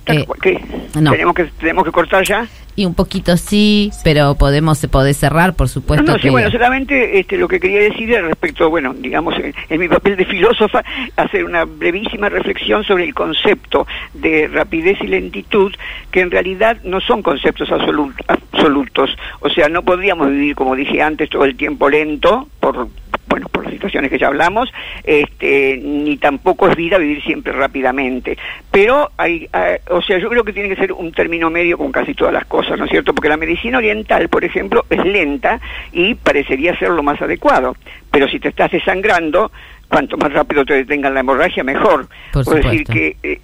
eh, 0.06 0.26
¿Qué? 0.42 0.60
no. 1.00 1.12
¿Tenemos, 1.12 1.36
que, 1.36 1.44
¿Tenemos 1.60 1.84
que 1.86 1.92
cortar 1.92 2.24
ya? 2.26 2.48
y 2.76 2.86
un 2.86 2.96
poquito 2.96 3.38
sí, 3.38 3.92
pero 4.04 4.34
podemos 4.36 4.80
se 4.80 4.88
puede 4.88 5.14
cerrar, 5.14 5.54
por 5.54 5.70
supuesto 5.70 6.04
No, 6.04 6.14
no, 6.14 6.20
sí, 6.20 6.30
bueno, 6.30 6.50
solamente 6.50 7.20
este, 7.20 7.38
lo 7.38 7.48
que 7.48 7.60
quería 7.60 7.82
decir 7.82 8.12
era 8.12 8.28
respecto, 8.28 8.68
bueno, 8.70 8.96
digamos, 8.96 9.36
en, 9.38 9.54
en 9.70 9.80
mi 9.80 9.88
papel 9.88 10.16
de 10.16 10.26
filósofa, 10.26 10.84
hacer 11.16 11.46
una 11.46 11.66
brevísima 11.66 12.30
reflexión 12.30 12.84
sobre 12.84 13.04
el 13.04 13.14
concepto 13.14 13.86
de 14.16 14.48
rapidez 14.48 14.98
y 15.02 15.08
lentitud, 15.08 15.72
que 16.10 16.22
en 16.22 16.32
realidad 16.32 16.78
no 16.84 17.00
son 17.00 17.22
conceptos 17.22 17.70
absolut- 17.70 18.16
absolutos. 18.28 19.16
O 19.42 19.50
sea, 19.50 19.70
no 19.70 19.84
podríamos 19.84 20.30
vivir, 20.32 20.56
como 20.56 20.76
dije 20.76 21.00
antes, 21.02 21.30
todo 21.30 21.46
el 21.46 21.56
tiempo 21.56 21.90
lento, 21.90 22.48
por 22.60 22.88
bueno, 23.28 23.48
por 23.50 23.64
las 23.64 23.74
situaciones 23.74 24.10
que 24.10 24.18
ya 24.18 24.28
hablamos, 24.28 24.72
este, 25.04 25.80
ni 25.82 26.18
tampoco 26.18 26.68
es 26.68 26.76
vida 26.76 26.98
vivir 26.98 27.24
siempre 27.24 27.54
rápidamente. 27.54 28.38
Pero 28.72 29.12
hay, 29.18 29.50
eh, 29.54 29.82
o 29.90 30.02
sea, 30.02 30.18
yo 30.18 30.30
creo 30.30 30.44
que 30.44 30.54
tiene 30.54 30.70
que 30.70 30.76
ser 30.76 30.92
un 30.94 31.12
término 31.12 31.50
medio 31.50 31.78
con 31.78 31.92
casi 31.92 32.14
todas 32.14 32.34
las 32.34 32.46
cosas, 32.46 32.78
¿no 32.78 32.86
es 32.86 32.92
cierto? 32.92 33.14
Porque 33.14 33.30
la 33.30 33.38
medicina 33.38 33.78
oriental, 33.78 34.30
por 34.30 34.44
ejemplo, 34.44 34.86
es 34.90 35.04
lenta 35.06 35.60
y 35.92 36.16
parecería 36.16 36.78
ser 36.78 36.90
lo 36.90 37.04
más 37.04 37.22
adecuado. 37.22 37.76
Pero 38.12 38.28
si 38.28 38.40
te 38.40 38.50
estás 38.50 38.72
desangrando, 38.72 39.52
cuanto 39.88 40.18
más 40.18 40.32
rápido 40.34 40.66
te 40.66 40.74
detengan 40.74 41.14
la 41.14 41.22
hemorragia, 41.22 41.64
mejor. 41.64 42.08
Por 42.32 42.46
decir, 42.62 42.84
que 42.86 43.18
eh, 43.24 43.40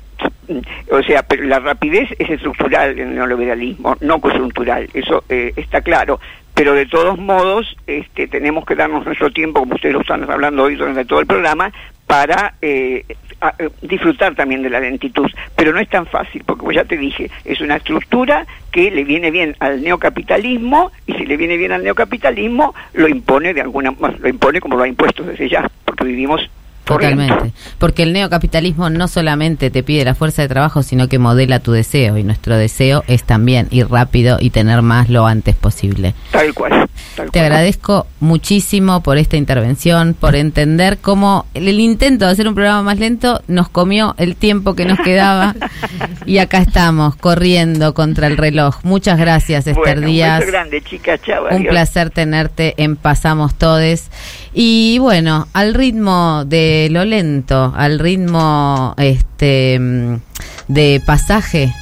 o 0.92 1.04
sea, 1.04 1.24
pero 1.24 1.44
la 1.44 1.60
rapidez 1.60 2.10
es 2.18 2.30
estructural 2.30 2.92
en 3.00 3.10
el 3.10 3.16
neoliberalismo, 3.16 3.96
no 4.02 4.20
coyuntural, 4.20 4.90
eso 4.94 5.24
eh, 5.30 5.54
está 5.56 5.82
claro. 5.82 6.20
Pero 6.60 6.73
de 6.73 6.88
todos 6.88 7.18
modos, 7.18 7.73
este, 7.88 8.27
tenemos 8.27 8.65
que 8.65 8.76
darnos 8.76 9.06
nuestro 9.06 9.31
tiempo, 9.31 9.61
como 9.61 9.76
ustedes 9.76 9.94
lo 9.94 10.02
están 10.02 10.30
hablando 10.30 10.64
hoy 10.64 10.76
durante 10.76 11.06
todo 11.06 11.22
el 11.22 11.26
programa, 11.26 11.72
para 12.06 12.56
eh, 12.61 13.06
eh, 13.07 13.69
disfrutar 13.81 14.36
también 14.36 14.61
de 14.61 14.69
la 14.69 14.81
lentitud. 14.81 15.31
Pero 15.56 15.72
no 15.72 15.80
es 15.80 15.88
tan 15.88 16.06
fácil, 16.06 16.44
porque 16.45 16.60
como 16.60 16.73
ya 16.73 16.84
te 16.84 16.98
dije, 16.98 17.31
es 17.45 17.61
una 17.61 17.77
estructura 17.77 18.45
que 18.73 18.91
le 18.91 19.06
viene 19.06 19.31
bien 19.31 19.56
al 19.60 19.81
neocapitalismo 19.81 20.91
y 21.07 21.14
si 21.14 21.26
le 21.26 21.38
viene 21.38 21.56
bien 21.56 21.72
al 21.72 21.81
neocapitalismo, 21.81 22.76
lo 22.91 23.07
impone 23.07 23.53
de 23.53 23.61
alguna 23.61 23.94
lo 23.98 24.27
impone 24.27 24.60
como 24.60 24.76
lo 24.76 24.84
ha 24.84 24.88
impuesto 24.90 25.23
desde 25.23 25.48
ya, 25.48 25.65
porque 25.86 26.03
vivimos. 26.03 26.49
Totalmente. 26.90 27.53
Porque 27.78 28.03
el 28.03 28.14
neocapitalismo 28.14 28.90
no 28.90 29.07
solamente 29.07 29.70
te 29.70 29.84
pide 29.84 30.03
la 30.06 30.16
fuerza 30.16 30.41
de 30.41 30.48
trabajo, 30.48 30.84
sino 30.84 31.07
que 31.07 31.20
modela 31.20 31.60
tu 31.60 31.72
deseo. 31.72 32.18
Y 32.18 32.24
nuestro 32.24 32.57
deseo 32.57 33.03
es 33.07 33.24
también 33.24 33.68
ir 33.72 33.90
rápido 33.90 34.38
y 34.40 34.49
tener 34.49 34.82
más 34.82 35.10
lo 35.10 35.26
antes 35.28 35.56
posible. 35.56 36.14
Tal 36.32 36.53
cual. 36.53 36.90
tal 37.16 37.32
Te 37.32 37.40
cual. 37.40 37.45
agradezco 37.45 38.07
muchísimo 38.20 39.02
por 39.02 39.18
esta 39.18 39.38
intervención, 39.38 40.14
por 40.14 40.36
entender 40.36 40.98
cómo 40.98 41.46
el, 41.54 41.80
intento 41.80 42.26
de 42.26 42.32
hacer 42.32 42.48
un 42.48 42.56
programa 42.56 42.84
más 42.84 43.00
lento 43.00 43.41
nos 43.48 43.70
comió 43.70 44.16
el 44.18 44.36
tiempo 44.36 44.76
que 44.76 44.86
nos 44.86 45.00
quedaba. 45.00 45.56
y 46.26 46.40
acá 46.40 46.60
estamos, 46.60 47.16
corriendo 47.16 47.94
contra 47.94 48.28
el 48.28 48.38
reloj. 48.38 48.78
Muchas 48.84 49.18
gracias, 49.18 49.68
Esther 49.68 49.96
Bueno, 49.96 50.08
Díaz. 50.08 50.46
grande, 50.46 50.82
chica. 50.82 51.20
Un 51.52 51.64
placer 51.64 52.10
tenerte 52.10 52.74
en 52.78 52.96
Pasamos 52.96 53.56
Todes. 53.56 54.10
Y 54.54 54.98
bueno, 55.00 55.48
al 55.54 55.74
ritmo 55.74 56.44
de 56.46 56.90
lo 56.91 57.06
lento, 57.06 57.74
al 57.76 58.00
ritmo 58.00 58.96
este 58.98 59.80
de 60.68 61.02
pasaje, 61.06 61.74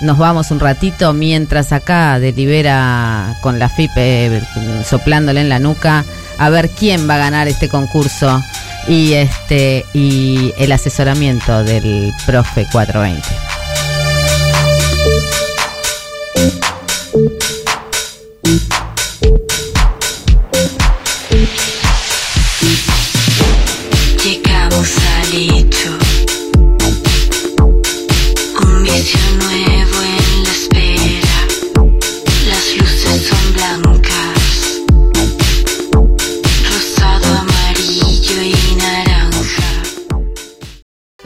nos 0.00 0.18
vamos 0.18 0.50
un 0.50 0.60
ratito 0.60 1.12
mientras 1.12 1.72
acá 1.72 2.18
delibera 2.18 3.36
con 3.40 3.58
la 3.58 3.68
FIP 3.68 3.90
eh, 3.96 4.42
soplándole 4.84 5.40
en 5.40 5.48
la 5.48 5.58
nuca 5.58 6.04
a 6.38 6.50
ver 6.50 6.68
quién 6.70 7.08
va 7.08 7.14
a 7.14 7.18
ganar 7.18 7.48
este 7.48 7.68
concurso 7.68 8.42
y 8.88 9.14
este 9.14 9.84
y 9.94 10.52
el 10.58 10.72
asesoramiento 10.72 11.64
del 11.64 12.12
profe 12.26 12.66
420. 12.70 13.55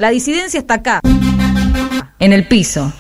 La 0.01 0.09
disidencia 0.09 0.59
está 0.59 0.77
acá, 0.77 1.01
en 2.18 2.32
el 2.32 2.48
piso. 2.48 2.90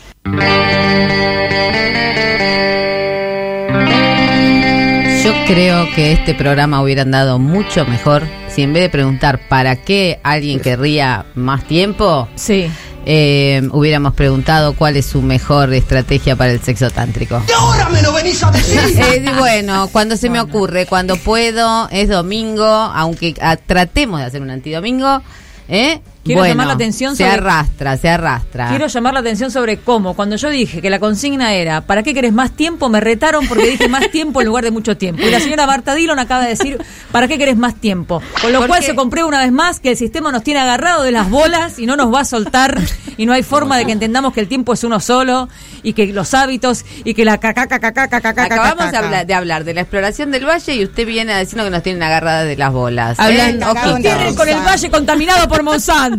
Yo 5.24 5.32
creo 5.46 5.88
que 5.94 6.12
este 6.12 6.34
programa 6.34 6.82
hubiera 6.82 7.00
andado 7.00 7.38
mucho 7.38 7.86
mejor 7.86 8.24
si 8.48 8.60
en 8.64 8.74
vez 8.74 8.82
de 8.82 8.90
preguntar 8.90 9.40
para 9.48 9.76
qué 9.76 10.20
alguien 10.22 10.60
querría 10.60 11.24
más 11.34 11.64
tiempo, 11.64 12.28
sí. 12.34 12.70
hubiéramos 13.06 14.12
preguntado 14.12 14.74
cuál 14.74 14.98
es 14.98 15.06
su 15.06 15.22
mejor 15.22 15.72
estrategia 15.72 16.36
para 16.36 16.52
el 16.52 16.60
sexo 16.60 16.90
tántrico. 16.90 17.42
¿Y 17.48 17.52
ahora 17.52 17.88
me 17.88 18.02
lo 18.02 18.12
venís 18.12 18.44
a 18.44 18.50
decir? 18.50 18.78
Eh, 18.78 19.24
bueno, 19.38 19.88
cuando 19.90 20.18
se 20.18 20.28
me 20.28 20.38
ocurre, 20.38 20.84
cuando 20.84 21.16
puedo, 21.16 21.88
es 21.88 22.10
domingo, 22.10 22.66
aunque 22.66 23.34
ah, 23.40 23.56
tratemos 23.56 24.20
de 24.20 24.26
hacer 24.26 24.42
un 24.42 24.50
antidomingo, 24.50 25.22
¿eh? 25.66 26.02
Quiero 26.22 26.40
Bueno, 26.42 26.52
llamar 26.52 26.66
la 26.66 26.72
atención 26.74 27.16
se 27.16 27.22
sobre 27.24 27.34
arrastra, 27.38 27.96
se 27.96 28.08
arrastra. 28.10 28.68
Quiero 28.68 28.86
llamar 28.88 29.14
la 29.14 29.20
atención 29.20 29.50
sobre 29.50 29.78
cómo, 29.78 30.14
cuando 30.14 30.36
yo 30.36 30.50
dije 30.50 30.82
que 30.82 30.90
la 30.90 30.98
consigna 31.00 31.54
era 31.54 31.80
¿para 31.80 32.02
qué 32.02 32.12
querés 32.12 32.34
más 32.34 32.50
tiempo? 32.52 32.90
Me 32.90 33.00
retaron 33.00 33.48
porque 33.48 33.66
dije 33.66 33.88
más 33.88 34.10
tiempo 34.10 34.42
en 34.42 34.46
lugar 34.48 34.62
de 34.64 34.70
mucho 34.70 34.98
tiempo. 34.98 35.22
Y 35.22 35.30
la 35.30 35.40
señora 35.40 35.66
Marta 35.66 35.94
Dillon 35.94 36.18
acaba 36.18 36.42
de 36.42 36.50
decir 36.50 36.78
¿para 37.10 37.26
qué 37.26 37.38
querés 37.38 37.56
más 37.56 37.74
tiempo? 37.74 38.20
Con 38.42 38.52
lo 38.52 38.58
¿Por 38.58 38.68
cual 38.68 38.82
se 38.82 38.94
compré 38.94 39.24
una 39.24 39.40
vez 39.40 39.50
más 39.50 39.80
que 39.80 39.90
el 39.92 39.96
sistema 39.96 40.30
nos 40.30 40.42
tiene 40.42 40.60
agarrado 40.60 41.04
de 41.04 41.10
las 41.10 41.30
bolas 41.30 41.78
y 41.78 41.86
no 41.86 41.96
nos 41.96 42.12
va 42.12 42.20
a 42.20 42.24
soltar 42.26 42.78
y 43.16 43.24
no 43.24 43.32
hay 43.32 43.42
forma 43.42 43.78
de 43.78 43.86
que 43.86 43.92
entendamos 43.92 44.34
que 44.34 44.40
el 44.40 44.48
tiempo 44.48 44.74
es 44.74 44.84
uno 44.84 45.00
solo 45.00 45.48
y 45.82 45.94
que 45.94 46.06
los 46.08 46.34
hábitos 46.34 46.84
y 47.02 47.14
que 47.14 47.24
la 47.24 47.38
caca 47.38 47.66
caca 47.66 47.92
caca 47.92 48.20
caca 48.20 48.42
Acabamos 48.44 48.90
de 48.90 48.96
hablar, 48.98 49.26
de 49.26 49.34
hablar 49.34 49.64
de 49.64 49.72
la 49.74 49.80
exploración 49.80 50.30
del 50.30 50.44
valle 50.46 50.74
y 50.74 50.84
usted 50.84 51.06
viene 51.06 51.32
a 51.32 51.38
decirnos 51.38 51.64
que 51.64 51.70
nos 51.70 51.82
tienen 51.82 52.02
agarradas 52.02 52.46
de 52.46 52.56
las 52.58 52.72
bolas. 52.72 53.18
Hablando- 53.18 53.66
¿Eh? 53.70 54.02
Tienen 54.02 54.34
con 54.34 54.48
el 54.48 54.56
valle 54.66 54.90
contaminado 54.90 55.48
por 55.48 55.62
Monsanto. 55.62 56.09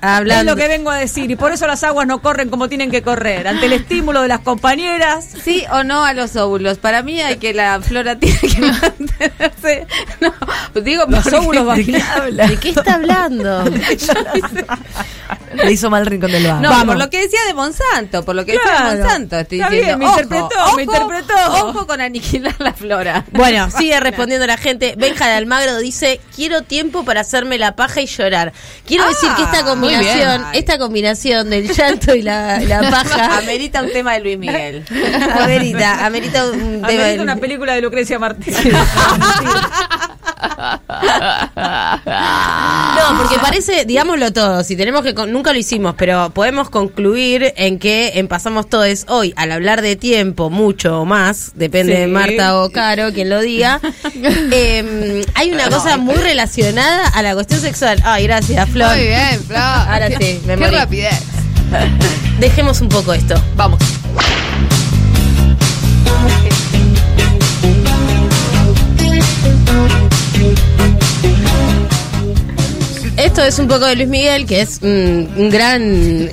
Hablando- 0.00 0.34
Es 0.40 0.44
lo 0.44 0.56
que 0.56 0.68
vengo 0.68 0.90
a 0.90 0.96
decir. 0.96 1.30
Y 1.30 1.36
por 1.36 1.52
eso 1.52 1.66
las 1.66 1.82
aguas 1.84 2.06
no 2.06 2.20
corren 2.22 2.48
como 2.50 2.68
tienen 2.68 2.90
que 2.90 3.02
correr. 3.02 3.48
Ante 3.48 3.66
el 3.66 3.72
estímulo 3.72 4.22
de 4.22 4.28
las 4.28 4.40
compañeras. 4.40 5.26
Sí 5.44 5.64
o 5.72 5.82
no 5.84 6.04
a 6.04 6.12
los 6.14 6.36
óvulos. 6.36 6.78
Para 6.78 7.02
mí 7.02 7.20
hay 7.20 7.36
que 7.36 7.52
la 7.54 7.80
flora 7.80 8.18
tiene 8.18 8.38
que 8.40 8.60
mantenerse. 8.60 9.86
No, 10.20 10.32
digo 10.82 11.04
Los 11.08 11.22
porque- 11.24 11.36
óvulos 11.38 11.76
¿De 11.76 11.84
qué 11.84 11.92
vaginales. 11.92 12.48
¿De 12.50 12.56
qué 12.58 12.68
está 12.70 12.94
hablando? 12.94 13.64
Le 15.54 15.72
hizo 15.72 15.90
mal 15.90 16.06
rincón 16.06 16.30
del 16.30 16.46
vago. 16.46 16.60
No, 16.60 16.86
por 16.86 16.96
lo 16.96 17.10
que 17.10 17.22
decía 17.22 17.40
de 17.46 17.54
Monsanto, 17.54 18.24
por 18.24 18.34
lo 18.36 18.44
que 18.44 18.52
decía 18.52 18.70
Claro. 18.70 18.90
de 18.96 19.02
Monsanto, 19.02 19.36
estoy 19.38 19.58
Está 19.60 19.70
diciendo. 19.70 19.98
bien, 19.98 19.98
me 19.98 20.06
ojo, 20.06 20.20
interpretó, 20.20 20.64
ojo, 20.64 20.76
me 20.76 20.82
interpretó. 20.84 21.34
Ojo 21.66 21.86
con 21.86 22.00
aniquilar 22.00 22.54
la 22.58 22.72
flora. 22.72 23.24
Bueno, 23.32 23.68
sigue 23.70 23.98
respondiendo 24.00 24.46
la 24.46 24.56
gente. 24.56 24.94
Benja 24.96 25.26
de 25.26 25.34
Almagro 25.34 25.78
dice, 25.78 26.20
quiero 26.34 26.62
tiempo 26.62 27.04
para 27.04 27.20
hacerme 27.22 27.58
la 27.58 27.74
paja 27.76 28.00
y 28.00 28.06
llorar. 28.06 28.52
Quiero 28.86 29.04
Ah, 29.04 29.08
decir 29.08 29.28
que 29.36 29.39
esta 29.42 29.62
muy 29.62 29.92
combinación, 29.94 30.44
esta 30.52 30.78
combinación 30.78 31.50
del 31.50 31.68
llanto 31.72 32.14
y 32.14 32.22
la, 32.22 32.58
la 32.60 32.80
paja 32.90 33.38
Amerita 33.38 33.82
un 33.82 33.92
tema 33.92 34.14
de 34.14 34.20
Luis 34.20 34.38
Miguel. 34.38 34.84
amerita, 35.40 36.06
amerita 36.06 36.46
un 36.50 36.52
tema 36.58 36.86
Amerita 36.88 37.04
del- 37.06 37.20
una 37.20 37.36
película 37.36 37.74
de 37.74 37.80
Lucrecia 37.82 38.18
Martínez. 38.18 38.58
No, 41.56 43.18
porque 43.18 43.38
parece, 43.40 43.84
digámoslo 43.84 44.32
todo, 44.32 44.62
si 44.64 44.76
tenemos 44.76 45.02
que, 45.02 45.12
nunca 45.12 45.52
lo 45.52 45.58
hicimos, 45.58 45.94
pero 45.96 46.30
podemos 46.30 46.70
concluir 46.70 47.52
en 47.56 47.78
que 47.78 48.12
en 48.18 48.28
Pasamos 48.28 48.68
Todes 48.68 49.06
hoy, 49.08 49.32
al 49.36 49.52
hablar 49.52 49.82
de 49.82 49.96
tiempo, 49.96 50.50
mucho 50.50 51.00
o 51.00 51.04
más, 51.04 51.52
depende 51.54 51.94
Sí. 51.94 52.00
de 52.00 52.06
Marta 52.06 52.60
o 52.60 52.70
Caro, 52.70 53.12
quien 53.12 53.28
lo 53.30 53.40
diga, 53.40 53.80
eh, 54.14 55.24
hay 55.34 55.52
una 55.52 55.68
cosa 55.68 55.96
muy 55.96 56.16
relacionada 56.16 57.08
a 57.08 57.22
la 57.22 57.34
cuestión 57.34 57.60
sexual. 57.60 58.00
Ay, 58.04 58.24
gracias, 58.26 58.68
Flor. 58.70 58.94
Muy 58.96 59.06
bien, 59.06 59.40
Flor. 59.46 59.58
Ahora 59.60 60.08
Qué- 60.08 60.16
sí, 60.18 60.40
me 60.46 60.54
Qué 60.54 60.60
morí. 60.60 60.76
rapidez. 60.76 61.20
Dejemos 62.38 62.80
un 62.80 62.88
poco 62.88 63.12
esto. 63.14 63.34
Vamos. 63.56 63.78
Esto 73.40 73.48
es 73.48 73.58
un 73.58 73.68
poco 73.68 73.86
de 73.86 73.96
Luis 73.96 74.06
Miguel, 74.08 74.44
que 74.44 74.60
es 74.60 74.80
un 74.82 75.48
gran 75.50 75.80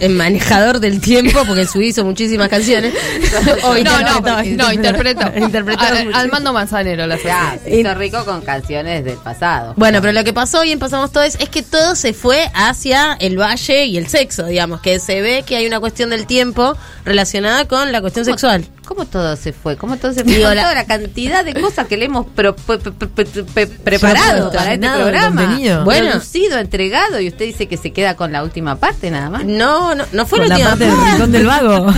eh, 0.02 0.10
manejador 0.10 0.82
del 0.82 1.00
tiempo, 1.00 1.42
porque 1.48 1.66
su 1.66 1.82
hizo 1.82 2.04
muchísimas 2.04 2.50
canciones. 2.50 2.94
O 3.64 3.76
No, 3.76 4.02
no, 4.02 4.44
no, 4.44 4.74
interpretó. 4.74 5.22
Interpretó 5.38 5.86
Al- 5.86 6.06
mucho. 6.08 6.18
Al 6.18 6.30
mando 6.30 6.52
manzanero 6.52 7.08
la 7.08 7.18
Ya, 7.18 7.52
hace. 7.52 7.64
se 7.70 7.76
hizo 7.80 7.94
rico 7.96 8.26
con 8.26 8.42
canciones 8.42 9.06
del 9.06 9.16
pasado. 9.18 9.74
Bueno, 9.78 10.02
pero 10.02 10.12
lo 10.12 10.26
que 10.26 10.34
pasó 10.34 10.60
hoy 10.60 10.72
en 10.74 10.80
Pasamos 10.80 11.12
Todos 11.14 11.36
es 11.40 11.48
que 11.50 11.64
todo 11.64 11.96
se 11.96 12.12
fue 12.14 12.50
hacia 12.54 13.14
el 13.22 13.40
valle 13.40 13.86
y 13.86 13.98
el 13.98 14.08
sexo, 14.08 14.46
digamos, 14.46 14.82
que 14.82 15.00
se 15.00 15.22
ve 15.22 15.44
que 15.48 15.56
hay 15.56 15.66
una 15.66 15.80
cuestión 15.80 16.10
del 16.10 16.26
tiempo 16.28 16.76
relacionada 17.08 17.66
con 17.68 17.92
la 17.92 18.02
cuestión 18.02 18.26
sexual. 18.26 18.66
¿Cómo 18.86 19.06
todo 19.06 19.36
se 19.36 19.52
fue? 19.54 19.76
¿Cómo 19.76 19.98
todo 19.98 20.14
se 20.14 20.24
fue? 20.24 20.34
Digo, 20.34 20.46
Con 20.48 20.56
la- 20.56 20.62
toda 20.64 20.76
la 20.76 20.86
cantidad 20.86 21.44
de 21.44 21.54
cosas 21.56 21.88
que 21.88 21.98
le 21.98 22.06
hemos 22.06 22.26
pe- 22.28 23.68
preparado 23.68 24.52
para 24.52 24.74
este 24.74 24.88
programa. 24.90 25.58
Bueno. 25.84 26.12
Producido, 26.12 26.58
entregado, 26.58 27.20
y 27.20 27.28
usted 27.28 27.46
dice 27.46 27.68
que 27.68 27.76
se 27.78 27.92
queda 27.92 28.16
con 28.16 28.32
la 28.32 28.44
última 28.44 28.76
parte 28.78 29.12
nada 29.12 29.30
más. 29.30 29.44
No, 29.46 29.94
no, 29.96 30.06
no 30.14 30.26
fue 30.26 30.40
Con 30.40 30.50
la 30.50 30.56
última 30.56 30.70
parte 30.70 30.86
del 30.86 30.94
parte. 30.96 31.12
rincón 31.12 31.32
del 31.32 31.46
vago. 31.48 31.94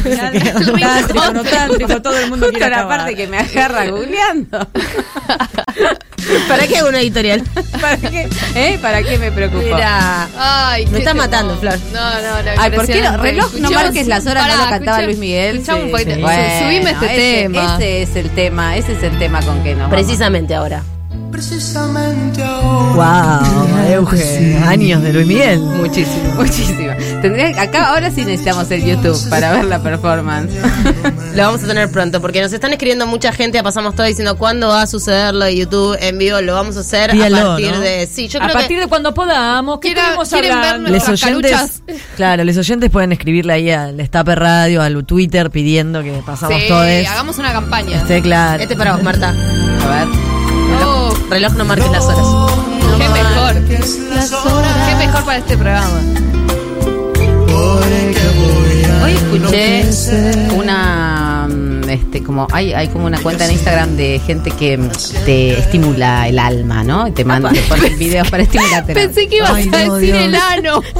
Todo 2.04 2.18
el 2.18 2.30
mundo 2.30 2.48
quiere 2.50 2.70
la 2.70 2.88
parte 2.88 3.16
que 3.16 3.28
me 3.28 3.38
agarra 3.40 3.86
googleando. 3.88 4.68
¿Para 6.48 6.68
qué 6.68 6.78
hago 6.78 6.90
una 6.90 7.00
editorial? 7.00 7.44
¿Para 7.80 7.98
qué? 7.98 8.28
¿Eh? 8.56 8.78
¿Para 8.82 9.02
qué 9.04 9.18
me 9.18 9.32
preocupo? 9.32 9.62
Mira, 9.64 10.28
Ay, 10.38 10.86
me 10.88 11.00
está 11.00 11.14
matando, 11.14 11.58
Flor. 11.58 11.78
No, 11.94 12.00
no, 12.22 12.44
no. 12.44 12.52
Ay, 12.62 12.72
¿por 12.72 12.86
qué 12.86 13.10
reloj 13.10 13.54
no 13.56 13.72
marques 13.72 14.08
las 14.08 14.26
horas? 14.28 14.48
No 14.48 14.64
lo 14.64 14.70
cantaba 14.70 14.99
Luis 15.06 15.18
Miguel. 15.18 15.56
escuchamos 15.58 15.86
un 15.86 15.92
poquito. 15.92 16.12
sí. 16.12 16.22
Su- 16.22 16.66
Subime 16.66 16.92
este 16.92 17.06
ese, 17.06 17.42
tema. 17.44 17.76
Ese 17.76 18.02
es 18.02 18.16
el 18.16 18.30
tema, 18.32 18.78
ese 18.78 18.92
es 18.94 19.04
el 19.04 19.18
tema 19.20 19.42
con 19.42 19.64
que 19.64 19.72
nos 19.72 19.80
vamos. 19.90 19.96
Precisamente 19.96 20.54
ahora. 20.56 20.84
Precisamente 21.32 22.44
ahora. 22.44 23.40
Wow, 23.42 23.92
Euge, 23.94 24.58
años 24.66 25.02
de 25.02 25.14
Luis 25.14 25.28
Miguel. 25.28 25.60
Muchísimo, 25.60 26.34
muchísimo. 26.36 26.92
Tendría, 27.22 27.62
acá 27.62 27.90
ahora 27.94 28.12
sí 28.12 28.26
necesitamos 28.26 28.70
el 28.72 28.84
YouTube 28.84 29.30
para 29.30 29.54
ver 29.54 29.66
la 29.66 29.82
performance. 29.82 30.52
Lo 31.36 31.44
vamos 31.44 31.64
a 31.64 31.68
tener 31.68 31.90
pronto, 31.92 32.20
porque 32.22 32.42
nos 32.42 32.52
están 32.52 32.72
escribiendo 32.72 33.06
mucha 33.08 33.32
gente, 33.32 33.62
pasamos 33.64 33.96
todo 33.96 34.06
diciendo 34.08 34.38
cuándo 34.38 34.68
va 34.70 34.82
a 34.84 34.88
suceder 34.88 35.34
lo 35.34 35.46
de 35.46 35.56
YouTube 35.56 35.98
en 36.02 36.18
vivo, 36.18 36.42
lo 36.42 36.54
vamos 36.54 36.76
a 36.78 36.82
hacer 36.82 37.12
a 37.12 37.14
partir 37.30 37.72
¿no? 37.72 37.80
de... 37.80 38.08
Sí, 38.12 38.28
yo 38.28 38.42
a 38.42 38.48
partir 38.50 38.78
que... 38.78 38.82
de 38.82 38.88
cuando 38.88 39.14
podamos, 39.14 39.80
¿qué 39.80 39.90
Quiera- 39.90 40.02
estuvimos 40.02 40.30
quieren 40.30 40.50
ver 40.50 40.58
hablando? 40.70 40.90
Les 40.90 41.08
oyentes, 41.10 41.84
claro, 42.16 42.44
los 42.44 42.58
oyentes 42.58 42.90
pueden 42.90 43.12
escribirle 43.12 43.54
ahí 43.54 43.70
al 43.72 43.96
Destape 43.98 44.36
Radio, 44.36 44.82
al 44.82 45.06
Twitter 45.06 45.50
pidiendo 45.52 46.02
que 46.04 46.12
pasamos 46.26 46.60
Sí, 46.62 46.68
todos. 46.68 46.86
hagamos 46.86 47.38
una 47.38 47.52
campaña. 47.54 47.98
Esté 47.98 48.22
claro. 48.22 48.62
Este 48.62 48.76
para 48.76 48.94
vos, 48.94 49.04
Marta. 49.04 49.30
A 49.30 50.06
ver. 50.06 50.39
Reloj 51.30 51.54
no 51.54 51.66
marques 51.66 51.92
las 51.92 52.04
horas. 52.06 52.28
qué 52.98 53.10
mejor. 53.10 53.54
Qué 53.66 54.96
mejor 54.98 55.24
para 55.24 55.38
este 55.38 55.58
programa. 55.58 56.02
Hoy 59.04 59.14
escuché 59.14 59.86
una 60.56 61.19
este 61.90 62.24
como 62.24 62.48
hay 62.52 62.74
hay 62.74 62.88
como 62.88 63.06
una 63.06 63.20
cuenta 63.20 63.46
en 63.46 63.52
Instagram 63.52 63.96
de 63.98 64.20
gente 64.26 64.52
que 64.52 64.78
mm, 64.78 64.90
te 65.26 65.60
estimula 65.60 66.28
el 66.28 66.40
alma, 66.40 66.84
¿no? 66.84 67.08
Y 67.08 67.12
te 67.12 67.24
manda 67.26 67.52
te 67.52 67.62
ponen 67.62 67.98
videos 67.98 68.30
para 68.30 68.44
estimularte. 68.44 68.94
Pensé 68.94 69.28
que 69.28 69.38
ibas 69.38 69.52
Ay, 69.54 69.70
a 69.74 69.86
no, 69.88 69.96
decir 69.96 70.14
Dios. 70.14 70.26
el 70.26 70.36
ano. 70.36 70.82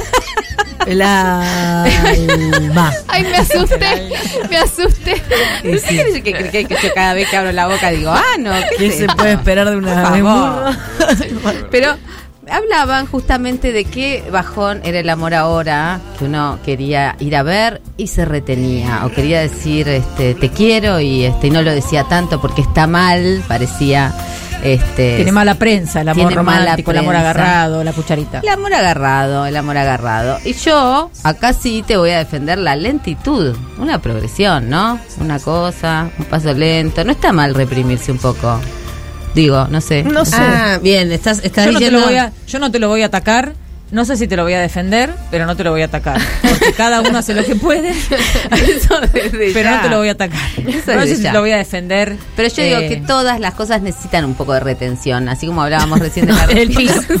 El 0.86 1.02
alma. 1.02 2.90
Ay, 3.06 3.22
me 3.22 3.36
asusté. 3.36 4.10
Me 4.48 4.56
asusté. 4.56 5.22
No 5.62 5.78
sé 5.78 6.22
qué 6.22 6.22
que, 6.22 6.32
que, 6.32 6.50
que- 6.50 6.64
que 6.64 6.74
yo 6.82 6.94
cada 6.94 7.12
vez 7.12 7.28
que 7.28 7.36
abro 7.36 7.52
la 7.52 7.66
boca 7.68 7.90
digo, 7.90 8.10
ah, 8.10 8.22
no, 8.38 8.50
¿qué, 8.70 8.76
¿Qué 8.78 8.86
es 8.86 8.96
se 8.96 9.06
puede 9.06 9.32
esperar 9.32 9.68
de 9.68 9.76
una 9.76 10.10
burro? 10.10 10.70
Pero 11.70 11.96
hablaban 12.48 13.06
justamente 13.06 13.72
de 13.72 13.84
qué 13.84 14.24
bajón 14.30 14.80
era 14.84 15.00
el 15.00 15.08
amor 15.08 15.34
ahora, 15.34 16.00
que 16.18 16.24
uno 16.24 16.58
quería 16.64 17.16
ir 17.18 17.36
a 17.36 17.42
ver 17.42 17.82
y 17.96 18.06
se 18.06 18.24
retenía, 18.24 19.04
o 19.04 19.10
quería 19.10 19.40
decir 19.40 19.88
este 19.88 20.34
te 20.34 20.50
quiero 20.50 21.00
y 21.00 21.24
este 21.24 21.48
y 21.48 21.50
no 21.50 21.62
lo 21.62 21.72
decía 21.72 22.04
tanto 22.04 22.40
porque 22.40 22.62
está 22.62 22.86
mal, 22.86 23.42
parecía 23.46 24.12
este 24.62 25.16
Tiene 25.16 25.32
mala 25.32 25.54
prensa, 25.54 26.02
el 26.02 26.08
amor 26.08 26.34
romántico, 26.34 26.90
el 26.90 26.98
amor 26.98 27.16
agarrado, 27.16 27.82
la 27.84 27.92
cucharita. 27.92 28.40
el 28.40 28.48
amor 28.48 28.74
agarrado, 28.74 29.46
el 29.46 29.56
amor 29.56 29.76
agarrado. 29.76 30.38
Y 30.44 30.52
yo, 30.52 31.10
acá 31.24 31.52
sí 31.52 31.82
te 31.86 31.96
voy 31.96 32.10
a 32.10 32.18
defender 32.18 32.58
la 32.58 32.76
lentitud, 32.76 33.56
una 33.78 34.00
progresión, 34.00 34.68
¿no? 34.68 34.98
Una 35.18 35.38
cosa, 35.38 36.10
un 36.18 36.24
paso 36.26 36.52
lento. 36.52 37.04
No 37.04 37.12
está 37.12 37.32
mal 37.32 37.54
reprimirse 37.54 38.12
un 38.12 38.18
poco. 38.18 38.60
Digo, 39.34 39.66
no 39.70 39.80
sé. 39.80 40.02
No 40.02 40.24
sé. 40.24 40.36
Ah, 40.38 40.78
bien, 40.82 41.10
estás, 41.12 41.40
estás 41.44 41.66
yo, 41.66 41.72
no 41.72 41.78
te 41.78 41.84
diciendo... 41.84 42.00
lo 42.00 42.06
voy 42.06 42.16
a, 42.16 42.32
yo 42.48 42.58
no 42.58 42.70
te 42.70 42.78
lo 42.78 42.88
voy 42.88 43.02
a 43.02 43.06
atacar. 43.06 43.52
No 43.92 44.04
sé 44.04 44.16
si 44.16 44.28
te 44.28 44.36
lo 44.36 44.44
voy 44.44 44.52
a 44.52 44.60
defender, 44.60 45.12
pero 45.32 45.46
no 45.46 45.56
te 45.56 45.64
lo 45.64 45.72
voy 45.72 45.82
a 45.82 45.86
atacar. 45.86 46.20
Porque 46.48 46.72
cada 46.74 47.00
uno 47.00 47.18
hace 47.18 47.34
lo 47.34 47.42
que 47.44 47.56
puede, 47.56 47.90
Eso 48.52 49.00
desde 49.12 49.50
pero 49.52 49.62
ya. 49.68 49.76
no 49.78 49.82
te 49.82 49.88
lo 49.88 49.98
voy 49.98 50.08
a 50.08 50.12
atacar. 50.12 50.38
Eso 50.64 50.94
No 50.94 51.00
sé 51.02 51.16
si 51.16 51.22
ya. 51.22 51.30
te 51.30 51.34
lo 51.34 51.40
voy 51.40 51.50
a 51.50 51.56
defender. 51.56 52.16
Pero 52.36 52.48
yo 52.54 52.62
digo 52.62 52.76
Eh, 52.78 52.88
que 52.88 52.96
todas 52.98 53.40
las 53.40 53.54
cosas 53.54 53.82
necesitan 53.82 54.24
un 54.24 54.34
poco 54.34 54.52
de 54.52 54.60
retención, 54.60 55.28
así 55.28 55.48
como 55.48 55.62
hablábamos 55.62 55.98
recién 55.98 56.26
de 56.26 56.32
la 56.34 56.44
El 56.44 56.68
retención. 56.72 57.04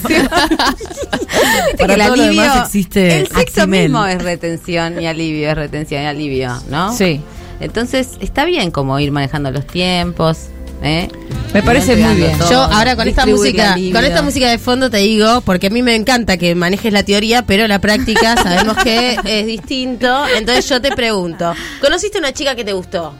Para 1.78 1.94
el 1.94 2.00
todo 2.02 2.16
lo 2.16 2.22
alivio, 2.22 2.42
demás 2.42 2.66
existe 2.66 3.20
el 3.20 3.26
sexo 3.28 3.66
mismo 3.66 4.06
es 4.06 4.22
retención 4.22 5.00
y 5.00 5.06
alivio, 5.08 5.48
es 5.50 5.56
retención 5.56 6.02
y 6.02 6.06
alivio, 6.06 6.52
¿no? 6.70 6.96
Sí. 6.96 7.20
Entonces 7.60 8.10
está 8.20 8.44
bien 8.44 8.70
como 8.70 8.98
ir 9.00 9.10
manejando 9.12 9.50
los 9.50 9.66
tiempos, 9.66 10.46
¿eh? 10.82 11.08
Me 11.52 11.62
parece 11.62 11.96
muy 11.96 12.14
bien. 12.14 12.38
todo, 12.38 12.50
Yo 12.50 12.62
ahora 12.62 12.94
con 12.96 13.08
esta 13.08 13.26
música, 13.26 13.74
con 13.92 14.04
esta 14.04 14.22
música 14.22 14.48
de 14.48 14.58
fondo 14.58 14.88
te 14.88 14.98
digo, 14.98 15.40
porque 15.40 15.66
a 15.66 15.70
mí 15.70 15.82
me 15.82 15.94
encanta 15.96 16.36
que 16.36 16.54
manejes 16.54 16.92
la 16.92 17.02
teoría, 17.02 17.42
pero 17.42 17.66
la 17.66 17.80
práctica 17.80 18.36
sabemos 18.42 18.76
que 18.78 19.18
es 19.24 19.46
distinto. 19.46 20.26
Entonces 20.28 20.68
yo 20.68 20.80
te 20.80 20.90
pregunto, 20.92 21.52
¿conociste 21.80 22.18
una 22.18 22.32
chica 22.32 22.54
que 22.54 22.64
te 22.64 22.72
gustó? 22.72 23.12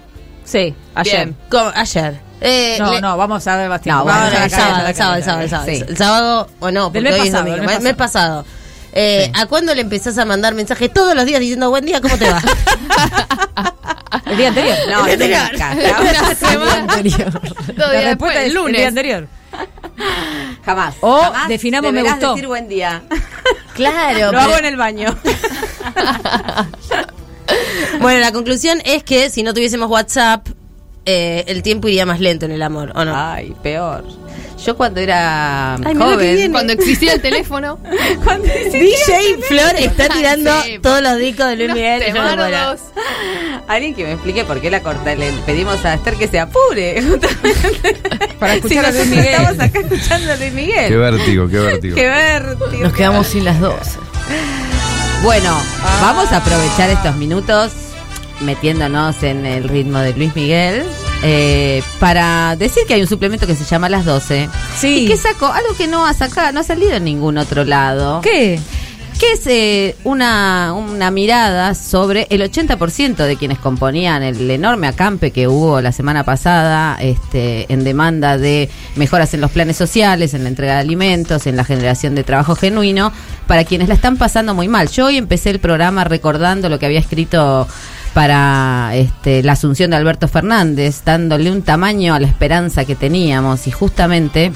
Sí, 0.45 0.75
ayer. 0.95 1.33
Ayer. 1.75 2.21
Eh, 2.41 2.77
No, 2.79 2.93
le- 2.93 3.01
no, 3.01 3.17
vamos 3.17 3.47
a 3.47 3.57
ver, 3.57 3.69
Bastián. 3.69 3.99
No, 3.99 4.05
Vamos 4.05 4.23
Bueno, 4.31 4.39
a 4.39 4.45
el 4.45 4.51
ver, 4.51 4.61
sábado, 4.61 4.87
el 4.89 4.95
sábado, 4.95 5.17
el 5.17 5.25
sábado, 5.25 5.43
el 5.45 5.51
sábado. 5.51 5.71
Sí. 5.71 5.85
El 5.89 5.97
sábado 5.97 6.49
o 6.61 6.71
no, 6.71 6.93
porque 6.93 7.09
hoy 7.09 7.15
es 7.15 7.19
pasado, 7.31 7.45
domingo. 7.45 7.67
mes 7.67 7.77
El 7.77 7.83
mes 7.83 7.95
pasado. 7.95 8.45
Eh, 8.93 9.31
¿A 9.35 9.47
cuándo 9.47 9.75
le 9.75 9.83
empezás 9.83 10.17
a 10.19 10.25
mandar 10.25 10.55
mensajes 10.55 10.93
todos 10.93 11.15
los 11.15 11.25
días 11.27 11.39
diciendo 11.41 11.69
buen 11.71 11.85
día, 11.85 12.01
¿cómo 12.01 12.17
te 12.17 12.29
va? 12.31 12.41
El 14.31 14.37
día 14.37 14.49
anterior. 14.49 14.77
No, 14.91 15.07
el 15.07 15.13
el 15.23 15.29
día 15.29 15.45
anterior. 15.47 15.63
anterior. 15.63 15.97
Una 16.01 16.35
semana. 16.35 16.87
Todo 16.87 17.87
La 17.87 17.93
día 17.93 18.01
respuesta 18.01 18.09
después, 18.09 18.37
es 18.37 18.45
el 18.47 18.55
lunes. 18.55 18.69
El 18.75 18.77
día 18.77 18.89
anterior. 18.89 19.29
Jamás. 20.65 20.95
O 21.01 21.21
Jamás 21.21 21.49
definamos 21.49 21.93
me 21.93 22.03
gustó. 22.03 22.31
decir 22.35 22.47
buen 22.47 22.69
día. 22.69 23.03
Claro. 23.75 24.19
Lo 24.27 24.31
pero- 24.31 24.41
hago 24.41 24.59
en 24.59 24.65
el 24.67 24.77
baño. 24.77 25.17
Bueno, 28.01 28.21
la 28.21 28.33
conclusión 28.33 28.81
es 28.85 29.03
que 29.03 29.29
si 29.31 29.43
no 29.43 29.53
tuviésemos 29.53 29.91
WhatsApp, 29.91 30.47
eh, 31.05 31.45
el 31.49 31.63
tiempo 31.63 31.89
iría 31.89 32.07
más 32.07 32.21
lento 32.21 32.47
en 32.47 32.53
el 32.53 32.63
amor, 32.63 32.93
¿o 32.95 33.05
no? 33.05 33.13
Ay, 33.17 33.55
peor. 33.63 34.05
Yo 34.65 34.77
cuando 34.77 35.01
era 35.01 35.75
Ay, 35.77 35.95
joven. 35.97 36.53
Cuando 36.53 36.73
existía 36.73 37.15
el 37.15 37.21
teléfono. 37.23 37.79
DJ 38.73 39.39
Flor 39.49 39.77
está 39.79 40.09
tirando 40.09 40.63
Sí, 40.63 40.79
todos 40.81 41.01
los 41.03 41.19
discos 41.19 41.47
de 41.49 41.57
Luis 41.57 41.71
unos 41.71 41.77
Miguel. 41.77 42.03
alguien 43.69 43.95
que 43.95 44.05
me 44.05 44.13
explique 44.13 44.45
por 44.45 44.61
qué 44.61 44.71
la 44.71 44.81
corta, 44.83 45.15
le 45.15 45.33
pedimos 45.47 45.83
a 45.85 45.95
Esther 45.95 46.15
que 46.15 46.29
se 46.29 46.41
apure. 46.41 47.03
Para 48.39 48.55
escuchar 48.55 48.87
a 48.87 48.91
Luis 48.91 49.07
Miguel. 49.07 49.27
Estamos 49.27 49.61
acá 49.61 49.81
escuchando 49.81 50.33
a 50.33 50.37
Luis 50.37 50.53
Miguel. 50.53 50.89
Qué 50.89 50.97
vértigo, 50.97 51.49
qué 51.49 51.59
vértigo. 51.59 51.95
Qué 51.97 52.09
vértigo. 52.09 52.83
Nos 52.83 52.93
quedamos 52.93 53.27
sin 53.27 53.45
las 53.45 53.61
dos. 53.61 53.79
Bueno, 55.23 55.57
vamos 56.01 56.33
a 56.33 56.39
aprovechar 56.39 56.91
estos 56.91 57.17
minutos 57.17 57.73
metiéndonos 58.41 59.23
en 59.23 59.45
el 59.47 59.69
ritmo 59.69 59.99
de 59.99 60.15
Luis 60.15 60.35
Miguel 60.35 60.85
eh, 61.23 61.83
para 61.99 62.57
decir 62.57 62.83
que 62.87 62.95
hay 62.95 63.03
un 63.03 63.09
suplemento 63.09 63.47
que 63.47 63.55
se 63.55 63.65
llama 63.65 63.89
Las 63.89 64.05
12 64.05 64.49
Sí. 64.77 65.05
y 65.05 65.09
que 65.09 65.17
sacó 65.17 65.47
algo 65.47 65.75
que 65.77 65.87
no 65.87 66.07
ha 66.07 66.15
sacado, 66.15 66.53
no 66.53 66.61
ha 66.61 66.65
salido 66.65 66.93
en 66.93 67.05
ningún 67.05 67.39
otro 67.39 67.65
lado. 67.65 68.21
¿Qué? 68.23 68.59
Que 69.19 69.33
es 69.33 69.47
eh, 69.49 69.97
una, 70.05 70.73
una 70.73 71.11
mirada 71.11 71.75
sobre 71.75 72.27
el 72.31 72.41
80% 72.41 73.17
de 73.17 73.37
quienes 73.37 73.59
componían 73.59 74.23
el 74.23 74.51
enorme 74.51 74.87
acampe 74.87 75.31
que 75.31 75.47
hubo 75.47 75.83
la 75.83 75.93
semana 75.93 76.25
pasada 76.25 76.97
este, 77.03 77.71
en 77.71 77.85
demanda 77.85 78.39
de 78.39 78.71
mejoras 78.97 79.35
en 79.35 79.43
los 79.43 79.51
planes 79.51 79.77
sociales, 79.77 80.33
en 80.33 80.45
la 80.45 80.49
entrega 80.49 80.73
de 80.77 80.81
alimentos, 80.81 81.47
en 81.47 81.57
la 81.57 81.65
generación 81.65 82.15
de 82.15 82.25
trabajo 82.25 82.57
genuino, 82.57 83.13
para 83.47 83.65
quienes 83.65 83.89
la 83.89 83.95
están 83.95 84.17
pasando 84.17 84.55
muy 84.55 84.69
mal. 84.69 84.89
Yo 84.89 85.05
hoy 85.07 85.19
empecé 85.19 85.51
el 85.51 85.59
programa 85.61 86.05
recordando 86.05 86.71
lo 86.71 86.79
que 86.79 86.87
había 86.87 87.01
escrito 87.01 87.69
para 88.15 88.91
este, 88.95 89.43
la 89.43 89.53
asunción 89.53 89.91
de 89.91 89.97
Alberto 89.97 90.29
Fernández, 90.29 91.03
dándole 91.05 91.51
un 91.51 91.63
tamaño 91.63 92.15
a 92.15 92.21
la 92.21 92.27
esperanza 92.27 92.85
que 92.85 92.95
teníamos. 92.97 93.67
Y 93.67 93.71
justamente 93.71 94.53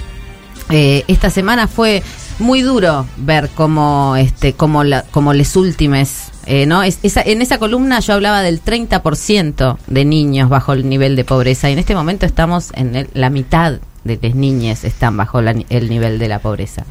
eh, 0.71 1.05
esta 1.09 1.31
semana 1.31 1.67
fue 1.69 2.03
muy 2.39 2.63
duro 2.63 3.07
ver 3.19 3.49
cómo 3.55 4.17
este 4.17 4.55
como 4.55 4.83
la 4.83 5.05
les 5.35 5.55
últimes 5.57 6.31
eh, 6.47 6.67
no 6.67 6.83
es, 6.83 6.99
esa, 7.03 7.23
en 7.23 7.41
esa 7.43 7.59
columna 7.59 8.01
yo 8.01 8.13
hablaba 8.15 8.43
del 8.43 8.61
30% 8.63 9.79
de 9.87 10.05
niños 10.05 10.49
bajo 10.51 10.73
el 10.73 10.89
nivel 10.89 11.17
de 11.17 11.25
pobreza. 11.25 11.71
Y 11.71 11.73
en 11.75 11.79
este 11.79 11.95
momento 11.95 12.27
estamos 12.27 12.71
en 12.75 12.97
el- 12.97 13.09
la 13.15 13.31
mitad 13.31 13.79
de 14.05 14.19
las 14.23 14.35
niñas 14.35 14.85
están 14.85 15.17
bajo 15.17 15.41
la 15.43 15.55
el 15.71 15.89
nivel 15.89 16.19
de 16.19 16.29
la 16.29 16.39
pobreza 16.39 16.85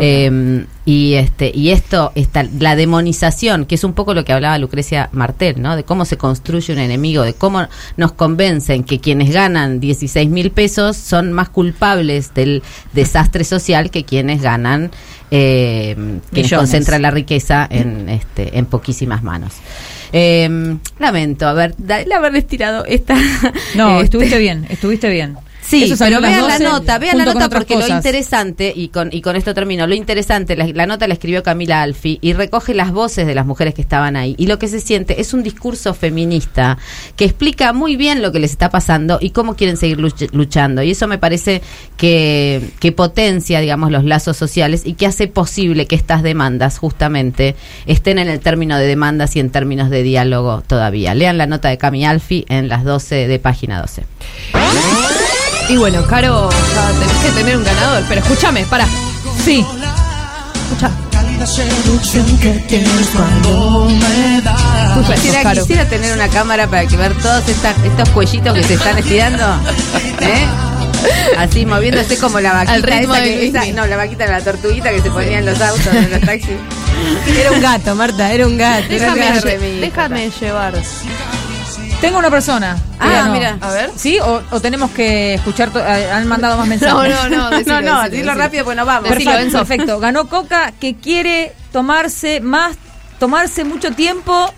Eh, 0.00 0.64
y 0.84 1.14
este 1.14 1.50
y 1.54 1.70
esto 1.70 2.12
está 2.14 2.44
la 2.58 2.76
demonización 2.76 3.66
que 3.66 3.74
es 3.74 3.84
un 3.84 3.92
poco 3.92 4.14
lo 4.14 4.24
que 4.24 4.32
hablaba 4.32 4.56
Lucrecia 4.58 5.08
Martel 5.12 5.60
no 5.60 5.76
de 5.76 5.84
cómo 5.84 6.04
se 6.04 6.16
construye 6.16 6.72
un 6.72 6.78
enemigo 6.78 7.22
de 7.22 7.34
cómo 7.34 7.66
nos 7.96 8.12
convencen 8.12 8.84
que 8.84 9.00
quienes 9.00 9.30
ganan 9.32 9.80
16 9.80 10.28
mil 10.30 10.50
pesos 10.50 10.96
son 10.96 11.32
más 11.32 11.48
culpables 11.48 12.32
del 12.34 12.62
desastre 12.92 13.44
social 13.44 13.90
que 13.90 14.04
quienes 14.04 14.42
ganan 14.42 14.90
eh, 15.30 15.94
Millones. 16.30 16.52
concentran 16.56 17.02
la 17.02 17.10
riqueza 17.10 17.66
en 17.68 18.08
este 18.08 18.56
en 18.58 18.66
poquísimas 18.66 19.22
manos 19.22 19.54
Eh, 20.12 20.76
lamento 21.00 21.48
haber 21.48 21.74
da- 21.78 22.00
el 22.00 22.12
haberles 22.12 22.46
tirado 22.46 22.84
esta 22.84 23.16
No, 23.74 23.90
este, 24.00 24.04
estuviste 24.04 24.38
bien, 24.38 24.64
estuviste 24.70 25.08
bien. 25.10 25.36
Sí, 25.68 25.84
Eso 25.84 25.96
pero 25.98 26.20
vean 26.20 26.42
la 26.46 26.52
12 26.58 26.64
nota, 26.64 26.98
vean 26.98 27.18
la 27.18 27.24
nota 27.24 27.48
porque 27.58 27.74
lo 27.74 27.80
interesante, 27.96 28.72
y 28.74 28.88
con, 28.88 29.08
y 29.12 29.20
con 29.20 29.34
esto 29.36 29.52
termino, 29.54 29.86
lo 29.86 29.94
interesante, 29.94 30.54
la, 30.56 30.66
la 30.68 30.86
nota 30.86 31.08
la 31.08 31.14
escribió 31.14 31.42
Camila 31.42 31.82
Alfi 31.82 32.18
y 32.20 32.34
recoge 32.34 32.72
las 32.74 32.92
voces 32.92 33.26
de 33.26 33.34
las 33.34 33.46
mujeres 33.46 33.74
que 33.74 33.82
estaban 33.82 34.16
ahí. 34.16 34.34
Y 34.38 34.46
lo 34.46 34.58
que 34.58 34.68
se 34.68 34.80
siente 34.80 35.20
es 35.20 35.34
un 35.34 35.42
discurso 35.42 35.92
feminista 35.94 36.78
que 37.16 37.24
explica 37.24 37.72
muy 37.72 37.96
bien 37.96 38.22
lo 38.22 38.30
que 38.32 38.38
les 38.38 38.52
está 38.52 38.70
pasando 38.70 39.18
y 39.20 39.30
cómo 39.30 39.56
quieren 39.56 39.76
seguir 39.76 39.98
luch- 39.98 40.30
luchando. 40.32 40.82
Y 40.82 40.92
eso 40.92 41.08
me 41.08 41.18
parece 41.18 41.62
que, 41.96 42.70
que 42.80 42.92
potencia, 42.92 43.60
digamos, 43.60 43.90
los 43.90 44.04
lazos 44.04 44.36
sociales 44.36 44.82
y 44.84 44.94
que 44.94 45.06
hace 45.06 45.26
posible 45.26 45.86
que 45.86 45.96
estas 45.96 46.22
demandas 46.22 46.78
justamente 46.78 47.56
estén 47.86 48.18
en 48.18 48.28
el 48.28 48.40
término 48.40 48.78
de 48.78 48.86
demandas 48.86 49.34
y 49.36 49.40
en 49.40 49.50
términos 49.50 49.90
de 49.90 50.02
diálogo 50.02 50.62
todavía. 50.66 51.14
Lean 51.14 51.38
la 51.38 51.46
nota 51.46 51.68
de 51.70 51.78
Cami 51.78 52.04
Alfi 52.06 52.44
en 52.48 52.68
las 52.68 52.84
12 52.84 53.26
de 53.26 53.38
página 53.38 53.80
12. 53.80 54.04
Y 55.68 55.76
bueno, 55.76 56.06
Caro, 56.06 56.48
ya 56.50 56.98
tenés 57.00 57.16
que 57.24 57.30
tener 57.32 57.56
un 57.56 57.64
ganador. 57.64 58.04
Pero 58.08 58.20
escúchame, 58.20 58.64
para. 58.66 58.86
Sí. 59.44 59.64
Quisiera, 65.14 65.42
Caro. 65.42 65.62
quisiera 65.62 65.84
tener 65.88 66.12
una 66.14 66.28
cámara 66.28 66.66
para 66.68 66.86
que 66.86 66.96
ver 66.96 67.14
todos 67.18 67.46
estas- 67.48 67.76
estos 67.84 68.08
cuellitos 68.10 68.54
que 68.54 68.62
se 68.62 68.74
están 68.74 68.98
estirando. 68.98 69.44
¿eh? 70.20 70.46
Así 71.38 71.64
moviéndose 71.66 72.16
como 72.18 72.40
la 72.40 72.52
vaquita. 72.52 72.72
Al 72.74 72.82
ritmo 72.82 73.14
esa 73.14 73.22
de 73.22 73.30
que- 73.30 73.36
Luismi. 73.36 73.58
esa- 73.58 73.72
no, 73.72 73.86
la 73.86 73.96
vaquita 73.96 74.24
de 74.26 74.32
la 74.32 74.40
tortuguita 74.40 74.90
que 74.90 75.00
se 75.02 75.10
ponía 75.10 75.38
en 75.38 75.46
los 75.46 75.60
autos, 75.60 75.86
en 75.94 76.10
los 76.10 76.20
taxis. 76.20 76.56
Era 77.38 77.52
un 77.52 77.60
gato, 77.60 77.94
Marta, 77.94 78.32
era 78.32 78.46
un 78.46 78.56
gato. 78.56 78.86
era 78.90 79.12
un 79.12 79.18
Déjame, 79.18 79.36
gato. 79.36 79.48
lle- 79.48 79.80
déjame 79.80 80.30
llevar. 80.40 80.74
Tengo 82.00 82.18
una 82.18 82.30
persona. 82.30 82.76
Ah, 83.00 83.24
no. 83.26 83.32
mira. 83.32 83.56
A 83.60 83.70
ver. 83.70 83.90
¿Sí? 83.96 84.18
¿O, 84.20 84.42
o 84.50 84.60
tenemos 84.60 84.90
que 84.90 85.34
escuchar? 85.34 85.70
eh, 85.74 86.10
Han 86.12 86.26
mandado 86.28 86.56
más 86.56 86.66
mensajes. 86.68 86.94
No, 86.94 87.28
no, 87.28 87.36
no. 87.36 87.50
decilo, 87.56 87.80
no, 87.80 88.02
no, 88.02 88.08
decilo, 88.08 88.34
rápido, 88.34 88.64
pues 88.64 88.76
no 88.76 88.84
vamos. 88.84 89.08
Perfecto, 89.08 89.58
perfecto. 89.58 89.98
Ganó 90.00 90.28
Coca 90.28 90.72
que 90.78 90.96
quiere 90.96 91.54
tomarse 91.72 92.40
más, 92.40 92.76
tomarse 93.18 93.64
mucho 93.64 93.92
tiempo 93.92 94.52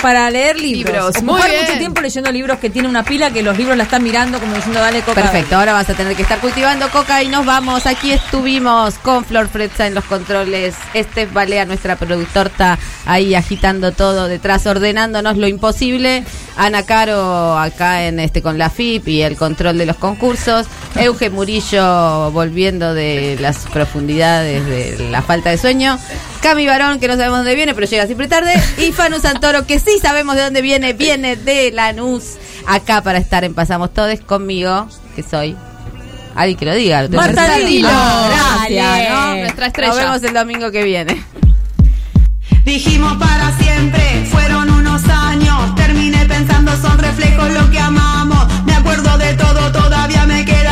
para 0.00 0.30
leer 0.30 0.58
libros. 0.60 0.74
Libros, 0.94 1.22
muy 1.22 1.34
Ocupar 1.34 1.50
bien. 1.50 1.64
mucho 1.64 1.78
tiempo 1.78 2.00
leyendo 2.00 2.32
libros 2.32 2.58
que 2.58 2.70
tiene 2.70 2.88
una 2.88 3.02
pila 3.04 3.30
que 3.30 3.42
los 3.42 3.56
libros 3.56 3.76
la 3.76 3.84
están 3.84 4.02
mirando 4.02 4.38
como 4.40 4.54
diciendo 4.54 4.80
dale 4.80 5.00
Coca. 5.02 5.20
Perfecto, 5.22 5.56
ahora 5.56 5.72
vas 5.72 5.88
a 5.90 5.94
tener 5.94 6.14
que 6.16 6.22
estar 6.22 6.38
cultivando 6.40 6.88
coca 6.90 7.22
y 7.22 7.28
nos 7.28 7.44
vamos. 7.46 7.86
Aquí 7.86 8.12
estuvimos 8.12 8.94
con 8.98 9.24
Flor 9.24 9.48
Fretza 9.48 9.86
en 9.86 9.94
los 9.94 10.04
controles. 10.04 10.74
Este 10.94 11.26
Balea, 11.26 11.64
nuestra 11.64 11.96
productorta, 11.96 12.78
ahí 13.06 13.34
agitando 13.34 13.92
todo 13.92 14.28
detrás, 14.28 14.66
ordenándonos 14.66 15.36
lo 15.36 15.46
imposible. 15.48 16.24
Ana 16.56 16.84
Caro 16.84 17.58
acá 17.58 18.04
en 18.04 18.20
este 18.20 18.40
con 18.40 18.58
la 18.58 18.70
FIP 18.70 19.08
y 19.08 19.22
el 19.22 19.36
control 19.36 19.76
de 19.78 19.86
los 19.86 19.96
concursos. 19.96 20.66
Euge 20.96 21.28
Murillo 21.30 22.30
volviendo 22.30 22.94
de 22.94 23.36
las 23.40 23.58
profundidades 23.72 24.64
de 24.66 25.08
la 25.10 25.22
falta 25.22 25.50
de 25.50 25.58
sueño. 25.58 25.98
Cami 26.42 26.66
Barón, 26.66 27.00
que 27.00 27.08
no 27.08 27.14
sabemos 27.16 27.38
dónde 27.38 27.54
viene, 27.54 27.74
pero 27.74 27.86
llega 27.86 28.04
siempre 28.06 28.28
tarde. 28.28 28.52
Y 28.78 28.92
Fanu 28.92 29.18
Santoro, 29.18 29.66
que 29.66 29.78
sí 29.84 29.98
sabemos 30.00 30.36
de 30.36 30.42
dónde 30.42 30.62
viene, 30.62 30.92
viene 30.92 31.36
de 31.36 31.70
Lanús. 31.72 32.36
Acá 32.66 33.02
para 33.02 33.18
estar 33.18 33.44
en 33.44 33.54
Pasamos 33.54 33.92
Todes 33.92 34.20
conmigo, 34.20 34.88
que 35.14 35.22
soy 35.22 35.56
alguien 36.34 36.58
que 36.58 36.64
lo 36.64 36.74
diga. 36.74 37.02
Lo 37.02 37.16
Marta 37.16 37.56
Dilo. 37.56 37.88
Ah, 37.90 38.66
gracias, 38.66 39.10
¿no? 39.10 39.36
Nuestra 39.36 39.66
estrella. 39.66 39.92
Nos 39.92 39.98
vemos 39.98 40.22
el 40.22 40.34
domingo 40.34 40.70
que 40.70 40.82
viene. 40.82 41.22
Dijimos 42.64 43.16
para 43.18 43.56
siempre, 43.58 44.26
fueron 44.30 44.70
unos 44.70 45.04
años. 45.08 45.74
Terminé 45.74 46.24
pensando, 46.26 46.72
son 46.80 46.98
reflejos 46.98 47.50
lo 47.50 47.70
que 47.70 47.78
amamos. 47.78 48.46
Me 48.64 48.74
acuerdo 48.74 49.18
de 49.18 49.34
todo, 49.34 49.70
todavía 49.72 50.24
me 50.26 50.44
quedo. 50.44 50.63